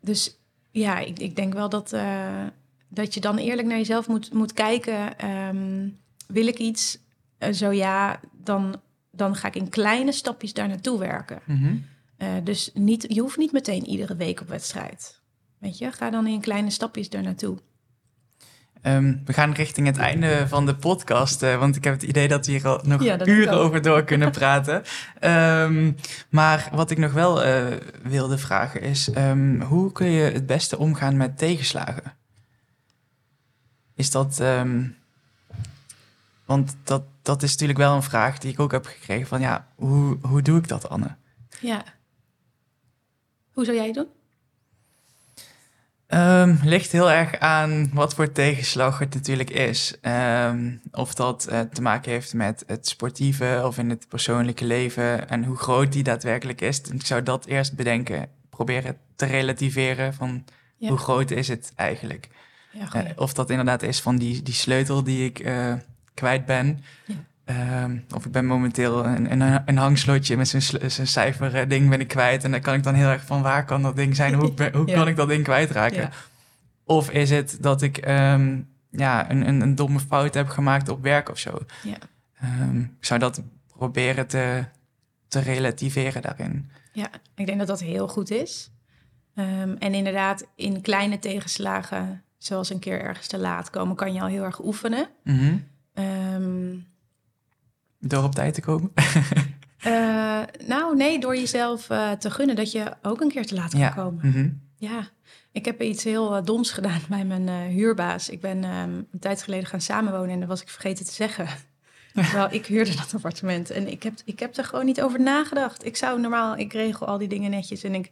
dus 0.00 0.36
ja, 0.70 0.98
ik, 0.98 1.18
ik, 1.18 1.36
denk 1.36 1.52
wel 1.52 1.68
dat, 1.68 1.92
uh, 1.92 2.46
dat 2.88 3.14
je 3.14 3.20
dan 3.20 3.38
eerlijk 3.38 3.68
naar 3.68 3.76
jezelf 3.76 4.08
moet, 4.08 4.32
moet 4.32 4.52
kijken. 4.52 5.30
Um, 5.30 5.98
wil 6.26 6.46
ik 6.46 6.58
iets? 6.58 6.98
Uh, 7.38 7.52
zo 7.52 7.70
ja, 7.70 8.20
dan, 8.32 8.80
dan 9.10 9.36
ga 9.36 9.48
ik 9.48 9.56
in 9.56 9.68
kleine 9.68 10.12
stapjes 10.12 10.52
daar 10.52 10.68
naartoe 10.68 10.98
werken. 10.98 11.40
Mm 11.44 11.56
-hmm. 11.56 12.44
dus 12.44 12.70
niet, 12.74 13.04
je 13.08 13.20
hoeft 13.20 13.36
niet 13.36 13.52
meteen 13.52 13.86
iedere 13.86 14.16
week 14.16 14.40
op 14.40 14.48
wedstrijd. 14.48 15.20
Weet 15.58 15.78
je, 15.78 15.92
ga 15.92 16.10
dan 16.10 16.26
in 16.26 16.40
kleine 16.40 16.70
stapjes 16.70 17.10
daar 17.10 17.22
naartoe. 17.22 17.58
Um, 18.82 19.22
we 19.24 19.32
gaan 19.32 19.52
richting 19.52 19.86
het 19.86 19.96
einde 19.96 20.48
van 20.48 20.66
de 20.66 20.74
podcast, 20.74 21.42
uh, 21.42 21.58
want 21.58 21.76
ik 21.76 21.84
heb 21.84 21.92
het 21.92 22.02
idee 22.02 22.28
dat 22.28 22.46
we 22.46 22.52
hier 22.52 22.68
al 22.68 22.80
nog 22.84 23.02
ja, 23.02 23.26
uren 23.26 23.52
over 23.52 23.82
door 23.82 24.04
kunnen 24.04 24.30
praten. 24.40 24.82
um, 25.20 25.96
maar 26.28 26.68
wat 26.72 26.90
ik 26.90 26.98
nog 26.98 27.12
wel 27.12 27.46
uh, 27.46 27.66
wilde 28.02 28.38
vragen 28.38 28.80
is, 28.80 29.16
um, 29.16 29.60
hoe 29.62 29.92
kun 29.92 30.06
je 30.06 30.32
het 30.32 30.46
beste 30.46 30.78
omgaan 30.78 31.16
met 31.16 31.38
tegenslagen? 31.38 32.16
Is 33.94 34.10
dat, 34.10 34.42
want 36.44 36.76
dat, 36.84 37.02
dat 37.22 37.42
is 37.42 37.50
natuurlijk 37.50 37.78
wel 37.78 37.94
een 37.94 38.02
vraag 38.02 38.38
die 38.38 38.52
ik 38.52 38.60
ook 38.60 38.72
heb 38.72 38.86
gekregen 38.86 39.26
van, 39.26 39.40
ja, 39.40 39.68
hoe, 39.74 40.18
hoe 40.22 40.42
doe 40.42 40.58
ik 40.58 40.68
dat, 40.68 40.88
Anne? 40.88 41.16
Ja. 41.60 41.84
Hoe 43.52 43.64
zou 43.64 43.76
jij 43.76 43.86
het 43.86 43.94
doen? 43.94 44.08
Um, 46.14 46.58
ligt 46.64 46.92
heel 46.92 47.10
erg 47.10 47.38
aan 47.38 47.90
wat 47.92 48.14
voor 48.14 48.32
tegenslag 48.32 48.98
het 48.98 49.14
natuurlijk 49.14 49.50
is. 49.50 49.94
Um, 50.02 50.80
of 50.90 51.14
dat 51.14 51.48
uh, 51.50 51.60
te 51.60 51.82
maken 51.82 52.12
heeft 52.12 52.34
met 52.34 52.64
het 52.66 52.88
sportieve 52.88 53.62
of 53.64 53.78
in 53.78 53.90
het 53.90 54.08
persoonlijke 54.08 54.64
leven 54.64 55.28
en 55.28 55.44
hoe 55.44 55.56
groot 55.56 55.92
die 55.92 56.02
daadwerkelijk 56.02 56.60
is. 56.60 56.80
Ik 56.80 57.06
zou 57.06 57.22
dat 57.22 57.46
eerst 57.46 57.76
bedenken, 57.76 58.28
proberen 58.50 58.96
te 59.16 59.26
relativeren 59.26 60.14
van 60.14 60.44
ja. 60.76 60.88
hoe 60.88 60.98
groot 60.98 61.30
is 61.30 61.48
het 61.48 61.72
eigenlijk. 61.76 62.28
Ja, 62.70 63.04
uh, 63.04 63.10
of 63.16 63.32
dat 63.32 63.50
inderdaad 63.50 63.82
is 63.82 64.00
van 64.00 64.16
die, 64.16 64.42
die 64.42 64.54
sleutel 64.54 65.02
die 65.04 65.24
ik 65.24 65.40
uh, 65.40 65.74
kwijt 66.14 66.46
ben. 66.46 66.84
Ja. 67.06 67.14
Um, 67.82 68.04
of 68.14 68.26
ik 68.26 68.32
ben 68.32 68.46
momenteel 68.46 69.06
een, 69.06 69.40
een, 69.40 69.62
een 69.66 69.76
hangslotje 69.76 70.36
met 70.36 70.48
zijn 70.48 71.06
cijfer 71.06 71.68
ding 71.68 71.88
ben 71.88 72.00
ik 72.00 72.08
kwijt. 72.08 72.44
En 72.44 72.50
dan 72.50 72.60
kan 72.60 72.74
ik 72.74 72.82
dan 72.82 72.94
heel 72.94 73.08
erg 73.08 73.24
van 73.24 73.42
waar 73.42 73.64
kan 73.64 73.82
dat 73.82 73.96
ding 73.96 74.16
zijn? 74.16 74.34
Hoe, 74.34 74.52
hoe 74.72 74.86
Ja. 74.86 74.94
kan 74.94 75.08
ik 75.08 75.16
dat 75.16 75.28
ding 75.28 75.44
kwijtraken? 75.44 76.00
Ja. 76.00 76.10
Of 76.84 77.10
is 77.10 77.30
het 77.30 77.56
dat 77.60 77.82
ik 77.82 78.06
um, 78.08 78.68
ja, 78.90 79.30
een, 79.30 79.48
een, 79.48 79.60
een 79.60 79.74
domme 79.74 80.00
fout 80.00 80.34
heb 80.34 80.48
gemaakt 80.48 80.88
op 80.88 81.02
werk 81.02 81.30
of 81.30 81.38
zo? 81.38 81.58
Ja. 81.82 81.96
Um, 82.60 82.96
ik 83.00 83.06
zou 83.06 83.20
dat 83.20 83.42
proberen 83.76 84.26
te, 84.26 84.64
te 85.28 85.40
relativeren 85.40 86.22
daarin. 86.22 86.70
Ja, 86.92 87.08
ik 87.34 87.46
denk 87.46 87.58
dat 87.58 87.68
dat 87.68 87.80
heel 87.80 88.08
goed 88.08 88.30
is. 88.30 88.70
En 89.34 89.94
inderdaad, 89.94 90.46
in 90.56 90.80
kleine 90.80 91.18
tegenslagen, 91.18 92.22
zoals 92.38 92.70
een 92.70 92.78
keer 92.78 93.00
ergens 93.00 93.26
te 93.26 93.38
laat 93.38 93.70
komen, 93.70 93.96
kan 93.96 94.12
je 94.12 94.20
al 94.20 94.26
heel 94.26 94.44
erg 94.44 94.64
oefenen. 94.64 95.08
Mm 95.24 95.38
-hmm. 95.38 95.64
Door 98.06 98.22
op 98.22 98.34
tijd 98.34 98.54
te 98.54 98.60
komen? 98.60 98.92
uh, 99.86 100.42
nou, 100.72 100.96
nee, 100.96 101.20
door 101.20 101.36
jezelf 101.36 101.90
uh, 101.90 102.10
te 102.10 102.30
gunnen 102.30 102.56
dat 102.56 102.72
je 102.72 102.92
ook 103.02 103.20
een 103.20 103.28
keer 103.28 103.46
te 103.46 103.54
laat 103.54 103.70
kan 103.70 103.80
ja. 103.80 103.88
komen. 103.88 104.20
Mm 104.26 104.32
-hmm. 104.32 104.60
Ja, 104.76 105.08
ik 105.52 105.64
heb 105.64 105.82
iets 105.82 106.04
heel 106.04 106.36
uh, 106.36 106.44
doms 106.44 106.70
gedaan 106.70 107.00
bij 107.08 107.24
mijn 107.24 107.48
huurbaas. 107.48 108.28
Ik 108.28 108.40
ben 108.40 108.64
um, 108.64 109.06
een 109.12 109.18
tijd 109.20 109.42
geleden 109.42 109.66
gaan 109.66 109.80
samenwonen 109.80 110.30
en 110.30 110.40
dat 110.40 110.48
was 110.48 110.62
ik 110.62 110.68
vergeten 110.68 111.04
te 111.04 111.12
zeggen. 111.12 111.46
Wel, 112.32 112.52
ik 112.52 112.66
huurde 112.66 112.96
dat 112.96 113.14
appartement 113.14 113.70
en 113.70 113.90
ik 113.90 114.02
heb, 114.02 114.14
ik 114.24 114.38
heb 114.38 114.56
er 114.56 114.64
gewoon 114.64 114.84
niet 114.84 115.02
over 115.02 115.20
nagedacht. 115.20 115.84
Ik 115.84 115.96
zou 115.96 116.20
normaal, 116.20 116.56
ik 116.56 116.72
regel 116.72 117.06
al 117.06 117.18
die 117.18 117.28
dingen 117.28 117.50
netjes 117.50 117.82
en 117.82 117.94
ik, 117.94 118.10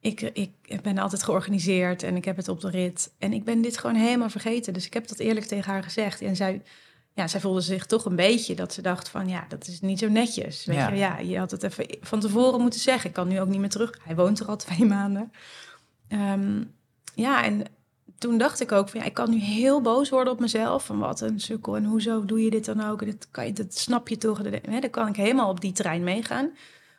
ik, 0.00 0.20
ik 0.64 0.80
ben 0.82 0.98
altijd 0.98 1.22
georganiseerd 1.22 2.02
en 2.02 2.16
ik 2.16 2.24
heb 2.24 2.36
het 2.36 2.48
op 2.48 2.60
de 2.60 2.70
rit. 2.70 3.12
En 3.18 3.32
ik 3.32 3.44
ben 3.44 3.62
dit 3.62 3.78
gewoon 3.78 3.96
helemaal 3.96 4.30
vergeten. 4.30 4.72
Dus 4.72 4.86
ik 4.86 4.94
heb 4.94 5.08
dat 5.08 5.18
eerlijk 5.18 5.46
tegen 5.46 5.72
haar 5.72 5.82
gezegd. 5.82 6.20
En 6.20 6.36
zij, 6.36 6.62
ja, 7.14 7.26
zij 7.28 7.40
voelde 7.40 7.60
zich 7.60 7.86
toch 7.86 8.04
een 8.04 8.16
beetje 8.16 8.54
dat 8.54 8.72
ze 8.72 8.82
dacht 8.82 9.08
van 9.08 9.28
ja, 9.28 9.44
dat 9.48 9.66
is 9.66 9.80
niet 9.80 9.98
zo 9.98 10.08
netjes. 10.08 10.64
Weet 10.64 10.76
Ja. 10.76 10.88
je, 10.88 10.96
ja, 10.96 11.18
je 11.18 11.38
had 11.38 11.50
het 11.50 11.62
even 11.62 11.86
van 12.00 12.20
tevoren 12.20 12.60
moeten 12.60 12.80
zeggen. 12.80 13.08
Ik 13.08 13.14
kan 13.14 13.28
nu 13.28 13.40
ook 13.40 13.48
niet 13.48 13.60
meer 13.60 13.68
terug. 13.68 13.98
Hij 14.02 14.14
woont 14.16 14.40
er 14.40 14.46
al 14.46 14.56
twee 14.56 14.84
maanden. 14.84 15.32
Ehm, 16.08 16.64
ja, 17.14 17.44
en 17.44 17.62
toen 18.18 18.38
dacht 18.38 18.60
ik 18.60 18.72
ook 18.72 18.88
van 18.88 19.00
ja, 19.00 19.06
ik 19.06 19.14
kan 19.14 19.30
nu 19.30 19.38
heel 19.38 19.80
boos 19.80 20.08
worden 20.08 20.32
op 20.32 20.40
mezelf. 20.40 20.84
Van 20.84 20.98
wat 20.98 21.20
een 21.20 21.40
sukkel 21.40 21.76
en 21.76 21.84
hoezo 21.84 22.24
doe 22.24 22.40
je 22.44 22.50
dit 22.50 22.64
dan 22.64 22.84
ook? 22.84 23.02
En 23.02 23.10
Dat, 23.10 23.28
kan 23.30 23.46
je, 23.46 23.52
dat 23.52 23.74
snap 23.74 24.08
je 24.08 24.16
toch? 24.18 24.38
Hè, 24.62 24.80
dan 24.80 24.90
kan 24.90 25.08
ik 25.08 25.16
helemaal 25.16 25.48
op 25.48 25.60
die 25.60 25.72
trein 25.72 26.04
meegaan. 26.04 26.50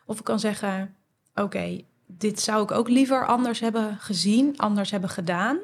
Of 0.06 0.18
ik 0.18 0.24
kan 0.24 0.40
zeggen, 0.40 0.94
oké, 1.34 1.80
dit 2.06 2.40
zou 2.40 2.62
ik 2.62 2.70
ook 2.70 2.88
liever 2.88 3.26
anders 3.26 3.60
hebben 3.60 3.96
gezien, 3.98 4.58
anders 4.58 4.90
hebben 4.90 5.10
gedaan. 5.10 5.58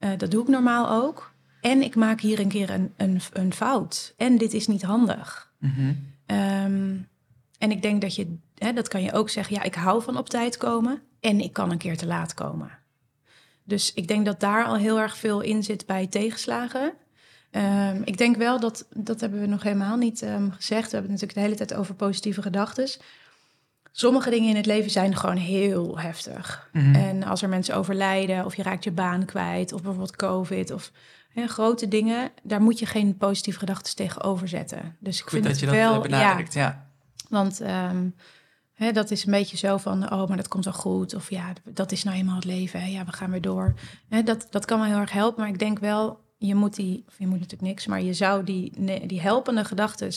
Uh, 0.00 0.10
dat 0.16 0.30
doe 0.30 0.42
ik 0.42 0.48
normaal 0.48 1.02
ook. 1.04 1.32
En 1.60 1.82
ik 1.82 1.94
maak 1.94 2.20
hier 2.20 2.40
een 2.40 2.48
keer 2.48 2.70
een, 2.70 2.92
een, 2.96 3.20
een 3.32 3.52
fout. 3.52 4.14
En 4.16 4.38
dit 4.38 4.54
is 4.54 4.66
niet 4.66 4.82
handig. 4.82 5.52
Mm 5.58 5.70
-hmm. 5.74 6.16
Um, 6.36 7.08
en 7.58 7.70
ik 7.70 7.82
denk 7.82 8.00
dat 8.00 8.14
je, 8.14 8.36
hè, 8.54 8.72
dat 8.72 8.88
kan 8.88 9.02
je 9.02 9.12
ook 9.12 9.30
zeggen, 9.30 9.54
ja, 9.54 9.62
ik 9.62 9.74
hou 9.74 10.02
van 10.02 10.16
op 10.16 10.28
tijd 10.28 10.56
komen 10.56 11.02
en 11.20 11.40
ik 11.40 11.52
kan 11.52 11.70
een 11.70 11.78
keer 11.78 11.96
te 11.96 12.06
laat 12.06 12.34
komen. 12.34 12.70
Dus 13.64 13.94
ik 13.94 14.08
denk 14.08 14.26
dat 14.26 14.40
daar 14.40 14.64
al 14.64 14.76
heel 14.76 15.00
erg 15.00 15.16
veel 15.16 15.40
in 15.40 15.62
zit 15.62 15.86
bij 15.86 16.06
tegenslagen. 16.06 16.92
Um, 17.50 18.02
ik 18.04 18.18
denk 18.18 18.36
wel 18.36 18.60
dat, 18.60 18.86
dat 18.94 19.20
hebben 19.20 19.40
we 19.40 19.46
nog 19.46 19.62
helemaal 19.62 19.96
niet 19.96 20.22
um, 20.22 20.52
gezegd. 20.52 20.90
We 20.90 20.96
hebben 20.96 21.12
het 21.12 21.20
natuurlijk 21.20 21.34
de 21.34 21.40
hele 21.40 21.54
tijd 21.54 21.74
over 21.74 21.94
positieve 21.94 22.42
gedachten. 22.42 22.88
sommige 23.92 24.30
dingen 24.30 24.48
in 24.48 24.56
het 24.56 24.66
leven 24.66 24.90
zijn 24.90 25.16
gewoon 25.16 25.36
heel 25.36 25.98
heftig. 25.98 26.68
Mhm. 26.72 26.94
En 26.94 27.22
als 27.22 27.42
er 27.42 27.48
mensen 27.48 27.76
overlijden 27.76 28.44
of 28.44 28.56
je 28.56 28.62
raakt 28.62 28.84
je 28.84 28.90
baan 28.90 29.24
kwijt 29.24 29.72
of 29.72 29.82
bijvoorbeeld 29.82 30.16
COVID 30.16 30.70
of 30.70 30.92
grote 31.46 31.88
dingen, 31.88 32.30
daar 32.42 32.60
moet 32.60 32.78
je 32.78 32.86
geen 32.86 33.16
positieve 33.16 33.58
gedachten 33.58 33.96
tegenover 33.96 34.48
zetten. 34.48 34.96
Dus 34.98 35.16
ik 35.16 35.22
Goed 35.22 35.30
vind 35.32 35.42
dat 35.42 35.52
het 35.52 35.60
je 35.60 35.66
dat 35.66 35.74
wel, 35.74 35.94
eh, 35.94 36.00
benadrukt, 36.00 36.54
ja. 36.54 36.86
want 37.28 37.60
ehm, 37.60 38.08
hè, 38.74 38.92
dat 38.92 39.10
is 39.10 39.24
een 39.24 39.30
beetje 39.30 39.56
zo 39.56 39.76
van, 39.76 40.12
oh, 40.12 40.28
maar 40.28 40.36
dat 40.36 40.48
komt 40.48 40.64
wel 40.64 40.74
goed. 40.74 41.14
Of 41.14 41.30
ja, 41.30 41.52
dat 41.64 41.92
is 41.92 42.04
nou 42.04 42.16
eenmaal 42.16 42.34
het 42.34 42.44
leven. 42.44 42.80
Hè. 42.80 42.86
Ja, 42.86 43.04
we 43.04 43.12
gaan 43.12 43.30
weer 43.30 43.40
door. 43.40 43.74
Hè, 44.08 44.22
dat, 44.22 44.46
dat 44.50 44.64
kan 44.64 44.78
wel 44.78 44.88
heel 44.88 44.98
erg 44.98 45.12
helpen. 45.12 45.40
Maar 45.40 45.50
ik 45.50 45.58
denk 45.58 45.78
wel, 45.78 46.20
je 46.38 46.54
moet 46.54 46.74
die, 46.74 47.04
of 47.08 47.18
je 47.18 47.26
moet 47.26 47.40
natuurlijk 47.40 47.68
niks, 47.68 47.86
maar 47.86 48.02
je 48.02 48.14
zou 48.14 48.44
die, 48.44 48.72
die 49.06 49.20
helpende 49.20 49.64
gedachten 49.64 50.12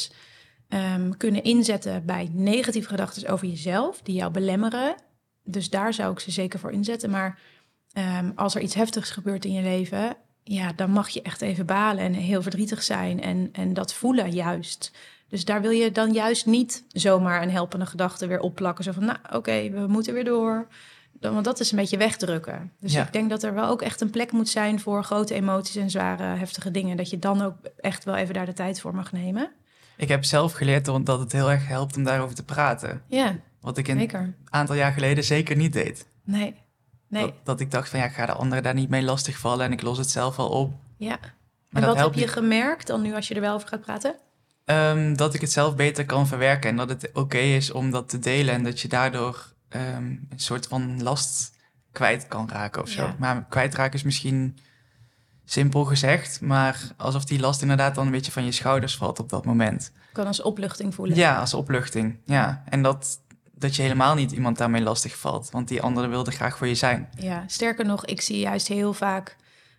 ehm, 0.67 1.11
kunnen 1.17 1.43
inzetten 1.43 2.05
bij 2.05 2.29
negatieve 2.33 2.87
gedachten 2.87 3.29
over 3.29 3.47
jezelf, 3.47 4.01
die 4.01 4.15
jou 4.15 4.31
belemmeren. 4.31 4.95
Dus 5.43 5.69
daar 5.69 5.93
zou 5.93 6.11
ik 6.11 6.19
ze 6.19 6.31
zeker 6.31 6.59
voor 6.59 6.71
inzetten. 6.71 7.09
Maar 7.09 7.39
ehm, 7.91 8.31
als 8.35 8.55
er 8.55 8.61
iets 8.61 8.75
heftigs 8.75 9.11
gebeurt 9.11 9.45
in 9.45 9.53
je 9.53 9.61
leven, 9.61 10.15
ja, 10.43 10.71
dan 10.75 10.91
mag 10.91 11.09
je 11.09 11.21
echt 11.21 11.41
even 11.41 11.65
balen 11.65 12.03
en 12.03 12.13
heel 12.13 12.41
verdrietig 12.41 12.83
zijn 12.83 13.21
en, 13.21 13.49
en 13.51 13.73
dat 13.73 13.93
voelen 13.93 14.31
juist. 14.31 14.91
Dus 15.29 15.45
daar 15.45 15.61
wil 15.61 15.71
je 15.71 15.91
dan 15.91 16.13
juist 16.13 16.45
niet 16.45 16.83
zomaar 16.87 17.41
een 17.41 17.51
helpende 17.51 17.85
gedachte 17.85 18.27
weer 18.27 18.39
opplakken. 18.39 18.83
Zo 18.83 18.91
van, 18.91 19.05
nou 19.05 19.17
oké, 19.31 19.69
we 19.69 19.85
moeten 19.87 20.13
weer 20.13 20.23
door. 20.25 20.67
Dan, 21.19 21.33
want 21.33 21.45
dat 21.45 21.59
is 21.59 21.71
een 21.71 21.77
beetje 21.77 21.97
wegdrukken. 21.97 22.71
Dus 22.79 22.93
Ja. 22.93 23.05
ik 23.05 23.13
denk 23.13 23.29
dat 23.29 23.43
er 23.43 23.53
wel 23.53 23.67
ook 23.67 23.81
echt 23.81 24.01
een 24.01 24.09
plek 24.09 24.31
moet 24.31 24.49
zijn 24.49 24.79
voor 24.79 25.03
grote 25.03 25.33
emoties 25.33 25.75
en 25.75 25.89
zware, 25.89 26.23
heftige 26.23 26.71
dingen. 26.71 26.97
Dat 26.97 27.09
je 27.09 27.19
dan 27.19 27.41
ook 27.41 27.55
echt 27.77 28.03
wel 28.03 28.15
even 28.15 28.33
daar 28.33 28.45
de 28.45 28.53
tijd 28.53 28.81
voor 28.81 28.95
mag 28.95 29.11
nemen. 29.11 29.51
Ik 29.97 30.07
heb 30.07 30.23
zelf 30.23 30.51
geleerd 30.53 30.85
dat 30.85 31.19
het 31.19 31.31
heel 31.31 31.51
erg 31.51 31.67
helpt 31.67 31.95
om 31.97 32.03
daarover 32.03 32.35
te 32.35 32.45
praten. 32.45 33.01
Ja, 33.07 33.35
Wat 33.61 33.77
ik 33.77 33.87
een 33.87 33.97
zeker. 33.99 34.33
aantal 34.49 34.75
jaar 34.75 34.91
geleden 34.91 35.23
zeker 35.23 35.55
niet 35.55 35.73
deed. 35.73 36.07
Nee, 36.23 36.55
nee, 37.11 37.25
Dat, 37.25 37.33
dat 37.43 37.59
ik 37.59 37.71
dacht 37.71 37.89
van 37.89 37.99
ja, 37.99 38.05
ik 38.05 38.11
ga 38.13 38.25
de 38.25 38.33
anderen 38.33 38.63
daar 38.63 38.73
niet 38.73 38.89
mee 38.89 39.03
lastigvallen 39.03 39.65
en 39.65 39.71
ik 39.71 39.81
los 39.81 39.97
het 39.97 40.09
zelf 40.09 40.35
wel 40.35 40.49
op. 40.49 40.73
ja. 40.97 41.17
Maar 41.69 41.81
en 41.81 41.87
wat 41.87 41.97
heb 41.97 42.13
je 42.13 42.19
niet. 42.19 42.29
gemerkt 42.29 42.87
dan 42.87 43.01
nu 43.01 43.15
als 43.15 43.27
je 43.27 43.33
er 43.33 43.41
wel 43.41 43.53
over 43.53 43.67
gaat 43.67 43.81
praten? 43.81 44.15
Ehm, 44.65 45.15
dat 45.15 45.33
ik 45.33 45.41
het 45.41 45.51
zelf 45.51 45.75
beter 45.75 46.05
kan 46.05 46.27
verwerken 46.27 46.69
en 46.69 46.75
dat 46.75 46.89
het 46.89 47.09
oké 47.13 47.37
is 47.37 47.71
om 47.71 47.91
dat 47.91 48.09
te 48.09 48.19
delen 48.19 48.53
en 48.53 48.63
dat 48.63 48.79
je 48.79 48.87
daardoor 48.87 49.53
ehm, 49.69 50.05
een 50.05 50.31
soort 50.35 50.67
van 50.67 51.03
last 51.03 51.51
kwijt 51.91 52.27
kan 52.27 52.49
raken 52.49 52.81
of 52.81 52.89
zo. 52.89 53.01
Ja. 53.01 53.15
Maar 53.19 53.45
kwijtraken 53.49 53.93
is 53.93 54.03
misschien 54.03 54.57
simpel 55.45 55.85
gezegd, 55.85 56.41
maar 56.41 56.81
alsof 56.97 57.25
die 57.25 57.39
last 57.39 57.61
inderdaad 57.61 57.95
dan 57.95 58.05
een 58.05 58.11
beetje 58.11 58.31
van 58.31 58.45
je 58.45 58.51
schouders 58.51 58.97
valt 58.97 59.19
op 59.19 59.29
dat 59.29 59.45
moment. 59.45 59.91
Kan 60.13 60.27
als 60.27 60.41
opluchting 60.41 60.95
voelen. 60.95 61.17
Ja, 61.17 61.39
als 61.39 61.53
opluchting. 61.53 62.17
Ja, 62.25 62.63
en 62.69 62.81
dat, 62.81 63.19
dat 63.61 63.75
je 63.75 63.81
helemaal 63.81 64.15
niet 64.15 64.31
iemand 64.31 64.57
daarmee 64.57 64.81
lastig 64.81 65.17
valt, 65.17 65.49
want 65.51 65.67
die 65.67 65.81
andere 65.81 66.07
wilde 66.07 66.31
graag 66.31 66.57
voor 66.57 66.67
je 66.67 66.75
zijn. 66.75 67.09
Ja, 67.19 67.43
sterker 67.47 67.85
nog, 67.85 68.05
ik 68.05 68.21
zie 68.21 68.39
juist 68.39 68.67
heel 68.67 68.93
vaak 68.93 69.35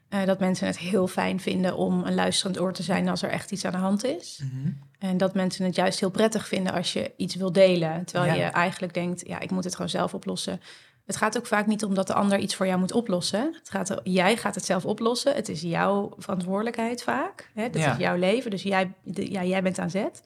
eh, 0.09 0.25
dat 0.25 0.39
mensen 0.41 0.67
het 0.67 0.79
heel 0.79 1.07
fijn 1.09 1.41
vinden 1.41 1.77
om 1.77 2.05
een 2.05 2.15
luisterend 2.15 2.61
oor 2.61 2.73
te 2.73 2.83
zijn 2.83 3.09
als 3.09 3.23
er 3.23 3.31
echt 3.31 3.51
iets 3.51 3.65
aan 3.65 3.73
de 3.73 3.79
hand 3.79 4.05
is. 4.05 4.41
En 4.99 5.17
dat 5.17 5.35
mensen 5.35 5.65
het 5.65 5.75
juist 5.75 6.01
heel 6.01 6.11
prettig 6.11 6.49
vinden 6.49 6.73
als 6.73 6.93
je 6.93 7.13
iets 7.17 7.35
wil 7.35 7.53
delen. 7.53 8.05
Terwijl 8.05 8.35
Ja. 8.35 8.45
je 8.45 8.51
eigenlijk 8.51 8.95
denkt, 8.95 9.27
ja, 9.27 9.41
ik 9.41 9.51
moet 9.51 9.65
het 9.65 9.75
gewoon 9.75 9.91
zelf 9.91 10.15
oplossen. 10.15 10.61
Het 11.07 11.17
gaat 11.17 11.37
ook 11.39 11.47
vaak 11.47 11.67
niet 11.67 11.85
om 11.85 11.95
dat 11.95 12.07
de 12.07 12.15
ander 12.15 12.39
iets 12.39 12.55
voor 12.55 12.67
jou 12.67 12.79
moet 12.79 12.93
oplossen. 12.93 13.55
Het 13.59 13.71
gaat 13.71 14.01
jij 14.05 14.37
gaat 14.37 14.55
het 14.55 14.65
zelf 14.65 14.85
oplossen. 14.85 15.35
Het 15.35 15.49
is 15.49 15.61
jouw 15.61 16.13
verantwoordelijkheid 16.19 17.03
vaak. 17.03 17.51
Hè? 17.55 17.71
Dat 17.71 17.83
Ja. 17.83 17.93
is 17.93 17.99
jouw 17.99 18.17
leven, 18.17 18.51
dus 18.51 18.63
jij, 18.63 18.93
ja, 19.05 19.45
jij 19.45 19.63
bent 19.63 19.79
aan 19.79 19.91
zet. 19.91 20.23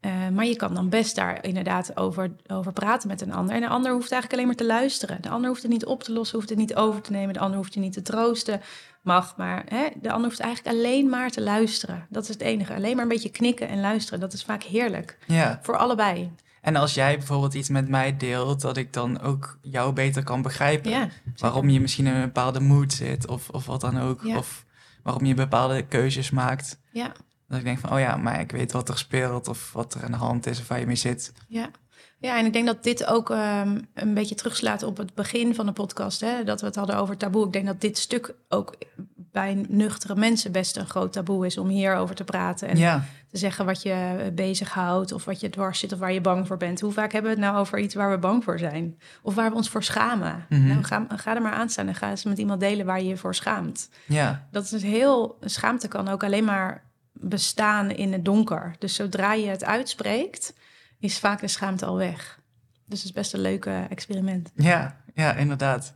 Eh, 0.00 0.28
maar 0.32 0.44
je 0.46 0.56
kan 0.56 0.74
dan 0.74 0.88
best 0.88 1.14
daar 1.16 1.44
inderdaad 1.44 1.96
over, 1.96 2.30
over 2.46 2.72
praten 2.72 3.08
met 3.08 3.20
een 3.20 3.32
ander. 3.32 3.54
En 3.54 3.60
de 3.60 3.68
ander 3.68 3.92
hoeft 3.92 4.12
eigenlijk 4.12 4.32
alleen 4.32 4.46
maar 4.46 4.66
te 4.66 4.66
luisteren. 4.74 5.22
De 5.22 5.28
ander 5.28 5.48
hoeft 5.50 5.62
het 5.62 5.70
niet 5.70 5.86
op 5.86 6.02
te 6.02 6.12
lossen, 6.12 6.36
hoeft 6.36 6.48
het 6.48 6.58
niet 6.58 6.74
over 6.74 7.00
te 7.00 7.12
nemen. 7.12 7.34
De 7.34 7.40
ander 7.40 7.56
hoeft 7.56 7.74
je 7.74 7.80
niet 7.80 7.92
te 7.92 8.02
troosten. 8.02 8.60
Mag, 9.02 9.36
maar 9.36 9.64
hè, 9.68 9.86
de 10.00 10.10
ander 10.12 10.28
hoeft 10.28 10.40
eigenlijk 10.40 10.76
alleen 10.76 11.08
maar 11.08 11.30
te 11.30 11.42
luisteren. 11.42 12.06
Dat 12.10 12.22
is 12.22 12.28
het 12.28 12.40
enige. 12.40 12.74
Alleen 12.74 12.94
maar 12.94 13.02
een 13.02 13.08
beetje 13.08 13.30
knikken 13.30 13.68
en 13.68 13.80
luisteren. 13.80 14.20
Dat 14.20 14.32
is 14.32 14.44
vaak 14.44 14.62
heerlijk. 14.62 15.18
Ja, 15.26 15.58
Voor 15.62 15.76
allebei. 15.76 16.32
en 16.60 16.76
als 16.76 16.94
jij 16.94 17.16
bijvoorbeeld 17.18 17.54
iets 17.54 17.68
met 17.68 17.88
mij 17.88 18.16
deelt, 18.16 18.60
dat 18.60 18.76
ik 18.76 18.92
dan 18.92 19.20
ook 19.20 19.58
jou 19.62 19.92
beter 19.92 20.22
kan 20.24 20.42
begrijpen. 20.42 20.90
Ja, 20.90 21.08
waarom 21.36 21.68
je 21.68 21.80
misschien 21.80 22.06
in 22.06 22.14
een 22.14 22.20
bepaalde 22.22 22.60
mood 22.60 22.92
zit 22.92 23.26
of, 23.28 23.48
of 23.48 23.66
wat 23.66 23.80
dan 23.80 24.00
ook. 24.00 24.22
Ja. 24.22 24.36
Of 24.36 24.64
waarom 25.02 25.24
je 25.24 25.34
bepaalde 25.34 25.82
keuzes 25.86 26.30
maakt. 26.30 26.80
ja, 26.90 27.12
Dat 27.48 27.58
ik 27.58 27.64
denk 27.64 27.78
van, 27.78 27.92
oh 27.92 27.98
ja, 27.98 28.16
maar 28.16 28.40
ik 28.40 28.50
weet 28.52 28.72
wat 28.72 28.88
er 28.88 28.98
speelt 28.98 29.48
of 29.48 29.72
wat 29.72 29.94
er 29.94 30.04
aan 30.04 30.10
de 30.10 30.16
hand 30.16 30.46
is 30.46 30.60
of 30.60 30.68
waar 30.68 30.80
je 30.80 30.86
mee 30.86 30.96
zit. 30.96 31.32
ja. 31.48 31.70
Ja, 32.20 32.38
en 32.38 32.46
ik 32.46 32.52
denk 32.52 32.66
dat 32.66 32.82
dit 32.82 33.06
ook 33.06 33.30
ehm, 33.30 33.80
een 33.94 34.14
beetje 34.14 34.34
terugslaat 34.34 34.82
op 34.82 34.96
het 34.96 35.14
begin 35.14 35.54
van 35.54 35.66
de 35.66 35.72
podcast. 35.72 36.20
Hè? 36.20 36.44
Dat 36.44 36.60
we 36.60 36.66
het 36.66 36.76
hadden 36.76 36.96
over 36.96 37.16
taboe. 37.16 37.46
Ik 37.46 37.52
denk 37.52 37.66
dat 37.66 37.80
dit 37.80 37.98
stuk 37.98 38.34
ook 38.48 38.76
bij 39.16 39.64
nuchtere 39.68 40.14
mensen 40.14 40.52
best 40.52 40.76
een 40.76 40.86
groot 40.86 41.12
taboe 41.12 41.46
is 41.46 41.58
om 41.58 41.68
hierover 41.68 42.14
te 42.14 42.24
praten. 42.24 42.68
En 42.68 42.76
ja, 42.76 43.04
te 43.30 43.38
zeggen 43.38 43.66
wat 43.66 43.82
je 43.82 44.30
bezighoudt 44.34 45.12
of 45.12 45.24
wat 45.24 45.40
je 45.40 45.50
dwars 45.50 45.78
zit 45.78 45.92
of 45.92 45.98
waar 45.98 46.12
je 46.12 46.20
bang 46.20 46.46
voor 46.46 46.56
bent. 46.56 46.80
Hoe 46.80 46.92
vaak 46.92 47.12
hebben 47.12 47.30
we 47.30 47.36
het 47.40 47.46
nou 47.46 47.60
over 47.60 47.78
iets 47.78 47.94
waar 47.94 48.10
we 48.10 48.18
bang 48.18 48.44
voor 48.44 48.58
zijn? 48.58 48.98
Of 49.22 49.34
waar 49.34 49.50
we 49.50 49.56
ons 49.56 49.68
voor 49.68 49.82
schamen? 49.84 50.46
Mhm. 50.48 50.66
Nou, 50.66 50.84
ga, 50.84 51.06
ga 51.16 51.34
er 51.34 51.42
maar 51.42 51.52
aan 51.52 51.68
staan 51.68 51.88
en 51.88 51.94
ga 51.94 52.10
eens 52.10 52.24
met 52.24 52.38
iemand 52.38 52.60
delen 52.60 52.86
waar 52.86 53.00
je 53.02 53.08
je 53.08 53.16
voor 53.16 53.34
schaamt. 53.34 53.88
ja, 54.06 54.46
Dat 54.50 54.64
is 54.64 54.70
dus 54.70 54.82
heel... 54.82 55.38
Schaamte 55.40 55.88
kan 55.88 56.08
ook 56.08 56.24
alleen 56.24 56.44
maar 56.44 56.86
bestaan 57.20 57.90
in 57.90 58.12
het 58.12 58.24
donker. 58.24 58.74
Dus 58.78 58.94
zodra 58.94 59.32
je 59.32 59.46
het 59.46 59.64
uitspreekt, 59.64 60.54
is 60.98 61.18
vaak 61.18 61.40
de 61.40 61.48
schaamte 61.48 61.86
al 61.86 61.96
weg. 61.96 62.38
Dus 62.86 62.98
het 62.98 63.08
is 63.08 63.14
best 63.14 63.32
een 63.32 63.40
leuk 63.40 63.64
eh, 63.66 63.90
experiment. 63.90 64.50
ja, 64.54 64.96
ja, 65.14 65.34
inderdaad. 65.34 65.94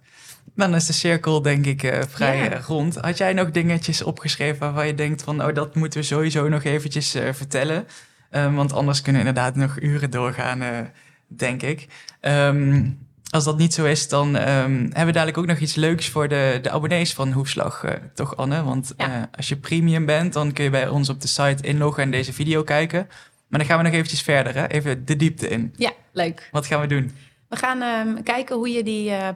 Dan 0.55 0.75
is 0.75 0.87
de 0.87 0.93
cirkel 0.93 1.43
denk 1.43 1.66
ik 1.66 1.83
eh, 1.83 2.01
vrij 2.09 2.37
Ja. 2.37 2.51
eh, 2.51 2.62
rond. 2.62 2.97
Had 2.97 3.18
jij 3.18 3.33
nog 3.33 3.51
dingetjes 3.51 4.03
opgeschreven 4.03 4.59
waarvan 4.61 4.87
je 4.87 4.95
denkt 4.95 5.23
van, 5.23 5.45
oh 5.45 5.55
dat 5.55 5.75
moeten 5.75 6.01
we 6.01 6.07
sowieso 6.07 6.49
nog 6.49 6.64
eventjes 6.64 7.11
vertellen? 7.33 7.87
Eh, 8.31 8.55
want 8.55 8.73
anders 8.73 9.03
kunnen 9.03 9.23
we 9.23 9.29
inderdaad 9.29 9.55
nog 9.57 9.81
uren 9.81 10.11
doorgaan, 10.11 10.91
denk 11.27 11.62
ik. 11.62 11.87
Ehm, 12.20 12.91
als 13.33 13.45
dat 13.45 13.59
niet 13.59 13.74
zo 13.74 13.85
is, 13.85 14.09
dan 14.09 14.37
ehm, 14.37 14.72
hebben 14.80 15.07
we 15.07 15.12
dadelijk 15.12 15.39
ook 15.39 15.47
nog 15.47 15.59
iets 15.59 15.74
leuks 15.74 16.09
voor 16.09 16.28
de, 16.28 16.59
de 16.62 16.70
abonnees 16.70 17.12
van 17.14 17.33
Hoefslag, 17.33 17.85
eh, 17.85 17.95
toch 18.14 18.37
Anne? 18.37 18.62
Want 18.64 18.93
Ja. 18.97 19.07
eh, 19.14 19.22
als 19.37 19.49
je 19.49 19.57
premium 19.57 20.07
bent, 20.07 20.33
dan 20.33 20.53
kun 20.53 20.64
je 20.64 20.70
bij 20.70 20.89
ons 20.89 21.09
op 21.09 21.20
de 21.20 21.28
site 21.28 21.62
inloggen 21.66 22.03
en 22.03 22.11
deze 22.11 22.33
video 22.33 22.62
kijken. 22.62 23.07
Maar 23.49 23.59
dan 23.59 23.68
gaan 23.68 23.78
we 23.78 23.85
nog 23.85 23.93
eventjes 23.93 24.22
verder, 24.22 24.55
hè? 24.55 24.66
even 24.66 25.05
de 25.05 25.16
diepte 25.16 25.49
in. 25.49 25.74
Ja, 25.76 25.93
leuk. 26.12 26.49
Wat 26.53 26.66
gaan 26.66 26.80
we 26.80 26.87
doen? 26.87 27.11
We 27.49 27.57
gaan 27.57 27.83
ehm, 27.83 28.22
kijken 28.22 28.57
hoe 28.57 28.68
je 28.68 28.83
die 28.83 29.11
eh, 29.11 29.28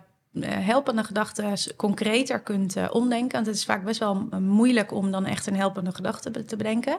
helpende 0.49 1.05
gedachten 1.05 1.55
concreter 1.77 2.41
kunt 2.41 2.91
omdenken. 2.91 3.33
Want 3.33 3.47
het 3.47 3.57
is 3.57 3.65
vaak 3.65 3.85
best 3.85 4.01
wel 4.01 4.29
moeilijk 4.41 4.93
om 4.93 5.11
dan 5.11 5.25
echt 5.27 5.47
een 5.47 5.57
helpende 5.57 5.93
gedachte 5.93 6.45
te 6.45 6.57
bedenken. 6.57 6.99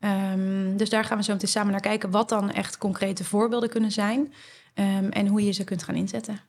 Ehm, 0.00 0.76
dus 0.76 0.88
daar 0.90 1.04
gaan 1.04 1.16
we 1.18 1.24
zo 1.24 1.32
meteen 1.32 1.48
samen 1.48 1.72
naar 1.72 1.80
kijken 1.80 2.10
wat 2.10 2.28
dan 2.28 2.50
echt 2.50 2.78
concrete 2.78 3.24
voorbeelden 3.24 3.68
kunnen 3.68 3.92
zijn. 3.92 4.32
Ehm, 4.74 5.08
en 5.08 5.26
hoe 5.26 5.44
je 5.44 5.52
ze 5.52 5.64
kunt 5.64 5.82
gaan 5.82 5.94
inzetten. 5.94 6.40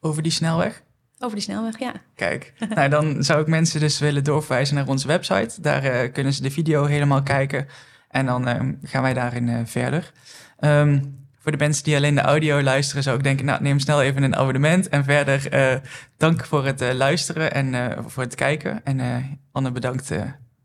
Over 0.00 0.22
die 0.22 0.32
snelweg? 0.32 0.82
Over 1.18 1.34
die 1.36 1.44
snelweg, 1.44 1.78
ja. 1.78 1.92
Kijk, 2.14 2.52
nou, 2.74 2.88
dan 2.88 3.24
zou 3.24 3.40
ik 3.40 3.46
mensen 3.46 3.80
dus 3.80 3.98
willen 3.98 4.24
doorverwijzen 4.24 4.74
naar 4.74 4.88
onze 4.88 5.06
website. 5.06 5.60
Daar 5.60 5.82
eh, 5.84 6.12
kunnen 6.12 6.32
ze 6.32 6.42
de 6.42 6.50
video 6.50 6.84
helemaal 6.84 7.22
kijken. 7.22 7.66
En 8.08 8.26
dan 8.26 8.48
ehm, 8.48 8.74
gaan 8.82 9.02
wij 9.02 9.14
daarin 9.14 9.48
eh, 9.48 9.60
verder. 9.64 10.12
Ehm, 10.58 10.98
voor 11.42 11.52
de 11.52 11.58
mensen 11.58 11.84
die 11.84 11.96
alleen 11.96 12.14
de 12.14 12.20
audio 12.20 12.62
luisteren, 12.62 13.02
zou 13.02 13.16
ik 13.16 13.22
denken, 13.22 13.44
nou, 13.44 13.62
neem 13.62 13.78
snel 13.78 14.02
even 14.02 14.22
een 14.22 14.36
abonnement. 14.36 14.88
En 14.88 15.04
verder, 15.04 15.52
eh, 15.52 15.76
dank 16.16 16.44
voor 16.44 16.66
het 16.66 16.80
luisteren 16.92 17.52
en 17.52 17.74
eh, 17.74 18.04
voor 18.06 18.22
het 18.22 18.34
kijken. 18.34 18.80
En 18.84 19.00
eh, 19.00 19.16
Anne, 19.52 19.72
bedankt 19.72 20.10
eh, 20.10 20.22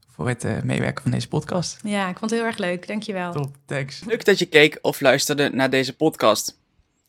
voor 0.07 0.27
het 0.27 0.63
meewerken 0.63 1.01
van 1.03 1.11
deze 1.11 1.27
podcast. 1.27 1.79
Ja, 1.83 2.09
ik 2.09 2.17
vond 2.17 2.31
het 2.31 2.39
heel 2.39 2.49
erg 2.49 2.57
leuk. 2.57 2.87
Dankjewel. 2.87 3.31
Top, 3.31 3.55
thanks. 3.65 4.03
Leuk 4.05 4.25
dat 4.25 4.39
je 4.39 4.45
keek 4.45 4.79
of 4.81 5.01
luisterde 5.01 5.49
naar 5.49 5.69
deze 5.69 5.95
podcast. 5.95 6.57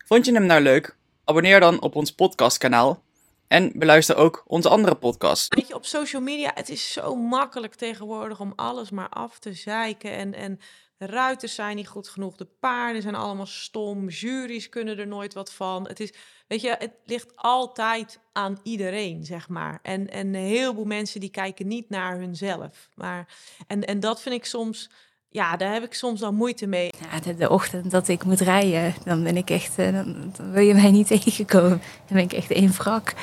Vond 0.07 0.27
je 0.27 0.33
hem 0.33 0.47
nou 0.47 0.61
leuk? 0.61 0.97
Abonneer 1.25 1.61
dan 1.61 1.81
op 1.81 1.95
ons 1.95 2.13
podcastkanaal 2.13 3.03
en 3.49 3.73
beluister 3.75 4.17
ook 4.17 4.45
onze 4.47 4.69
andere 4.69 4.95
podcasts. 4.95 5.49
Weet 5.49 5.69
je, 5.69 5.75
op 5.75 5.85
social 5.85 6.23
media, 6.23 6.51
het 6.55 6.69
is 6.69 6.93
zo 6.93 7.15
makkelijk 7.15 7.75
tegenwoordig 7.75 8.41
om 8.41 8.53
alles 8.57 8.91
maar 8.91 9.09
af 9.09 9.39
te 9.39 9.53
zeiken. 9.53 10.13
En, 10.13 10.35
en 10.35 10.61
de 10.97 11.07
ruiters 11.07 11.55
zijn 11.55 11.77
niet 11.77 11.89
goed 11.89 12.09
genoeg, 12.09 12.37
de 12.37 12.49
paarden 12.61 13.03
zijn 13.03 13.15
allemaal 13.15 13.47
stom, 13.47 14.09
juries 14.09 14.69
kunnen 14.69 14.99
er 14.99 15.07
nooit 15.07 15.35
wat 15.35 15.53
van. 15.53 15.89
Het 15.89 16.01
is, 16.01 16.13
weet 16.49 16.61
je, 16.61 16.75
het 16.79 16.95
ligt 17.05 17.33
altijd 17.37 18.21
aan 18.33 18.59
iedereen, 18.63 19.25
zeg 19.25 19.49
maar. 19.49 19.79
En, 19.83 20.11
en 20.11 20.27
een 20.27 20.35
heleboel 20.35 20.85
mensen 20.85 21.21
die 21.21 21.31
kijken 21.31 21.67
niet 21.67 21.89
naar 21.89 22.19
hunzelf. 22.19 22.89
Maar, 22.95 23.35
en, 23.67 23.85
en 23.85 24.01
dat 24.01 24.21
vind 24.21 24.35
ik 24.35 24.45
soms, 24.45 24.91
ja, 25.29 25.57
daar 25.57 25.72
heb 25.72 25.83
ik 25.83 25.95
soms 25.95 26.20
dan 26.20 26.35
moeite 26.35 26.66
mee. 26.66 26.91
Ja, 27.12 27.20
de, 27.20 27.35
de 27.37 27.51
ochtend 27.51 27.91
dat 27.91 28.09
ik 28.09 28.24
moet 28.24 28.41
rijden, 28.41 28.95
dan 29.05 29.22
ben 29.22 29.37
ik 29.37 29.51
echt, 29.51 29.79
eh, 29.79 29.93
dan, 29.93 30.33
dan 30.37 30.51
wil 30.53 30.62
je 30.62 30.74
mij 30.74 30.91
niet 30.91 31.07
tegenkomen. 31.22 31.68
Dan 32.07 32.16
ben 32.16 32.22
ik 32.22 32.33
echt 32.33 32.51
één 32.51 32.72
wrak. 32.72 33.14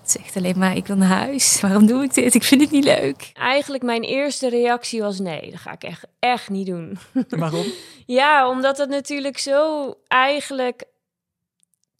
Het 0.00 0.10
zegt 0.20 0.36
alleen 0.36 0.58
maar, 0.58 0.76
ik 0.76 0.86
wil 0.86 0.96
naar 0.96 1.08
huis. 1.08 1.60
Waarom 1.60 1.86
doe 1.86 2.02
ik 2.04 2.14
dit? 2.14 2.34
Ik 2.34 2.42
vind 2.44 2.60
het 2.60 2.70
niet 2.70 2.84
leuk. 2.84 3.30
Eigenlijk 3.34 3.82
mijn 3.82 4.02
eerste 4.02 4.48
reactie 4.48 5.02
was 5.02 5.18
nee, 5.18 5.50
dat 5.50 5.60
ga 5.60 5.72
ik 5.72 5.82
echt, 5.84 6.04
echt 6.18 6.48
niet 6.50 6.66
doen. 6.66 6.98
Waarom? 7.28 7.64
Ja, 8.06 8.48
omdat 8.48 8.78
het 8.78 8.88
natuurlijk 8.88 9.38
zo 9.38 9.94
eigenlijk 10.06 10.84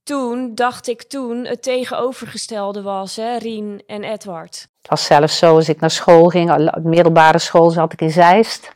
toen 0.02 0.54
dacht 0.54 0.88
ik 0.88 1.02
toen 1.02 1.44
het 1.44 1.62
tegenovergestelde 1.62 2.82
was, 2.82 3.16
hè, 3.16 3.36
Rien 3.38 3.82
en 3.86 4.04
Edward. 4.04 4.68
Het 4.80 4.90
was 4.90 5.04
zelfs 5.04 5.38
zo, 5.38 5.54
als 5.54 5.68
ik 5.68 5.80
naar 5.80 5.90
school 5.90 6.28
ging, 6.28 6.50
al- 6.50 6.80
middelbare 6.82 7.38
school 7.38 7.70
zat 7.70 7.92
ik 7.92 8.00
in 8.00 8.11
Zeist. 8.11 8.70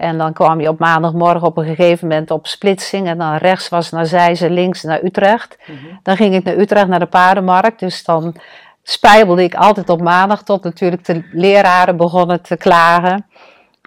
En 0.00 0.18
dan 0.18 0.32
kwam 0.32 0.60
je 0.60 0.68
op 0.68 0.78
maandagmorgen 0.78 1.46
op 1.46 1.56
een 1.56 1.64
gegeven 1.64 2.08
moment 2.08 2.30
op 2.30 2.46
splitsing. 2.46 3.06
En 3.06 3.18
dan 3.18 3.36
rechts 3.36 3.68
was 3.68 3.90
naar 3.90 4.06
Zeist 4.06 4.42
en 4.42 4.52
links 4.52 4.82
naar 4.82 5.02
Utrecht. 5.02 5.58
Dan 6.02 6.16
ging 6.16 6.34
ik 6.34 6.44
naar 6.44 6.56
Utrecht, 6.56 6.88
naar 6.88 6.98
de 6.98 7.06
paardenmarkt. 7.06 7.80
Dus 7.80 8.04
dan 8.04 8.36
spijbelde 8.82 9.42
ik 9.42 9.54
altijd 9.54 9.88
op 9.88 10.00
maandag 10.00 10.42
tot 10.42 10.64
natuurlijk 10.64 11.04
de 11.04 11.24
leraren 11.32 11.96
begonnen 11.96 12.42
te 12.42 12.56
klagen. 12.56 13.12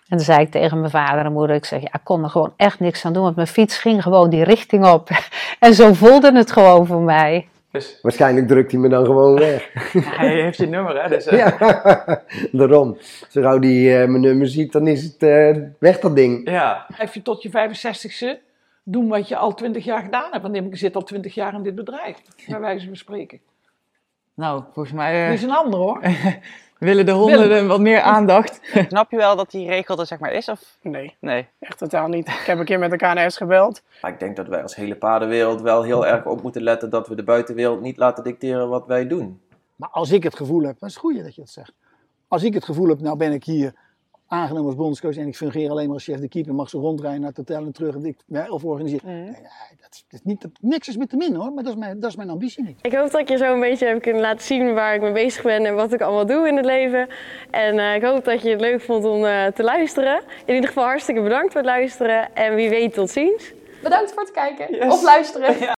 En 0.08 0.18
dan 0.18 0.20
zei 0.20 0.40
ik 0.40 0.52
tegen 0.52 0.80
mijn 0.80 0.92
vader 0.92 1.26
en 1.26 1.34
moeder, 1.34 1.56
ik 1.56 1.66
zeg, 1.66 1.82
ja, 1.82 1.94
ik 1.94 2.04
kon 2.04 2.24
er 2.24 2.30
gewoon 2.30 2.54
echt 2.58 2.80
niks 2.80 3.06
aan 3.06 3.14
doen. 3.14 3.24
Want 3.24 3.36
mijn 3.36 3.48
fiets 3.48 3.78
ging 3.78 4.02
gewoon 4.02 4.30
die 4.30 4.44
richting 4.44 4.86
op. 4.86 5.10
En 5.60 5.74
zo 5.74 5.94
voelde 5.94 6.36
het 6.36 6.52
gewoon 6.52 6.86
voor 6.86 7.02
mij. 7.02 7.48
Dus 7.74 8.00
Waarschijnlijk 8.02 8.48
drukt 8.48 8.72
hij 8.72 8.80
me 8.80 8.90
dan 8.90 9.06
gewoon 9.06 9.40
weg. 9.40 9.70
hij 10.20 10.42
heeft 10.42 10.58
je 10.58 10.68
nummer, 10.68 11.02
hè? 11.04 11.10
Dus, 11.10 11.26
eh, 11.26 11.38
Ja, 11.38 11.58
daarom. 12.60 12.98
Zo 13.30 13.42
gauw 13.42 13.60
die 13.60 13.98
eh, 13.98 14.08
mijn 14.08 14.22
nummer 14.22 14.48
ziet, 14.48 14.72
dan 14.72 14.88
is 14.88 15.04
het 15.04 15.24
eh, 15.24 15.58
weg 15.80 16.00
dat 16.00 16.16
ding. 16.16 16.50
ja. 16.50 16.86
Blijf 16.96 17.14
je 17.14 17.22
tot 17.22 17.42
je 17.42 17.50
65ste 17.50 18.42
doen 18.84 19.08
wat 19.08 19.28
je 19.28 19.36
al 19.38 19.54
20 19.54 19.84
jaar 19.84 20.02
gedaan 20.02 20.32
hebt. 20.32 20.44
Want 20.44 20.56
ik 20.56 20.78
zit 20.78 20.96
al 20.96 21.04
20 21.04 21.34
jaar 21.34 21.54
in 21.54 21.64
dit 21.64 21.76
bedrijf, 21.76 22.18
bij 22.48 22.60
wijze 22.60 22.86
van 22.86 22.96
spreken. 22.96 23.40
Nou, 24.34 24.64
volgens 24.74 24.96
mij 24.96 25.24
eh, 25.24 25.30
Dit 25.30 25.38
is 25.38 25.44
een 25.44 25.56
ander 25.56 25.80
hoor. 25.80 26.02
willen 26.78 27.06
de 27.06 27.12
honden 27.12 27.68
wat 27.68 27.80
meer 27.80 28.02
aandacht. 28.02 28.60
Snap 28.90 29.12
je 29.12 29.18
wel 29.18 29.36
dat 29.36 29.52
die 29.52 29.68
regel 29.68 30.00
er 30.00 30.06
zeg 30.06 30.20
maar 30.20 30.32
is? 30.32 30.50
Of? 30.50 30.78
Nee, 30.82 31.16
Nee. 31.20 31.48
echt 31.60 31.78
totaal 31.78 32.08
niet. 32.08 32.28
Ik 32.28 32.44
heb 32.46 32.60
een 32.60 32.66
keer 32.66 32.80
met 32.80 32.92
de 32.92 32.98
KNS 32.98 33.38
gebeld. 33.38 33.82
Maar 34.02 34.12
ik 34.12 34.20
denk 34.20 34.36
dat 34.36 34.48
wij 34.48 34.62
als 34.62 34.76
hele 34.76 34.96
paardenwereld 34.96 35.62
wel 35.62 35.84
heel 35.84 36.08
erg 36.08 36.26
op 36.26 36.42
moeten 36.42 36.62
letten 36.64 36.90
dat 36.90 37.08
we 37.08 37.16
de 37.16 37.24
buitenwereld 37.24 37.82
niet 37.82 37.98
laten 37.98 38.24
dicteren 38.24 38.70
wat 38.70 38.86
wij 38.88 39.08
doen. 39.08 39.42
Maar 39.76 39.90
als 39.90 40.12
ik 40.12 40.24
het 40.24 40.36
gevoel 40.36 40.62
heb, 40.64 40.80
dat 40.80 40.90
is 40.90 40.96
het 40.96 41.04
goede 41.04 41.24
dat 41.24 41.36
je 41.36 41.42
dat 41.42 41.50
zegt. 41.50 41.74
Als 42.28 42.44
ik 42.44 42.54
het 42.54 42.66
gevoel 42.66 42.88
heb, 42.88 43.00
nou 43.00 43.18
ben 43.18 43.32
ik 43.32 43.44
hier 43.44 43.74
aangenomen 44.28 44.66
als 44.66 44.76
bondscoach 44.76 45.18
en 45.18 45.28
ik 45.28 45.36
fungeer 45.36 45.70
alleen 45.70 45.86
maar 45.86 45.94
als 45.94 46.04
chef 46.04 46.20
de 46.20 46.28
keeper, 46.28 46.56
mag 46.56 46.70
ze 46.70 46.78
rondrijden 46.78 47.20
naar 47.20 47.30
het 47.30 47.38
hotel 47.38 47.66
en 47.66 47.72
terug 47.72 47.96
en 47.96 48.06
ik 48.06 48.18
of 48.50 48.64
organiseer. 48.64 49.02
Nee, 49.04 49.24
nee, 49.24 49.32
dat 49.82 49.92
is, 49.92 50.06
dat 50.08 50.20
is 50.20 50.22
niet, 50.24 50.42
dat, 50.42 50.52
niks 50.62 50.88
is 50.88 50.98
met 50.98 51.10
te 51.10 51.18
min 51.18 51.36
hoor, 51.36 51.54
maar 51.54 51.64
dat 51.64 51.74
is 51.74 51.80
mijn, 51.80 52.00
dat 52.00 52.10
is 52.10 52.16
mijn 52.16 52.30
ambitie 52.30 52.64
niet. 52.64 52.80
Ik 52.82 52.94
hoop 52.94 53.12
dat 53.12 53.22
ik 53.22 53.30
je 53.30 53.38
zo 53.38 53.54
een 53.54 53.60
beetje 53.60 53.86
heb 53.86 54.02
kunnen 54.02 54.22
laten 54.22 54.46
zien 54.46 54.74
waar 54.74 54.96
ik 54.96 55.02
mee 55.02 55.12
bezig 55.12 55.44
ben 55.44 55.66
en 55.66 55.76
wat 55.76 55.94
ik 55.94 56.02
allemaal 56.02 56.26
doe 56.26 56.48
in 56.48 56.56
het 56.56 56.66
leven. 56.66 57.08
En 57.52 57.80
eh, 57.80 57.96
ik 57.96 58.04
hoop 58.04 58.26
dat 58.26 58.42
je 58.42 58.50
het 58.50 58.62
leuk 58.62 58.82
vond 58.82 59.06
om 59.06 59.26
eh, 59.26 59.46
te 59.46 59.64
luisteren. 59.64 60.22
In 60.46 60.54
ieder 60.54 60.68
geval 60.68 60.84
hartstikke 60.84 61.22
bedankt 61.22 61.52
voor 61.52 61.62
het 61.62 61.70
luisteren 61.70 62.36
en 62.36 62.56
wie 62.56 62.70
weet 62.70 62.94
tot 62.94 63.10
ziens. 63.10 63.54
Bedankt 63.84 64.14
voor 64.14 64.22
het 64.22 64.32
kijken 64.32 64.92
of 64.92 65.04
luisteren. 65.04 65.56